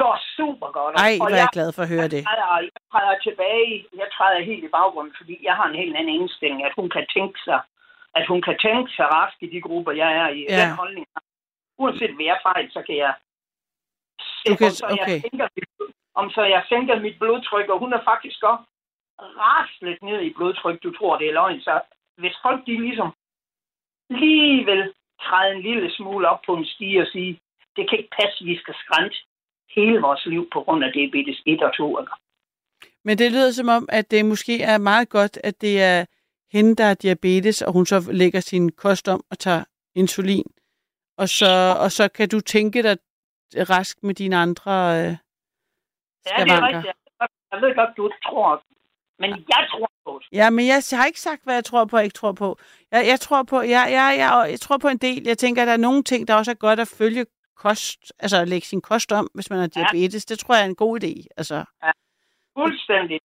går 0.02 0.14
super 0.36 0.68
godt. 0.78 0.94
Ej, 1.06 1.12
hvor 1.18 1.28
er 1.28 1.36
jeg, 1.42 1.48
glad 1.58 1.68
for 1.72 1.82
at 1.82 1.88
høre 1.94 2.08
det. 2.14 2.22
Jeg 2.22 2.26
træder, 2.28 2.58
jeg 2.76 2.82
træder 2.92 3.16
tilbage, 3.26 3.86
jeg 4.00 4.08
træder 4.16 4.40
helt 4.50 4.64
i 4.64 4.68
baggrunden, 4.78 5.14
fordi 5.20 5.34
jeg 5.48 5.54
har 5.58 5.66
en 5.68 5.78
helt 5.82 5.96
anden 5.96 6.14
indstilling, 6.20 6.64
at 6.68 6.72
hun 6.78 6.88
kan 6.96 7.06
tænke 7.16 7.38
sig, 7.48 7.60
at 8.18 8.24
hun 8.30 8.40
kan 8.42 8.56
tænke 8.66 8.90
sig 8.96 9.06
rask 9.16 9.36
i 9.46 9.48
de 9.54 9.60
grupper, 9.66 9.92
jeg 9.92 10.10
er 10.22 10.28
i. 10.28 10.40
Ja. 10.48 10.60
Den 10.62 10.76
holdning. 10.82 11.06
Uanset 11.78 12.14
hvad 12.14 12.24
jeg 12.32 12.38
fejl, 12.48 12.66
så 12.72 12.82
kan 12.86 12.96
jeg 13.04 13.14
kan- 14.58 14.66
om, 14.66 14.70
så 14.80 14.86
okay. 14.86 14.96
jeg 14.98 15.20
sænker, 15.26 15.48
mit- 15.56 15.94
om 16.14 16.30
så 16.30 16.42
jeg 16.54 16.62
sænker 16.68 17.00
mit 17.00 17.18
blodtryk, 17.18 17.68
og 17.68 17.78
hun 17.78 17.92
er 17.92 18.02
faktisk 18.04 18.42
også 18.42 18.64
raslet 19.46 20.02
ned 20.02 20.20
i 20.20 20.32
blodtryk, 20.36 20.82
du 20.82 20.90
tror, 20.98 21.18
det 21.18 21.28
er 21.28 21.32
løgn. 21.32 21.60
Så 21.60 21.80
hvis 22.16 22.36
folk 22.42 22.66
de 22.66 22.80
ligesom 22.86 23.08
lige 24.10 24.64
vil 24.64 24.92
træde 25.22 25.54
en 25.54 25.62
lille 25.62 25.94
smule 25.96 26.28
op 26.28 26.40
på 26.46 26.54
en 26.54 26.66
stige 26.66 27.00
og 27.02 27.06
sige, 27.06 27.40
det 27.76 27.88
kan 27.88 27.98
ikke 27.98 28.16
passe, 28.22 28.44
vi 28.44 28.56
skal 28.58 28.74
skrænte 28.74 29.16
hele 29.74 30.00
vores 30.00 30.26
liv 30.26 30.48
på 30.52 30.60
grund 30.60 30.84
af 30.84 30.92
diabetes 30.92 31.42
1 31.46 31.62
og 31.62 31.76
2. 31.76 32.00
Ikke? 32.00 32.12
Men 33.04 33.18
det 33.18 33.32
lyder 33.32 33.50
som 33.50 33.68
om, 33.68 33.88
at 33.92 34.10
det 34.10 34.24
måske 34.24 34.62
er 34.62 34.78
meget 34.78 35.08
godt, 35.08 35.38
at 35.44 35.60
det 35.60 35.82
er 35.82 36.04
hende, 36.52 36.76
der 36.76 36.84
er 36.84 36.94
diabetes, 36.94 37.62
og 37.62 37.72
hun 37.72 37.86
så 37.86 38.08
lægger 38.12 38.40
sin 38.40 38.72
kost 38.72 39.08
om 39.08 39.24
og 39.30 39.38
tager 39.38 39.64
insulin. 39.94 40.50
Og 41.18 41.28
så, 41.28 41.76
og 41.80 41.90
så 41.90 42.08
kan 42.08 42.28
du 42.28 42.40
tænke 42.40 42.82
dig 42.82 42.96
rask 43.70 44.02
med 44.02 44.14
dine 44.14 44.36
andre 44.36 44.72
øh, 45.00 45.16
Ja, 46.26 46.44
det 46.44 46.52
er 46.52 46.66
rigtigt. 46.68 46.96
Jeg 47.52 47.60
ved 47.60 47.74
godt, 47.74 47.96
du 47.96 48.06
ikke 48.08 48.22
tror, 48.28 48.62
men 49.18 49.30
jeg 49.30 49.66
tror 49.70 49.90
på 50.04 50.20
det. 50.22 50.38
Ja, 50.38 50.50
men 50.50 50.66
jeg 50.66 50.82
har 50.92 51.06
ikke 51.06 51.20
sagt, 51.20 51.44
hvad 51.44 51.54
jeg 51.54 51.64
tror 51.64 51.84
på 51.84 51.96
og 51.96 52.04
ikke 52.04 52.14
tror 52.14 52.32
på. 52.32 52.58
Jeg, 52.90 53.06
jeg, 53.06 53.20
tror 53.20 53.42
på 53.42 53.60
jeg, 53.60 53.84
jeg, 53.98 54.14
jeg, 54.18 54.50
jeg 54.50 54.60
tror 54.60 54.78
på 54.78 54.88
en 54.88 54.98
del. 54.98 55.22
Jeg 55.26 55.38
tænker, 55.38 55.62
at 55.62 55.66
der 55.66 55.72
er 55.72 55.86
nogle 55.88 56.02
ting, 56.02 56.28
der 56.28 56.34
også 56.34 56.50
er 56.50 56.54
godt 56.54 56.80
at 56.80 56.94
følge 56.98 57.26
kost, 57.66 57.98
altså 58.24 58.36
at 58.42 58.48
lægge 58.48 58.66
sin 58.66 58.80
kost 58.90 59.12
om, 59.12 59.26
hvis 59.34 59.50
man 59.50 59.58
har 59.58 59.68
Ja. 59.76 59.86
diabetes. 59.92 60.24
Det 60.24 60.38
tror 60.38 60.54
jeg 60.54 60.62
er 60.64 60.68
en 60.74 60.74
god 60.84 60.94
idé. 61.04 61.14
Altså. 61.36 61.58
Fuldstændig. 62.58 63.20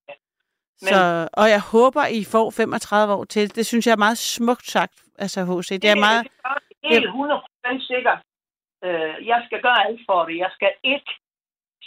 Men- 0.82 0.94
Så, 0.94 1.28
og 1.34 1.50
jeg 1.56 1.62
håber, 1.62 2.04
I 2.20 2.24
får 2.24 2.48
35 2.52 3.14
år 3.14 3.24
til. 3.24 3.56
Det 3.56 3.66
synes 3.66 3.88
jeg 3.88 3.94
er 3.94 4.04
meget 4.06 4.18
smukt 4.18 4.66
sagt, 4.76 4.96
altså 5.24 5.40
HC. 5.50 5.70
Det 5.82 5.90
er 5.90 5.96
meget... 6.08 6.24
Det 6.82 6.86
er 6.86 7.00
helt 7.00 7.08
100% 7.08 7.88
sikkert. 7.94 8.20
Øh, 8.86 9.28
jeg 9.32 9.40
skal 9.48 9.60
gøre 9.62 9.80
alt 9.88 10.02
for 10.10 10.26
det. 10.26 10.38
Jeg 10.38 10.50
skal 10.58 10.72
ikke 10.84 11.12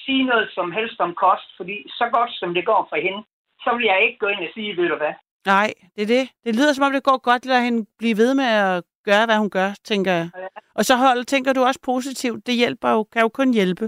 sige 0.05 0.25
noget 0.25 0.47
som 0.57 0.73
helst 0.73 1.01
om 1.01 1.15
kost, 1.15 1.49
fordi 1.57 1.77
så 1.99 2.07
godt 2.13 2.31
som 2.41 2.55
det 2.55 2.65
går 2.67 2.87
for 2.91 2.97
hende, 3.07 3.21
så 3.65 3.71
vil 3.77 3.85
jeg 3.93 3.99
ikke 4.07 4.19
gå 4.19 4.27
ind 4.27 4.41
og 4.47 4.51
sige, 4.55 4.77
ved 4.77 4.89
du 4.89 4.97
hvad. 4.97 5.15
Nej, 5.47 5.75
det 5.97 6.03
er 6.03 6.07
det. 6.17 6.25
Det 6.45 6.57
lyder 6.57 6.73
som 6.73 6.85
om, 6.87 6.93
det 6.93 7.03
går 7.11 7.19
godt, 7.31 7.47
lad 7.47 7.61
hende 7.63 7.87
blive 7.99 8.17
ved 8.17 8.35
med 8.35 8.45
at 8.45 8.85
gøre, 9.05 9.27
hvad 9.27 9.39
hun 9.39 9.51
gør, 9.51 9.71
tænker 9.85 10.13
jeg. 10.13 10.31
Og 10.75 10.85
så 10.85 10.95
hold, 10.97 11.25
tænker 11.25 11.53
du 11.53 11.61
også 11.65 11.81
positivt. 11.83 12.47
Det 12.47 12.55
hjælper 12.55 12.91
jo, 12.91 13.03
kan 13.13 13.23
jo 13.23 13.29
kun 13.29 13.55
hjælpe. 13.55 13.85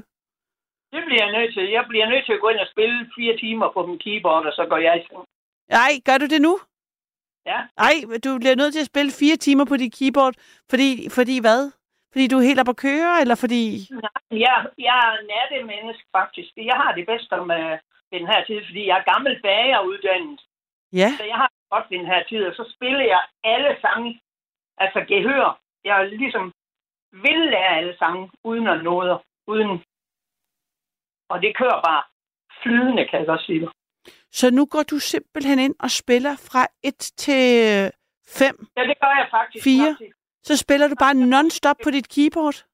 Det 0.93 1.03
bliver 1.07 1.25
jeg 1.25 1.33
nødt 1.39 1.55
til. 1.55 1.65
Jeg 1.71 1.85
bliver 1.89 2.07
nødt 2.09 2.25
til 2.27 2.33
at 2.33 2.41
gå 2.41 2.49
ind 2.49 2.59
og 2.59 2.69
spille 2.75 3.11
fire 3.17 3.37
timer 3.37 3.69
på 3.73 3.87
min 3.87 3.99
keyboard, 3.99 4.47
og 4.47 4.53
så 4.53 4.67
går 4.71 4.77
jeg 4.77 4.95
i 5.01 5.07
seng. 5.07 5.25
Nej, 5.71 5.93
gør 6.07 6.19
du 6.19 6.27
det 6.27 6.43
nu? 6.43 6.59
Ja. 7.47 7.59
Nej, 7.83 7.95
du 8.25 8.39
bliver 8.39 8.57
nødt 8.57 8.73
til 8.75 8.81
at 8.81 8.91
spille 8.93 9.13
fire 9.21 9.37
timer 9.37 9.65
på 9.65 9.77
dit 9.77 9.95
keyboard, 9.99 10.35
fordi, 10.71 10.89
fordi 11.17 11.41
hvad? 11.41 11.61
Fordi 12.13 12.27
du 12.29 12.37
er 12.39 12.49
helt 12.49 12.61
op 12.61 12.69
at 12.75 12.83
køre, 12.87 13.21
eller 13.23 13.35
fordi... 13.45 13.63
Jeg, 14.47 14.57
jeg 14.89 14.99
er 15.09 15.15
nattemenneske, 15.33 16.09
faktisk. 16.19 16.51
Jeg 16.57 16.77
har 16.83 16.93
det 16.93 17.07
bedst 17.07 17.31
med 17.53 17.63
den 18.15 18.25
her 18.31 18.41
tid, 18.49 18.59
fordi 18.69 18.83
jeg 18.87 18.97
er 18.99 19.11
gammel 19.13 19.33
bageruddannet. 19.43 20.41
Ja, 21.01 21.11
Så 21.21 21.25
jeg 21.33 21.37
har 21.43 21.49
det 21.55 21.63
godt 21.75 21.87
den 21.97 22.07
her 22.07 22.21
tid, 22.31 22.43
og 22.51 22.55
så 22.55 22.65
spiller 22.75 23.05
jeg 23.15 23.23
alle 23.45 23.77
sange. 23.81 24.21
Altså 24.79 25.05
gehør. 25.09 25.61
Jeg 25.85 26.09
ligesom 26.09 26.53
vil 27.13 27.41
lære 27.51 27.77
alle 27.79 27.97
sange, 27.99 28.31
uden 28.45 28.67
at 28.67 28.85
noget. 28.85 29.21
Uden... 29.47 29.85
Og 31.29 31.43
det 31.43 31.57
kører 31.57 31.81
bare 31.89 32.03
flydende, 32.63 33.07
kan 33.09 33.19
jeg 33.19 33.27
godt 33.27 33.43
sige. 33.43 33.61
det. 33.61 33.71
så 34.31 34.51
nu 34.51 34.67
går 34.67 34.83
du 34.83 34.99
simpelthen 34.99 35.59
ind 35.59 35.75
og 35.81 35.91
spiller 35.91 36.35
fra 36.37 36.67
1 36.83 36.95
til 36.95 37.45
5. 38.27 38.67
Ja, 38.77 38.83
det 38.83 38.97
gør 39.01 39.13
jeg 39.21 39.29
faktisk. 39.31 39.65
Fire? 39.65 39.93
Faktisk. 39.93 40.17
Så 40.43 40.57
spiller 40.57 40.89
du 40.89 40.95
bare 41.05 41.15
non-stop 41.15 41.77
på 41.85 41.91
dit 41.91 42.09
keyboard. 42.15 42.65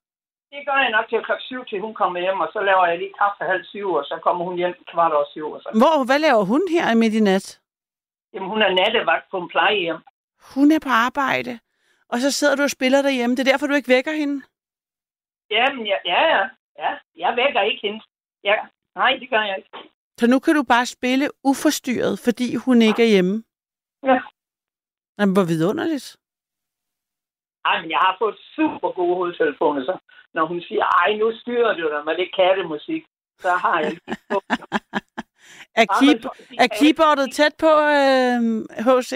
Det 0.54 0.62
gør 0.66 0.78
jeg 0.84 0.90
nok 0.90 1.08
til 1.08 1.24
klokken 1.24 1.46
syv, 1.50 1.64
til 1.64 1.80
hun 1.80 1.94
kommer 1.94 2.20
hjem, 2.20 2.40
og 2.40 2.48
så 2.52 2.60
laver 2.60 2.86
jeg 2.86 2.98
lige 2.98 3.14
kaffe 3.18 3.44
halv 3.44 3.64
syv, 3.64 3.88
og 3.92 4.04
så 4.04 4.18
kommer 4.22 4.44
hun 4.44 4.56
hjem 4.56 4.74
kvart 4.92 5.12
over 5.12 5.24
syv. 5.34 5.46
Og 5.56 5.60
så. 5.62 5.68
Hvor, 5.82 6.04
hvad 6.08 6.18
laver 6.18 6.44
hun 6.44 6.62
her 6.70 6.94
midt 6.94 7.14
i 7.14 7.20
nat? 7.20 7.60
Jamen, 8.32 8.48
hun 8.48 8.62
er 8.62 8.70
nattevagt 8.80 9.30
på 9.30 9.36
en 9.38 9.48
plejehjem. 9.48 10.00
Hun 10.54 10.72
er 10.72 10.80
på 10.86 10.88
arbejde, 11.06 11.58
og 12.12 12.18
så 12.18 12.30
sidder 12.30 12.56
du 12.56 12.62
og 12.62 12.70
spiller 12.70 13.02
derhjemme. 13.02 13.36
Det 13.36 13.42
er 13.48 13.50
derfor, 13.52 13.66
du 13.66 13.74
ikke 13.74 13.88
vækker 13.96 14.12
hende. 14.12 14.42
Jamen, 15.50 15.86
ja, 15.86 15.96
ja, 16.04 16.48
ja. 16.78 16.98
Jeg 17.16 17.36
vækker 17.36 17.60
ikke 17.62 17.80
hende. 17.86 18.00
Ja. 18.44 18.56
Nej, 18.94 19.12
det 19.20 19.30
gør 19.30 19.42
jeg 19.42 19.56
ikke. 19.58 19.70
Så 20.20 20.26
nu 20.26 20.38
kan 20.38 20.54
du 20.54 20.62
bare 20.62 20.86
spille 20.86 21.30
uforstyrret, 21.44 22.18
fordi 22.18 22.54
hun 22.54 22.82
ikke 22.82 23.02
er 23.02 23.10
hjemme. 23.14 23.44
Ja. 24.02 24.20
Jamen, 25.18 25.32
hvor 25.36 25.44
vidunderligt. 25.44 26.16
Ej, 27.64 27.80
men 27.80 27.90
jeg 27.90 27.98
har 27.98 28.16
fået 28.18 28.36
super 28.56 28.90
gode 28.92 29.14
hovedtelefoner, 29.14 29.84
så 29.84 29.98
når 30.34 30.46
hun 30.46 30.60
siger, 30.60 30.84
ej, 30.84 31.16
nu 31.16 31.32
styrer 31.40 31.74
du 31.74 31.88
dig 31.94 32.04
med 32.04 32.16
det 32.16 32.28
kattemusik, 32.36 33.02
så 33.38 33.50
har 33.50 33.80
jeg. 33.80 33.92
Er, 35.74 35.86
key, 36.00 36.12
de 36.22 36.28
er 36.58 36.68
keyboardet 36.80 37.32
tæt 37.32 37.54
på 37.58 37.66
øh, 37.66 38.38
HC? 38.86 39.12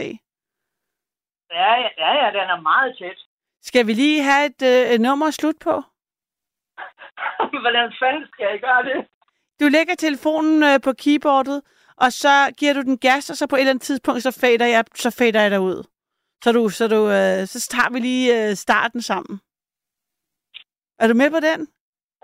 Ja, 1.52 1.72
ja, 2.04 2.10
ja, 2.24 2.26
den 2.38 2.50
er 2.54 2.60
meget 2.60 2.98
tæt. 2.98 3.18
Skal 3.62 3.86
vi 3.86 3.92
lige 3.92 4.22
have 4.22 4.46
et, 4.46 4.92
øh, 4.94 5.00
nummer 5.00 5.26
at 5.26 5.34
slutte 5.34 5.60
på? 5.64 5.74
Hvordan 7.64 7.92
fanden 8.00 8.26
skal 8.32 8.46
jeg 8.50 8.60
gøre 8.60 8.82
det? 8.90 9.06
Du 9.60 9.68
lægger 9.68 9.94
telefonen 9.94 10.62
øh, 10.62 10.80
på 10.84 10.92
keyboardet, 10.92 11.62
og 11.96 12.12
så 12.12 12.54
giver 12.58 12.72
du 12.74 12.82
den 12.82 12.98
gas, 12.98 13.30
og 13.30 13.36
så 13.36 13.46
på 13.46 13.56
et 13.56 13.60
eller 13.60 13.70
andet 13.70 13.82
tidspunkt, 13.82 14.22
så 14.22 14.38
fader 14.40 14.66
jeg, 14.66 14.84
så 14.94 15.10
fader 15.18 15.40
jeg 15.40 15.50
dig 15.50 15.60
ud. 15.60 15.84
Så, 16.44 16.52
du, 16.52 16.68
så, 16.68 16.88
du, 16.88 17.00
øh, 17.18 17.46
så 17.52 17.68
tager 17.70 17.90
vi 17.92 17.98
lige 17.98 18.28
øh, 18.48 18.54
starten 18.56 19.02
sammen. 19.02 19.40
Er 20.98 21.06
du 21.08 21.14
med 21.14 21.30
på 21.30 21.40
den? 21.40 21.60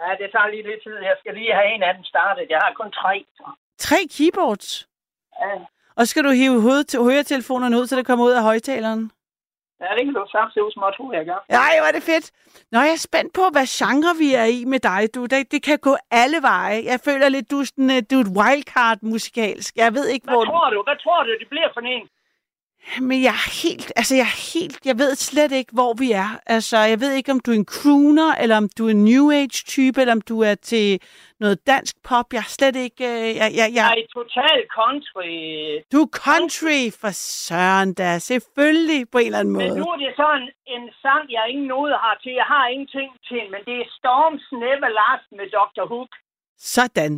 Ja, 0.00 0.10
det 0.20 0.28
tager 0.32 0.48
lige 0.50 0.62
lidt 0.70 0.82
tid. 0.82 0.96
Jeg 1.10 1.16
skal 1.20 1.34
lige 1.34 1.54
have 1.54 1.68
en 1.74 1.82
af 1.82 1.94
dem 1.94 2.04
startet. 2.04 2.46
Jeg 2.50 2.58
har 2.58 2.72
kun 2.74 2.90
tre. 2.92 3.24
Så. 3.36 3.44
Tre 3.78 3.96
keyboards. 4.16 4.88
Ja, 5.40 5.50
Og 5.96 6.06
så 6.06 6.10
skal 6.10 6.24
du 6.24 6.30
hive 6.30 6.60
hovedet 6.60 6.86
til 6.86 7.00
høretelefonerne 7.00 7.78
ud, 7.78 7.86
så 7.86 7.96
det 7.96 8.06
kommer 8.06 8.24
ud 8.24 8.30
af 8.32 8.42
højtaleren. 8.42 9.10
Ja 9.80 9.88
det 9.96 10.04
kan 10.04 10.14
du 10.14 10.24
sagt 10.36 10.54
se 10.54 10.62
ud 10.64 10.70
som 10.72 10.82
tror 10.96 11.12
jeg 11.18 11.26
gør. 11.26 11.40
Nej, 11.60 11.72
hvor 11.78 11.88
er 11.90 11.92
det 11.98 12.02
fedt. 12.02 12.26
Nå, 12.72 12.78
jeg 12.80 12.92
er 12.92 13.06
spændt 13.08 13.32
på, 13.38 13.44
hvad 13.52 13.66
genre 13.78 14.12
vi 14.18 14.34
er 14.34 14.44
i 14.44 14.64
med 14.64 14.80
dig. 14.90 15.14
Du, 15.14 15.26
det, 15.26 15.52
det 15.52 15.62
kan 15.62 15.78
gå 15.78 15.96
alle 16.10 16.38
veje. 16.42 16.78
Jeg 16.84 17.00
føler 17.08 17.28
lidt, 17.28 17.50
du 17.50 17.60
er, 17.60 17.64
sådan, 17.64 17.90
øh, 17.96 18.02
du 18.10 18.14
er 18.18 18.24
et 18.26 18.32
wildcard 18.38 18.98
musikalsk. 19.02 19.76
Jeg 19.76 19.94
ved 19.94 20.06
ikke, 20.14 20.24
hvor... 20.26 20.40
Hvad 20.44 20.46
tror 20.52 20.70
du? 20.70 20.82
Hvad 20.88 20.98
tror 21.04 21.22
du, 21.22 21.30
det 21.42 21.48
bliver 21.48 21.70
for 21.74 21.80
en? 21.80 22.08
Men 23.00 23.22
jeg 23.22 23.28
er 23.28 23.62
helt, 23.62 23.92
altså 23.96 24.14
jeg 24.14 24.22
er 24.22 24.58
helt, 24.58 24.86
jeg 24.86 24.98
ved 24.98 25.14
slet 25.14 25.52
ikke, 25.52 25.72
hvor 25.72 25.94
vi 25.98 26.12
er. 26.12 26.40
Altså, 26.46 26.78
jeg 26.78 27.00
ved 27.00 27.12
ikke, 27.12 27.32
om 27.32 27.40
du 27.40 27.50
er 27.50 27.54
en 27.54 27.64
crooner, 27.64 28.34
eller 28.34 28.56
om 28.56 28.68
du 28.78 28.86
er 28.86 28.90
en 28.90 29.04
new 29.04 29.30
age 29.30 29.64
type, 29.66 30.00
eller 30.00 30.12
om 30.12 30.20
du 30.20 30.40
er 30.40 30.54
til 30.54 31.00
noget 31.44 31.66
dansk 31.72 31.94
pop. 32.08 32.26
Jeg 32.32 32.44
er 32.48 32.52
slet 32.58 32.76
ikke, 32.86 33.04
øh, 33.12 33.28
jeg, 33.40 33.48
jeg, 33.60 33.68
jeg, 33.78 33.84
Nej, 33.92 34.02
total 34.18 34.58
country. 34.78 35.32
du 35.92 35.98
er 36.06 36.10
country 36.26 36.80
for 37.00 37.10
søren 37.46 37.90
da, 38.00 38.18
selvfølgelig 38.18 39.00
på 39.12 39.18
en 39.18 39.26
eller 39.26 39.38
anden 39.42 39.56
Men 39.56 39.68
måde. 39.68 39.78
nu 39.80 39.86
er 39.94 39.98
det 40.04 40.12
sådan 40.22 40.46
en 40.74 40.84
sang, 41.02 41.22
jeg 41.36 41.42
ingen 41.52 41.66
noget 41.76 41.94
har 42.04 42.14
til. 42.22 42.32
Jeg 42.42 42.48
har 42.54 42.64
ingenting 42.74 43.10
til, 43.28 43.42
men 43.52 43.60
det 43.68 43.76
er 43.82 43.86
Storms 43.98 44.44
Never 44.52 44.90
Last 45.00 45.28
med 45.38 45.46
Dr. 45.56 45.84
Hook. 45.92 46.12
Sådan. 46.74 47.14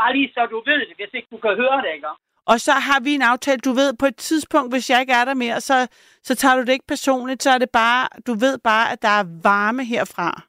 Bare 0.00 0.12
lige 0.16 0.30
så 0.34 0.46
du 0.54 0.58
ved 0.68 0.78
det, 0.88 0.96
hvis 0.96 1.12
ikke 1.18 1.28
du 1.30 1.38
kan 1.46 1.54
høre 1.62 1.78
det, 1.84 1.90
ikke? 1.94 2.08
Og 2.52 2.60
så 2.60 2.72
har 2.72 3.00
vi 3.00 3.14
en 3.14 3.22
aftale, 3.22 3.58
du 3.58 3.72
ved, 3.72 3.90
på 4.00 4.06
et 4.06 4.16
tidspunkt, 4.16 4.72
hvis 4.72 4.90
jeg 4.90 5.00
ikke 5.00 5.12
er 5.12 5.24
der 5.24 5.34
mere, 5.34 5.60
så, 5.60 5.88
så 6.22 6.34
tager 6.34 6.54
du 6.56 6.60
det 6.60 6.72
ikke 6.72 6.86
personligt, 6.86 7.42
så 7.42 7.50
er 7.50 7.58
det 7.58 7.70
bare, 7.70 8.08
du 8.26 8.34
ved 8.34 8.58
bare, 8.58 8.92
at 8.92 9.02
der 9.02 9.08
er 9.08 9.24
varme 9.42 9.84
herfra. 9.84 10.42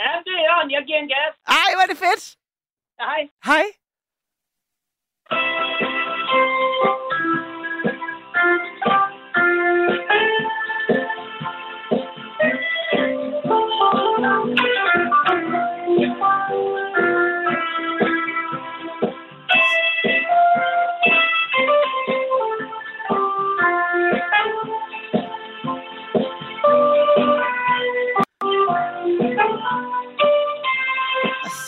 Ja, 0.00 0.10
det 0.24 0.32
er 0.38 0.42
Jørgen. 0.48 0.70
Jeg 0.70 0.82
giver 0.86 0.98
en 0.98 1.08
gas. 1.14 1.32
Ej, 1.60 1.68
hvor 1.74 1.82
er 1.82 1.90
det 1.92 1.98
fedt. 2.06 2.24
Hej. 3.00 3.20
Hej. 3.50 3.64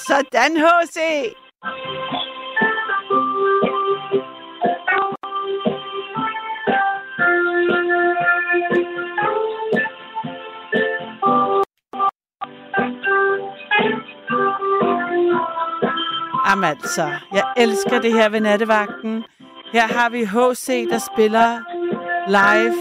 Sådan, 0.07 0.57
H.C. 0.57 0.99
Jamen 16.49 16.65
altså, 16.65 17.11
jeg 17.33 17.45
elsker 17.57 18.01
det 18.01 18.13
her 18.13 18.29
ved 18.29 18.41
nattevagten. 18.41 19.25
Her 19.73 19.87
har 19.87 20.09
vi 20.09 20.25
H.C., 20.25 20.89
der 20.91 20.99
spiller 21.15 21.61
live. 22.29 22.77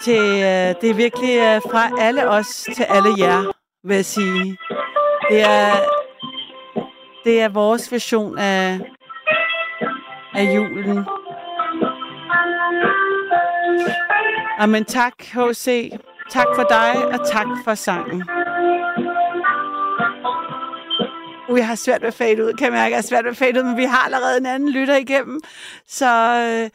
Til, 0.00 0.22
øh, 0.22 0.74
det 0.80 0.90
er 0.90 0.94
virkelig 0.94 1.36
øh, 1.36 1.60
fra 1.70 1.90
alle 2.00 2.28
os 2.28 2.68
til 2.76 2.82
alle 2.82 3.08
jer, 3.18 3.52
vil 3.84 3.94
jeg 3.94 4.04
sige. 4.04 4.56
Det 5.30 5.40
er, 5.40 5.72
det 7.24 7.40
er 7.40 7.48
vores 7.48 7.92
version 7.92 8.38
af, 8.38 8.80
af 10.34 10.54
julen. 10.54 11.04
Amen 14.58 14.84
tak, 14.84 15.22
H.C. 15.22 15.92
Tak 16.30 16.46
for 16.54 16.66
dig, 16.68 17.06
og 17.06 17.26
tak 17.26 17.46
for 17.64 17.74
sangen. 17.74 18.24
Uh, 21.48 21.58
jeg 21.58 21.66
har 21.66 21.74
svært 21.74 22.00
ved 22.00 22.08
at 22.08 22.14
fade 22.14 22.44
ud, 22.44 22.52
kan 22.52 22.64
jeg 22.64 22.72
mærke. 22.72 22.90
Jeg 22.90 22.96
har 22.96 23.02
svært 23.02 23.24
ved 23.24 23.30
at 23.30 23.36
fade 23.36 23.58
ud, 23.58 23.64
men 23.64 23.76
vi 23.76 23.84
har 23.84 24.04
allerede 24.04 24.38
en 24.38 24.46
anden 24.46 24.68
lytter 24.68 24.96
igennem. 24.96 25.40
Så 25.86 26.06
øh, 26.06 26.70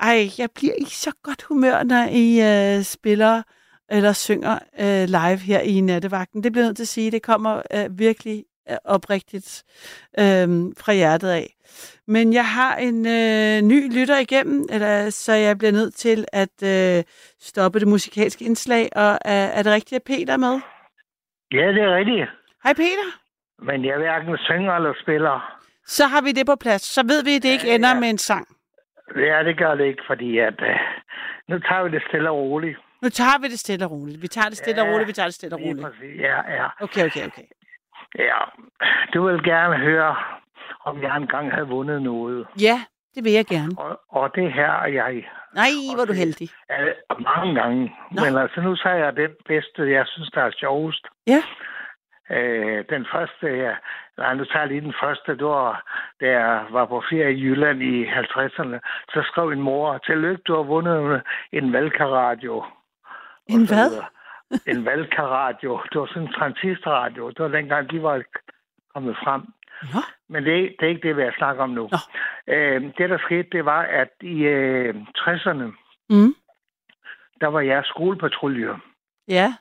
ej, 0.00 0.28
jeg 0.38 0.48
bliver 0.54 0.74
i 0.78 0.84
så 0.84 1.12
godt 1.22 1.42
humør, 1.42 1.82
når 1.82 2.06
I 2.10 2.40
øh, 2.40 2.84
spiller 2.84 3.42
eller 3.90 4.12
synger 4.12 4.58
øh, 4.80 5.04
live 5.08 5.38
her 5.38 5.60
i 5.60 5.80
nattevagten. 5.80 6.44
Det 6.44 6.52
bliver 6.52 6.64
nødt 6.64 6.76
til 6.76 6.84
at 6.84 6.88
sige. 6.88 7.10
Det 7.10 7.22
kommer 7.22 7.62
øh, 7.74 7.98
virkelig 7.98 8.44
øh, 8.70 8.76
oprigtigt 8.84 9.64
øh, 10.18 10.48
fra 10.80 10.92
hjertet 10.92 11.28
af. 11.28 11.46
Men 12.06 12.32
jeg 12.32 12.46
har 12.46 12.76
en 12.76 13.06
øh, 13.06 13.62
ny 13.62 13.98
lytter 13.98 14.18
igennem, 14.18 14.66
eller, 14.72 15.10
så 15.10 15.32
jeg 15.32 15.58
bliver 15.58 15.72
nødt 15.72 15.94
til 15.94 16.24
at 16.32 16.56
øh, 16.64 17.04
stoppe 17.40 17.80
det 17.80 17.88
musikalske 17.88 18.44
indslag. 18.44 18.88
Og 18.96 19.18
er, 19.24 19.46
er 19.56 19.62
det 19.62 19.72
rigtigt, 19.72 19.96
at 19.96 20.02
Peter 20.06 20.32
er 20.32 20.36
med? 20.36 20.60
Ja, 21.52 21.66
det 21.72 21.82
er 21.82 21.96
rigtigt. 21.96 22.28
Hej 22.64 22.74
Peter. 22.74 23.08
Men 23.62 23.84
jeg 23.84 23.96
hverken 23.98 24.36
synger 24.38 24.72
eller 24.72 24.92
spiller. 25.02 25.56
Så 25.86 26.04
har 26.06 26.22
vi 26.22 26.32
det 26.32 26.46
på 26.46 26.56
plads. 26.56 26.82
Så 26.82 27.02
ved 27.02 27.24
vi, 27.24 27.36
at 27.36 27.42
det 27.42 27.48
ikke 27.48 27.66
Ja, 27.68 27.74
ender 27.74 27.88
ja. 27.94 28.00
med 28.00 28.08
en 28.10 28.18
sang. 28.18 28.46
Ja, 29.16 29.42
det 29.44 29.58
gør 29.58 29.74
det 29.74 29.84
ikke, 29.84 30.02
fordi 30.06 30.38
at, 30.38 30.60
øh, 30.62 30.76
nu 31.48 31.58
tager 31.58 31.82
vi 31.84 31.90
det 31.90 32.02
stille 32.08 32.30
og 32.30 32.36
roligt. 32.36 32.78
Nu 33.02 33.08
tager 33.08 33.38
vi 33.42 33.48
det 33.48 33.58
stille 33.58 33.84
og 33.86 33.90
roligt. 33.90 34.22
Vi 34.22 34.28
tager 34.28 34.48
det 34.48 34.56
stille 34.58 34.82
og 34.82 34.86
Ja, 34.86 34.92
roligt, 34.92 35.08
vi 35.08 35.12
tager 35.12 35.26
det 35.26 35.34
stille 35.34 35.56
og 35.56 35.60
roligt. 35.60 35.84
præcis. 35.86 36.20
Ja, 36.20 36.36
ja, 36.58 36.66
Okay, 36.80 37.04
okay, 37.06 37.26
okay. 37.26 37.42
ja. 38.18 38.38
Du 39.14 39.26
vil 39.28 39.42
gerne 39.44 39.76
høre, 39.78 40.16
om 40.84 41.02
jeg 41.02 41.16
engang 41.16 41.52
havde 41.52 41.68
vundet 41.68 42.02
noget. 42.02 42.46
Ja, 42.60 42.76
det 43.14 43.24
vil 43.24 43.32
jeg 43.32 43.46
gerne. 43.46 43.72
Og, 43.78 44.00
og 44.08 44.34
det 44.34 44.52
her 44.52 44.72
er 44.72 44.86
jeg 44.86 45.24
Nej, 45.54 45.68
hvor 45.94 46.02
er 46.02 46.06
du 46.06 46.12
heldig. 46.12 46.48
øh, 46.80 46.94
mange 47.20 47.54
gange. 47.60 47.94
Nå. 48.10 48.22
Men 48.24 48.38
altså, 48.38 48.60
nu 48.60 48.76
tager 48.76 48.96
jeg 48.96 49.16
den 49.16 49.30
bedste, 49.48 49.90
jeg 49.92 50.04
synes, 50.06 50.30
der 50.30 50.42
er 50.42 50.50
sjovest. 50.50 51.06
Ja. 51.26 51.42
Øh, 52.36 52.84
den 52.90 53.06
første, 53.12 53.46
ja, 53.46 53.74
nej, 54.18 54.34
nu 54.34 54.44
tager 54.44 54.58
jeg 54.60 54.68
lige 54.68 54.80
den 54.80 54.94
første, 55.02 55.36
det 55.36 55.44
var, 55.46 55.84
da 56.20 56.26
jeg 56.30 56.64
var 56.70 56.84
på 56.86 57.02
ferie 57.10 57.32
i 57.34 57.40
Jylland 57.42 57.82
i 57.82 58.04
50'erne, 58.06 58.78
så 59.12 59.22
skrev 59.30 59.48
en 59.48 59.60
mor, 59.60 59.98
tillykke, 59.98 60.42
du 60.46 60.54
har 60.56 60.62
vundet 60.62 61.22
en 61.52 61.72
valgkaradio. 61.72 62.64
En 63.54 63.66
hvad? 63.68 64.02
En 64.66 64.84
valgkaradio. 64.84 65.80
Det 65.92 66.00
var 66.00 66.06
sådan 66.06 66.22
en 66.22 66.32
transistorradio. 66.32 67.28
Det 67.30 67.38
var 67.38 67.48
dengang, 67.48 67.90
de 67.90 68.02
var 68.02 68.22
kommet 68.94 69.16
frem. 69.24 69.42
Nå. 69.82 70.00
Men 70.28 70.44
det, 70.44 70.56
er- 70.64 70.70
det 70.80 70.82
er 70.86 70.88
ikke 70.88 71.08
det, 71.08 71.16
vi 71.16 71.22
har 71.22 71.34
snakket 71.38 71.62
om 71.62 71.70
nu. 71.70 71.88
Nå. 71.92 71.98
Øh, 72.54 72.82
det, 72.98 73.10
der 73.10 73.18
skete, 73.18 73.48
det 73.52 73.64
var, 73.64 73.82
at 73.82 74.08
i 74.20 74.42
øh, 74.42 74.94
60'erne, 75.18 75.64
Mm. 76.10 76.34
der 77.40 77.46
var 77.46 77.60
jeg 77.60 77.82
skolepatrulje. 77.84 78.74
Ja. 79.28 79.54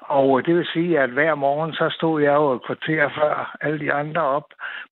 Og 0.00 0.46
det 0.46 0.54
vil 0.56 0.66
sige, 0.72 1.00
at 1.00 1.10
hver 1.10 1.34
morgen, 1.34 1.72
så 1.74 1.90
stod 1.90 2.22
jeg 2.22 2.34
jo 2.34 2.52
et 2.52 2.64
kvarter 2.66 3.08
før 3.14 3.56
alle 3.60 3.78
de 3.78 3.92
andre 3.92 4.22
op 4.22 4.44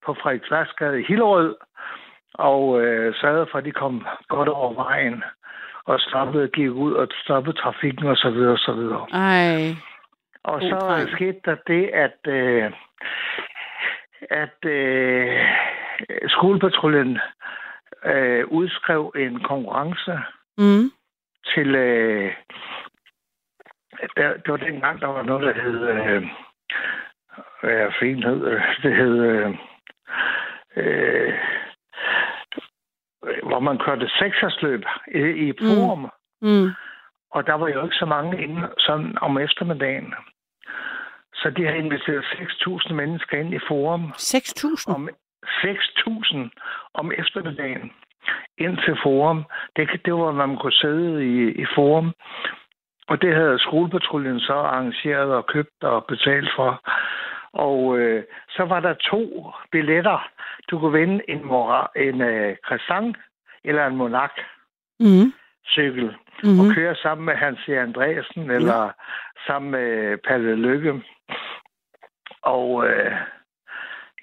på 0.06 0.14
Frederiksværksgade 0.22 1.00
i 1.00 1.04
Hillerød, 1.08 1.56
og 2.34 2.80
øh, 2.82 3.14
sørgede 3.14 3.46
for, 3.50 3.58
at 3.58 3.64
de 3.64 3.72
kom 3.72 4.06
godt 4.28 4.48
over 4.48 4.74
vejen, 4.74 5.22
og 5.84 6.00
stoppede, 6.00 6.48
gik 6.48 6.70
ud 6.70 6.92
og 6.92 7.08
stoppede 7.24 7.56
trafikken 7.56 8.06
osv. 8.06 8.10
Og, 8.10 8.16
så 8.16 8.30
videre, 8.30 8.52
og, 8.52 8.58
så 8.58 8.72
videre. 8.72 9.06
Ej. 9.12 9.74
og 10.44 10.60
God 10.60 10.70
så 10.70 10.76
dreng. 10.76 11.10
skete 11.10 11.40
der 11.44 11.56
det, 11.66 11.86
at, 11.88 12.32
øh, 12.32 12.72
at 14.30 14.64
øh, 14.64 15.40
skolepatruljen 16.28 17.18
øh, 18.04 18.46
udskrev 18.46 19.12
en 19.16 19.40
konkurrence 19.40 20.18
Mm. 20.58 20.90
til... 21.54 21.74
Øh, 21.74 22.32
der, 24.16 24.32
det 24.32 24.48
var 24.48 24.56
dengang, 24.56 25.00
der 25.00 25.06
var 25.06 25.22
noget, 25.22 25.54
der 25.56 25.62
hed... 25.62 25.88
Øh, 25.88 26.22
hvad 27.60 27.72
er 27.72 27.90
fint 28.00 28.24
hed? 28.24 28.46
øh, 28.46 28.62
Det 28.82 28.96
hed... 28.96 29.18
Øh, 29.24 29.54
øh, 30.76 31.34
hvor 33.42 33.60
man 33.60 33.78
kørte 33.78 34.10
seksersløb 34.18 34.84
i, 35.14 35.18
i 35.48 35.52
forum. 35.60 36.10
Mm. 36.42 36.48
Mm. 36.48 36.70
Og 37.30 37.46
der 37.46 37.54
var 37.54 37.68
jo 37.68 37.84
ikke 37.84 37.96
så 37.96 38.06
mange 38.06 38.42
inde 38.42 38.68
sådan 38.78 39.18
om 39.20 39.38
eftermiddagen. 39.38 40.14
Så 41.34 41.50
de 41.56 41.64
har 41.64 41.72
inviteret 41.72 42.24
6.000 42.24 42.92
mennesker 42.92 43.38
ind 43.38 43.54
i 43.54 43.58
forum. 43.68 44.12
6.000? 44.16 44.94
Om 44.94 45.08
6.000 45.44 46.36
om 46.94 47.12
eftermiddagen 47.12 47.92
ind 48.58 48.76
til 48.84 48.96
forum. 49.02 49.44
Det, 49.76 49.88
det 50.04 50.12
var, 50.12 50.32
hvor 50.32 50.46
man 50.46 50.56
kunne 50.56 50.72
sidde 50.72 51.26
i, 51.26 51.62
i 51.62 51.66
forum. 51.74 52.12
Og 53.08 53.22
det 53.22 53.34
havde 53.34 53.58
skolepatruljen 53.58 54.40
så 54.40 54.52
arrangeret 54.52 55.34
og 55.34 55.46
købt 55.46 55.82
og 55.82 56.04
betalt 56.08 56.50
for. 56.56 56.80
Og 57.52 57.98
øh, 57.98 58.24
så 58.50 58.62
var 58.64 58.80
der 58.80 58.94
to 58.94 59.50
billetter. 59.72 60.28
Du 60.70 60.78
kunne 60.78 60.98
vinde 60.98 61.24
en, 61.28 61.46
mora, 61.46 61.90
en 61.96 62.20
øh, 62.20 62.56
croissant 62.64 63.16
eller 63.64 63.86
en 63.86 63.96
monark 63.96 64.40
Mm. 65.00 65.32
cykel 65.66 66.16
Mm. 66.44 66.60
og 66.60 66.74
køre 66.74 66.94
sammen 66.96 67.24
med 67.24 67.34
Hans 67.34 67.58
E. 67.68 67.80
Andreasen 67.80 68.50
eller 68.50 68.90
sammen 69.46 69.70
med 69.70 70.18
Palle 70.18 70.56
Lykke. 70.56 71.02
Og 72.42 72.86
øh, 72.86 73.12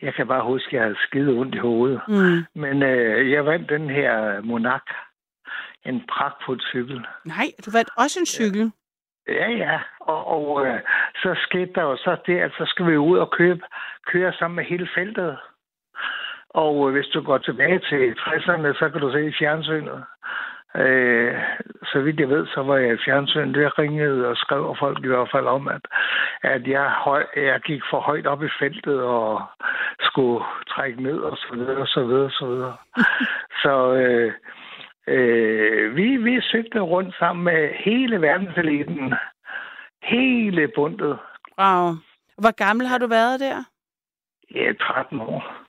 jeg 0.02 0.14
kan 0.14 0.28
bare 0.28 0.44
huske, 0.44 0.68
at 0.68 0.74
jeg 0.74 0.82
havde 0.82 0.98
skide 1.08 1.32
ondt 1.32 1.56
i 1.56 1.58
hovedet. 1.58 2.02
Mm. 2.08 2.46
Men 2.62 2.84
øh, 2.84 3.32
jeg 3.32 3.46
vandt 3.46 3.70
den 3.70 3.90
her 3.90 4.42
Monark. 4.42 4.88
En 5.86 6.04
pragtfuld 6.10 6.62
cykel. 6.62 7.06
Nej, 7.26 7.46
du 7.66 7.72
vandt 7.72 7.90
også 7.98 8.20
en 8.20 8.26
cykel. 8.26 8.72
Ja, 9.32 9.50
ja. 9.50 9.80
Og, 10.00 10.28
og 10.28 10.68
øh, 10.68 10.80
så 11.16 11.36
skete 11.48 11.74
der 11.76 11.82
jo 11.82 11.98
så 11.98 12.18
det, 12.26 12.40
at 12.40 12.52
så 12.58 12.66
skal 12.66 12.86
vi 12.88 12.98
ud 12.98 13.18
og 13.18 13.32
købe, 13.32 13.62
køre 14.06 14.34
sammen 14.34 14.56
med 14.56 14.64
hele 14.64 14.90
feltet. 14.96 15.38
Og 16.50 16.88
øh, 16.88 16.94
hvis 16.94 17.08
du 17.08 17.22
går 17.22 17.38
tilbage 17.38 17.80
til 17.80 18.16
60'erne, 18.20 18.80
så 18.80 18.90
kan 18.92 19.02
du 19.02 19.12
se 19.12 19.26
i 19.26 19.34
fjernsynet. 19.40 20.04
Øh, 20.76 21.34
så 21.92 22.02
vidt 22.02 22.20
jeg 22.20 22.30
ved, 22.30 22.48
så 22.48 22.64
var 22.64 22.78
jeg 22.78 22.94
i 22.94 23.04
fjernsynet. 23.06 23.56
Det 23.56 23.80
ringede 23.80 24.28
og 24.28 24.38
skrev 24.38 24.70
og 24.70 24.78
folk 24.80 25.04
i 25.04 25.08
hvert 25.08 25.30
fald 25.32 25.48
om, 25.48 25.68
at, 25.68 25.82
at 26.44 26.68
jeg, 26.68 26.92
høj, 26.92 27.26
jeg 27.36 27.62
gik 27.62 27.82
for 27.90 28.00
højt 28.00 28.28
op 28.28 28.44
i 28.44 28.50
feltet 28.60 29.02
og 29.02 29.42
skulle 30.02 30.46
trække 30.70 31.04
ned 31.04 31.20
og 31.20 31.38
så 31.38 31.48
videre 31.54 31.78
og 31.78 31.88
så 31.88 32.04
videre 32.04 32.26
og 32.26 32.32
så 32.32 32.46
videre. 32.46 32.76
så 33.64 33.94
øh, 33.94 34.34
øh, 35.10 35.96
vi, 35.96 36.18
vi 36.18 36.42
søgte 36.42 36.80
rundt 36.80 37.16
sammen 37.20 37.44
med 37.44 37.70
hele 37.74 38.22
verdenseliten. 38.22 39.14
Hele 40.04 40.72
bundet. 40.76 41.20
Wow. 41.60 41.96
Hvor 42.38 42.52
gammel 42.52 42.88
har 42.88 42.98
du 42.98 43.08
været 43.08 43.40
der? 43.40 43.64
Ja, 44.56 44.74
13 44.74 45.20
år. 45.22 45.69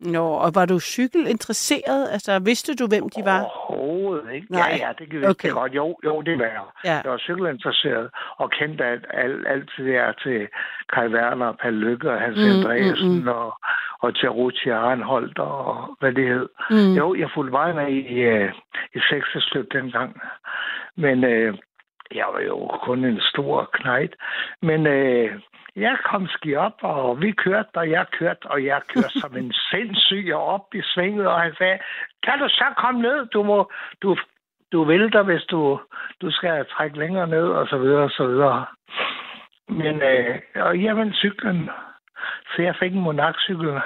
Nå, 0.00 0.24
og 0.28 0.50
var 0.54 0.66
du 0.66 0.78
cykelinteresseret? 0.80 2.08
Altså, 2.12 2.38
vidste 2.38 2.74
du, 2.74 2.86
hvem 2.86 3.08
de 3.08 3.24
var? 3.24 3.40
Overhovedet 3.42 4.32
ikke. 4.34 4.46
Nej. 4.50 4.68
Ja, 4.80 4.86
ja, 4.86 4.92
det 4.98 5.10
kan 5.10 5.20
vi 5.20 5.26
Okay. 5.26 5.50
godt. 5.50 5.74
Jo, 5.74 5.96
jo, 6.04 6.20
det 6.20 6.38
var 6.38 6.44
jeg. 6.44 6.62
Ja. 6.84 7.00
Jeg 7.04 7.10
var 7.10 7.18
cykelinteresseret 7.18 8.10
og 8.36 8.50
kendte 8.50 8.84
alt, 8.84 9.06
alt, 9.14 9.46
alt 9.48 9.70
det 9.76 9.86
der 9.86 10.12
til 10.12 10.48
Kai 10.92 11.08
Werner, 11.08 11.52
Palle 11.52 11.78
Lykke 11.80 12.10
og 12.10 12.20
Hans 12.20 12.36
Mm, 12.38 12.42
mm, 12.42 12.48
mm, 12.48 12.58
Andreasen 12.58 13.20
mm. 13.22 13.28
og, 13.28 13.58
og 14.00 14.14
Tjeruti 14.14 14.68
Arnholdt 14.68 15.38
og 15.38 15.96
hvad 16.00 16.12
det 16.12 16.28
hed. 16.28 16.48
Mm. 16.70 16.94
Jo, 16.94 17.14
jeg 17.14 17.30
fulgte 17.34 17.52
meget 17.52 17.74
med 17.76 17.88
i, 17.88 18.12
øh, 18.34 18.52
i 18.94 19.00
seksestøt 19.10 19.66
dengang. 19.72 20.20
Men 20.96 21.24
øh, 21.24 21.54
jeg 22.14 22.26
var 22.32 22.40
jo 22.40 22.66
kun 22.82 23.04
en 23.04 23.20
stor 23.20 23.70
knejt. 23.72 24.14
Men 24.62 24.86
øh, 24.86 25.40
jeg 25.76 25.96
kom 26.04 26.26
ski 26.28 26.54
op, 26.54 26.78
og 26.82 27.20
vi 27.20 27.32
kørte, 27.32 27.68
og 27.74 27.90
jeg 27.90 28.06
kørte, 28.18 28.46
og 28.46 28.64
jeg 28.64 28.80
kørte 28.94 29.20
som 29.20 29.36
en 29.36 29.52
sindssyg 29.70 30.30
og 30.34 30.44
op 30.44 30.74
i 30.74 30.82
svinget, 30.82 31.26
og 31.26 31.40
han 31.40 31.54
sagde, 31.58 31.78
kan 32.22 32.38
du 32.38 32.48
så 32.48 32.64
komme 32.76 33.02
ned? 33.02 33.26
Du 33.26 33.42
må, 33.42 33.70
du, 34.02 34.16
du 34.72 34.84
vælter, 34.84 35.22
hvis 35.22 35.42
du, 35.42 35.80
du 36.20 36.30
skal 36.30 36.66
trække 36.66 36.98
længere 36.98 37.26
ned, 37.26 37.48
og 37.48 37.66
så 37.68 37.78
videre, 37.78 38.02
og 38.02 38.10
så 38.10 38.26
videre. 38.26 38.66
Men, 39.68 40.02
øh, 40.02 40.38
og 40.54 40.78
jamen, 40.78 41.12
cyklen. 41.12 41.70
Så 42.56 42.62
jeg 42.62 42.76
fik 42.80 42.92
en 42.92 43.00
monarkcykel. 43.00 43.80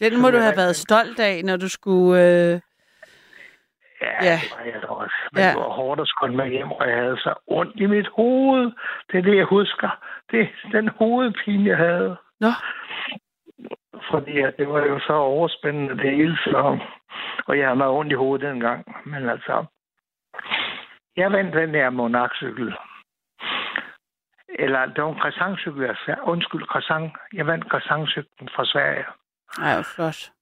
Den 0.00 0.20
må 0.22 0.30
du 0.30 0.38
have 0.38 0.56
været 0.56 0.76
stolt 0.76 1.20
af, 1.20 1.44
når 1.44 1.56
du 1.56 1.68
skulle... 1.68 2.22
Øh... 2.24 2.60
Ja, 4.00 4.24
Ja. 4.24 4.38
det 4.42 4.52
var 4.52 4.64
jeg. 4.64 4.82
Men 5.36 5.44
Ja. 5.44 5.50
det 5.50 5.56
var 5.60 5.68
hårdt 5.80 6.00
at 6.00 6.08
skulle 6.08 6.36
med 6.36 6.48
hjem, 6.48 6.70
og 6.72 6.88
jeg 6.88 6.96
havde 6.96 7.16
så 7.16 7.34
ondt 7.46 7.76
i 7.76 7.86
mit 7.86 8.08
hoved. 8.16 8.72
Det 9.12 9.18
er 9.18 9.22
det, 9.22 9.36
jeg 9.36 9.44
husker. 9.44 9.90
Det 10.30 10.40
er 10.40 10.68
den 10.72 10.88
hovedpine, 10.88 11.68
jeg 11.70 11.76
havde. 11.76 12.16
Nå, 12.40 12.48
Fordi 14.10 14.32
det 14.58 14.68
var 14.68 14.80
jo 14.86 14.98
så 14.98 15.12
overspændende 15.12 15.96
det 16.02 16.10
hele, 16.16 16.36
så... 16.36 16.78
Og 17.46 17.58
jeg 17.58 17.66
havde 17.66 17.76
meget 17.76 17.92
ondt 17.92 18.12
i 18.12 18.14
hovedet 18.14 18.48
dengang. 18.48 19.02
Men 19.06 19.28
altså... 19.28 19.64
Jeg 21.16 21.32
vandt 21.32 21.54
den 21.54 21.74
der 21.74 21.90
monarkcykel. 21.90 22.74
Eller 24.58 24.86
det 24.86 25.04
var 25.04 25.10
en 25.12 25.18
croissantcykel, 25.20 25.82
jeg 25.82 25.96
sagde. 26.04 26.20
Undskyld, 26.24 26.62
croissant. 26.66 27.12
Jeg 27.32 27.46
vandt 27.46 27.64
croissantcyklen 27.70 28.48
fra 28.56 28.64
Sverige. 28.64 29.04
ej, 29.62 29.74
hvor 29.74 29.86
flot. 29.94 30.32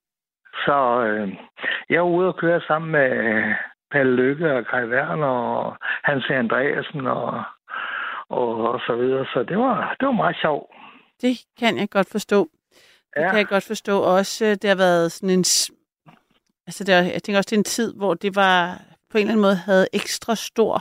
Så 0.65 1.01
øh, 1.07 1.29
jeg 1.91 2.01
var 2.03 2.09
ude 2.09 2.29
og 2.29 2.37
køre 2.37 2.61
sammen 2.61 2.91
med 2.93 3.11
øh, 3.11 3.55
Palle 3.95 4.15
Lykke 4.17 4.47
og 4.57 4.67
Kai 4.71 4.85
Werner 4.95 5.27
og 5.57 5.77
Hans 6.09 6.25
Andreasen 6.31 7.07
og, 7.07 7.43
og, 8.29 8.49
og 8.73 8.81
så 8.87 8.93
videre. 9.01 9.25
Så 9.33 9.39
det 9.51 9.59
var, 9.59 9.97
det 10.01 10.07
var 10.07 10.13
meget 10.23 10.37
sjovt. 10.45 10.71
Det 11.23 11.35
kan 11.61 11.79
jeg 11.79 11.91
godt 11.91 12.09
forstå. 12.17 12.41
Det 13.15 13.23
Ja. 13.23 13.29
kan 13.31 13.39
jeg 13.39 13.47
godt 13.47 13.65
forstå. 13.67 13.95
Også, 14.03 14.45
øh, 14.45 14.51
det 14.51 14.65
har 14.73 14.77
været 14.77 15.13
sådan 15.13 15.31
en... 15.31 15.45
Altså, 16.67 16.85
det 16.87 16.95
er, 16.95 17.03
jeg 17.03 17.23
tænker 17.23 17.39
også, 17.39 17.49
det 17.51 17.57
er 17.57 17.61
en 17.61 17.65
tid, 17.79 17.95
hvor 17.97 18.15
det 18.15 18.37
var 18.37 18.81
på 19.11 19.19
en 19.19 19.21
eller 19.21 19.33
anden 19.33 19.43
måde 19.43 19.57
havde 19.57 19.87
ekstra 19.93 20.35
stor 20.35 20.75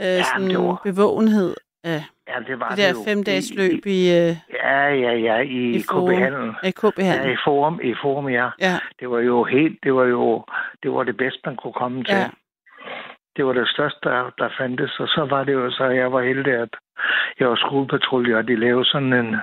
øh, 0.00 0.24
sådan 0.24 0.48
det 0.50 0.58
var- 0.58 0.80
bevågenhed 0.84 1.54
af 1.84 2.04
Ja, 2.30 2.38
det 2.48 2.60
var 2.60 2.68
det 2.68 2.76
det 2.76 2.84
der 2.84 2.92
jo. 2.98 3.04
femdages 3.08 3.50
I- 3.50 3.56
løb 3.60 3.86
i, 3.86 4.00
øh, 4.18 4.32
Ja, 4.62 4.78
ja, 5.04 5.12
ja, 5.28 5.36
i, 5.38 5.46
I 5.48 5.76
i. 5.76 5.80
KB-handlen. 5.92 6.50
i 6.64 6.70
KB 6.70 6.98
Ja, 6.98 7.30
i 7.34 7.36
Forum, 7.44 7.80
i 7.82 7.94
Forum, 8.02 8.28
ja. 8.28 8.48
Ja, 8.60 8.74
Det 9.00 9.10
var 9.10 9.18
jo 9.20 9.44
helt, 9.44 9.78
det 9.84 9.94
var 9.94 10.04
jo, 10.04 10.44
det 10.82 10.90
var 10.92 11.02
det 11.02 11.16
bedste, 11.16 11.40
man 11.46 11.56
kunne 11.56 11.72
komme 11.82 12.04
til. 12.04 12.14
Ja. 12.16 12.28
Det 13.36 13.46
var 13.46 13.52
det 13.52 13.68
største, 13.68 13.98
der, 14.02 14.30
der 14.38 14.48
fandtes, 14.58 15.00
og 15.00 15.08
så 15.08 15.26
var 15.30 15.44
det 15.44 15.52
jo 15.52 15.70
så, 15.70 15.84
jeg 15.84 16.12
var 16.12 16.22
heldig, 16.22 16.52
at 16.54 16.68
jeg 17.40 17.48
var 17.48 17.56
skolepatrulje, 17.56 18.36
og 18.36 18.48
de 18.48 18.56
lavede 18.56 18.84
sådan 18.84 19.12
en, 19.12 19.36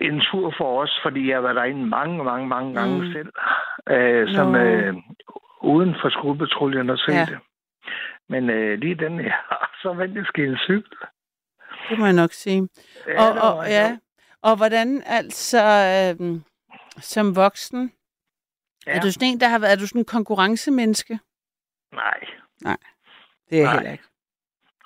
en 0.00 0.20
tur 0.20 0.54
for 0.58 0.82
os, 0.82 0.98
fordi 1.02 1.30
jeg 1.30 1.42
var 1.42 1.52
derinde 1.52 1.86
mange, 1.86 2.24
mange, 2.24 2.46
mange 2.48 2.74
gange 2.74 2.98
Mm. 2.98 3.12
selv, 3.12 3.30
øh, 3.90 4.28
som 4.34 4.46
Nå. 4.52 4.58
øh, 4.58 4.94
uden 5.62 5.94
for 6.00 6.08
skolepatruljen 6.08 6.90
at 6.90 6.98
se 6.98 7.12
ja. 7.12 7.24
det. 7.24 7.38
Men 8.28 8.50
øh, 8.50 8.78
lige 8.78 8.94
den 8.94 9.20
her, 9.20 9.34
så 9.82 9.92
sgu 10.24 10.42
en 10.42 10.56
cykel. 10.56 10.98
det 11.88 11.98
må 11.98 12.04
jeg 12.04 12.14
nok 12.14 12.32
sige. 12.32 12.68
Ja, 13.06 13.22
og, 13.24 13.56
og, 13.56 13.66
ja. 13.66 13.98
og 14.42 14.56
hvordan 14.56 15.02
altså 15.06 15.62
øh, 16.20 16.40
som 17.00 17.36
voksen, 17.36 17.92
ja. 18.86 18.96
er 18.96 19.00
du 19.00 19.12
sådan 19.12 19.28
en, 19.28 19.40
der 19.40 19.48
har 19.48 19.58
været, 19.58 19.72
er 19.72 19.76
du 19.76 19.86
sådan 19.86 20.00
en 20.00 20.04
konkurrencemenneske? 20.04 21.18
Nej, 21.92 22.20
Det 23.50 23.60
er 23.60 23.64
Nej. 23.64 23.74
heller 23.74 23.92
ikke. 23.92 24.04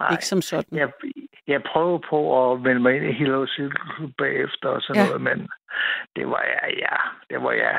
nej. 0.01 0.11
Ikke 0.13 0.27
som 0.27 0.43
sådan. 0.43 0.79
Jeg, 0.79 0.89
jeg 1.47 1.63
prøvede 1.63 2.03
på 2.11 2.53
at 2.53 2.61
melde 2.61 2.81
mig 2.81 2.97
ind 2.97 3.05
i 3.05 3.13
Hillerød 3.13 3.49
Cykelklub 3.49 4.11
bagefter 4.19 4.69
og 4.69 4.83
sådan 4.83 5.03
ja. 5.03 5.07
noget, 5.09 5.21
men 5.23 5.49
det 6.17 6.29
var 6.29 6.43
jeg, 6.43 6.75
ja, 6.79 6.97
det 7.31 7.43
var 7.43 7.53
jeg, 7.53 7.79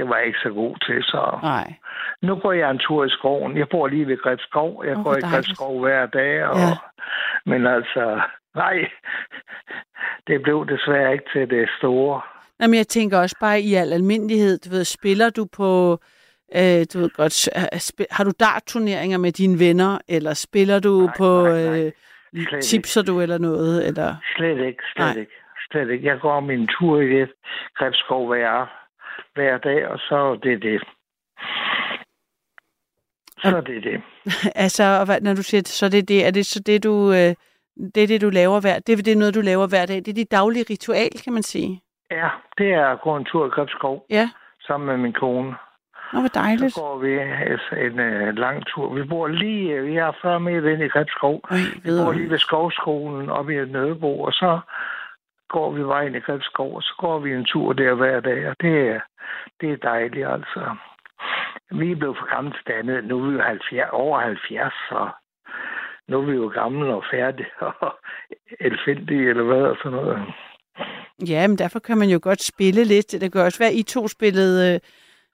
det 0.00 0.08
var 0.08 0.16
jeg 0.16 0.26
ikke 0.26 0.38
så 0.42 0.48
god 0.50 0.76
til, 0.86 1.02
så 1.02 1.38
Nej. 1.42 1.74
nu 2.22 2.34
går 2.36 2.52
jeg 2.52 2.70
en 2.70 2.78
tur 2.78 3.04
i 3.04 3.10
skoven. 3.10 3.56
Jeg 3.56 3.68
bor 3.68 3.86
lige 3.88 4.06
ved 4.06 4.18
Gribskov. 4.22 4.84
Jeg 4.86 4.96
oh, 4.96 5.02
hvor 5.02 5.10
går 5.10 5.18
i. 5.18 5.30
Gribskov 5.34 5.80
hver 5.80 6.06
dag, 6.06 6.44
og, 6.44 6.56
Ja. 6.58 6.72
men 7.46 7.66
altså, 7.66 8.20
nej, 8.54 8.76
det 10.26 10.42
blev 10.42 10.66
desværre 10.68 11.12
ikke 11.12 11.24
til 11.32 11.50
det 11.50 11.68
store. 11.78 12.20
Jamen, 12.60 12.76
jeg 12.76 12.86
tænker 12.86 13.18
også 13.18 13.36
bare 13.40 13.60
i 13.60 13.74
al 13.74 13.92
almindelighed, 13.92 14.58
du 14.58 14.70
ved, 14.70 14.84
spiller 14.84 15.30
du 15.30 15.46
på, 15.56 15.98
øh, 16.56 16.80
du 16.92 16.98
ved 16.98 17.10
godt, 17.16 17.48
øh, 17.56 18.06
har 18.10 18.24
du 18.24 18.32
dartturneringer 18.40 19.18
med 19.18 19.32
dine 19.32 19.58
venner, 19.58 19.98
eller 20.08 20.34
spiller 20.34 20.78
du 20.80 21.00
Nej, 21.00 21.14
på, 21.18 21.42
nej, 21.42 21.62
nej. 21.62 21.92
øh, 22.54 22.60
tipser 22.62 23.02
du 23.02 23.20
eller 23.20 23.38
noget, 23.38 23.86
eller? 23.88 24.14
Slet 24.36 24.58
ikke, 24.66 24.82
slet 24.92 25.06
Nej. 25.06 25.20
ikke, 25.20 25.32
slet 25.70 25.90
ikke. 25.90 26.06
Jeg 26.06 26.18
går 26.20 26.40
min 26.40 26.66
tur 26.66 27.00
i 27.00 27.06
det 27.08 27.32
Gribskov 27.78 28.26
hver, 28.28 28.66
hver 29.34 29.58
dag, 29.58 29.88
og 29.88 29.98
så 29.98 30.16
er 30.16 30.36
det 30.36 30.62
det. 30.62 30.82
Så 33.42 33.56
er 33.56 33.60
det 33.60 33.84
det. 33.84 34.02
altså, 34.64 35.18
når 35.22 35.34
du 35.34 35.42
siger, 35.42 35.62
så 35.66 35.88
det 35.88 35.98
er 35.98 36.02
det, 36.02 36.26
er 36.26 36.30
det 36.30 36.46
så 36.46 36.62
det, 36.66 36.84
du, 36.84 37.12
øh, 37.12 37.34
det 37.94 38.02
er 38.02 38.06
det, 38.06 38.20
du 38.20 38.30
laver 38.30 38.60
hver, 38.60 38.78
det 38.78 38.92
er 38.92 38.96
det 38.96 39.12
er 39.12 39.16
noget, 39.16 39.34
du 39.34 39.40
laver 39.40 39.66
hver 39.66 39.86
dag, 39.86 39.96
det 39.96 40.08
er 40.08 40.14
dit 40.14 40.30
daglige 40.30 40.64
ritual, 40.70 41.10
kan 41.24 41.32
man 41.32 41.42
sige. 41.42 41.80
Ja, 42.10 42.28
det 42.58 42.72
er 42.72 42.86
at 42.86 43.00
gå 43.00 43.16
en 43.16 43.24
tur 43.24 43.46
i 43.46 43.48
Gribskov 43.48 44.06
Ja, 44.10 44.30
sammen 44.66 44.86
med 44.86 44.96
min 44.96 45.12
kone. 45.12 45.54
Nå, 46.12 46.20
hvor 46.20 46.28
dejligt. 46.28 46.74
Så 46.74 46.80
går 46.80 46.98
vi 46.98 47.12
en 47.86 48.00
uh, 48.00 48.34
lang 48.44 48.66
tur. 48.66 48.94
Vi 48.94 49.04
bor 49.04 49.26
lige, 49.26 49.72
øh, 49.72 49.86
vi 49.86 49.94
har 49.94 50.18
40 50.22 50.40
meter 50.40 50.68
ind 50.70 50.82
i 50.82 50.88
Gribskov. 50.88 51.40
Øj, 51.50 51.56
Vi 51.84 51.90
bor 52.04 52.12
lige 52.12 52.30
ved 52.30 52.38
skovskolen 52.38 53.30
oppe 53.30 53.54
i 53.54 53.64
Nødebo, 53.64 54.20
og 54.20 54.32
så 54.32 54.60
går 55.48 55.70
vi 55.72 55.82
vejen 55.82 56.14
i 56.14 56.20
Gribskov, 56.20 56.76
og 56.76 56.82
så 56.82 56.94
går 56.98 57.18
vi 57.18 57.34
en 57.34 57.44
tur 57.44 57.72
der 57.72 57.94
hver 57.94 58.20
dag, 58.20 58.48
og 58.48 58.56
det 58.60 58.88
er, 58.88 59.00
det 59.60 59.72
er 59.72 59.76
dejligt, 59.76 60.26
altså. 60.28 60.76
Vi 61.70 61.92
er 61.92 61.96
blevet 61.96 62.16
for 62.18 62.34
gamle 62.34 62.52
til 62.52 62.62
det 62.66 62.72
andet. 62.72 63.04
Nu 63.04 63.18
er 63.24 63.28
vi 63.30 63.36
jo 63.36 63.42
70, 63.42 63.88
over 63.92 64.20
70, 64.20 64.72
så 64.88 65.08
nu 66.08 66.18
er 66.20 66.24
vi 66.26 66.32
jo 66.32 66.46
gamle 66.54 66.94
og 66.94 67.04
færdige 67.12 67.46
og 67.80 67.94
elfindige, 68.60 69.28
eller 69.30 69.42
hvad, 69.42 69.62
og 69.62 69.76
sådan 69.82 69.98
noget. 69.98 70.22
Ja, 71.28 71.48
men 71.48 71.58
derfor 71.58 71.78
kan 71.78 71.98
man 71.98 72.08
jo 72.08 72.18
godt 72.22 72.42
spille 72.42 72.84
lidt. 72.84 73.12
Det 73.20 73.32
kan 73.32 73.40
også 73.40 73.58
være, 73.58 73.68
at 73.68 73.74
I 73.74 73.82
to 73.82 74.08
spillede, 74.08 74.80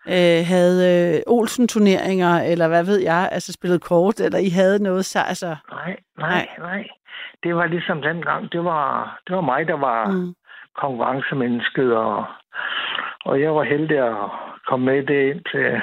øh, 0.08 0.40
havde 0.46 0.78
øh, 0.92 1.20
Olsen-turneringer, 1.26 2.34
eller 2.52 2.68
hvad 2.68 2.84
ved 2.84 2.98
jeg, 3.02 3.28
altså 3.32 3.52
spillet 3.52 3.82
kort, 3.82 4.20
eller 4.20 4.38
I 4.38 4.48
havde 4.48 4.82
noget, 4.82 5.04
så 5.04 5.18
altså... 5.28 5.56
Nej, 5.70 5.96
nej, 6.18 6.48
nej. 6.58 6.88
Det 7.42 7.56
var 7.56 7.66
ligesom 7.66 8.02
dengang. 8.02 8.52
Det 8.52 8.64
var, 8.64 9.18
det 9.26 9.36
var 9.36 9.42
mig, 9.42 9.68
der 9.68 9.76
var 9.76 10.10
Mm. 10.10 10.34
konkurrencemennesket, 10.76 11.96
og, 11.96 12.24
og 13.26 13.40
jeg 13.40 13.54
var 13.54 13.62
heldig 13.62 13.98
at 13.98 14.16
komme 14.68 14.86
med 14.86 15.02
det 15.06 15.30
ind 15.30 15.42
til 15.52 15.80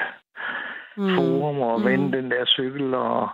Mm. 0.96 1.14
forum 1.16 1.60
og 1.60 1.80
Mm. 1.80 1.86
vende 1.86 2.16
den 2.16 2.30
der 2.30 2.44
cykel, 2.46 2.94
og, 2.94 3.28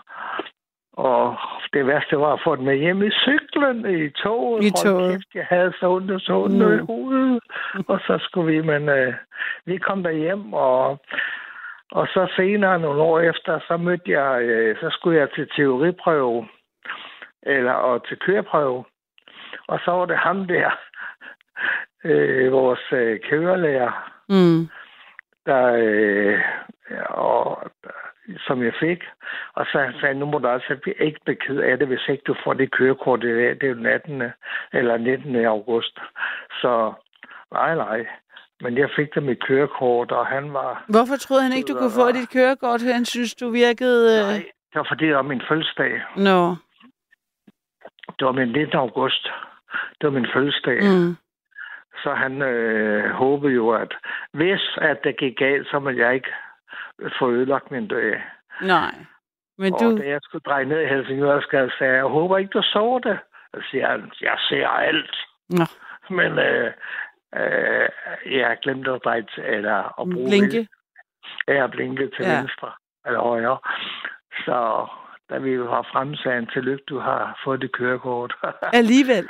og 0.93 1.37
det 1.73 1.87
værste 1.87 2.19
var 2.19 2.33
at 2.33 2.41
få 2.45 2.57
den 2.57 2.65
med 2.65 2.77
hjem 2.77 3.03
i 3.03 3.11
cyklen 3.11 3.79
i 4.05 4.11
toget. 4.11 4.65
I 4.65 4.71
toget. 4.71 5.11
Kæft, 5.13 5.35
jeg 5.35 5.47
havde 5.49 5.73
så 5.81 5.87
ondt 5.91 6.11
og 6.11 6.21
så 6.21 6.33
ondt 6.33 6.57
Mm. 6.59 6.75
i 6.75 6.79
hovedet. 6.87 7.41
Og 7.89 8.01
så 8.07 8.19
skulle 8.23 8.53
vi, 8.53 8.61
men 8.67 8.89
øh, 8.89 9.15
vi 9.67 9.79
kom 9.79 10.03
der 10.03 10.11
hjem, 10.11 10.53
og, 10.53 10.99
og 11.93 12.07
så 12.07 12.33
senere, 12.37 12.79
nogle 12.79 13.03
år 13.03 13.21
efter, 13.21 13.61
så 13.69 13.77
mødte 13.77 14.11
jeg, 14.21 14.43
øh, 14.43 14.77
så 14.81 14.91
skulle 14.91 15.19
jeg 15.21 15.29
til 15.31 15.49
teoriprøve, 15.57 16.49
eller 17.43 17.73
og 17.73 18.07
til 18.09 18.17
køreprøve. 18.19 18.85
Og 19.69 19.81
så 19.85 19.91
var 19.91 20.05
det 20.07 20.17
ham 20.19 20.47
der, 20.47 20.71
øh, 22.05 22.53
vores 22.53 22.93
øh, 22.93 23.21
kørelærer, 23.31 24.07
Mm. 24.29 24.69
der, 25.47 25.65
øh, 25.79 26.41
og, 27.09 27.63
som 28.47 28.63
jeg 28.63 28.73
fik. 28.81 29.03
Og 29.55 29.65
så 29.67 29.73
sagde 29.73 29.97
han, 30.07 30.17
nu 30.17 30.27
må 30.27 30.39
du 30.39 30.49
altså 30.49 30.79
ikke 31.01 31.21
blive 31.25 31.37
ked 31.37 31.57
af 31.59 31.79
det, 31.79 31.87
hvis 31.89 32.09
ikke 32.09 32.23
du 32.27 32.35
får 32.45 32.53
det 32.53 32.71
kørekort 32.71 33.25
i 33.25 33.27
dag. 33.27 33.49
Det 33.55 33.63
er 33.63 33.69
jo 33.69 33.75
den 33.75 33.87
18. 33.87 34.23
eller 34.73 34.97
19. 34.97 35.45
august. 35.47 35.99
Så 36.61 36.93
nej, 37.53 37.75
nej. 37.75 38.07
Men 38.61 38.79
jeg 38.79 38.89
fik 38.97 39.15
da 39.15 39.21
mit 39.21 39.43
kørekort, 39.45 40.13
og 40.13 40.27
han 40.27 40.53
var... 40.53 40.85
Hvorfor 40.89 41.17
troede 41.17 41.43
han 41.43 41.53
ikke, 41.53 41.73
du 41.73 41.79
kunne 41.79 41.91
få 42.01 42.13
dit 42.13 42.31
kørekort? 42.33 42.81
Han 42.83 43.05
synes, 43.05 43.35
du 43.35 43.51
virkede... 43.51 44.21
Øh... 44.21 44.27
Nej, 44.27 44.45
det 44.73 44.79
var 44.79 44.87
fordi, 44.89 45.07
det 45.07 45.15
var 45.17 45.23
min 45.23 45.43
fødselsdag. 45.49 46.03
Nå. 46.17 46.55
Det 48.19 48.27
var 48.27 48.33
min 48.33 48.49
19. 48.49 48.77
august. 48.77 49.25
Det 50.01 50.05
var 50.07 50.11
min 50.11 50.27
fødselsdag. 50.35 50.79
Mm. 50.83 51.17
Så 52.03 52.15
han 52.15 52.43
øh, 52.43 53.11
håbede 53.11 53.53
jo, 53.55 53.71
at 53.71 53.95
hvis 54.33 54.79
at 54.81 54.99
det 55.05 55.17
gik 55.17 55.37
galt, 55.37 55.67
så 55.71 55.79
ville 55.79 56.07
jeg 56.07 56.15
ikke 56.15 56.33
få 57.19 57.31
ødelagt 57.31 57.71
min 57.71 57.89
død. 57.89 58.15
Nej. 58.63 58.95
Men 59.59 59.73
Og 59.75 59.81
du... 59.81 59.99
da 59.99 60.09
jeg 60.09 60.19
skulle 60.23 60.43
dreje 60.47 60.65
ned 60.65 60.81
i 60.81 60.87
Helsingør, 60.87 61.41
skal 61.41 61.59
jeg 61.59 61.71
sige, 61.79 61.91
jeg 61.91 62.05
håber 62.05 62.39
ikke, 62.39 62.51
du 62.51 62.63
så 62.63 63.01
det. 63.05 63.19
Så 63.55 63.63
siger 63.71 63.87
han, 63.89 64.11
jeg 64.21 64.37
ser 64.49 64.69
alt. 64.69 65.17
Nå, 65.49 65.65
Men 66.11 66.39
øh, 66.39 66.73
øh, 67.37 67.89
jeg 68.37 68.47
har 68.49 68.55
glemt 68.63 68.89
at 68.89 69.01
dreje 69.05 69.27
til, 69.35 69.45
eller 69.45 70.01
at 70.01 70.09
bruge 70.13 70.29
blinke. 70.29 70.69
Jeg 71.47 71.61
har 71.61 71.67
blinket 71.67 72.13
til 72.17 72.25
Ja. 72.25 72.33
ja. 72.33 72.39
venstre 72.39 72.73
eller 73.07 73.21
højre. 73.21 73.59
Så 74.45 74.87
da 75.31 75.39
vi 75.39 75.61
var 75.61 75.89
fremme, 75.93 76.17
sagde 76.17 76.35
han, 76.35 76.47
tillykke, 76.47 76.85
du 76.89 76.99
har 76.99 77.41
fået 77.45 77.61
det 77.61 77.73
kørekort. 77.73 78.35
Alligevel. 78.73 79.29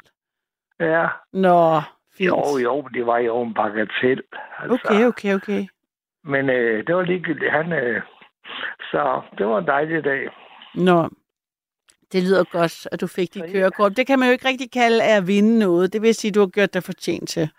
ja, 0.80 1.08
Nå, 1.32 1.80
fint. 2.20 2.30
jo, 2.30 2.58
jo, 2.58 2.88
det 2.94 3.06
var 3.06 3.18
jo 3.18 3.42
en 3.42 3.54
bagatel. 3.54 4.22
Altså. 4.58 4.88
Okay, 4.88 5.04
okay, 5.04 5.34
okay. 5.34 5.66
Men 6.24 6.50
øh, 6.50 6.86
det 6.86 6.96
var 6.96 7.02
ligegyldigt. 7.02 7.52
Han, 7.52 7.72
øh, 7.72 8.02
så 8.90 9.22
det 9.38 9.46
var 9.46 9.58
en 9.58 9.66
dejlig 9.66 10.04
dag. 10.04 10.28
Nå, 10.74 11.08
det 12.12 12.22
lyder 12.22 12.44
godt, 12.44 12.88
at 12.92 13.00
du 13.00 13.06
fik 13.06 13.34
dit 13.34 13.52
kørekort. 13.52 13.96
Det 13.96 14.06
kan 14.06 14.18
man 14.18 14.28
jo 14.28 14.32
ikke 14.32 14.48
rigtig 14.48 14.70
kalde 14.72 15.02
af 15.04 15.16
at 15.16 15.26
vinde 15.26 15.58
noget. 15.58 15.92
Det 15.92 16.02
vil 16.02 16.14
sige, 16.14 16.28
at 16.28 16.34
du 16.34 16.40
har 16.40 16.46
gjort 16.46 16.74
dig 16.74 16.82
fortjent 16.82 17.28
til. 17.28 17.50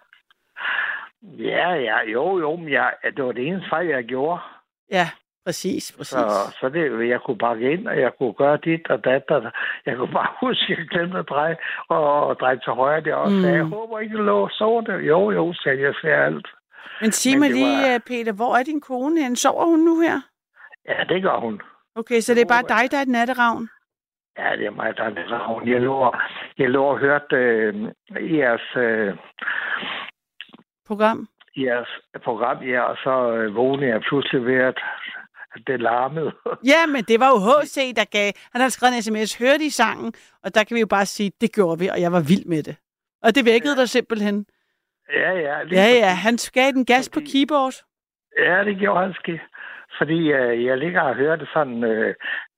Ja, 1.24 1.70
ja, 1.70 2.02
jo, 2.12 2.40
jo, 2.40 2.56
men 2.56 2.72
jeg, 2.72 2.94
det 3.16 3.26
var 3.26 3.32
det 3.32 3.48
eneste 3.48 3.70
fejl, 3.70 3.88
jeg 3.88 4.04
gjorde. 4.04 4.40
Ja, 4.92 5.10
præcis, 5.46 5.92
præcis. 5.98 6.10
Så, 6.10 6.56
så 6.60 6.70
det, 6.70 7.10
jeg 7.10 7.22
kunne 7.22 7.38
bakke 7.38 7.72
ind, 7.72 7.88
og 7.88 8.00
jeg 8.00 8.12
kunne 8.18 8.34
gøre 8.34 8.58
dit 8.58 8.88
og 8.90 9.04
dat. 9.06 9.24
Og 9.32 9.52
jeg 9.86 9.98
kunne 9.98 10.14
bare 10.14 10.28
huske, 10.48 10.74
at 10.74 10.80
jeg 10.80 10.88
glemte 10.88 11.18
at 11.20 11.30
dreje, 11.30 11.58
og, 11.90 12.26
og 12.28 12.40
dreje 12.40 12.60
til 12.60 12.74
højre 12.74 13.02
der. 13.02 13.16
Og 13.16 13.30
Mm. 13.30 13.36
mm. 13.36 13.42
sagde, 13.42 13.56
jeg 13.56 13.66
håber 13.66 14.00
ikke, 14.00 14.18
du 14.18 14.24
lå 14.24 14.50
så 14.50 14.84
det. 14.88 15.08
Jo, 15.08 15.32
jo, 15.32 15.54
sagde 15.54 15.82
jeg, 15.82 15.94
ser 16.02 16.16
alt. 16.16 16.48
Men 17.02 17.12
sig 17.12 17.40
mig 17.40 17.50
lige, 17.50 17.78
var- 17.82 17.92
var... 17.92 18.00
Peter, 18.08 18.34
hvor 18.34 18.56
er 18.56 18.64
din 18.64 18.82
kone 18.82 19.22
hen? 19.24 19.36
Sover 19.36 19.66
hun 19.66 19.80
nu 19.80 20.00
her? 20.00 20.18
Ja, 20.90 21.04
det 21.10 21.22
gør 21.24 21.38
hun. 21.40 21.62
Okay, 21.96 22.20
så 22.20 22.34
det 22.34 22.42
er 22.42 22.46
bare 22.56 22.62
dig, 22.82 22.92
der 22.92 22.98
er 22.98 23.02
et 23.02 23.08
natteravn? 23.08 23.70
Ja, 24.38 24.56
det 24.58 24.66
er 24.66 24.72
mig, 24.72 24.98
der 24.98 25.04
er 25.04 25.10
det 25.10 25.32
ravn. 25.32 25.68
Jeg 25.68 25.82
lå, 25.82 26.16
jeg 26.58 26.70
lå 26.70 26.84
og 26.86 26.98
hørte 27.00 27.36
øh, 27.36 27.74
jeres, 28.38 28.62
øh, 28.76 29.14
Program? 30.88 31.28
jeres 31.58 31.90
program, 32.24 32.64
ja, 32.64 32.82
og 32.82 32.98
så 33.04 33.32
øh, 33.34 33.56
vågnede 33.56 33.92
jeg 33.92 34.02
pludselig 34.02 34.46
ved, 34.46 34.56
at 34.56 34.78
det 35.68 35.82
larmede. 35.82 36.32
Ja, 36.74 36.86
men 36.88 37.04
det 37.04 37.20
var 37.20 37.28
jo 37.30 37.38
H.C., 37.48 37.94
der 37.96 38.06
gav... 38.12 38.32
Han 38.52 38.62
har 38.62 38.70
skrevet 38.70 38.96
en 38.96 39.02
sms, 39.02 39.38
hørte 39.38 39.66
i 39.66 39.70
sangen, 39.70 40.14
og 40.44 40.56
der 40.56 40.64
kan 40.64 40.76
vi 40.76 40.80
jo 40.80 40.88
bare 40.88 41.06
sige, 41.06 41.32
det 41.42 41.54
gjorde 41.54 41.80
vi, 41.80 41.88
og 41.88 42.02
jeg 42.02 42.12
var 42.12 42.20
vild 42.28 42.46
med 42.46 42.64
det. 42.64 42.76
Og 43.24 43.36
det 43.36 43.46
vækkede 43.46 43.76
dig 43.76 43.90
simpelthen. 43.90 44.46
ja, 45.14 45.32
ja. 45.32 45.64
lige 45.64 45.82
Ja, 45.82 45.90
ja, 45.90 46.10
han 46.26 46.38
gav 46.54 46.72
den 46.72 46.86
gas 46.86 47.10
på 47.10 47.14
Fordi- 47.20 47.32
keyboard. 47.32 47.74
Ja, 48.38 48.64
det 48.64 48.78
gjorde 48.78 49.02
han 49.06 49.14
ske. 49.14 49.42
Fordi 49.98 50.32
øh, 50.32 50.66
jeg 50.66 50.78
ligger 50.78 51.02
og 51.02 51.16
hører 51.16 51.36
det 51.36 51.50
sådan 51.54 51.84
øh, 51.84 52.16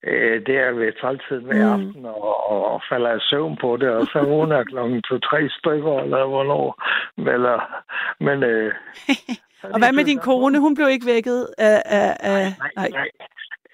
øh, 0.08 0.46
der 0.46 0.72
ved 0.72 0.92
12-tiden 1.04 1.46
hver 1.46 1.78
Mm. 1.78 1.88
aften, 1.88 2.06
og, 2.06 2.50
og, 2.52 2.66
og 2.74 2.82
falder 2.90 3.16
i 3.16 3.20
søvn 3.30 3.58
på 3.62 3.78
det, 3.78 3.90
og 3.90 4.06
så 4.06 4.20
vågner 4.20 4.64
klokken 4.64 5.02
to-tre 5.02 5.50
stykker, 5.50 6.00
eller 6.00 6.26
hvornår. 6.26 6.84
Eller, 7.18 7.84
men, 8.20 8.44
øh, 8.44 8.74
Og 9.64 9.80
hvad 9.80 9.94
med 9.94 10.04
din 10.04 10.20
kone? 10.20 10.60
Hun 10.60 10.76
blev 10.76 10.88
ikke 10.90 11.06
vækket 11.06 11.48
af... 11.58 11.82
af, 11.86 12.18
af... 12.20 12.46
Nej, 12.78 12.90
nej. 12.92 13.10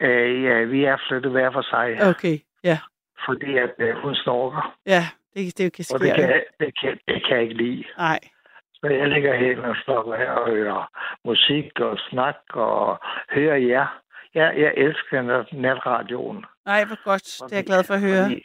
Øh, 0.02 0.44
ja, 0.44 0.64
vi 0.64 0.84
er 0.86 0.98
flyttet 1.10 1.32
hver 1.32 1.52
for 1.52 1.62
sig, 1.62 2.10
Okay, 2.10 2.38
ja. 2.64 2.78
fordi 3.26 3.58
at 3.58 3.74
øh, 3.80 3.96
hun 3.96 4.16
snorker. 4.16 4.76
Ja, 4.86 5.04
det, 5.34 5.58
det 5.58 5.74
kan 5.74 5.86
Og 5.94 6.00
det 6.00 6.10
ske. 6.10 6.22
kan, 6.22 6.42
det, 6.60 6.80
kan, 6.82 7.00
det 7.08 7.26
kan 7.28 7.36
jeg 7.36 7.42
ikke 7.44 7.54
lide. 7.64 7.84
Nej. 7.98 8.20
Så 8.74 8.88
jeg 8.88 9.08
ligger 9.08 9.36
hen 9.36 9.60
og 9.60 9.76
står 9.84 10.16
her 10.16 10.32
og 10.32 10.50
hører 10.50 10.92
musik 11.26 11.80
og 11.80 11.98
snak 12.10 12.36
og 12.54 13.00
hører 13.32 13.56
jer. 13.58 13.88
Jeg, 14.36 14.54
jeg 14.58 14.74
elsker 14.78 15.22
nat- 15.22 15.54
natradioen. 15.54 16.46
Nej, 16.66 16.86
hvor 16.86 17.04
godt. 17.04 17.24
Det 17.24 17.52
er 17.54 17.58
jeg 17.58 17.66
glad 17.66 17.84
for 17.84 17.94
at 17.94 18.02
høre. 18.02 18.24
Fordi 18.24 18.42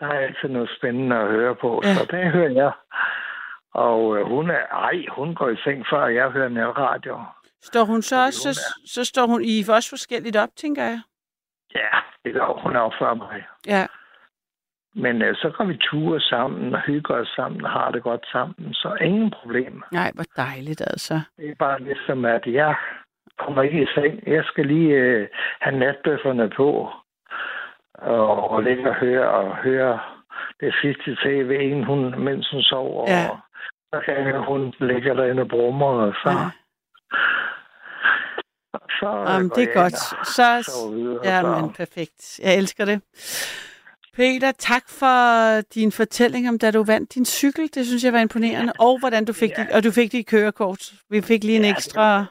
Der 0.00 0.06
er 0.06 0.18
altid 0.18 0.48
noget 0.48 0.70
spændende 0.78 1.16
at 1.16 1.28
høre 1.28 1.54
på, 1.54 1.80
ja. 1.84 1.94
så 1.94 2.06
det 2.10 2.32
hører 2.32 2.50
jeg. 2.52 2.72
Og 3.74 4.18
øh, 4.18 4.26
hun 4.26 4.50
er, 4.50 4.66
ej, 4.72 5.04
hun 5.16 5.34
går 5.34 5.48
i 5.48 5.56
seng 5.64 5.86
før 5.90 6.06
jeg 6.06 6.30
hører 6.30 6.48
natradio. 6.48 7.20
Står 7.62 7.84
hun 7.84 8.02
så 8.02 8.24
også, 8.26 8.48
hun 8.48 8.54
så, 8.54 8.92
så 8.94 9.04
står 9.04 9.26
hun 9.26 9.42
i 9.44 9.64
også 9.68 9.90
forskelligt 9.90 10.36
op, 10.36 10.48
tænker 10.56 10.82
jeg. 10.82 11.00
Ja, 11.74 11.98
det 12.24 12.34
gør 12.34 12.62
hun 12.62 12.76
er 12.76 12.96
før 12.98 13.14
mig. 13.14 13.44
Ja. 13.66 13.86
Men 14.94 15.22
øh, 15.22 15.34
så 15.36 15.50
går 15.56 15.64
vi 15.64 15.76
ture 15.76 16.20
sammen 16.20 16.74
og 16.74 16.80
hygger 16.80 17.14
os 17.14 17.28
sammen 17.36 17.64
og 17.64 17.70
har 17.70 17.90
det 17.90 18.02
godt 18.02 18.26
sammen, 18.32 18.74
så 18.74 18.96
ingen 19.00 19.30
problem. 19.30 19.82
Nej, 19.92 20.10
hvor 20.14 20.24
dejligt 20.36 20.80
altså. 20.80 21.20
Det 21.36 21.50
er 21.50 21.54
bare 21.58 21.82
ligesom, 21.82 22.24
at 22.24 22.46
jeg 22.46 22.74
kommer 23.38 23.62
ikke 23.62 23.82
i 23.82 23.86
seng. 23.94 24.22
Jeg 24.26 24.44
skal 24.44 24.66
lige 24.66 24.94
øh, 24.94 25.28
have 25.60 25.78
natbøfferne 25.78 26.50
på 26.56 26.90
og, 27.94 28.50
og 28.50 28.62
ligge 28.62 28.88
og 28.90 28.94
høre 28.94 29.28
og 29.30 29.56
høre 29.56 30.00
det 30.60 30.74
sidste 30.82 31.16
tv, 31.24 31.50
inden 31.60 31.84
hun, 31.84 32.24
mens 32.24 32.50
hun 32.50 32.62
sover. 32.62 33.04
Ja. 33.10 33.30
Og 33.30 33.38
så 34.04 34.12
jeg, 34.12 34.44
hun 34.48 34.74
ligger 34.80 35.14
derinde 35.14 35.42
og 35.42 35.48
brummer, 35.48 35.86
og 35.86 36.12
så... 36.22 36.30
Ja. 36.30 36.50
så 39.00 39.24
Jamen, 39.32 39.50
det 39.54 39.62
er 39.62 39.74
godt. 39.74 39.94
og 40.20 40.26
Så, 40.26 40.70
sover 40.72 40.92
videre, 40.94 41.20
ja, 41.24 41.40
så- 41.40 41.70
perfekt. 41.76 42.40
Jeg 42.42 42.56
elsker 42.56 42.84
det. 42.84 43.00
Peter, 44.16 44.52
tak 44.58 44.82
for 44.88 45.60
din 45.74 45.92
fortælling 45.92 46.48
om, 46.48 46.58
da 46.58 46.70
du 46.70 46.84
vandt 46.84 47.14
din 47.14 47.24
cykel. 47.24 47.70
Det 47.74 47.86
synes 47.86 48.04
jeg 48.04 48.12
var 48.12 48.18
imponerende. 48.18 48.72
Og 48.78 48.98
hvordan 48.98 49.24
du 49.24 49.32
fik, 49.32 49.50
Ja. 49.58 49.62
dit, 49.62 49.72
og 49.72 49.84
du 49.84 49.90
fik 49.90 50.12
dit 50.12 50.26
kørekort. 50.26 50.92
Vi 51.10 51.20
fik 51.20 51.44
lige 51.44 51.56
en 51.58 51.64
Ja, 51.64 51.70
ekstra... 51.70 52.24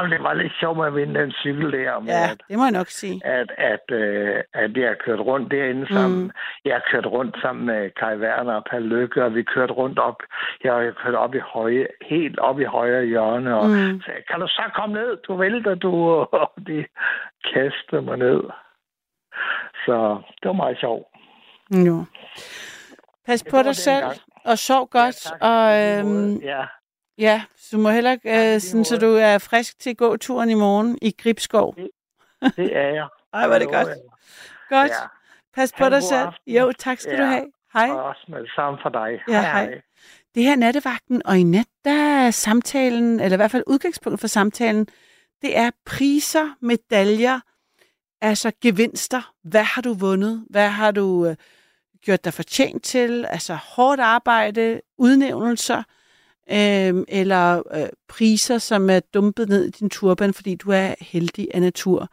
Ja, 0.00 0.04
men 0.08 0.12
det 0.12 0.22
var 0.22 0.34
lidt 0.34 0.52
sjovt 0.60 0.76
med 0.78 0.86
at 0.86 0.94
vinde 0.94 1.20
den 1.20 1.32
cykel 1.32 1.72
der. 1.72 2.00
Med, 2.00 2.08
Ja, 2.08 2.30
at, 2.30 2.40
det 2.48 2.58
må 2.58 2.64
jeg 2.64 2.72
nok 2.72 2.86
sige. 2.86 3.26
at, 3.26 3.50
at, 3.58 3.90
øh, 3.90 4.36
at 4.54 4.76
jeg 4.76 4.88
har 4.88 4.94
kørt 5.04 5.20
rundt 5.20 5.50
derinde 5.50 5.86
sammen. 5.94 6.22
Mm. 6.22 6.30
Jeg 6.64 6.74
har 6.74 6.82
kørt 6.90 7.06
rundt 7.06 7.36
sammen 7.42 7.66
med 7.66 7.90
Kai 7.90 8.16
Werner 8.16 8.54
og 8.54 8.64
Paul 8.70 8.82
Lykke, 8.82 9.24
og 9.24 9.34
vi 9.34 9.42
kørte 9.42 9.72
rundt 9.72 9.98
op. 9.98 10.16
Jeg 10.64 10.72
har 10.74 10.92
kørt 11.04 11.14
op 11.14 11.34
i 11.34 11.38
høje, 11.38 11.86
helt 12.02 12.38
op 12.38 12.60
i 12.60 12.64
højre 12.64 13.04
hjørne, 13.06 13.56
og 13.58 13.66
Mm. 13.68 14.00
sagde, 14.06 14.22
kan 14.30 14.40
du 14.40 14.46
så 14.48 14.62
komme 14.74 14.94
ned? 14.94 15.16
Du 15.28 15.36
vælter, 15.36 15.74
du. 15.74 15.90
Og 16.42 16.52
de 16.66 16.84
kastede 17.54 18.02
mig 18.02 18.16
ned. 18.18 18.40
Så 19.86 20.22
det 20.42 20.48
var 20.48 20.52
meget 20.52 20.78
sjovt. 20.80 21.06
Jo. 21.86 22.04
Pas 23.26 23.44
på 23.50 23.62
dig 23.62 23.76
selv, 23.76 23.94
dengang. 23.96 24.18
og 24.44 24.58
sov 24.58 24.88
godt. 24.88 25.26
Ja, 25.30 25.30
tak. 25.30 25.40
og 25.40 25.66
øhm, 26.08 26.36
Ja, 26.36 26.64
ja, 27.20 27.42
så 27.56 27.76
du 27.76 27.82
må 27.82 27.90
heller 27.90 28.12
i 28.12 28.54
øh, 28.54 28.60
sådan, 28.60 28.84
så 28.84 28.96
du 28.96 29.06
er 29.14 29.38
frisk 29.38 29.78
til 29.78 29.96
gåturen 29.96 30.50
i 30.50 30.54
morgen 30.54 30.98
i 31.02 31.14
Gribskov. 31.22 31.74
det 31.76 32.76
er 32.76 32.88
jeg. 32.94 33.08
Ej, 33.34 33.44
er 33.44 33.58
det 33.58 33.68
godt. 33.68 33.88
Godt. 34.68 34.90
Ja. 34.90 35.06
Pas 35.54 35.72
på 35.78 35.88
dig 35.88 36.02
selv. 36.02 36.20
aften. 36.26 36.54
Jo, 36.54 36.72
tak 36.78 37.00
skal 37.00 37.18
du 37.18 37.22
Ja. 37.22 37.28
have. 37.28 37.46
Hej. 37.72 37.90
Og 37.90 38.02
også 38.02 38.24
med 38.28 38.40
det 38.40 38.50
samme 38.56 38.78
for 38.82 38.88
dig. 38.88 39.20
Ja, 39.28 39.40
hej. 39.42 39.80
Det 40.34 40.42
her 40.42 40.52
er 40.52 40.56
nattevagten, 40.56 41.22
og 41.24 41.38
i 41.38 41.42
nat, 41.42 41.66
der 41.84 41.90
er 42.26 42.30
samtalen, 42.30 43.20
eller 43.20 43.32
i 43.32 43.36
hvert 43.36 43.50
fald 43.50 43.62
udgangspunktet 43.66 44.20
for 44.20 44.26
samtalen, 44.28 44.86
det 45.42 45.56
er 45.58 45.70
priser, 45.86 46.48
medaljer, 46.60 47.40
altså 48.20 48.52
gevinster. 48.62 49.32
Hvad 49.44 49.62
har 49.64 49.82
du 49.82 49.94
vundet? 49.94 50.44
Hvad 50.50 50.68
har 50.68 50.90
du 50.90 51.26
øh, 51.26 51.36
gjort 52.02 52.24
dig 52.24 52.34
fortjent 52.34 52.84
til? 52.84 53.26
Altså 53.28 53.54
hårdt 53.54 54.00
arbejde, 54.00 54.80
udnævnelser, 54.98 55.82
øh, 56.52 57.04
eller 57.08 57.62
øh, 57.74 57.88
priser, 58.08 58.58
som 58.58 58.90
er 58.90 59.00
dumpet 59.14 59.48
ned 59.48 59.64
i 59.64 59.70
din 59.70 59.90
turban, 59.90 60.34
fordi 60.34 60.54
du 60.54 60.70
er 60.70 60.94
heldig 61.00 61.48
af 61.54 61.60
natur. 61.60 62.08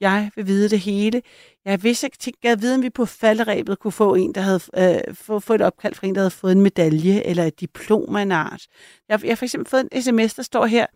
Jeg 0.00 0.30
vil 0.36 0.46
vide 0.46 0.68
det 0.68 0.80
hele. 0.80 1.22
Jeg 1.64 1.82
vidste 1.82 2.06
ikke, 2.06 2.18
tænkte, 2.18 2.48
jeg 2.48 2.62
vide, 2.62 2.74
om 2.74 2.82
vi 2.82 2.90
på 2.90 3.06
falderæbet 3.06 3.78
kunne 3.78 3.92
få 3.92 4.14
en, 4.14 4.34
der 4.34 4.40
havde 4.40 4.60
øh, 4.76 5.14
få, 5.14 5.38
få 5.38 5.54
et 5.54 5.62
opkald 5.62 5.94
fra 5.94 6.06
en, 6.06 6.14
der 6.14 6.20
havde 6.20 6.30
fået 6.30 6.52
en 6.52 6.62
medalje 6.62 7.22
eller 7.22 7.44
et 7.44 7.60
diplom 7.60 8.16
af 8.16 8.22
en 8.22 8.32
art. 8.32 8.66
Jeg, 9.08 9.24
jeg 9.24 9.30
har 9.30 9.36
for 9.36 9.44
eksempel 9.44 9.70
fået 9.70 9.88
en 9.92 10.02
sms, 10.02 10.34
der 10.34 10.42
står 10.42 10.66
her, 10.66 10.86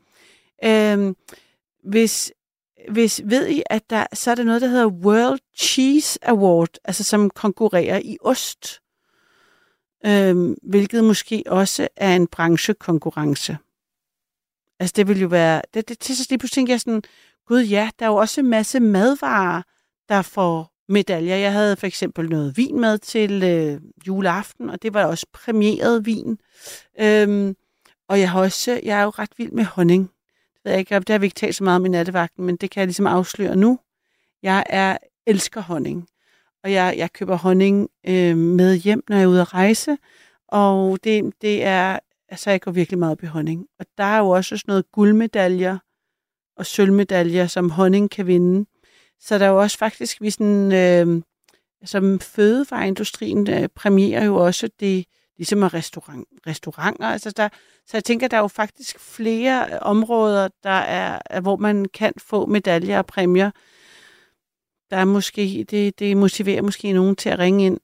øh, 0.64 1.14
hvis, 1.90 2.32
hvis 2.90 3.22
ved 3.24 3.48
I, 3.48 3.62
at 3.70 3.90
der, 3.90 4.06
så 4.12 4.30
er 4.30 4.34
der 4.34 4.44
noget, 4.44 4.62
der 4.62 4.68
hedder 4.68 4.86
World 4.86 5.40
Cheese 5.56 6.18
Award, 6.22 6.68
altså 6.84 7.04
som 7.04 7.30
konkurrerer 7.30 8.00
i 8.04 8.16
ost, 8.20 8.81
øh, 10.06 10.56
hvilket 10.62 11.04
måske 11.04 11.42
også 11.46 11.88
er 11.96 12.16
en 12.16 12.26
branchekonkurrence. 12.26 13.56
Altså 14.80 14.92
det 14.96 15.08
vil 15.08 15.20
jo 15.20 15.28
være, 15.28 15.62
det, 15.74 15.88
det, 15.88 15.98
til 15.98 16.16
lige 16.28 16.38
pludselig 16.38 16.54
tænker 16.54 16.72
jeg 16.72 16.80
sådan, 16.80 17.02
gud 17.46 17.62
ja, 17.62 17.90
der 17.98 18.06
er 18.06 18.10
jo 18.10 18.16
også 18.16 18.40
en 18.40 18.48
masse 18.48 18.80
madvarer, 18.80 19.62
der 20.08 20.22
får 20.22 20.72
medaljer. 20.88 21.36
Jeg 21.36 21.52
havde 21.52 21.76
for 21.76 21.86
eksempel 21.86 22.28
noget 22.28 22.56
vin 22.56 22.80
med 22.80 22.98
til 22.98 23.42
øh, 23.42 23.80
juleaften, 24.06 24.70
og 24.70 24.82
det 24.82 24.94
var 24.94 25.04
også 25.04 25.26
præmieret 25.32 26.06
vin. 26.06 26.38
Øhm, 27.00 27.56
og 28.08 28.20
jeg 28.20 28.30
har 28.30 28.40
også, 28.40 28.80
jeg 28.82 28.98
er 28.98 29.02
jo 29.02 29.10
ret 29.10 29.30
vild 29.36 29.52
med 29.52 29.64
honning. 29.64 30.02
Det 30.54 30.60
ved 30.64 30.72
jeg 30.72 30.78
ikke, 30.78 30.98
det 30.98 31.08
har 31.08 31.18
vi 31.18 31.26
ikke 31.26 31.34
talt 31.34 31.56
så 31.56 31.64
meget 31.64 31.76
om 31.76 31.86
i 31.86 31.88
nattevagten, 31.88 32.44
men 32.44 32.56
det 32.56 32.70
kan 32.70 32.80
jeg 32.80 32.86
ligesom 32.86 33.06
afsløre 33.06 33.56
nu. 33.56 33.78
Jeg 34.42 34.64
er 34.66 34.96
elsker 35.26 35.60
honning, 35.60 36.08
og 36.64 36.72
jeg, 36.72 36.94
jeg 36.96 37.12
køber 37.12 37.36
honning 37.36 37.88
øh, 38.06 38.36
med 38.36 38.76
hjem, 38.76 39.04
når 39.08 39.16
jeg 39.16 39.22
er 39.22 39.28
ude 39.28 39.40
at 39.40 39.54
rejse, 39.54 39.96
og 40.48 40.98
det, 41.04 41.32
det 41.42 41.64
er 41.64 41.98
altså 42.32 42.50
jeg 42.50 42.60
går 42.60 42.70
virkelig 42.70 42.98
meget 42.98 43.12
op 43.12 43.22
i 43.22 43.26
honning. 43.26 43.66
Og 43.78 43.86
der 43.98 44.04
er 44.04 44.18
jo 44.18 44.28
også 44.28 44.56
sådan 44.56 44.72
noget 44.72 44.92
guldmedaljer 44.92 45.78
og 46.56 46.66
sølvmedaljer, 46.66 47.46
som 47.46 47.70
honning 47.70 48.10
kan 48.10 48.26
vinde. 48.26 48.66
Så 49.20 49.38
der 49.38 49.44
er 49.44 49.50
jo 49.50 49.60
også 49.60 49.78
faktisk, 49.78 50.20
vi 50.20 50.30
sådan, 50.30 50.72
øh, 50.72 51.22
som 51.84 52.20
fødevareindustrien 52.20 53.50
øh, 53.50 53.68
præmierer 53.68 54.24
jo 54.24 54.36
også 54.36 54.68
det, 54.80 55.04
ligesom 55.36 55.62
at 55.62 55.74
restaurant, 55.74 56.28
restauranter. 56.46 57.06
Altså 57.06 57.30
der, 57.30 57.48
så 57.86 57.96
jeg 57.96 58.04
tænker, 58.04 58.28
der 58.28 58.36
er 58.36 58.40
jo 58.40 58.48
faktisk 58.48 58.98
flere 58.98 59.78
områder, 59.78 60.48
der 60.62 60.70
er, 60.70 61.40
hvor 61.40 61.56
man 61.56 61.86
kan 61.94 62.12
få 62.18 62.46
medaljer 62.46 62.98
og 62.98 63.06
præmier. 63.06 63.50
Der 64.92 64.98
er 64.98 65.04
måske, 65.04 65.66
det, 65.70 65.98
det 65.98 66.16
motiverer 66.16 66.62
måske 66.62 66.92
nogen 66.92 67.16
til 67.16 67.28
at 67.28 67.38
ringe 67.38 67.66
ind. 67.66 67.80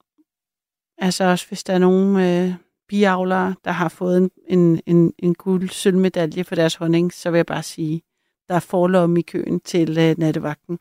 Altså 0.99 1.25
også 1.25 1.49
hvis 1.49 1.65
der 1.65 1.75
er 1.75 1.79
nogen 1.79 2.17
øh, 2.17 2.55
biavlere, 2.89 3.55
der 3.65 3.71
har 3.71 3.89
fået 3.89 4.19
en, 4.19 4.31
en, 4.49 4.81
en, 4.87 5.13
en 5.19 5.35
guld 5.35 5.69
sølvmedalje 5.69 6.45
for 6.45 6.55
deres 6.55 6.75
honning, 6.75 7.13
så 7.13 7.31
vil 7.31 7.39
jeg 7.39 7.47
bare 7.47 7.63
sige, 7.63 8.03
der 8.49 8.55
er 8.55 8.61
forlom 8.61 9.17
i 9.17 9.23
køen 9.23 9.61
til 9.61 9.99
øh, 9.99 10.19
nattevagten. 10.19 10.79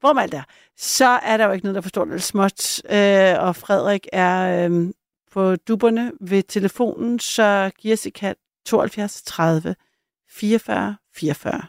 Hvor 0.00 0.12
man 0.12 0.30
der, 0.30 0.42
så 0.76 1.08
er 1.08 1.36
der 1.36 1.46
jo 1.46 1.52
ikke 1.52 1.64
noget, 1.64 1.74
der 1.74 1.80
forstår 1.80 2.04
det 2.04 2.22
småt, 2.22 2.82
øh, 2.84 3.34
og 3.38 3.56
Frederik 3.56 4.06
er 4.12 4.68
øh, 4.68 4.90
på 5.30 5.56
duberne 5.56 6.12
ved 6.20 6.42
telefonen, 6.42 7.18
så 7.18 7.70
giver 7.78 7.96
sig 7.96 8.12
kat 8.12 8.36
72 8.66 9.22
30 9.22 9.74
44 10.30 10.96
44. 11.14 11.62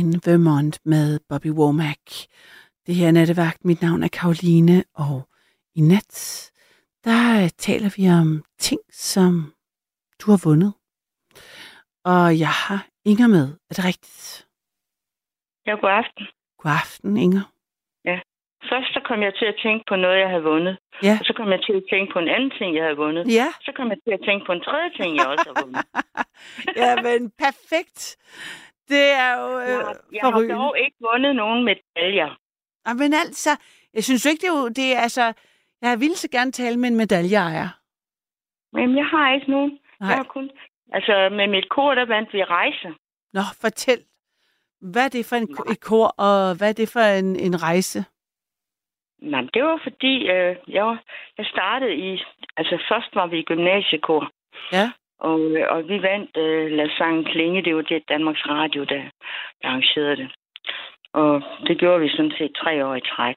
in 0.00 0.20
Vermont 0.26 0.78
med 0.84 1.20
Bobby 1.28 1.50
Womack. 1.50 2.02
Det 2.86 2.94
her 2.94 3.08
er 3.08 3.12
nattevagt. 3.12 3.64
Mit 3.64 3.82
navn 3.82 4.02
er 4.02 4.08
Karoline, 4.08 4.84
og 4.94 5.28
i 5.74 5.80
nat, 5.80 6.50
der 7.04 7.42
øh, 7.42 7.48
taler 7.48 7.94
vi 7.96 8.08
om 8.20 8.44
ting, 8.58 8.80
som 8.90 9.52
du 10.20 10.30
har 10.30 10.40
vundet. 10.44 10.72
Og 12.04 12.38
jeg 12.38 12.48
har 12.48 12.86
Inger 13.04 13.26
med. 13.26 13.48
Er 13.70 13.74
det 13.74 13.84
rigtigt? 13.84 14.46
Ja, 15.66 15.72
god 15.72 15.90
aften. 15.90 16.26
God 16.58 16.72
aften, 16.72 17.16
Inger. 17.16 17.56
Først 18.70 18.88
så 18.96 19.00
kom 19.08 19.18
jeg 19.26 19.32
til 19.40 19.46
at 19.52 19.56
tænke 19.64 19.84
på 19.90 19.96
noget, 19.96 20.18
jeg 20.24 20.30
havde 20.32 20.46
vundet. 20.52 20.74
Ja. 21.02 21.16
Og 21.20 21.24
så 21.28 21.32
kom 21.38 21.48
jeg 21.54 21.60
til 21.66 21.74
at 21.80 21.84
tænke 21.92 22.12
på 22.12 22.18
en 22.18 22.30
anden 22.36 22.52
ting, 22.58 22.68
jeg 22.76 22.84
havde 22.86 23.00
vundet. 23.04 23.24
Ja. 23.38 23.48
Så 23.66 23.70
kom 23.76 23.88
jeg 23.92 23.98
til 24.04 24.12
at 24.18 24.22
tænke 24.28 24.42
på 24.46 24.52
en 24.52 24.62
tredje 24.68 24.90
ting, 24.98 25.10
jeg 25.18 25.26
også 25.32 25.46
har 25.50 25.56
vundet. 25.62 25.84
ja, 26.82 26.92
men 27.06 27.20
perfekt. 27.44 28.00
Det 28.88 29.06
er 29.10 29.32
jo 29.40 29.58
øh, 29.58 29.68
Jeg, 29.68 29.78
har- 29.86 30.00
jeg 30.12 30.20
har 30.22 30.56
dog 30.56 30.78
ikke 30.78 30.96
vundet 31.00 31.36
nogen 31.36 31.64
medaljer. 31.64 32.38
Ja, 32.86 32.92
men 32.94 33.14
altså, 33.14 33.50
jeg 33.94 34.04
synes 34.04 34.24
jo 34.24 34.30
ikke, 34.30 34.40
det 34.40 34.48
er, 34.48 34.60
jo, 34.60 34.68
det 34.68 34.96
er 34.96 35.00
altså... 35.00 35.32
Jeg 35.82 36.00
vil 36.00 36.16
så 36.16 36.28
gerne 36.30 36.52
tale 36.52 36.76
med 36.76 36.88
en 36.88 36.96
medaljeejer. 36.96 37.68
Men 38.72 38.96
jeg 38.96 39.06
har 39.06 39.34
ikke 39.34 39.50
nogen. 39.50 39.70
Nej. 40.00 40.08
Jeg 40.08 40.16
har 40.16 40.24
kun... 40.24 40.50
Altså, 40.92 41.28
med 41.32 41.46
mit 41.48 41.68
kor, 41.68 41.94
der 41.94 42.04
vandt 42.04 42.32
vi 42.32 42.44
rejse. 42.44 42.88
Nå, 43.32 43.40
fortæl. 43.60 43.98
Hvad 44.80 45.04
er 45.04 45.08
det 45.08 45.26
for 45.26 45.36
en, 45.36 45.48
et 45.72 45.80
kor, 45.80 46.06
og 46.06 46.56
hvad 46.58 46.68
er 46.68 46.72
det 46.72 46.88
for 46.92 47.00
en, 47.00 47.36
en 47.36 47.62
rejse? 47.62 48.04
Nej, 49.18 49.40
det 49.54 49.62
var 49.64 49.80
fordi, 49.82 50.14
øh, 50.28 50.56
jeg, 50.68 50.84
var, 50.84 51.02
jeg 51.38 51.46
startede 51.46 51.94
i... 51.94 52.22
Altså, 52.56 52.82
først 52.90 53.14
var 53.14 53.26
vi 53.26 53.38
i 53.38 53.42
gymnasiekor. 53.42 54.30
Ja. 54.72 54.90
Og, 55.18 55.40
øh, 55.40 55.66
og 55.68 55.88
vi 55.88 56.02
vandt 56.02 56.36
øh, 56.36 56.70
Lad 56.70 56.90
Sangen 56.98 57.24
Klinge. 57.24 57.64
Det 57.64 57.76
var 57.76 57.82
det 57.82 58.08
Danmarks 58.08 58.46
Radio, 58.46 58.84
der, 58.84 59.02
der 59.62 59.68
arrangerede 59.68 60.16
det. 60.16 60.28
Og 61.12 61.42
det 61.66 61.78
gjorde 61.78 62.00
vi 62.00 62.08
sådan 62.08 62.32
set 62.38 62.52
tre 62.62 62.86
år 62.86 62.94
i 62.94 63.00
træk. 63.00 63.36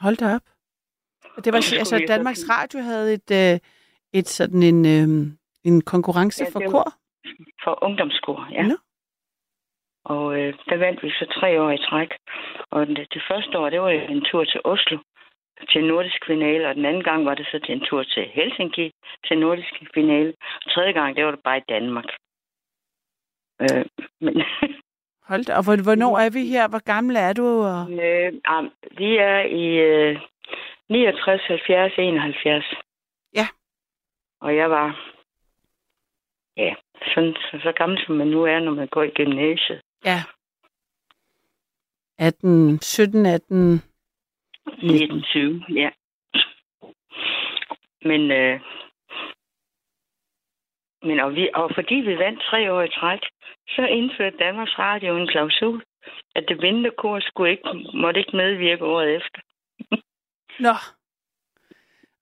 Hold 0.00 0.16
da 0.16 0.34
op. 0.34 0.46
Og 1.36 1.44
det 1.44 1.52
var 1.52 1.56
altså, 1.78 2.04
Danmarks. 2.08 2.44
Radio 2.50 2.80
havde 2.80 3.14
et, 3.14 3.30
øh, 3.42 3.58
et 4.12 4.28
sådan 4.28 4.62
en, 4.62 4.86
øh, 4.86 5.08
en 5.64 5.80
konkurrence 5.80 6.44
Ja, 6.44 6.50
for 6.50 6.70
kor. 6.70 6.88
For 7.64 7.84
ungdomskor, 7.84 8.48
ja. 8.52 8.62
Nå. 8.62 8.76
Og 10.04 10.38
øh, 10.40 10.54
der 10.68 10.76
vandt 10.76 11.02
vi 11.02 11.10
så 11.10 11.26
tre 11.40 11.62
år 11.62 11.70
i 11.70 11.78
træk. 11.78 12.10
Og 12.70 12.86
det, 12.86 13.06
det 13.14 13.22
første 13.30 13.58
år, 13.58 13.70
det 13.70 13.80
var 13.80 13.90
en 13.90 14.24
tur 14.30 14.44
til 14.44 14.60
Oslo 14.64 14.98
til 15.72 15.84
nordisk 15.84 16.26
finale, 16.26 16.68
og 16.68 16.74
den 16.74 16.84
anden 16.84 17.02
gang 17.04 17.24
var 17.26 17.34
det 17.34 17.46
så 17.46 17.58
til 17.64 17.74
en 17.74 17.80
tur 17.88 18.02
til 18.02 18.24
Helsinki 18.28 18.92
til 19.28 19.38
nordisk 19.38 19.74
finale. 19.94 20.34
Og 20.64 20.70
tredje 20.72 20.92
gang, 20.92 21.16
det 21.16 21.24
var 21.24 21.30
det 21.30 21.40
bare 21.44 21.58
i 21.58 21.68
Danmark. 21.68 22.04
Øh, 23.62 23.84
men 24.20 24.34
Hold 25.30 25.44
da. 25.44 25.56
Og 25.56 25.64
hvor- 25.64 25.82
hvornår 25.82 26.18
er 26.18 26.30
vi 26.30 26.46
her? 26.46 26.68
Hvor 26.68 26.84
gammel 26.84 27.16
er 27.16 27.32
du? 27.32 27.46
Og... 27.46 27.80
øh, 27.92 28.32
vi 28.98 29.16
er 29.16 29.38
i 29.40 29.64
øh, 29.90 30.20
69, 30.90 31.42
70, 31.46 31.92
71. 31.98 32.64
Ja. 33.34 33.46
Og 34.40 34.56
jeg 34.56 34.70
var 34.70 35.14
ja, 36.56 36.74
sådan, 37.14 37.34
så, 37.34 37.60
så 37.62 37.72
gammel 37.76 37.98
som 38.06 38.14
man 38.16 38.26
nu 38.26 38.42
er, 38.44 38.60
når 38.60 38.72
man 38.74 38.88
går 38.88 39.02
i 39.02 39.10
gymnasiet. 39.10 39.80
Ja. 40.04 40.22
18, 42.18 42.78
17, 42.82 43.26
18, 43.26 43.58
19. 43.58 43.82
1920, 44.72 45.64
ja. 45.82 45.90
Men, 48.10 48.30
øh, 48.30 48.60
men 51.02 51.20
og, 51.20 51.34
vi, 51.34 51.50
og 51.54 51.70
fordi 51.74 51.94
vi 51.94 52.18
vandt 52.18 52.40
tre 52.50 52.72
år 52.72 52.82
i 52.82 52.90
træk, 53.00 53.20
så 53.68 53.82
indførte 53.82 54.36
Danmarks 54.36 54.78
Radio 54.78 55.16
en 55.16 55.28
klausul, 55.28 55.82
at 56.36 56.44
det 56.48 56.62
vindende 56.62 56.90
kor 56.98 57.20
skulle 57.20 57.50
ikke, 57.50 57.68
måtte 57.94 58.20
ikke 58.20 58.36
medvirke 58.36 58.84
året 58.84 59.16
efter. 59.16 59.40
Nå. 60.66 60.74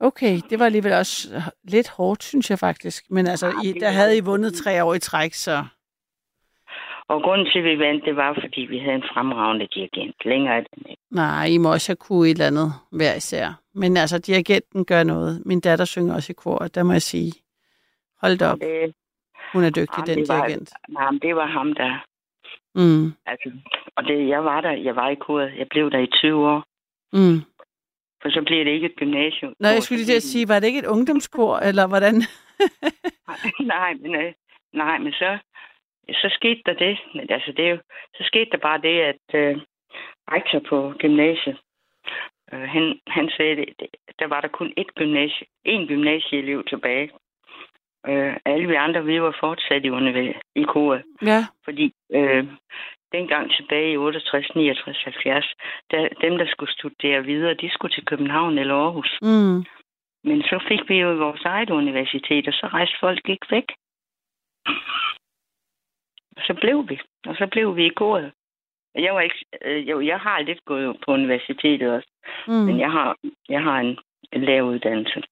Okay, 0.01 0.41
det 0.51 0.59
var 0.59 0.67
alligevel 0.67 0.93
også 0.93 1.29
lidt 1.65 1.89
hårdt, 1.89 2.23
synes 2.25 2.51
jeg 2.51 2.59
faktisk. 2.59 3.05
Men 3.11 3.27
altså, 3.27 3.47
I, 3.65 3.73
der 3.73 3.91
havde 3.91 4.17
I 4.17 4.21
vundet 4.21 4.55
tre 4.55 4.85
år 4.85 4.95
i 4.95 4.99
træk, 4.99 5.33
så... 5.33 5.65
Og 7.09 7.23
grunden 7.23 7.47
til, 7.53 7.59
at 7.59 7.65
vi 7.65 7.79
vandt, 7.79 8.05
det 8.05 8.17
var, 8.17 8.39
fordi 8.43 8.61
vi 8.61 8.79
havde 8.79 8.95
en 8.95 9.05
fremragende 9.15 9.67
dirigent. 9.75 10.17
Længere 10.25 10.57
er 10.57 10.61
den 10.75 10.83
ikke. 10.91 11.03
Nej, 11.11 11.47
I 11.47 11.59
må 11.59 11.73
også 11.73 11.89
have 11.89 11.97
kunne 11.97 12.29
et 12.29 12.31
eller 12.31 12.47
andet 12.47 12.73
hver 12.93 13.15
især. 13.15 13.61
Men 13.75 13.97
altså, 13.97 14.19
dirigenten 14.19 14.85
gør 14.85 15.03
noget. 15.03 15.43
Min 15.47 15.61
datter 15.61 15.85
synger 15.85 16.15
også 16.15 16.33
i 16.33 16.35
kor, 16.39 16.57
og 16.59 16.75
der 16.75 16.83
må 16.83 16.93
jeg 16.93 17.03
sige, 17.03 17.33
hold 18.21 18.43
op, 18.43 18.59
Det, 18.61 18.95
hun 19.53 19.65
er 19.65 19.71
dygtig, 19.71 19.99
Jamen, 19.99 20.07
den 20.09 20.19
det 20.19 20.29
var- 20.29 20.47
dirigent. 20.47 20.71
nej, 20.89 21.11
det 21.23 21.37
var 21.37 21.47
ham, 21.47 21.73
der... 21.73 22.05
Mm, 22.75 23.13
Altså, 23.27 23.51
og 23.97 24.05
det, 24.05 24.29
jeg 24.29 24.45
var 24.45 24.61
der, 24.61 24.71
jeg 24.73 24.97
var 24.97 25.09
i 25.11 25.15
koret. 25.15 25.53
Jeg 25.59 25.67
blev 25.71 25.91
der 25.91 25.99
i 25.99 26.07
20 26.07 26.49
år. 26.49 26.65
mm. 27.13 27.41
For 28.23 28.31
så 28.31 28.43
blev 28.47 28.65
det 28.65 28.71
ikke 28.71 28.87
et 28.87 28.97
gymnasium. 28.97 29.55
Nå, 29.61 29.69
jeg 29.69 29.83
skulle 29.83 29.99
lige 29.99 30.07
til 30.07 30.17
at 30.17 30.23
sige, 30.23 30.49
var 30.49 30.59
det 30.59 30.67
ikke 30.67 30.79
et 30.79 30.87
ungdomskor, 30.87 31.57
eller 31.59 31.87
hvordan? 31.87 32.15
nej, 33.75 33.95
men, 33.95 34.15
øh, 34.15 34.33
nej, 34.73 34.99
men 34.99 35.13
så, 35.13 35.39
så 36.15 36.29
skete 36.33 36.63
der 36.67 36.73
det. 36.75 36.99
Men, 37.15 37.27
altså, 37.31 37.53
det 37.53 37.65
er 37.67 37.71
jo, 37.71 37.79
så 38.15 38.23
skete 38.25 38.51
der 38.51 38.59
bare 38.59 38.81
det, 38.83 39.01
at 39.01 39.27
øh, 39.35 39.57
rektor 40.33 40.61
på 40.69 40.95
gymnasiet, 40.99 41.59
øh, 42.53 42.61
han, 42.61 43.01
han 43.07 43.31
sagde, 43.37 43.57
det, 43.57 43.69
der 44.19 44.27
var 44.27 44.41
der 44.41 44.49
kun 44.49 44.73
ét 44.81 44.91
gymnasie, 44.95 45.47
én 45.69 45.87
gymnasieelev 45.87 46.65
tilbage. 46.65 47.11
Øh, 48.09 48.37
alle 48.45 48.67
vi 48.69 48.75
andre, 48.75 49.05
vi 49.05 49.23
var 49.23 49.37
fortsat 49.41 49.85
i, 49.85 49.91
univer- 49.91 50.41
i 50.55 50.63
koret. 50.63 51.03
Ja, 51.23 51.47
Fordi 51.65 51.93
øh, 52.15 52.45
dengang 53.13 53.51
tilbage 53.51 53.93
i 53.93 53.97
68, 53.97 54.55
69, 54.55 55.05
70, 55.05 55.55
der, 55.91 56.09
dem, 56.21 56.39
der 56.39 56.47
skulle 56.47 56.73
studere 56.73 57.25
videre, 57.25 57.55
de 57.55 57.71
skulle 57.71 57.95
til 57.95 58.05
København 58.05 58.59
eller 58.59 58.75
Aarhus. 58.75 59.19
mm. 59.23 59.65
Men 60.25 60.43
så 60.43 60.65
fik 60.69 60.89
vi 60.89 60.97
jo 61.01 61.09
vores 61.09 61.45
eget 61.45 61.71
universitet, 61.71 62.49
og 62.49 62.55
så 62.55 62.67
rejste 62.67 62.97
folk 63.01 63.29
ikke 63.29 63.47
væk. 63.51 63.69
Så 66.39 66.55
blev 66.61 66.89
vi, 66.89 67.01
og 67.27 67.35
så 67.37 67.47
blev 67.53 67.77
vi 67.77 67.87
i 67.87 67.97
koret. 67.97 68.33
Jeg 68.95 69.15
var 69.15 69.21
ikke, 69.21 69.45
øh, 69.65 69.91
jo, 69.91 70.01
jeg 70.01 70.19
har 70.19 70.41
lidt 70.41 70.65
gået 70.65 70.97
på 71.05 71.13
universitetet 71.13 71.91
også, 71.91 72.09
mm. 72.49 72.55
men 72.55 72.81
jeg 72.81 72.91
har, 72.93 73.17
jeg 73.49 73.63
har 73.63 73.81
en, 73.81 73.99
en 74.33 74.43
lav 74.45 74.63
uddannelse. 74.65 75.23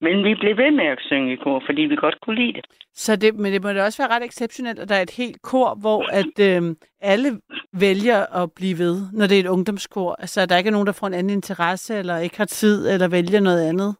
Men 0.00 0.24
vi 0.24 0.34
blev 0.34 0.56
ved 0.56 0.70
med 0.70 0.84
at 0.84 0.98
synge 1.00 1.32
i 1.32 1.36
kor, 1.36 1.62
fordi 1.66 1.82
vi 1.82 1.96
godt 1.96 2.20
kunne 2.20 2.36
lide 2.36 2.52
det. 2.52 2.64
Så 2.94 3.16
det, 3.16 3.34
men 3.34 3.52
det 3.52 3.62
må 3.62 3.72
da 3.72 3.84
også 3.84 4.02
være 4.02 4.16
ret 4.16 4.24
exceptionelt, 4.24 4.78
at 4.78 4.88
der 4.88 4.94
er 4.94 5.02
et 5.02 5.16
helt 5.16 5.42
kor, 5.42 5.74
hvor 5.74 6.00
at 6.20 6.36
øh, 6.48 6.76
alle 7.00 7.40
vælger 7.72 8.42
at 8.42 8.50
blive 8.56 8.78
ved, 8.78 8.96
når 9.12 9.26
det 9.26 9.36
er 9.36 9.40
et 9.40 9.54
ungdomskor. 9.56 10.16
Altså, 10.18 10.46
der 10.46 10.56
ikke 10.56 10.68
er 10.68 10.72
nogen, 10.72 10.86
der 10.86 10.98
får 11.00 11.06
en 11.06 11.14
anden 11.14 11.36
interesse, 11.40 11.98
eller 11.98 12.16
ikke 12.18 12.38
har 12.38 12.44
tid, 12.44 12.90
eller 12.92 13.08
vælger 13.08 13.40
noget 13.40 13.68
andet. 13.68 13.96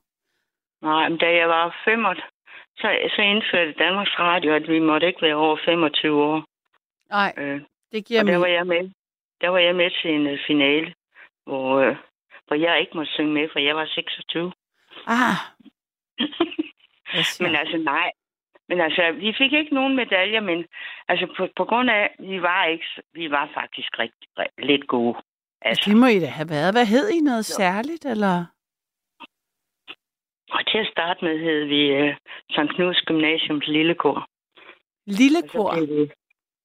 Nej, 0.82 1.08
men 1.08 1.18
da 1.18 1.26
jeg 1.40 1.48
var 1.48 1.76
5 1.84 2.04
år, 2.04 2.14
så, 2.80 2.88
så 3.16 3.22
indførte 3.22 3.72
Danmarks 3.72 4.18
Radio, 4.18 4.54
at 4.54 4.68
vi 4.68 4.78
måtte 4.78 5.06
ikke 5.06 5.22
være 5.22 5.34
over 5.34 5.56
25 5.64 6.22
år. 6.22 6.44
Nej, 7.10 7.34
Øh, 7.38 7.60
det 7.92 8.06
giver 8.06 8.20
og 8.20 8.26
der 8.26 8.36
var 8.38 8.46
mig. 8.46 8.52
jeg 8.54 8.66
med. 8.66 8.90
Der 9.40 9.48
var 9.48 9.58
jeg 9.58 9.74
med 9.76 9.90
til 10.02 10.10
en 10.14 10.26
uh, 10.32 10.38
finale, 10.46 10.94
hvor, 11.46 11.88
uh, 11.90 11.96
hvor 12.46 12.56
jeg 12.56 12.80
ikke 12.80 12.92
måtte 12.96 13.12
synge 13.12 13.32
med, 13.32 13.48
for 13.52 13.58
jeg 13.58 13.76
var 13.76 13.86
26. 13.86 14.52
Ah. 15.06 15.36
Men 17.44 17.54
altså, 17.56 17.76
nej. 17.76 18.10
Men 18.68 18.80
altså, 18.80 19.12
vi 19.12 19.34
fik 19.38 19.52
ikke 19.52 19.74
nogen 19.74 19.96
medaljer, 19.96 20.40
men 20.40 20.64
altså 21.08 21.26
på, 21.36 21.48
på 21.56 21.64
grund 21.64 21.90
af, 21.90 22.14
vi 22.18 22.42
var 22.42 22.64
ikke, 22.64 22.84
vi 23.12 23.30
var 23.30 23.50
faktisk 23.54 23.98
rigtig, 23.98 24.28
rigtig 24.38 24.64
lidt 24.64 24.86
gode. 24.88 25.16
Altså, 25.62 25.90
Det 25.90 25.96
må 25.98 26.06
I 26.06 26.18
da 26.20 26.26
have 26.26 26.48
været. 26.50 26.74
Hvad 26.74 26.86
hed 26.86 27.08
I? 27.10 27.20
Noget 27.20 27.44
særligt, 27.44 28.04
eller? 28.04 28.44
Og 30.52 30.60
til 30.70 30.78
at 30.78 30.90
starte 30.94 31.24
med 31.24 31.38
hed 31.38 31.64
vi 31.64 31.82
uh, 32.02 32.14
St. 32.50 32.74
Knuds 32.74 33.00
Gymnasiums 33.08 33.66
Lille 33.66 33.94
Kor. 33.94 34.26
Lille 35.06 35.38
Og 35.38 35.48
så 35.48 35.58
kor. 35.58 35.72
blev 35.74 35.88
vi, 35.96 36.10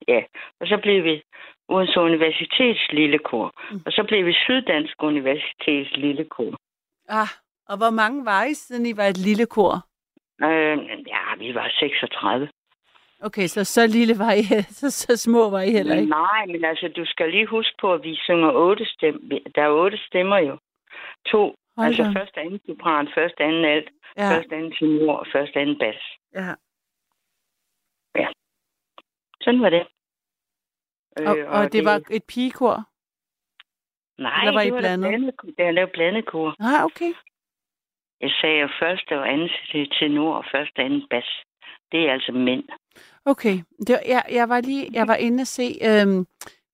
ja, 0.08 0.22
og 0.60 0.68
så 0.68 0.78
blev 0.82 1.04
vi 1.04 1.22
Odense 1.70 2.00
Universitets 2.00 2.92
Lille 2.92 3.20
Kor. 3.20 3.52
Mm. 3.72 3.82
Og 3.86 3.92
så 3.92 4.04
blev 4.08 4.26
vi 4.26 4.34
Syddansk 4.34 5.04
Universitets 5.04 5.92
Lille 5.98 6.26
Kor. 6.26 6.54
Ah, 7.10 7.32
og 7.70 7.78
hvor 7.78 7.90
mange 7.90 8.26
var 8.26 8.44
I, 8.44 8.54
siden 8.54 8.86
I 8.86 8.98
var 8.98 9.04
et 9.04 9.18
lille 9.18 9.46
kor? 9.46 9.74
Øh, 10.44 10.78
ja, 11.14 11.24
vi 11.38 11.56
var 11.56 11.70
36. 11.80 12.50
Okay, 13.22 13.48
så 13.48 13.64
så 13.64 13.88
lille 13.88 14.20
var 14.20 14.32
I, 14.32 14.44
så, 14.80 14.90
så 14.90 15.18
små 15.18 15.50
var 15.50 15.62
I 15.62 15.72
heller 15.72 15.96
ikke. 15.96 16.10
Nej, 16.10 16.46
men 16.46 16.66
altså, 16.66 16.88
du 16.96 17.06
skal 17.06 17.32
lige 17.32 17.46
huske 17.46 17.76
på, 17.82 17.94
at 17.94 18.04
vi 18.04 18.16
synger 18.16 18.52
otte 18.52 18.86
stemmer. 18.86 19.40
Der 19.56 19.62
er 19.62 19.70
otte 19.70 19.98
stemmer 19.98 20.38
jo. 20.38 20.58
To, 21.32 21.56
Hold 21.78 21.88
altså 21.88 22.04
da. 22.04 22.20
først 22.20 22.38
anden 22.38 22.60
sopran, 22.66 23.08
først 23.16 23.40
anden 23.40 23.66
alt, 23.66 23.90
ja. 24.18 24.24
Ja, 24.24 24.38
først 24.38 24.52
anden 24.52 24.72
tenor 24.80 25.14
og 25.18 25.26
først 25.34 25.56
anden 25.56 25.80
bas. 25.80 26.02
ja. 28.16 28.28
Sådan 29.42 29.62
var 29.62 29.70
det. 29.70 29.88
Og, 31.28 31.38
og 31.48 31.74
det 31.74 31.86
var 31.86 32.02
et 32.12 32.24
pigekor? 32.28 32.76
Nej, 34.22 34.40
eller 34.42 34.54
var 34.54 34.62
I 34.62 34.66
det 34.66 34.74
var 34.74 34.80
blandet? 34.80 35.10
blandet? 35.10 35.34
Det 35.58 35.66
var 35.66 35.72
lavet 35.72 35.92
blandet 35.94 36.26
kor. 36.26 36.56
Ah, 36.60 36.84
okay. 36.86 37.14
Jeg 38.22 38.32
sagde 38.42 38.70
første 38.82 39.20
og 39.20 39.30
anden 39.34 39.50
til 39.72 39.90
tenor 40.00 40.36
og 40.36 40.46
første 40.52 40.80
og 40.80 40.86
anden 40.86 41.08
bas. 41.10 41.30
Det 41.92 42.00
er 42.08 42.14
altså 42.14 42.32
mænd. 42.32 42.64
Okay. 43.26 43.56
Det 43.88 43.90
var, 43.90 44.02
jeg, 44.08 44.24
jeg, 44.32 44.50
var 44.50 44.62
lige, 44.62 44.90
jeg 44.94 45.08
var 45.08 45.16
inde 45.16 45.42
og 45.42 45.48
se 45.48 45.64
øhm, 45.90 46.26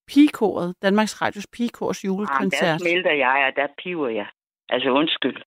pigekoret, 0.08 0.74
Danmarks 0.82 1.22
Radios 1.22 1.46
pigekors 1.52 2.04
Ah, 2.04 2.06
julekoncert. 2.08 2.62
der 2.62 2.78
smelter 2.78 3.12
jeg, 3.12 3.44
og 3.48 3.56
der 3.56 3.68
piver 3.82 4.08
jeg. 4.08 4.26
Altså 4.68 4.90
undskyld. 4.90 5.42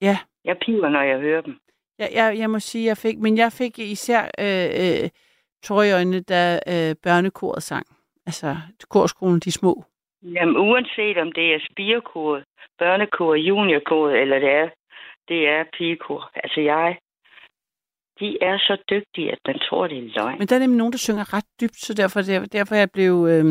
Ja. 0.00 0.18
Jeg 0.44 0.56
piver, 0.58 0.88
når 0.88 1.02
jeg 1.02 1.20
hører 1.20 1.40
dem. 1.40 1.58
Jeg, 1.98 2.10
jeg, 2.14 2.38
jeg 2.38 2.50
må 2.50 2.58
sige, 2.58 2.86
jeg 2.86 2.96
fik, 2.96 3.18
men 3.18 3.36
jeg 3.38 3.52
fik 3.52 3.78
især 3.78 4.22
øh, 4.44 4.68
øh, 4.82 5.10
tårer 5.62 5.84
i 5.84 5.92
øjnene, 5.92 6.20
da 6.20 6.54
øh, 6.54 6.96
børnekoret 7.02 7.62
sang. 7.62 7.86
Altså, 8.26 8.56
korskolen, 8.90 9.40
de 9.40 9.52
små. 9.52 9.84
Jamen, 10.22 10.56
uanset 10.56 11.18
om 11.18 11.32
det 11.32 11.54
er 11.54 11.60
spirekoret, 11.70 12.44
børnekoret, 12.78 13.38
juniorkoret, 13.38 14.20
eller 14.20 14.38
det 14.38 14.50
er, 14.50 14.68
det 15.28 15.48
er 15.48 15.64
pigekor. 15.78 16.30
Altså 16.34 16.60
jeg, 16.60 16.98
de 18.20 18.38
er 18.42 18.58
så 18.58 18.76
dygtige, 18.90 19.32
at 19.32 19.38
man 19.46 19.58
tror, 19.58 19.86
det 19.86 19.98
er 19.98 20.10
løgn. 20.16 20.38
Men 20.38 20.48
der 20.48 20.56
er 20.56 20.60
nemlig 20.60 20.78
nogen, 20.78 20.92
der 20.92 20.98
synger 20.98 21.34
ret 21.34 21.48
dybt, 21.60 21.76
så 21.76 21.94
derfor, 21.94 22.20
der, 22.20 22.46
derfor 22.46 22.74
jeg 22.74 22.90
blev... 22.90 23.26
Øh, 23.30 23.44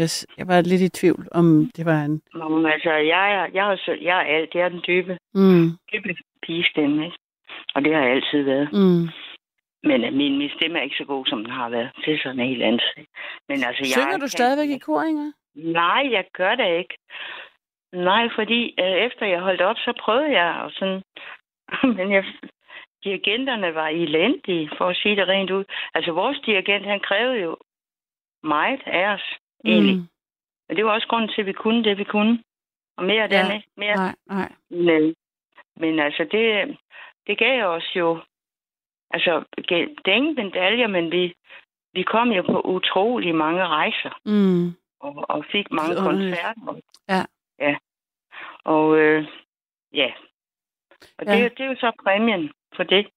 jeg, 0.00 0.08
jeg 0.38 0.46
var 0.48 0.60
lidt 0.60 0.82
i 0.82 0.88
tvivl, 1.00 1.28
om 1.32 1.70
det 1.76 1.84
var 1.86 1.98
en... 2.08 2.22
Men, 2.34 2.66
altså, 2.66 2.90
jeg 3.14 3.24
er, 3.36 3.46
jeg 3.54 3.72
er, 3.72 3.76
så, 3.76 3.92
jeg 4.02 4.16
er 4.18 4.26
alt. 4.36 4.52
Det 4.52 4.60
er 4.60 4.68
den 4.68 4.82
dybe, 4.86 5.18
Mm, 5.34 5.66
dybe 5.92 6.14
pigestemme, 6.42 7.04
ikke? 7.04 7.18
Og 7.74 7.84
det 7.84 7.94
har 7.94 8.02
jeg 8.02 8.10
altid 8.10 8.42
været. 8.42 8.68
mm. 8.72 9.08
Men 9.88 10.04
uh, 10.04 10.12
min, 10.12 10.38
min 10.38 10.50
stemme 10.56 10.78
er 10.78 10.82
ikke 10.82 10.96
så 10.98 11.04
god, 11.04 11.26
som 11.26 11.44
den 11.44 11.52
har 11.52 11.68
været. 11.68 11.90
Det 12.04 12.14
er 12.14 12.18
sådan 12.22 12.48
helt 12.48 12.62
andet. 12.62 12.82
Men 13.48 13.56
altså, 13.68 13.80
jeg 13.82 13.94
Synger 13.96 14.18
du 14.18 14.28
stadigvæk 14.28 14.70
i 14.76 14.78
kor, 14.78 15.02
Inger? 15.02 15.32
Nej, 15.54 16.02
jeg 16.12 16.24
gør 16.32 16.54
det 16.54 16.78
ikke. 16.78 16.96
Nej, 17.92 18.28
fordi 18.34 18.74
øh, 18.80 18.96
efter 19.06 19.26
jeg 19.26 19.40
holdt 19.40 19.60
op, 19.60 19.76
så 19.76 19.92
prøvede 20.04 20.30
jeg, 20.40 20.50
og 20.64 20.70
sådan... 20.72 21.02
Men 21.96 22.12
jeg, 22.12 22.24
dirigenterne 23.04 23.74
var 23.74 23.88
elendige, 23.88 24.70
for 24.78 24.86
at 24.88 24.96
sige 24.96 25.16
det 25.16 25.28
rent 25.28 25.50
ud. 25.50 25.64
Altså, 25.94 26.12
vores 26.12 26.38
dirigent, 26.46 26.86
han 26.86 27.00
krævede 27.00 27.40
jo 27.42 27.56
meget 28.42 28.80
af 28.86 29.06
os, 29.14 29.26
egentlig. 29.66 29.96
Mm. 29.96 30.06
Men 30.68 30.76
det 30.76 30.84
var 30.84 30.92
også 30.92 31.08
grunden 31.08 31.30
til, 31.30 31.40
at 31.40 31.46
vi 31.46 31.52
kunne 31.52 31.84
det, 31.84 31.98
vi 31.98 32.04
kunne. 32.04 32.42
Og 32.96 33.04
mere 33.04 33.22
af 33.22 33.30
Ja, 33.30 33.42
den, 33.44 33.56
ikke? 33.56 33.68
Mere. 33.76 33.96
Nej, 33.96 34.14
nej. 34.26 34.52
Men, 34.70 35.14
men 35.76 35.98
altså, 35.98 36.24
det, 36.32 36.76
det 37.26 37.38
gav 37.38 37.64
os 37.64 37.96
jo... 37.96 38.20
Altså, 39.10 39.44
det 39.68 39.98
er 40.08 40.12
ingen 40.12 40.34
medaljer, 40.34 40.86
men 40.86 41.10
vi, 41.12 41.34
vi 41.92 42.02
kom 42.02 42.28
jo 42.32 42.42
på 42.42 42.60
utrolig 42.60 43.34
mange 43.34 43.66
rejser 43.66 44.20
Mm. 44.24 44.66
og, 45.00 45.24
og 45.28 45.44
fik 45.52 45.70
mange 45.70 45.96
underligt. 45.98 46.36
koncerter. 46.36 46.80
Ja. 47.08 47.22
Ja. 47.66 47.76
Og 48.64 48.98
øh, 48.98 49.26
ja. 49.92 50.12
Og 51.18 51.26
Ja. 51.26 51.32
det, 51.44 51.58
det 51.58 51.64
er 51.64 51.68
jo 51.70 51.76
så 51.80 51.92
præmien 52.04 52.52
for 52.76 52.82
det. 52.82 53.08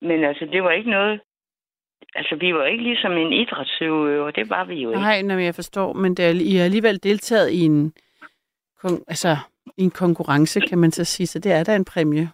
Men 0.00 0.24
altså, 0.24 0.44
det 0.44 0.62
var 0.62 0.70
ikke 0.70 0.90
noget... 0.90 1.20
Altså, 2.14 2.36
vi 2.36 2.54
var 2.54 2.64
ikke 2.64 2.84
ligesom 2.84 3.12
en 3.12 3.32
idrætsudøver. 3.32 4.30
Det 4.30 4.50
var 4.50 4.64
vi 4.64 4.74
jo 4.74 4.88
ikke. 4.90 5.00
Nej, 5.00 5.22
nej, 5.22 5.36
men 5.36 5.44
jeg 5.44 5.54
forstår, 5.54 5.92
men 5.92 6.14
det 6.14 6.24
er, 6.24 6.30
I 6.30 6.54
har 6.56 6.64
alligevel 6.64 7.02
deltaget 7.02 7.50
i 7.50 7.60
en, 7.64 7.92
kon, 8.80 9.04
altså, 9.08 9.36
i 9.76 9.82
en 9.82 9.90
konkurrence, 9.90 10.60
kan 10.60 10.78
man 10.78 10.90
så 10.90 11.04
sige, 11.04 11.26
så 11.26 11.38
det 11.38 11.52
er 11.52 11.64
da 11.64 11.76
en 11.76 11.84
præmie. 11.84 12.28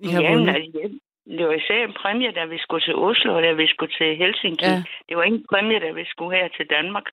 I 0.00 0.06
har 0.08 0.22
Jamen, 0.22 0.38
vundet. 0.38 0.54
altså, 0.54 0.98
Det 1.38 1.46
var 1.46 1.52
især 1.52 1.84
en 1.84 1.92
præmie, 2.02 2.32
da 2.32 2.44
vi 2.44 2.58
skulle 2.58 2.84
til 2.84 2.94
Oslo, 2.94 3.36
og 3.36 3.42
da 3.42 3.52
vi 3.52 3.66
skulle 3.66 3.92
til 3.98 4.16
Helsinki. 4.16 4.64
Ja. 4.64 4.82
Det 5.08 5.16
var 5.16 5.22
ingen 5.22 5.44
præmie, 5.50 5.80
da 5.80 5.90
vi 5.92 6.04
skulle 6.04 6.36
her 6.38 6.48
til 6.48 6.66
Danmark. 6.66 7.06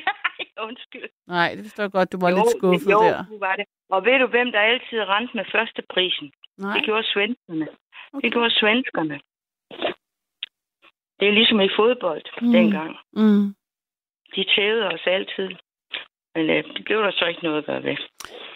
Undskyld. 0.68 1.08
Nej, 1.26 1.54
det 1.54 1.62
forstår 1.64 1.82
jeg 1.82 1.90
godt. 1.92 2.12
Du 2.12 2.18
var 2.20 2.30
jo, 2.30 2.36
lidt 2.36 2.50
skuffet 2.58 2.92
jo, 2.92 3.00
der. 3.02 3.24
det 3.32 3.40
var 3.40 3.56
det. 3.56 3.64
Og 3.90 4.04
ved 4.04 4.18
du, 4.18 4.26
hvem 4.26 4.52
der 4.52 4.60
altid 4.60 4.98
rendte 5.12 5.36
med 5.36 5.44
første 5.52 5.82
prisen? 5.94 6.32
Nej. 6.58 6.74
Det 6.76 6.84
gjorde 6.84 7.04
svenskerne. 7.14 7.66
Okay. 8.12 8.24
Det 8.24 8.32
gjorde 8.32 8.50
svenskerne. 8.50 9.20
Det 11.20 11.28
er 11.28 11.32
ligesom 11.32 11.60
i 11.60 11.68
fodbold 11.78 12.22
Mm. 12.40 12.46
mm. 12.46 12.52
dengang. 12.52 12.96
Mm. 13.12 13.54
De 14.36 14.44
tævede 14.56 14.86
os 14.86 15.06
altid. 15.06 15.48
Men 16.34 16.50
øh, 16.50 16.64
det 16.76 16.84
blev 16.84 16.98
der 17.02 17.10
så 17.10 17.24
ikke 17.26 17.42
noget 17.42 17.58
at 17.58 17.64
gøre 17.66 17.82
ved. 17.82 17.96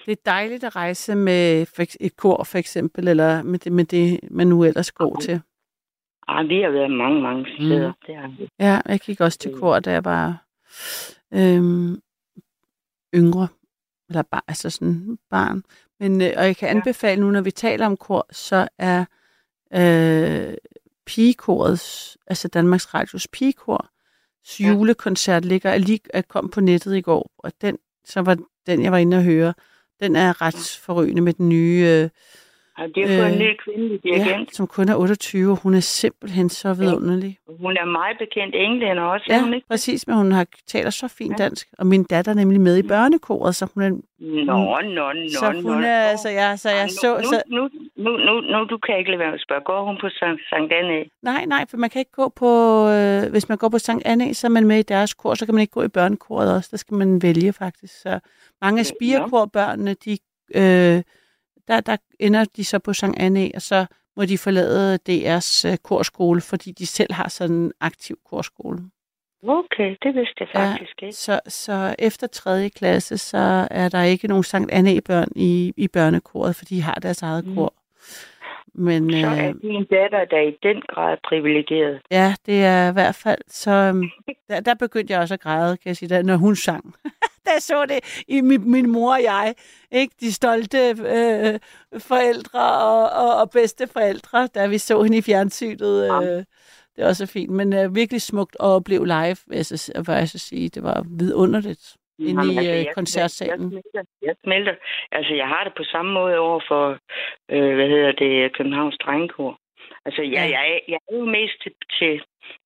Det 0.06 0.12
er 0.12 0.22
dejligt 0.30 0.64
at 0.64 0.76
rejse 0.76 1.14
med 1.14 1.66
et 2.00 2.16
kor, 2.16 2.44
for 2.44 2.58
eksempel, 2.58 3.08
eller 3.08 3.42
med 3.42 3.58
det, 3.58 3.72
med 3.72 3.84
det 3.84 4.20
man 4.30 4.46
nu 4.46 4.64
ellers 4.64 4.92
går 4.92 5.16
til. 5.20 5.40
Ah, 6.28 6.48
vi 6.48 6.60
har 6.62 6.70
været 6.70 6.90
mange, 6.90 7.22
mange 7.22 7.46
steder. 7.58 7.88
Mm. 7.88 7.94
Det 8.06 8.16
har 8.16 8.28
vi. 8.38 8.48
Ja, 8.58 8.80
jeg 8.86 9.00
gik 9.00 9.20
også 9.20 9.38
til 9.38 9.54
kor, 9.58 9.78
da 9.78 9.90
jeg 9.92 10.04
var 10.04 10.44
øhm, 11.34 12.00
yngre. 13.14 13.48
Eller 14.08 14.22
bare, 14.22 14.40
altså 14.48 14.70
sådan 14.70 15.18
barn. 15.30 15.62
Men, 16.00 16.20
øh, 16.22 16.30
og 16.36 16.44
jeg 16.44 16.56
kan 16.56 16.68
anbefale 16.68 17.20
nu, 17.20 17.30
når 17.30 17.40
vi 17.40 17.50
taler 17.50 17.86
om 17.86 17.96
kor, 17.96 18.26
så 18.30 18.68
er 18.78 19.04
øh, 19.74 20.54
pigekorets, 21.08 22.18
altså 22.26 22.48
Danmarks 22.48 22.94
Radios 22.94 23.28
pigekor, 23.32 23.88
Ja. 24.60 24.68
julekoncert 24.68 25.44
ligger, 25.44 25.76
lige 25.78 26.00
jeg 26.14 26.28
kom 26.28 26.48
på 26.50 26.60
nettet 26.60 26.96
i 26.96 27.00
går, 27.00 27.30
og 27.38 27.52
den, 27.60 27.78
så 28.04 28.20
var 28.20 28.36
den, 28.66 28.82
jeg 28.82 28.92
var 28.92 28.98
inde 28.98 29.16
og 29.16 29.22
høre, 29.22 29.54
den 30.00 30.16
er 30.16 30.42
ret 30.42 30.78
forrygende 30.80 31.22
med 31.22 31.32
den 31.32 31.48
nye, 31.48 31.84
øh, 31.88 32.10
Og 32.78 32.88
de 32.94 33.00
har 33.00 33.08
fået 33.08 33.26
Øh, 33.26 33.32
en 33.32 33.38
ny 33.38 33.56
kvindelig 33.64 34.00
ja, 34.04 34.10
dirigent. 34.10 34.54
som 34.56 34.66
kun 34.66 34.88
er 34.88 34.94
28, 34.96 35.50
og 35.50 35.56
hun 35.62 35.74
er 35.74 35.80
simpelthen 35.80 36.48
så 36.48 36.74
vidunderlig. 36.74 37.38
Hun 37.60 37.76
er 37.76 37.84
meget 37.84 38.16
bekendt 38.18 38.54
englænder 38.54 39.02
også, 39.02 39.26
er 39.30 39.38
hun 39.40 39.48
Ja, 39.50 39.54
ikke? 39.54 39.68
præcis, 39.68 40.06
men 40.06 40.16
hun 40.16 40.32
har 40.32 40.46
taler 40.66 40.90
så 40.90 41.08
fint 41.08 41.40
Ja. 41.40 41.44
dansk. 41.44 41.68
Og 41.78 41.86
min 41.86 42.04
datter 42.04 42.32
er 42.32 42.36
nemlig 42.36 42.60
med 42.60 42.76
i 42.78 42.82
børnekoret, 42.82 43.54
så 43.54 43.66
hun 43.74 43.82
er... 43.82 43.90
Nå, 44.20 44.80
nå, 44.82 45.12
nå, 45.12 45.28
så 45.28 45.52
nå. 45.52 45.60
hun 45.72 45.84
er, 45.84 46.00
altså, 46.00 46.28
jeg, 46.28 46.58
så 46.58 46.70
jeg 46.70 46.84
nu, 46.84 46.88
så, 46.92 47.28
så... 47.30 47.42
Nu, 47.48 47.68
nu, 47.96 48.16
nu, 48.16 48.40
nu, 48.40 48.64
du 48.70 48.78
kan 48.78 48.98
ikke 48.98 49.10
lade 49.10 49.18
være 49.18 49.28
med 49.28 49.34
at 49.34 49.40
spørge. 49.42 49.60
Går 49.60 49.84
hun 49.84 49.96
på 50.00 50.08
Sankt, 50.08 50.40
Sankt 50.50 50.72
Anne? 50.72 51.04
Nej, 51.22 51.44
nej, 51.44 51.64
for 51.70 51.76
man 51.76 51.90
kan 51.90 51.98
ikke 51.98 52.12
gå 52.12 52.28
på... 52.36 52.50
Øh, 52.88 53.30
hvis 53.30 53.48
man 53.48 53.58
går 53.58 53.68
på 53.68 53.78
Sankt 53.78 54.06
Anne, 54.06 54.34
så 54.34 54.46
er 54.46 54.50
man 54.50 54.66
med 54.66 54.78
i 54.78 54.82
deres 54.82 55.14
kor, 55.14 55.34
så 55.34 55.46
kan 55.46 55.54
man 55.54 55.60
ikke 55.60 55.72
gå 55.72 55.82
i 55.82 55.88
børnekoret 55.88 56.54
også. 56.56 56.68
Der 56.70 56.76
skal 56.76 56.94
man 56.96 57.22
vælge, 57.22 57.52
faktisk. 57.52 58.00
Så 58.00 58.18
mange 58.62 58.78
af 58.80 58.86
Nå. 58.90 58.94
spirekorbørnene, 58.96 59.94
de... 60.04 60.18
Øh, 60.54 61.02
der, 61.68 61.80
der 61.80 61.96
ender 62.20 62.44
de 62.56 62.64
så 62.64 62.78
på 62.78 62.92
Sankt 62.92 63.18
Anne, 63.18 63.50
og 63.54 63.62
så 63.62 63.86
må 64.16 64.24
de 64.24 64.38
forlade 64.38 64.98
DR's 65.08 65.68
øh, 65.68 65.76
korskole, 65.76 66.40
fordi 66.40 66.72
de 66.72 66.86
selv 66.86 67.12
har 67.12 67.28
sådan 67.28 67.56
en 67.56 67.72
aktiv 67.80 68.18
korskole. 68.30 68.78
Okay, 69.48 69.96
det 70.02 70.14
vidste 70.14 70.34
jeg 70.40 70.48
Ja, 70.54 70.70
faktisk 70.72 71.02
ikke. 71.02 71.12
Så, 71.16 71.40
så 71.48 71.94
efter 71.98 72.26
3. 72.26 72.68
klasse, 72.68 73.18
så 73.18 73.68
er 73.70 73.88
der 73.88 74.02
ikke 74.02 74.28
nogen 74.28 74.44
Sankt 74.44 74.70
Anne-børn 74.72 75.28
i, 75.36 75.72
i 75.76 75.88
børnekoret, 75.88 76.56
for 76.56 76.64
de 76.64 76.82
har 76.82 76.94
deres 76.94 77.22
eget 77.22 77.46
Mm. 77.46 77.54
kor. 77.54 77.74
Men 78.74 79.10
Så 79.12 79.26
er 79.26 79.48
øh, 79.48 79.54
din 79.62 79.84
datter 79.84 80.24
da 80.24 80.36
i 80.36 80.56
den 80.62 80.82
grad 80.88 81.16
privilegeret. 81.28 82.00
ja, 82.10 82.34
det 82.46 82.64
er 82.64 82.90
i 82.90 82.92
hvert 82.92 83.14
fald, 83.14 83.38
så 83.48 83.70
øhm, 83.70 84.10
der, 84.48 84.60
der 84.60 84.74
begyndte 84.74 85.12
jeg 85.12 85.20
også 85.20 85.34
at 85.34 85.40
græde, 85.40 85.76
kan 85.76 85.88
jeg 85.88 85.96
sige, 85.96 86.08
da, 86.08 86.22
når 86.22 86.36
hun 86.36 86.56
sang. 86.56 86.94
da 87.48 87.52
jeg 87.58 87.62
så 87.62 87.84
det 87.92 88.24
i 88.28 88.40
min, 88.40 88.70
min 88.70 88.90
mor 88.92 89.12
og 89.14 89.22
jeg, 89.22 89.54
ikke 89.92 90.14
de 90.20 90.32
stolte 90.32 90.78
øh, 91.14 91.54
forældre 92.10 92.64
og, 92.90 93.02
og, 93.24 93.40
og 93.40 93.50
bedste 93.50 93.86
forældre, 93.92 94.46
da 94.46 94.66
vi 94.66 94.78
så 94.78 95.02
hende 95.02 95.18
i 95.18 95.22
fjernsynet. 95.22 95.94
Øh, 96.22 96.44
det 96.96 97.04
var 97.06 97.12
så 97.12 97.26
fint, 97.26 97.50
men 97.50 97.72
øh, 97.72 97.94
virkelig 97.94 98.22
smukt 98.22 98.56
at 98.60 98.66
opleve 98.66 99.06
live, 99.06 99.36
vil 99.48 99.56
jeg 99.56 99.66
så, 99.66 100.02
vil 100.06 100.14
jeg 100.14 100.28
så 100.28 100.38
sige. 100.38 100.68
Det 100.68 100.82
var 100.82 101.04
vidunderligt. 101.18 101.96
inde 102.18 102.30
Jamen, 102.42 102.50
i 102.54 102.56
altså, 102.56 102.70
øh, 102.72 102.76
jeg- 102.84 102.94
koncertsalen. 102.94 103.72
Jeg, 103.72 103.82
jeg, 103.94 104.04
jeg 104.26 104.34
smelter. 104.44 104.74
Altså, 105.12 105.32
jeg 105.34 105.48
har 105.48 105.64
det 105.64 105.72
på 105.76 105.84
samme 105.92 106.12
måde 106.12 106.36
over 106.38 106.60
for, 106.68 106.84
øh, 107.54 107.74
hvad 107.76 107.88
hedder 107.94 108.12
det, 108.12 108.56
Københavns 108.56 108.96
Drengekor. 109.04 109.58
Altså, 110.06 110.22
jeg, 110.22 110.32
Ja. 110.32 110.44
ja. 110.44 110.60
jeg, 110.70 110.80
jeg 110.88 110.98
er 111.10 111.16
jo 111.16 111.24
mest 111.24 111.56
til, 111.62 111.72
til 111.98 112.12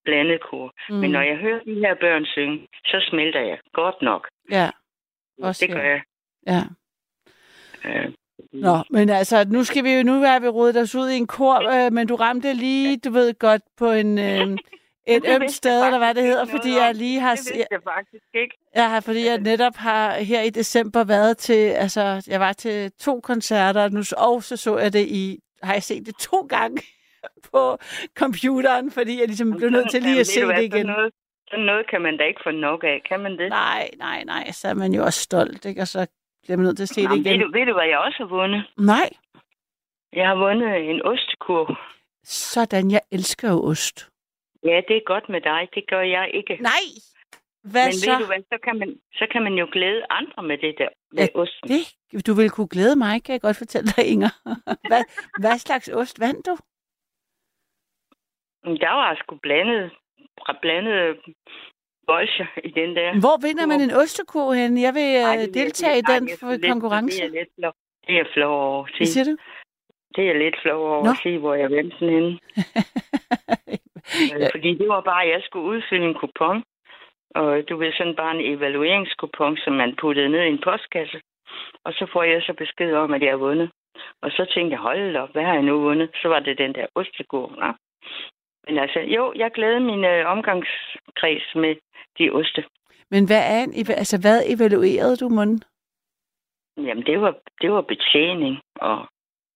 blandet 0.05 0.41
kor. 0.51 0.73
Mm. 0.89 0.95
Men 0.97 1.11
når 1.11 1.21
jeg 1.21 1.37
hører 1.37 1.61
de 1.65 1.75
her 1.75 1.95
børn 1.95 2.25
synge, 2.27 2.67
så 2.85 3.07
smelter 3.11 3.41
jeg 3.41 3.59
godt 3.73 4.03
nok. 4.03 4.29
Ja, 4.51 4.71
Også 5.43 5.67
det 5.67 5.75
gør 5.75 5.83
jeg. 5.83 6.03
ja. 6.47 6.63
Øh, 7.85 8.13
Nå, 8.53 8.77
men 8.91 9.09
altså, 9.11 9.45
nu 9.49 9.65
skal 9.65 9.85
vi 9.85 9.91
jo, 9.93 10.03
nu 10.03 10.23
er 10.23 10.39
vi 10.39 10.49
rodet 10.49 10.77
os 10.77 10.95
ud 10.95 11.09
i 11.09 11.17
en 11.17 11.27
kor, 11.27 11.69
øh, 11.87 11.93
men 11.93 12.07
du 12.09 12.15
ramte 12.15 12.53
lige, 12.55 12.97
du 12.97 13.11
ved 13.11 13.39
godt, 13.39 13.63
på 13.77 13.91
en, 13.91 14.19
øh, 14.29 14.59
et 15.07 15.25
ømt 15.29 15.51
sted, 15.51 15.85
eller 15.85 15.99
hvad 15.99 16.15
det 16.15 16.23
hedder, 16.23 16.47
fordi 16.47 16.71
jeg 16.77 16.95
lige 16.95 17.21
har, 17.21 17.35
det 17.35 17.45
vidste 17.55 17.67
jeg 17.71 17.81
faktisk 17.85 18.25
ikke. 18.35 18.57
jeg 18.75 18.91
har, 18.91 19.01
fordi 19.01 19.27
jeg 19.27 19.39
netop 19.39 19.77
har 19.77 20.15
her 20.15 20.43
i 20.43 20.51
december 20.51 21.05
været 21.05 21.39
til, 21.39 21.69
altså, 21.69 22.25
jeg 22.29 22.41
var 22.41 22.53
til 22.53 22.93
to 22.93 23.21
koncerter, 23.21 23.89
nu, 23.89 24.03
og 24.19 24.43
så 24.43 24.57
så 24.57 24.79
jeg 24.79 24.93
det 24.93 25.07
i, 25.09 25.39
har 25.63 25.73
jeg 25.73 25.83
set 25.83 26.07
det 26.07 26.15
to 26.17 26.41
gange 26.41 26.83
på 27.53 27.79
computeren, 28.19 28.91
fordi 28.91 29.19
jeg 29.21 29.27
ligesom 29.27 29.51
blev 29.57 29.71
nødt 29.71 29.91
til 29.91 30.03
lige 30.03 30.21
at 30.21 30.27
se 30.27 30.41
det 30.41 30.59
igen. 30.63 30.71
Sådan 30.73 30.87
noget, 30.87 31.13
sådan 31.51 31.65
noget 31.65 31.87
kan 31.91 32.01
man 32.03 32.17
da 32.17 32.25
ikke 32.25 32.41
få 32.45 32.51
nok 32.51 32.85
af. 32.85 33.03
Kan 33.09 33.21
man 33.21 33.33
det? 33.39 33.49
Nej, 33.49 33.91
nej, 33.99 34.25
nej, 34.25 34.51
så 34.51 34.69
er 34.69 34.75
man 34.75 34.93
jo 34.95 35.03
også 35.05 35.21
stolt, 35.21 35.65
ikke? 35.65 35.81
Og 35.81 35.89
så 35.89 36.07
bliver 36.43 36.57
man 36.57 36.65
nødt 36.67 36.77
til 36.77 36.83
at 36.83 36.89
se 36.89 37.01
det 37.01 37.09
Jamen, 37.09 37.25
ved, 37.25 37.31
igen. 37.31 37.41
du, 37.41 37.53
ved 37.59 37.67
du, 37.67 37.73
hvad 37.73 37.87
jeg 37.87 37.99
også 37.99 38.17
har 38.19 38.27
vundet? 38.37 38.63
Nej, 38.79 39.11
Jeg 40.13 40.27
har 40.29 40.35
vundet 40.35 40.91
en 40.91 41.03
ostekurv. 41.07 41.77
sådan, 42.25 42.91
jeg 42.91 43.01
elsker 43.13 43.51
jo 43.51 43.65
ost. 43.65 44.09
Ja, 44.65 44.81
det 44.89 44.97
er 44.97 45.05
godt 45.07 45.29
med 45.29 45.41
dig. 45.41 45.69
Det 45.75 45.85
gør 45.89 46.01
jeg 46.01 46.31
ikke. 46.35 46.63
Nej! 46.63 46.87
Hvad 47.73 47.87
Men 47.87 47.93
så? 47.93 48.11
ved 48.11 48.19
du 48.19 48.27
hvad, 48.27 48.43
så 48.53 48.59
kan, 48.65 48.79
man, 48.79 48.97
så 49.13 49.27
kan 49.33 49.43
man 49.43 49.53
jo 49.55 49.69
glæde 49.73 50.03
andre 50.11 50.43
med 50.43 50.59
det 50.59 50.75
der 50.79 50.89
med 51.13 51.23
Ja, 51.35 51.41
osten. 51.41 51.69
Det, 51.71 52.27
du 52.27 52.35
vil 52.35 52.51
kunne 52.51 52.69
glæde 52.69 52.97
mig, 52.97 53.25
kan 53.25 53.33
jeg 53.33 53.41
godt 53.41 53.57
fortælle 53.57 53.89
dig, 53.97 54.07
Inger. 54.07 54.29
hvad, 54.91 55.03
hvad 55.41 55.59
slags 55.59 55.89
ost 55.89 56.21
vandt 56.21 56.47
du? 56.47 56.57
Der 58.65 58.93
var 59.01 59.15
sgu 59.21 59.37
blandet, 59.43 59.91
blandet 60.63 61.19
bolcher 62.07 62.47
i 62.65 62.71
den 62.71 62.97
der. 62.97 63.11
Hvor 63.25 63.37
vinder 63.47 63.67
man 63.67 63.81
en 63.81 63.91
ostekurv 64.03 64.53
hen? 64.55 64.79
Jeg 64.87 64.95
vil 64.95 65.09
Ej, 65.17 65.35
øh, 65.37 65.41
det 65.43 65.55
deltage 65.55 65.97
i 65.99 66.03
ej, 66.09 66.13
den 66.19 66.29
for 66.41 66.51
lidt- 66.51 66.67
konkurrence. 66.73 67.19
Det 67.23 67.27
er 67.27 67.39
lidt 67.39 67.49
flov, 67.59 67.75
det 68.07 68.17
er 68.21 68.25
flov 68.35 68.55
over 68.69 68.85
at 68.85 68.91
Hvad 68.91 69.07
sige. 69.07 69.13
siger 69.13 69.25
du? 69.25 69.37
Det 70.17 70.25
er 70.31 70.35
lidt 70.45 70.57
flov 70.63 70.81
over 70.93 71.05
Nå. 71.05 71.11
at 71.11 71.17
sige, 71.23 71.39
hvor 71.39 71.55
jeg 71.55 71.71
vendte 71.71 71.97
den 72.01 72.09
henne. 72.15 72.39
Ja. 74.41 74.49
Fordi 74.55 74.75
det 74.75 74.89
var 74.89 75.01
bare, 75.01 75.23
at 75.25 75.31
jeg 75.31 75.43
skulle 75.45 75.67
udfylde 75.73 76.05
en 76.09 76.15
kupon. 76.15 76.65
Og 77.35 77.69
du 77.69 77.77
ved, 77.77 77.93
sådan 77.93 78.17
bare 78.17 78.35
en 78.37 78.55
evalueringskupon, 78.55 79.57
som 79.57 79.73
man 79.73 79.97
puttede 80.01 80.29
ned 80.29 80.43
i 80.45 80.49
en 80.49 80.61
postkasse. 80.65 81.21
Og 81.85 81.93
så 81.93 82.07
får 82.13 82.23
jeg 82.23 82.43
så 82.43 82.53
besked 82.59 82.93
om, 82.95 83.13
at 83.15 83.23
jeg 83.23 83.31
har 83.31 83.37
vundet. 83.37 83.71
Og 84.23 84.31
så 84.31 84.43
tænkte 84.55 84.73
jeg, 84.75 84.81
hold 84.81 85.17
op, 85.17 85.33
hvad 85.33 85.43
har 85.45 85.53
jeg 85.55 85.63
nu 85.63 85.81
vundet? 85.81 86.11
Så 86.23 86.29
var 86.29 86.41
det 86.41 86.59
den 86.59 86.75
der 86.75 86.87
ostekurv. 86.95 87.53
Ja. 87.61 87.71
Men 88.67 88.79
altså, 88.79 88.99
jo, 89.01 89.33
jeg 89.37 89.51
glæder 89.55 89.79
min 89.81 90.05
øh, 90.05 90.27
omgangskreds 90.27 91.55
med 91.55 91.75
de 92.19 92.31
oste. 92.31 92.65
Men 93.11 93.27
hvad 93.27 93.43
er 93.55 93.61
en, 93.65 93.73
altså, 93.89 94.19
hvad 94.21 94.43
evaluerede 94.47 95.17
du, 95.17 95.29
munden? 95.29 95.63
Jamen, 96.77 97.07
det 97.07 97.21
var, 97.21 97.35
det 97.63 97.73
var 97.73 97.81
betjening. 97.83 98.57
Og 98.77 99.07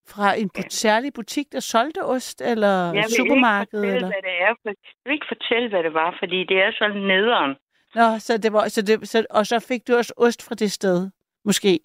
Fra 0.08 0.34
en 0.34 0.50
bu- 0.58 0.68
særlig 0.68 1.12
butik, 1.14 1.46
der 1.52 1.60
solgte 1.60 2.04
ost, 2.04 2.40
eller 2.40 2.74
jeg 2.94 3.04
vil 3.08 3.16
supermarked? 3.16 3.82
ikke 3.82 3.92
fortælle, 3.92 3.96
Eller? 3.96 4.08
hvad 4.08 4.22
det 4.22 4.36
er. 4.46 4.54
For, 4.62 4.68
jeg 4.68 4.76
vil 5.04 5.12
ikke 5.12 5.26
fortælle, 5.34 5.68
hvad 5.68 5.82
det 5.82 5.94
var, 5.94 6.16
fordi 6.18 6.44
det 6.44 6.58
er 6.62 6.72
sådan 6.78 7.00
nederen. 7.02 7.56
Nå, 7.94 8.18
så 8.18 8.38
det 8.38 8.52
var, 8.52 8.68
så 8.68 8.82
det, 8.82 9.08
så, 9.08 9.26
og 9.30 9.46
så 9.46 9.66
fik 9.68 9.88
du 9.88 9.96
også 9.96 10.14
ost 10.16 10.48
fra 10.48 10.54
det 10.54 10.72
sted, 10.72 11.10
måske. 11.44 11.80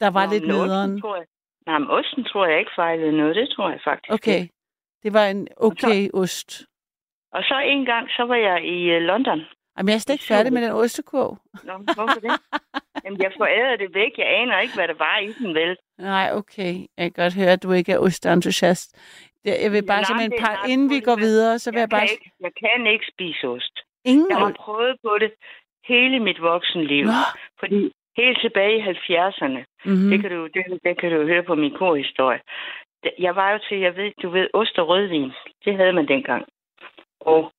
Der 0.00 0.10
var 0.10 0.26
Nå, 0.26 0.32
lidt 0.32 0.42
men 0.46 0.50
osten 0.52 0.66
nederen. 0.68 1.00
Tror 1.00 1.16
jeg, 1.16 1.26
nej, 1.66 1.78
men 1.78 1.90
osten 1.90 2.24
tror 2.24 2.46
jeg 2.46 2.58
ikke 2.58 2.70
fejlede 2.76 3.12
noget. 3.16 3.36
Det 3.36 3.48
tror 3.48 3.70
jeg 3.70 3.80
faktisk 3.84 4.12
Okay. 4.12 4.40
Det 5.02 5.12
var 5.12 5.26
en 5.26 5.48
okay 5.56 6.08
ost. 6.14 6.62
Og 7.32 7.42
så 7.42 7.56
en 7.64 7.84
gang, 7.84 8.10
så 8.10 8.22
var 8.22 8.36
jeg 8.36 8.64
i 8.64 8.96
uh, 8.96 9.02
London. 9.02 9.40
Jamen, 9.78 9.88
jeg 9.88 9.94
er 9.94 9.98
slet 9.98 10.14
ikke 10.14 10.24
Så 10.24 10.34
færdig 10.34 10.52
med 10.52 10.62
den 10.62 10.72
ostekurv. 10.72 11.38
Nå, 11.64 11.72
hvorfor 11.94 12.20
det? 12.26 12.32
Jamen, 13.04 13.22
jeg 13.22 13.32
forærede 13.36 13.78
det 13.78 13.94
væk. 13.94 14.12
Jeg 14.18 14.26
aner 14.40 14.58
ikke, 14.58 14.74
hvad 14.74 14.88
der 14.88 14.94
var 14.94 15.18
i 15.18 15.32
den, 15.38 15.54
vel? 15.54 15.76
Nej, 15.98 16.28
okay. 16.32 16.72
Jeg 16.98 17.04
kan 17.14 17.22
godt 17.22 17.34
høre, 17.34 17.52
at 17.52 17.62
du 17.62 17.72
ikke 17.72 17.92
er 17.92 17.98
ostentusiast. 17.98 18.88
Det- 19.44 19.62
Jeg 19.62 19.72
vil 19.72 19.86
bare 19.86 20.00
Nej, 20.00 20.04
simpelthen 20.08 20.32
par, 20.44 20.54
nej, 20.54 20.72
inden 20.72 20.90
vi 20.90 21.00
går 21.00 21.16
videre, 21.16 21.58
så 21.58 21.70
vil 21.70 21.78
jeg, 21.78 21.80
Jeg, 21.80 21.90
bare... 21.90 22.02
ikke, 22.02 22.30
jeg 22.40 22.52
kan 22.62 22.86
ikke 22.86 23.06
spise 23.14 23.48
ost. 23.48 23.74
Ingen 24.04 24.30
Jeg 24.30 24.38
har 24.38 24.52
prøvet 24.64 24.96
på 25.04 25.18
det 25.20 25.32
hele 25.88 26.20
mit 26.20 26.42
voksenliv. 26.42 27.04
Nå. 27.06 27.12
Fordi 27.60 27.92
helt 28.16 28.38
tilbage 28.40 28.76
i 28.78 28.82
70'erne, 28.82 29.62
Mm-hmm. 29.84 30.10
det, 30.10 30.20
kan 30.22 30.30
du, 30.30 30.40
det, 30.54 30.62
det 30.84 31.00
kan 31.00 31.10
du 31.12 31.26
høre 31.26 31.42
på 31.42 31.54
min 31.54 31.74
korhistorie. 31.74 32.40
Jeg 33.18 33.36
var 33.36 33.50
jo 33.52 33.58
til, 33.68 33.78
jeg 33.78 33.96
ved, 33.96 34.12
du 34.22 34.28
ved, 34.30 34.48
ost 34.54 34.78
og 34.78 34.88
rødvin. 34.88 35.32
Det 35.64 35.76
havde 35.76 35.92
man 35.92 36.08
dengang. 36.08 36.46
Og 37.20 37.52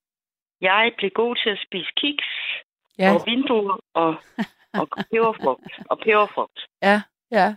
jeg 0.62 0.94
blev 0.98 1.12
god 1.12 1.36
til 1.36 1.50
at 1.50 1.60
spise 1.68 1.92
kiks 1.98 2.26
Ja, 3.00 3.14
og 3.14 3.22
vindruer 3.26 3.78
og, 3.94 4.16
og 4.74 4.88
peberfrugt. 5.12 5.74
Og 5.90 5.98
peberfrugt. 6.00 6.60
ja, 6.82 7.02
ja. 7.32 7.56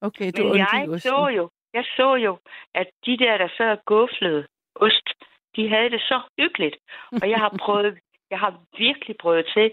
Okay, 0.00 0.32
du 0.36 0.42
Men 0.42 0.56
jeg 0.56 0.86
osten. 0.88 1.00
så 1.00 1.28
jo, 1.28 1.50
jeg 1.74 1.84
så 1.96 2.14
jo, 2.14 2.38
at 2.74 2.86
de 3.06 3.18
der, 3.18 3.38
der 3.38 3.48
sad 3.56 3.70
og 3.70 3.84
guflede 3.84 4.46
ost, 4.74 5.08
de 5.56 5.68
havde 5.68 5.90
det 5.90 6.00
så 6.00 6.20
hyggeligt. 6.38 6.76
Og 7.22 7.30
jeg 7.30 7.38
har 7.38 7.56
prøvet, 7.64 7.98
jeg 8.30 8.38
har 8.38 8.60
virkelig 8.78 9.16
prøvet 9.20 9.46
til. 9.54 9.70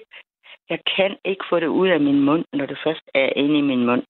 Jeg 0.69 0.79
kan 0.95 1.17
ikke 1.25 1.45
få 1.49 1.59
det 1.59 1.67
ud 1.67 1.87
af 1.87 1.99
min 1.99 2.19
mund, 2.21 2.45
når 2.53 2.65
det 2.65 2.77
først 2.83 3.01
er 3.13 3.29
inde 3.35 3.57
i 3.59 3.61
min 3.61 3.85
mund. 3.85 4.03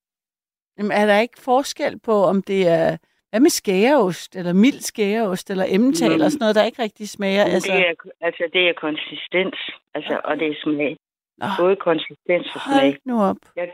Jamen, 0.82 0.91
er 1.02 1.06
der 1.06 1.20
ikke 1.20 1.40
forskel 1.52 1.99
på, 1.99 2.16
om 2.32 2.41
det 2.41 2.62
er... 2.68 2.98
Hvad 3.32 3.40
med 3.40 3.49
skæreost, 3.49 4.36
eller 4.36 4.53
mild 4.53 4.80
skæreost, 4.91 5.49
eller 5.49 5.66
emmental, 5.76 6.10
Mm. 6.10 6.14
eller 6.16 6.30
sådan 6.30 6.44
noget, 6.44 6.56
der 6.56 6.64
ikke 6.70 6.82
rigtig 6.84 7.10
smager? 7.10 7.44
Altså, 7.44 7.56
Altså, 7.56 7.72
det 7.74 7.88
er, 7.90 7.95
altså, 8.28 8.44
det 8.53 8.70
er 8.70 8.74
konsistens, 8.74 9.58
altså, 9.95 10.22
og 10.24 10.34
det 10.40 10.48
er 10.48 10.56
smag. 10.64 10.98
Nå, 11.38 11.45
Både 11.60 11.76
konsistens 11.76 12.48
og 12.56 12.62
smag. 12.62 12.76
hold 12.82 12.98
nu 13.06 13.16
op. 13.30 13.38
Jeg, 13.56 13.68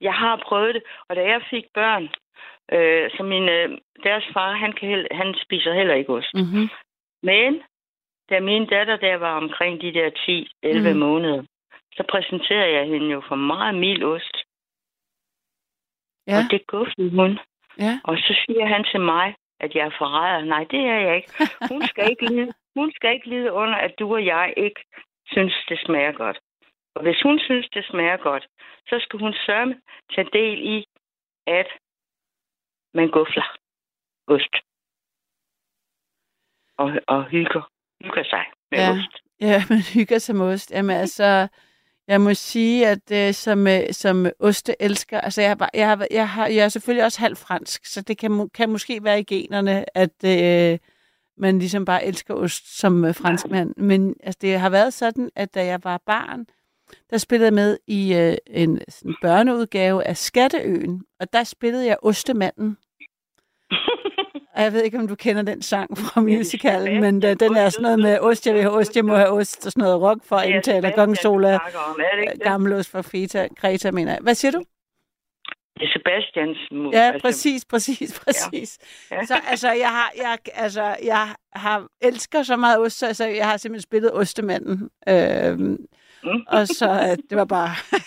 jeg 0.00 0.14
har 0.14 0.42
prøvet 0.48 0.74
det, 0.74 0.82
og 1.08 1.16
da 1.16 1.22
jeg 1.32 1.40
fik 1.50 1.64
børn, 1.74 2.04
øh, 2.74 3.10
så 3.16 3.22
min, 3.22 3.48
øh, 3.48 3.68
deres 4.06 4.24
far, 4.34 4.52
han, 4.64 4.72
kan 4.72 4.88
heller, 4.88 5.08
han 5.20 5.34
spiser 5.44 5.72
heller 5.74 5.94
ikke 5.94 6.12
ost. 6.12 6.34
Mm-hmm. 6.34 6.66
Men 7.22 7.50
da 8.30 8.40
min 8.40 8.66
datter 8.66 8.96
der 8.96 9.16
var 9.16 9.34
omkring 9.42 9.80
de 9.82 9.92
der 9.98 10.08
10-11 10.10 10.88
Mm. 10.88 10.94
mm. 10.94 10.98
måneder, 11.06 11.42
så 11.96 12.02
præsenterede 12.12 12.72
jeg 12.78 12.84
hende 12.86 13.08
jo 13.16 13.20
for 13.28 13.36
meget 13.52 13.74
mild 13.74 14.02
ost. 14.04 14.36
Ja, 16.28 16.36
Og 16.38 16.44
det 16.50 16.66
guffede 16.66 17.10
hun. 17.10 17.38
ja. 17.78 18.00
Og 18.04 18.16
så 18.18 18.32
siger 18.46 18.66
han 18.66 18.84
til 18.92 19.00
mig, 19.00 19.34
at 19.60 19.74
jeg 19.74 19.86
er 19.86 19.94
forræder. 19.98 20.44
Nej, 20.44 20.64
det 20.70 20.80
er 20.80 20.98
jeg 21.06 21.16
ikke. 21.16 21.32
Hun 21.72 21.82
skal 21.86 22.10
ikke 22.10 22.26
lide, 22.34 22.52
hun 22.76 22.92
skal 22.96 23.14
ikke 23.14 23.28
lide 23.28 23.52
under, 23.52 23.74
at 23.86 23.94
du 23.98 24.12
og 24.14 24.24
jeg 24.26 24.54
ikke 24.56 24.80
synes, 25.26 25.54
det 25.68 25.78
smager 25.86 26.12
godt. 26.12 26.38
Og 26.94 27.02
hvis 27.02 27.20
hun 27.22 27.38
synes, 27.38 27.68
det 27.74 27.84
smager 27.90 28.16
godt, 28.16 28.46
så 28.88 28.96
skal 29.04 29.18
hun 29.20 29.34
sørme 29.46 29.74
tage 30.14 30.28
del 30.32 30.58
i, 30.76 30.84
at 31.46 31.68
man 32.94 33.08
gufler 33.10 33.46
ost. 34.26 34.54
Og, 36.76 36.88
og 37.06 37.24
hygger, 37.24 37.62
hygger 38.02 38.24
sig 38.24 38.44
med 38.70 38.78
Ja. 38.78 38.90
ost. 38.90 39.14
Ja, 39.40 39.58
man 39.72 39.82
hygger 39.94 40.18
sig 40.18 40.36
med 40.36 40.46
ost. 40.52 40.70
Jamen 40.70 40.96
altså, 40.96 41.48
jeg 42.08 42.20
må 42.20 42.34
sige, 42.34 42.86
at 42.86 43.10
øh, 43.12 43.34
som, 43.34 43.66
øh, 43.66 43.92
som 43.92 44.26
osteelsker, 44.38 45.20
altså 45.20 45.42
jeg, 45.42 45.56
har, 45.58 45.70
jeg, 45.74 45.88
har, 45.88 46.06
jeg, 46.10 46.28
har, 46.28 46.46
jeg 46.46 46.64
er 46.64 46.68
selvfølgelig 46.68 47.04
også 47.04 47.20
halv 47.20 47.36
fransk, 47.36 47.86
så 47.86 48.00
det 48.00 48.18
kan, 48.18 48.50
kan 48.54 48.70
måske 48.70 49.04
være 49.04 49.20
i 49.20 49.24
generne, 49.24 49.98
at 49.98 50.24
øh, 50.24 50.78
man 51.38 51.58
ligesom 51.58 51.84
bare 51.84 52.04
elsker 52.04 52.34
ost 52.34 52.78
som 52.78 53.04
øh, 53.04 53.14
franskmand. 53.14 53.74
Men 53.76 54.14
altså, 54.22 54.38
det 54.40 54.60
har 54.60 54.70
været 54.70 54.94
sådan, 54.94 55.30
at 55.36 55.54
da 55.54 55.64
jeg 55.64 55.80
var 55.84 56.02
barn, 56.06 56.46
der 57.10 57.18
spillede 57.18 57.46
jeg 57.46 57.54
med 57.54 57.78
i 57.86 58.14
øh, 58.14 58.36
en 58.46 58.80
sådan 58.88 59.14
børneudgave 59.22 60.04
af 60.04 60.16
Skatteøen, 60.16 61.04
og 61.20 61.32
der 61.32 61.44
spillede 61.44 61.86
jeg 61.86 61.96
Ostemanden. 62.02 62.76
Og 64.58 64.64
jeg 64.64 64.72
ved 64.72 64.82
ikke, 64.82 64.98
om 64.98 65.08
du 65.08 65.14
kender 65.14 65.42
den 65.42 65.62
sang 65.62 65.98
fra 65.98 66.20
musicalen, 66.20 67.00
men 67.00 67.14
uh, 67.16 67.30
den 67.40 67.56
er 67.56 67.68
sådan 67.68 67.82
noget 67.82 67.98
med 67.98 68.18
ost, 68.20 68.46
jeg 68.46 68.54
vil 68.54 68.62
have 68.62 68.74
ost, 68.74 68.96
jeg 68.96 69.04
må 69.04 69.14
have 69.16 69.28
ost, 69.28 69.66
og 69.66 69.72
sådan 69.72 69.82
noget 69.82 70.00
rock 70.02 70.24
for 70.24 70.40
indtaler, 70.40 70.62
Sebastian, 70.80 70.94
Kongen 70.94 71.16
Sola, 71.16 71.52
du 71.52 71.58
snakker 71.58 71.78
om, 71.78 72.00
er 72.00 72.16
det 72.16 72.22
ikke 72.22 72.32
det? 72.34 72.42
gammel 72.42 72.72
ost 72.72 72.90
fra 72.90 73.00
Feta, 73.02 73.48
Kreta, 73.56 73.90
mener 73.90 74.12
jeg. 74.12 74.18
Hvad 74.22 74.34
siger 74.34 74.52
du? 74.52 74.58
Det 75.78 75.84
er 75.84 75.92
Sebastians 75.92 76.58
mu- 76.72 76.90
Ja, 76.92 76.98
altså, 77.12 77.22
præcis, 77.28 77.64
præcis, 77.64 78.20
præcis. 78.24 78.78
Ja. 79.10 79.24
Så 79.26 79.34
altså, 79.48 79.70
jeg 79.72 79.88
har, 79.88 80.12
jeg, 80.16 80.38
altså, 80.54 80.96
jeg 81.04 81.28
har 81.52 81.86
elsker 82.00 82.42
så 82.42 82.56
meget 82.56 82.78
ost, 82.78 82.98
så 82.98 83.06
altså, 83.06 83.24
jeg 83.26 83.46
har 83.48 83.56
simpelthen 83.56 83.82
spillet 83.82 84.12
Ostemanden. 84.14 84.90
Øhm, 85.08 85.76
Mm. 86.22 86.40
og 86.48 86.66
så, 86.68 87.16
det 87.30 87.38
var 87.38 87.44
bare... 87.44 87.70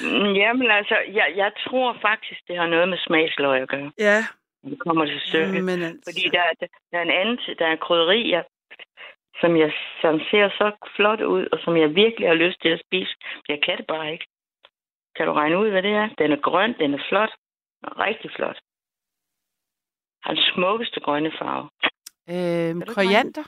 Jamen 0.41 0.71
altså, 0.71 0.95
jeg, 1.19 1.33
jeg 1.35 1.51
tror 1.67 1.97
faktisk, 2.01 2.39
det 2.47 2.57
har 2.57 2.67
noget 2.67 2.89
med 2.89 2.97
smagsløg 3.07 3.61
at 3.61 3.69
gøre. 3.69 3.91
ja, 3.99 4.19
Det 4.63 4.79
kommer 4.79 5.05
til 5.05 5.19
stykket. 5.29 5.63
men 5.63 5.81
altså, 5.83 6.01
Fordi 6.07 6.23
der, 6.35 6.41
er- 6.41 6.67
der 6.91 6.97
er 6.97 7.01
en 7.01 7.11
anden, 7.21 7.37
der 7.59 7.67
er 7.67 7.75
krydderier, 7.75 8.43
som, 9.41 9.57
jeg, 9.57 9.73
som 10.01 10.19
ser 10.31 10.49
så 10.59 10.67
flot 10.95 11.21
ud, 11.21 11.45
og 11.51 11.59
som 11.63 11.77
jeg 11.77 11.95
virkelig 11.95 12.27
har 12.27 12.35
lyst 12.35 12.61
til 12.61 12.69
at 12.69 12.81
spise. 12.87 13.13
Jeg 13.47 13.59
kan 13.65 13.77
det 13.77 13.87
bare 13.87 14.11
ikke. 14.13 14.25
Kan 15.15 15.27
du 15.27 15.33
regne 15.33 15.57
ud, 15.59 15.69
hvad 15.69 15.83
det 15.83 15.91
er? 15.91 16.07
Den 16.17 16.31
er 16.31 16.41
grøn, 16.49 16.73
den 16.79 16.93
er 16.93 17.03
flot. 17.09 17.31
Den 17.81 17.85
er 17.91 17.99
rigtig 18.07 18.31
flot. 18.35 18.59
Har 20.23 20.33
den 20.33 20.43
smukkeste 20.53 20.99
grønne 20.99 21.31
farve. 21.39 21.69
øhm, 22.33 22.81
koriander. 22.95 23.43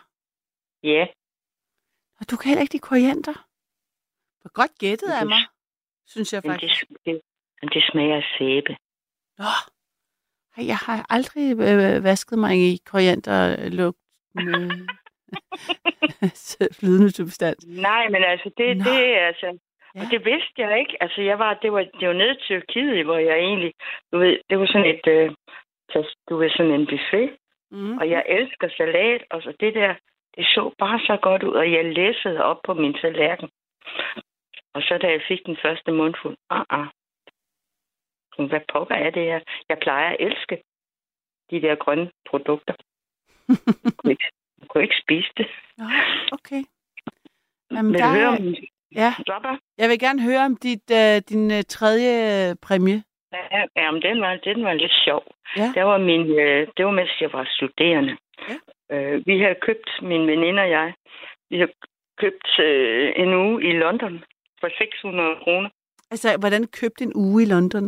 Ja, 0.83 1.07
Og 2.19 2.31
du 2.31 2.35
kan 2.37 2.47
heller 2.49 2.61
ikke 2.61 2.73
lide 2.73 2.87
koriander. 2.91 3.35
Hvor 4.41 4.51
godt 4.59 4.71
gættet 4.79 5.09
af 5.19 5.25
mig, 5.25 5.43
synes 6.07 6.33
jeg 6.33 6.41
men 6.43 6.51
det, 6.51 6.59
faktisk. 6.61 6.85
det, 7.05 7.21
men 7.61 7.69
det 7.69 7.83
smager 7.91 8.15
af 8.15 8.23
sæbe. 8.37 8.75
Nå, 9.37 9.45
jeg 10.57 10.77
har 10.77 11.05
aldrig 11.09 11.51
øh, 11.51 12.03
vasket 12.03 12.39
mig 12.39 12.55
i 12.57 12.77
korianderlugt. 12.85 13.97
Flydende 16.79 17.11
substans. 17.11 17.65
Nej, 17.67 18.09
men 18.09 18.23
altså, 18.23 18.51
det, 18.57 18.77
Nå. 18.77 18.83
det 18.83 19.17
er 19.19 19.27
altså... 19.27 19.57
Ja. 19.95 20.01
Og 20.01 20.05
det 20.11 20.25
vidste 20.25 20.53
jeg 20.57 20.79
ikke. 20.79 20.97
Altså, 21.03 21.21
jeg 21.21 21.39
var, 21.39 21.53
det 21.53 21.71
var, 21.73 21.85
det 21.99 22.07
var 22.07 22.13
nede 22.13 22.35
til 22.35 22.45
Tyrkiet, 22.47 23.05
hvor 23.05 23.17
jeg 23.17 23.37
egentlig, 23.37 23.73
du 24.11 24.17
ved, 24.17 24.37
det 24.49 24.59
var 24.59 24.65
sådan 24.65 24.89
et, 24.95 25.07
øh, 25.07 25.31
du 26.29 26.37
ved, 26.37 26.49
sådan 26.49 26.71
en 26.71 26.87
buffet, 26.87 27.35
Mm. 27.71 27.97
og 27.97 28.09
jeg 28.09 28.23
elsker 28.27 28.69
salat, 28.77 29.21
og 29.31 29.41
så 29.41 29.53
det 29.59 29.73
der, 29.73 29.93
det 30.35 30.45
så 30.45 30.71
bare 30.79 30.99
så 30.99 31.17
godt 31.21 31.43
ud, 31.43 31.53
og 31.53 31.71
jeg 31.71 31.85
læssede 31.85 32.43
op 32.43 32.57
på 32.65 32.73
min 32.73 32.93
tallerken. 32.93 33.49
Og 34.73 34.81
så 34.81 34.97
da 35.01 35.07
jeg 35.07 35.21
fik 35.27 35.45
den 35.45 35.57
første 35.61 35.91
mundfuld, 35.91 36.37
ah, 36.49 36.65
ah. 36.69 36.87
Så 38.35 38.45
Hvad 38.49 38.61
pokker 38.73 38.95
er 38.95 39.09
det 39.09 39.23
her? 39.23 39.39
Jeg 39.69 39.77
plejer 39.81 40.09
at 40.09 40.17
elske 40.19 40.63
de 41.51 41.61
der 41.61 41.75
grønne 41.75 42.11
produkter. 42.29 42.73
Jeg 43.83 43.93
kunne 43.97 44.11
ikke, 44.11 44.29
jeg 44.59 44.67
kunne 44.67 44.83
ikke 44.83 45.01
spise 45.03 45.31
det. 45.37 45.47
Nå, 45.77 45.85
okay. 46.31 46.63
Jamen, 47.71 47.93
Vil 47.93 48.01
der, 48.01 48.15
høre 48.17 48.27
om 48.27 48.55
ja, 48.95 49.13
Stopper? 49.21 49.57
jeg 49.77 49.89
vil 49.89 49.99
gerne 49.99 50.21
høre 50.21 50.45
om 50.45 50.55
dit, 50.57 50.91
øh, 50.91 51.21
din 51.29 51.51
øh, 51.51 51.63
tredje 51.63 52.13
øh, 52.49 52.55
præmie. 52.61 53.03
Ja, 53.33 53.65
jamen, 53.75 54.01
den 54.01 54.21
var, 54.21 54.35
den 54.35 54.63
var 54.63 54.73
lidt 54.73 54.95
sjov. 55.05 55.23
Ja. 55.57 55.71
Det 55.75 55.85
var, 55.85 55.97
min, 55.97 56.39
øh, 56.39 56.67
det 56.77 56.85
var 56.85 56.91
mens 56.91 57.21
jeg 57.21 57.33
var 57.33 57.45
studerende. 57.49 58.17
Ja. 58.49 58.57
Øh, 58.95 59.27
vi 59.27 59.39
havde 59.39 59.55
købt, 59.61 59.89
min 60.01 60.27
veninde 60.27 60.61
og 60.61 60.69
jeg, 60.69 60.93
vi 61.49 61.59
har 61.59 61.69
købt 62.17 62.59
øh, 62.59 63.13
en 63.15 63.33
uge 63.33 63.63
i 63.63 63.71
London 63.71 64.23
for 64.63 64.69
600 64.77 65.35
kroner. 65.43 65.69
Altså, 66.11 66.37
hvordan 66.37 66.63
købte 66.79 67.03
en 67.03 67.13
uge 67.15 67.43
i 67.43 67.45
London? 67.45 67.85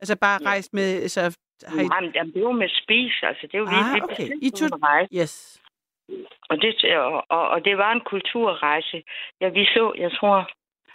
Altså, 0.00 0.14
bare 0.26 0.38
Ja. 0.42 0.48
rejst 0.50 0.70
med... 0.72 1.08
Så, 1.08 1.20
har 1.66 1.80
I... 1.82 1.86
Nej, 1.86 2.00
men 2.00 2.10
jamen, 2.16 2.32
det 2.34 2.42
var 2.44 2.52
med 2.52 2.68
spis, 2.82 3.14
altså. 3.22 3.44
Det 3.52 3.60
var 3.60 3.66
Ah, 3.66 3.74
lige 3.94 4.04
okay. 4.04 4.14
præcis 4.16 4.32
I 4.42 4.50
tog-. 4.50 5.08
Yes. 5.20 5.60
Og 6.50 6.56
det, 6.62 6.96
og, 6.98 7.24
og, 7.36 7.48
og 7.48 7.64
det 7.64 7.78
var 7.78 7.92
en 7.92 8.00
kulturrejse. 8.12 9.02
Ja, 9.40 9.48
vi 9.48 9.64
så, 9.64 9.92
jeg 9.98 10.12
tror, 10.12 10.50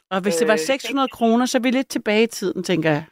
Og 0.09 0.21
hvis 0.21 0.35
det 0.35 0.47
var 0.47 0.53
Øh, 0.53 0.59
600 0.59 1.07
kroner, 1.07 1.45
så 1.45 1.57
er 1.57 1.61
vi 1.61 1.71
lidt 1.71 1.87
tilbage 1.89 2.23
i 2.23 2.27
tiden, 2.27 2.63
tænker 2.63 2.89
jeg. 2.89 3.03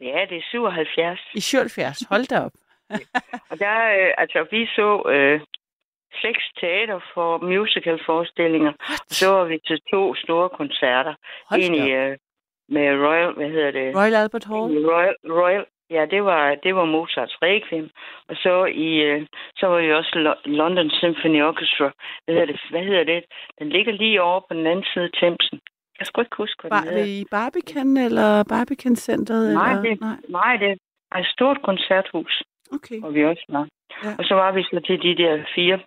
ja, 0.00 0.20
det 0.30 0.36
er 0.38 0.42
77. 0.50 1.20
I 1.34 1.40
77. 1.40 1.98
Hold 2.10 2.24
da 2.26 2.40
op. 2.40 2.52
Og 3.50 3.58
der, 3.58 3.76
øh, 3.98 4.10
altså, 4.18 4.46
vi 4.50 4.66
så 4.66 4.88
øh, 5.14 5.40
seks 6.22 6.42
teater 6.60 7.00
for 7.14 7.38
musicalforestillinger. 7.38 8.72
Så 9.08 9.26
var 9.32 9.44
vi 9.44 9.58
til 9.66 9.78
to 9.92 10.14
store 10.14 10.48
koncerter. 10.48 11.14
Hold 11.50 11.60
en 11.62 11.74
i, 11.74 11.90
øh, 11.90 12.16
med 12.68 12.86
Royal, 13.06 13.32
hvad 13.34 13.50
hedder 13.50 13.70
det? 13.70 13.96
Royal 13.96 14.14
Albert 14.14 14.44
Hall. 14.44 14.86
Royal, 14.92 15.14
Royal, 15.40 15.64
ja, 15.90 16.06
det 16.10 16.24
var, 16.24 16.54
det 16.64 16.74
var 16.74 16.84
Mozarts 16.84 17.36
Requiem. 17.42 17.90
Og 18.28 18.36
så 18.36 18.64
i, 18.64 18.88
øh, 19.08 19.26
så 19.56 19.66
var 19.66 19.78
vi 19.80 19.92
også 19.92 20.12
Lo- 20.24 20.42
London 20.60 20.90
Symphony 20.90 21.42
Orchestra. 21.42 21.90
Hvad 22.24 22.34
hedder 22.34 22.46
det? 22.52 22.60
Hvad 22.70 22.84
hedder 22.84 23.04
det? 23.04 23.24
Den 23.58 23.68
ligger 23.68 23.92
lige 23.92 24.22
over 24.22 24.40
på 24.40 24.54
den 24.54 24.66
anden 24.66 24.84
side 24.92 25.04
af 25.04 25.10
Thamesen. 25.14 25.60
Jeg 25.98 26.06
skal 26.06 26.20
ikke 26.20 26.36
huske, 26.36 26.60
hvad 26.62 26.70
Bar- 26.70 26.80
den 26.80 26.88
hedder. 26.88 27.04
I 27.04 27.24
Barbican 27.30 27.96
eller 27.96 28.44
Barbican 28.48 28.96
Centeret? 28.96 29.54
Nej, 29.54 29.70
eller? 29.70 29.82
det- 29.82 30.00
Nej, 30.00 30.16
Nej, 30.28 30.56
det 30.56 30.68
er 31.12 31.18
et 31.18 31.26
stort 31.26 31.58
koncerthus, 31.62 32.42
okay. 32.76 33.00
hvor 33.00 33.10
vi 33.10 33.24
også 33.24 33.44
var. 33.48 33.66
Ja. 34.04 34.10
Og 34.18 34.24
så 34.24 34.34
var 34.34 34.52
vi 34.52 34.62
så 34.62 34.80
til 34.86 35.02
de 35.02 35.22
der 35.22 35.44
fire, 35.54 35.78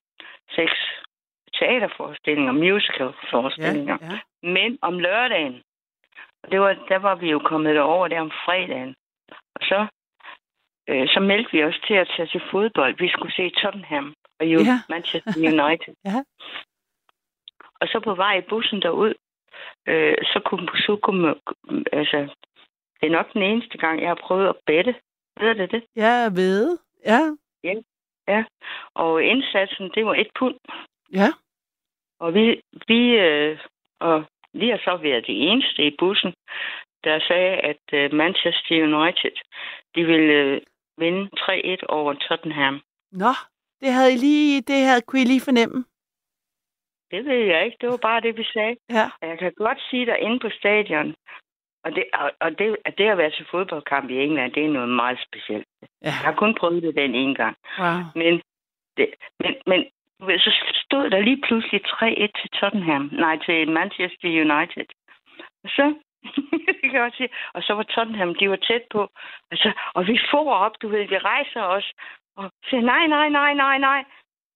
seks 0.55 0.77
teaterforestillinger, 1.59 2.51
musicalforestillinger. 2.51 3.97
Ja, 4.01 4.05
ja. 4.13 4.19
Men 4.43 4.79
om 4.81 4.99
lørdagen, 4.99 5.61
og 6.43 6.51
det 6.51 6.59
var, 6.61 6.73
der 6.89 6.95
var 6.99 7.15
vi 7.15 7.29
jo 7.31 7.39
kommet 7.39 7.79
over 7.79 8.07
der 8.07 8.21
om 8.21 8.31
fredagen. 8.45 8.95
Og 9.55 9.61
så, 9.61 9.87
øh, 10.89 11.07
så 11.07 11.19
meldte 11.19 11.51
vi 11.51 11.63
os 11.63 11.79
til 11.87 11.93
at 11.93 12.11
tage 12.15 12.27
til 12.27 12.41
fodbold. 12.51 12.97
Vi 12.97 13.09
skulle 13.09 13.33
se 13.33 13.49
Tottenham 13.49 14.13
og 14.39 14.45
jo 14.45 14.59
Ja. 14.59 14.77
Manchester 14.89 15.33
United. 15.37 15.93
Ja. 16.09 16.19
Og 17.81 17.87
så 17.87 17.99
på 18.03 18.15
vej 18.15 18.37
i 18.37 18.41
bussen 18.49 18.81
derud, 18.81 19.13
øh, 19.87 20.15
så 20.23 20.41
kunne 20.45 20.67
så 20.75 20.99
kunne, 21.03 21.35
altså, 21.93 22.17
det 23.01 23.07
er 23.07 23.11
nok 23.11 23.33
den 23.33 23.43
eneste 23.43 23.77
gang, 23.77 24.01
jeg 24.01 24.07
har 24.09 24.19
prøvet 24.27 24.47
at 24.49 24.55
bette. 24.65 24.95
Ved 25.39 25.55
du 25.55 25.65
det? 25.65 25.83
Ja, 25.95 26.11
jeg 26.25 26.31
ved. 26.35 26.77
Ja, 27.05 27.21
Og 28.95 29.23
indsatsen, 29.23 29.91
det 29.95 30.05
var 30.05 30.15
et 30.15 30.31
pund. 30.39 30.57
ja. 31.13 31.29
Og 32.19 32.33
vi, 32.33 32.61
vi, 32.87 33.01
øh, 33.27 33.59
og 33.99 34.25
vi 34.53 34.69
har 34.69 34.77
så 34.77 34.93
været 35.01 35.27
de 35.27 35.33
eneste 35.49 35.81
i 35.87 35.95
bussen. 35.99 36.33
der 37.03 37.19
sagde, 37.27 37.53
at 37.71 37.83
uh, 37.93 38.17
Manchester 38.17 38.75
United, 38.89 39.35
de 39.95 40.01
ville 40.05 40.55
uh, 40.55 40.61
vinde 40.97 41.29
3-1 41.37 41.85
over 41.89 42.13
Tottenham. 42.13 42.81
Nå, 43.11 43.33
det 43.81 43.91
havde 43.93 44.13
I 44.13 44.15
lige, 44.15 44.61
det 44.61 44.85
havde, 44.89 45.01
kunne 45.01 45.21
I 45.21 45.25
lige 45.25 45.47
fornemme. 45.49 45.85
Det 47.11 47.25
ved 47.25 47.41
jeg 47.53 47.65
ikke. 47.65 47.77
Det 47.81 47.89
var 47.89 47.97
bare 47.97 48.21
det, 48.21 48.37
vi 48.37 48.43
sagde. 48.53 48.75
Ja. 48.89 49.05
Og 49.21 49.27
Jeg 49.27 49.37
kan 49.39 49.53
godt 49.57 49.81
sige 49.89 50.05
dig 50.05 50.19
inde 50.19 50.39
på 50.39 50.49
stadion, 50.59 51.15
og 51.85 51.91
det, 51.95 52.05
og, 52.13 52.31
og 52.39 52.59
det, 52.59 52.77
at 52.85 52.97
det 52.97 53.07
at 53.07 53.17
være 53.17 53.31
til 53.31 53.45
fodboldkamp 53.51 54.09
i 54.09 54.17
England, 54.23 54.53
det 54.53 54.65
er 54.65 54.69
noget 54.69 54.89
meget 54.89 55.19
specielt. 55.27 55.67
Ja. 55.81 56.05
Jeg 56.05 56.13
har 56.13 56.33
kun 56.33 56.55
prøvet 56.55 56.83
det 56.83 56.95
den 56.95 57.15
ene 57.15 57.35
gang. 57.35 57.57
Wow. 57.79 57.97
Men, 58.15 58.41
det, 58.97 59.07
men, 59.39 59.53
men 59.67 59.79
så 60.39 60.51
stod 60.85 61.09
der 61.09 61.19
lige 61.19 61.41
pludselig 61.47 61.81
3-1 61.85 62.41
til 62.41 62.49
Tottenham. 62.49 63.09
Nej, 63.13 63.37
til 63.45 63.71
Manchester 63.71 64.29
United. 64.45 64.85
Og 65.63 65.69
så, 65.69 65.85
det 66.81 66.91
kan 66.91 67.01
jeg 67.01 67.11
sige, 67.17 67.29
og 67.53 67.63
så 67.63 67.73
var 67.73 67.83
Tottenham, 67.83 68.35
de 68.35 68.49
var 68.49 68.55
tæt 68.55 68.83
på. 68.91 69.01
Og, 69.51 69.57
så, 69.57 69.71
og 69.93 70.07
vi 70.07 70.19
får 70.31 70.53
op, 70.53 70.75
du 70.81 70.87
ved, 70.87 71.07
vi 71.07 71.17
rejser 71.17 71.61
os. 71.61 71.91
Og 72.37 72.51
siger, 72.69 72.81
nej, 72.81 73.07
nej, 73.07 73.29
nej, 73.29 73.53
nej, 73.53 73.77
nej. 73.77 74.03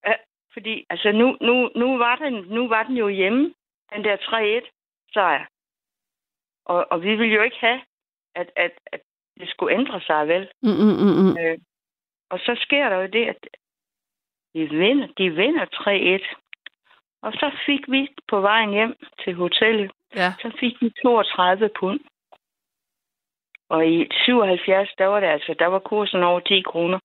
Uh, 0.07 0.13
fordi, 0.53 0.85
altså, 0.89 1.11
nu, 1.11 1.37
nu, 1.41 1.69
nu, 1.75 1.97
var 1.97 2.15
den, 2.15 2.33
nu 2.33 2.67
var 2.67 2.83
den 2.83 2.97
jo 2.97 3.07
hjemme, 3.07 3.53
den 3.93 4.03
der 4.03 4.17
3-1 4.17 4.69
sejr. 5.13 5.45
Og, 6.65 6.87
og 6.91 7.01
vi 7.03 7.15
ville 7.15 7.35
jo 7.35 7.41
ikke 7.41 7.57
have, 7.59 7.81
at, 8.35 8.51
at, 8.55 8.71
at 8.91 9.01
det 9.39 9.49
skulle 9.49 9.73
ændre 9.77 10.01
sig, 10.01 10.27
vel? 10.27 10.49
Mm, 10.63 10.69
mm, 10.69 10.95
mm, 11.03 11.15
mm. 11.23 11.37
Øh, 11.41 11.57
og 12.29 12.39
så 12.39 12.55
sker 12.59 12.89
der 12.89 12.95
jo 12.95 13.07
det, 13.07 13.25
at 13.25 13.47
de 14.53 14.69
vinder, 14.69 15.07
de 15.17 15.29
vinder 15.29 15.65
3-1. 15.65 16.35
Og 17.21 17.33
så 17.33 17.51
fik 17.65 17.91
vi 17.91 18.07
på 18.27 18.41
vejen 18.41 18.69
hjem 18.71 18.95
til 19.23 19.33
hotellet, 19.35 19.91
Ja. 20.15 20.33
så 20.41 20.57
fik 20.59 20.81
vi 20.81 20.91
32 21.03 21.69
pund. 21.79 21.99
Og 23.69 23.87
i 23.87 24.07
77, 24.11 24.89
der 24.97 25.05
var 25.05 25.19
det 25.19 25.27
altså, 25.27 25.55
der 25.59 25.65
var 25.67 25.79
kursen 25.79 26.23
over 26.23 26.39
10 26.39 26.61
kroner. 26.61 26.99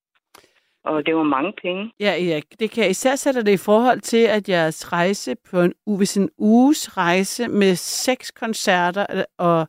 Og 0.84 1.06
det 1.06 1.16
var 1.16 1.22
mange 1.22 1.52
penge. 1.62 1.92
Ja, 2.00 2.12
Erik, 2.32 2.44
det 2.60 2.70
kan 2.70 2.82
jeg 2.82 2.90
især 2.90 3.16
sætte 3.16 3.44
det 3.44 3.52
i 3.52 3.56
forhold 3.64 4.00
til, 4.00 4.24
at 4.26 4.48
jeres 4.48 4.92
rejse 4.92 5.36
på 5.50 5.60
en, 5.60 5.74
hvis 5.96 6.16
en 6.16 6.30
uges 6.38 6.96
rejse 6.96 7.48
med 7.48 7.74
seks 7.74 8.30
koncerter 8.30 9.06
øh, 9.16 9.22
og 9.38 9.68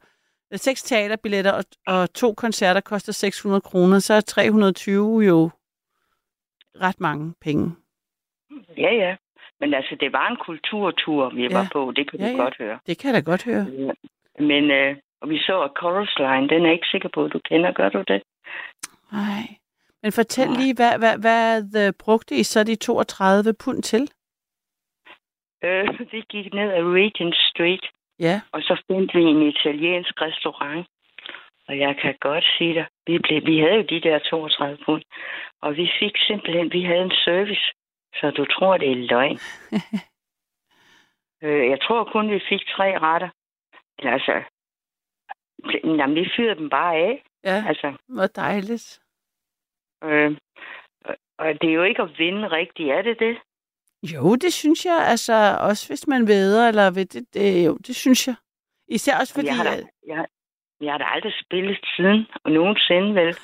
eller 0.52 0.60
seks 0.60 0.84
teaterbilletter 0.84 1.52
og, 1.52 1.64
og 1.88 2.14
to 2.14 2.34
koncerter 2.34 2.82
koster 2.82 3.12
600 3.14 3.62
kroner, 3.62 4.00
så 4.00 4.14
er 4.14 4.22
320 4.22 5.20
jo 5.22 5.50
ret 6.82 7.00
mange 7.00 7.34
penge. 7.42 7.72
Ja, 8.78 8.92
ja. 8.94 9.16
Men 9.60 9.74
altså, 9.74 9.96
det 10.00 10.14
var 10.14 10.28
en 10.30 10.38
kulturtur, 10.46 11.30
vi 11.36 11.42
Ja. 11.42 11.54
var 11.58 11.68
på. 11.74 11.92
Det 11.96 12.12
kan 12.12 12.20
Ja, 12.20 12.26
du 12.26 12.32
ja. 12.32 12.44
godt 12.44 12.58
høre. 12.58 12.80
Det 12.88 12.98
kan 13.00 13.08
jeg 13.16 13.26
da 13.26 13.32
godt 13.32 13.44
høre. 13.44 13.66
Ja. 13.80 13.92
Men 14.44 14.72
øh, 14.72 14.96
og 15.22 15.30
vi 15.30 15.38
så, 15.38 15.62
at 15.62 15.72
Chorus 15.80 16.16
Line, 16.20 16.50
den 16.50 16.62
er 16.62 16.66
jeg 16.66 16.74
ikke 16.74 16.88
sikker 16.92 17.10
på, 17.14 17.26
at 17.26 17.34
du 17.34 17.40
kender. 17.50 17.72
Gør 17.72 17.90
du 17.90 18.04
det? 18.08 18.22
Nej. 19.12 19.44
Men 20.04 20.12
fortæl 20.12 20.48
Nej. 20.48 20.58
lige, 20.62 20.76
hvad, 20.76 20.94
hvad, 21.00 21.16
hvad 21.26 21.88
øh, 21.88 21.94
brugte 22.00 22.36
I 22.36 22.44
så 22.44 22.64
de 22.64 22.76
32 22.76 23.54
pund 23.64 23.84
til? 23.84 24.04
Øh, 25.64 26.00
vi 26.12 26.22
gik 26.30 26.54
ned 26.54 26.70
ad 26.80 26.84
Regent 26.84 27.36
Street, 27.50 27.86
Ja. 28.20 28.42
og 28.52 28.62
så 28.62 28.82
fandt 28.88 29.14
vi 29.16 29.22
en 29.22 29.42
italiensk 29.42 30.22
restaurant. 30.22 30.88
Og 31.68 31.80
jeg 31.80 31.98
kan 32.02 32.16
godt 32.22 32.44
sige 32.58 32.74
dig, 32.74 32.86
vi, 33.08 33.20
blev, 33.20 33.46
vi 33.46 33.60
havde 33.60 33.76
jo 33.76 33.82
de 33.90 34.02
der 34.02 34.20
32 34.20 34.78
pund, 34.86 35.04
og 35.62 35.76
vi 35.76 35.90
fik 36.00 36.16
simpelthen, 36.28 36.72
vi 36.72 36.84
havde 36.84 37.02
en 37.04 37.12
service, 37.26 37.66
så 38.20 38.32
du 38.38 38.46
tror, 38.46 38.78
det 38.78 38.92
er 38.92 38.96
løgn. 38.96 39.40
øh, 41.44 41.70
jeg 41.70 41.80
tror 41.82 42.04
kun, 42.14 42.32
vi 42.32 42.42
fik 42.50 42.62
tre 42.76 43.00
retter. 43.00 43.30
Men 44.04 44.14
altså, 44.14 44.44
jamen, 45.84 46.16
vi 46.16 46.30
fyrede 46.38 46.56
dem 46.56 46.70
bare 46.70 46.96
af. 46.96 47.24
Ja, 47.44 47.64
Altså, 47.68 47.94
hvor 48.08 48.28
dejligt. 48.28 49.01
Øh, 50.04 50.38
og- 51.38 51.54
det 51.62 51.70
er 51.70 51.74
jo 51.74 51.84
ikke 51.84 52.02
at 52.02 52.12
vinde 52.18 52.48
rigtigt, 52.48 52.90
er 52.90 53.02
det 53.02 53.20
det? 53.20 53.38
Jo, 54.14 54.36
det 54.36 54.54
synes 54.54 54.86
jeg, 54.86 55.00
altså 55.08 55.58
også 55.70 55.90
hvis 55.90 56.08
man 56.08 56.28
væder, 56.28 56.68
eller 56.68 56.92
ved 56.92 57.06
det, 57.06 57.34
det, 57.34 57.66
jo, 57.66 57.78
det 57.88 57.96
synes 57.96 58.28
jeg. 58.28 58.36
Især 58.88 59.14
også 59.20 59.34
fordi, 59.34 59.48
jeg, 59.48 59.56
har 59.58 59.64
da, 59.64 59.70
at- 59.78 59.90
jeg, 60.08 60.26
jeg 60.82 60.94
har 60.94 60.98
da 60.98 61.04
aldrig 61.06 61.34
spillet 61.46 61.80
siden, 61.96 62.26
og 62.44 62.52
nogensinde 62.52 63.16
vel. 63.16 63.36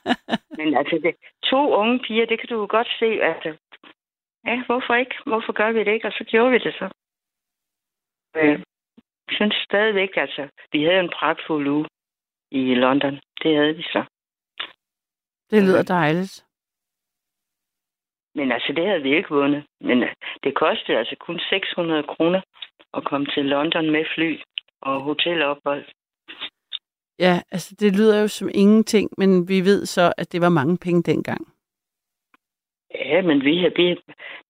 Men 0.58 0.76
altså, 0.76 1.00
det, 1.04 1.14
to 1.44 1.60
unge 1.80 1.98
piger, 1.98 2.26
det 2.26 2.38
kan 2.40 2.48
du 2.48 2.54
jo 2.60 2.66
godt 2.70 2.88
se. 2.98 3.06
Altså, 3.30 3.48
ja, 4.46 4.64
hvorfor 4.66 4.94
ikke? 4.94 5.14
Hvorfor 5.26 5.52
gør 5.52 5.72
vi 5.72 5.78
det 5.78 5.92
ikke? 5.92 6.06
Og 6.08 6.12
så 6.12 6.24
gjorde 6.24 6.50
vi 6.52 6.58
det 6.58 6.74
så. 6.74 6.88
Øh, 8.36 8.48
jeg 8.48 8.60
synes 9.30 9.54
stadigvæk, 9.64 10.10
altså, 10.16 10.48
vi 10.72 10.82
havde 10.84 11.00
en 11.00 11.12
pragtfuld 11.18 11.68
uge 11.68 11.86
i 12.50 12.74
London. 12.74 13.20
Det 13.42 13.56
havde 13.56 13.76
vi 13.76 13.82
så. 13.82 14.04
Det 15.52 15.62
lyder 15.62 15.82
dejligt. 15.82 16.44
Men 18.34 18.52
altså, 18.52 18.72
det 18.76 18.86
havde 18.86 19.02
vi 19.02 19.16
ikke 19.16 19.28
vundet. 19.28 19.64
Men 19.80 20.02
øh, 20.02 20.14
det 20.44 20.54
kostede 20.54 20.98
altså 20.98 21.16
kun 21.20 21.40
600 21.50 22.02
kroner 22.02 22.40
at 22.94 23.04
komme 23.04 23.26
til 23.26 23.44
London 23.44 23.90
med 23.90 24.04
fly 24.14 24.40
og 24.82 25.00
hotelophold. 25.02 25.84
Ja, 27.18 27.42
altså 27.50 27.74
det 27.80 27.96
lyder 27.96 28.20
jo 28.20 28.28
som 28.28 28.48
ingenting, 28.54 29.10
men 29.18 29.48
vi 29.48 29.60
ved 29.60 29.86
så, 29.86 30.12
at 30.16 30.32
det 30.32 30.40
var 30.40 30.48
mange 30.48 30.78
penge 30.78 31.02
dengang. 31.02 31.42
Ja, 32.94 33.22
men 33.22 33.44
vi 33.44 33.58
har... 33.62 33.72
Vi, 33.76 33.84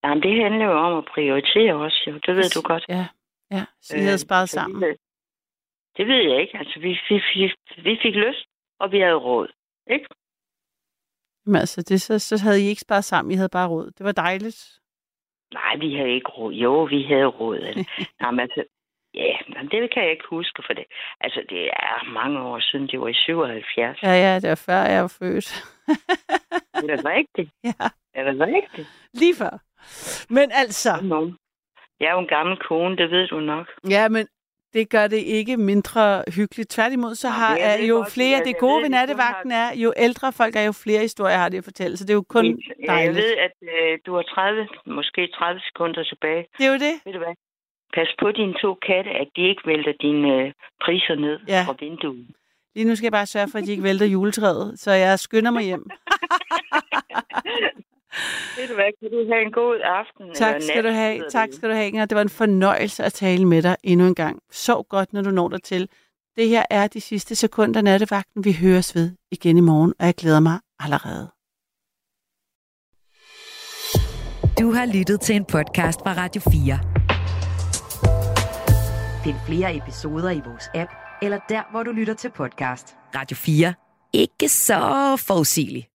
nej, 0.03 0.13
det 0.13 0.43
handler 0.43 0.65
jo 0.65 0.71
om 0.87 0.97
at 0.97 1.05
prioritere 1.13 1.73
os, 1.73 2.03
jo. 2.07 2.13
Det 2.25 2.35
ved 2.35 2.49
du 2.55 2.61
godt. 2.61 2.85
Ja, 2.89 3.05
ja. 3.51 3.65
Så 3.81 3.97
I 3.97 3.99
havde 3.99 4.17
sparet 4.17 4.49
så 4.49 4.55
vi 4.55 4.59
sammen. 4.59 4.83
havde- 4.83 4.97
Det 5.97 6.07
ved 6.07 6.21
jeg 6.31 6.41
ikke. 6.41 6.57
Altså, 6.57 6.79
vi, 6.79 6.99
vi, 7.09 7.15
vi, 7.35 7.53
vi 7.83 7.99
fik 8.03 8.15
lyst, 8.15 8.45
og 8.79 8.91
vi 8.91 8.99
havde 8.99 9.15
råd. 9.15 9.47
Ikke? 9.89 10.07
Men 11.45 11.55
altså, 11.55 11.81
det, 11.81 12.01
så, 12.01 12.19
så 12.19 12.37
havde 12.43 12.61
I 12.63 12.67
ikke 12.67 12.81
sparet 12.81 13.03
sammen, 13.05 13.31
I 13.31 13.35
havde 13.35 13.49
bare 13.49 13.67
råd. 13.67 13.91
Det 13.97 14.03
var 14.05 14.11
dejligt. 14.11 14.79
Nej, 15.53 15.75
vi 15.77 15.95
havde 15.95 16.09
ikke 16.11 16.29
råd. 16.29 16.53
Jo, 16.53 16.83
vi 16.83 17.03
havde 17.03 17.25
råd. 17.25 17.57
Altså. 17.59 17.85
Nej, 18.21 18.31
men 18.31 18.39
altså, 18.39 18.63
ja, 19.13 19.35
men 19.47 19.67
det 19.71 19.93
kan 19.93 20.03
jeg 20.03 20.11
ikke 20.11 20.23
huske 20.29 20.63
for 20.65 20.73
det. 20.73 20.85
Altså, 21.21 21.41
det 21.49 21.63
er 21.67 22.11
mange 22.13 22.39
år 22.39 22.59
siden. 22.59 22.87
Det 22.87 22.99
var 22.99 23.07
i 23.07 23.13
77. 23.13 24.03
Ja, 24.03 24.09
ja, 24.11 24.39
det 24.39 24.49
var 24.49 24.55
før 24.55 24.81
jeg 24.93 25.01
var 25.01 25.15
født. 25.19 25.47
Er 26.73 26.81
det 26.95 27.05
rigtigt? 27.05 27.49
ja, 27.63 27.73
Er 28.13 28.23
det 28.31 28.39
rigtigt? 28.41 28.87
lige 29.13 29.35
før. 29.35 29.53
Men 30.33 30.51
altså. 30.53 30.89
Jeg 31.99 32.07
er 32.07 32.11
jo 32.13 32.19
en 32.19 32.27
gammel 32.27 32.57
kone, 32.57 32.97
det 32.97 33.11
ved 33.11 33.27
du 33.27 33.39
nok. 33.39 33.67
ja, 33.89 34.09
men 34.09 34.27
det 34.73 34.89
gør 34.89 35.07
det 35.07 35.17
ikke 35.17 35.57
mindre 35.57 36.23
hyggeligt. 36.35 36.69
Tværtimod, 36.69 37.15
så 37.15 37.29
har 37.29 37.55
jeg 37.57 37.73
er 37.73 37.77
ved 37.77 37.87
jo 37.87 37.95
godt, 37.95 38.11
flere, 38.11 38.29
jeg- 38.37 38.45
det 38.45 38.53
jeg 38.53 38.59
gode 38.59 38.81
ved, 38.83 38.89
nattevagten 38.89 39.51
er, 39.51 39.67
jo 39.75 39.93
ældre 39.97 40.33
folk 40.33 40.55
er, 40.55 40.61
jo 40.61 40.71
flere 40.71 41.01
historier 41.01 41.37
har 41.37 41.49
de 41.49 41.57
at 41.57 41.63
fortælle. 41.63 41.97
Så 41.97 42.03
det 42.03 42.09
er 42.09 42.13
jo 42.13 42.25
kun 42.29 42.45
Ja, 42.45 42.51
Jeg 42.79 42.87
dejligt. 42.87 43.15
ved, 43.17 43.31
at 43.45 43.51
øh, 43.73 43.99
du 44.05 44.15
har 44.15 44.21
30, 44.21 44.67
måske 44.85 45.27
30 45.27 45.61
sekunder 45.61 46.03
tilbage. 46.03 46.45
Det 46.57 46.65
er 46.65 46.69
jo 46.69 46.73
det. 46.87 46.93
Ved 47.05 47.13
du 47.13 47.19
hvad? 47.19 47.33
Pas 47.95 48.07
på 48.21 48.31
dine 48.31 48.53
to 48.61 48.73
katte, 48.87 49.09
at 49.11 49.27
de 49.35 49.41
ikke 49.49 49.61
vælter 49.65 49.93
dine 50.01 50.27
øh, 50.41 50.51
priser 50.85 51.15
ned 51.15 51.39
Ja. 51.47 51.63
fra 51.67 51.75
vinduet. 51.79 52.27
Lige 52.75 52.87
nu 52.87 52.95
skal 52.95 53.05
jeg 53.05 53.11
bare 53.11 53.25
sørge 53.25 53.47
for, 53.51 53.57
at 53.57 53.63
de 53.65 53.71
ikke 53.71 53.83
vælter 53.83 54.05
juletræet, 54.05 54.79
så 54.79 54.91
jeg 54.91 55.19
skynder 55.19 55.51
mig 55.51 55.63
hjem. 55.63 55.85
Ved 58.57 58.67
du 58.67 58.73
hvad, 58.73 58.91
kan 58.99 59.09
du 59.11 59.19
have 59.33 59.41
en 59.45 59.51
god 59.51 59.79
aften? 59.83 60.35
Tak 60.35 60.55
eller 60.55 60.67
skal 60.67 60.83
du 60.83 60.89
nat, 60.89 60.97
have. 60.97 61.13
hedder 61.15 61.29
Tak 61.29 61.47
det. 61.49 61.55
skal 61.55 61.69
du 61.69 61.73
have, 61.73 61.87
Inger. 61.87 62.05
Det 62.05 62.15
var 62.15 62.21
en 62.21 62.29
fornøjelse 62.29 63.03
at 63.03 63.13
tale 63.13 63.45
med 63.45 63.61
dig 63.61 63.75
endnu 63.83 64.07
en 64.07 64.15
gang. 64.15 64.39
Sov 64.51 64.85
godt, 64.89 65.13
når 65.13 65.21
du 65.21 65.31
når 65.31 65.47
dig 65.49 65.63
til. 65.63 65.89
Det 66.35 66.47
her 66.49 66.63
er 66.69 66.87
de 66.87 67.01
sidste 67.01 67.35
sekunder 67.35 67.77
af 67.79 67.83
nattevagten. 67.83 68.45
Vi 68.45 68.53
høres 68.53 68.95
ved 68.95 69.11
igen 69.31 69.57
i 69.57 69.61
morgen, 69.61 69.93
og 69.99 70.05
jeg 70.05 70.15
glæder 70.15 70.39
mig 70.39 70.59
allerede. 70.79 71.29
Du 74.59 74.71
har 74.71 74.85
lyttet 74.97 75.21
til 75.21 75.35
en 75.35 75.45
podcast 75.45 75.99
fra 75.99 76.13
Radio 76.17 76.41
4. 76.41 76.79
Find 79.23 79.35
flere 79.47 79.75
episoder 79.75 80.31
i 80.31 80.41
vores 80.45 80.69
app, 80.75 80.91
eller 81.21 81.39
der, 81.49 81.71
hvor 81.71 81.83
du 81.83 81.91
lytter 81.91 82.13
til 82.13 82.31
podcast. 82.31 82.95
Radio 83.15 83.37
4. 83.37 83.73
Ikke 84.13 84.49
så 84.49 84.79
forudsigeligt. 85.27 85.92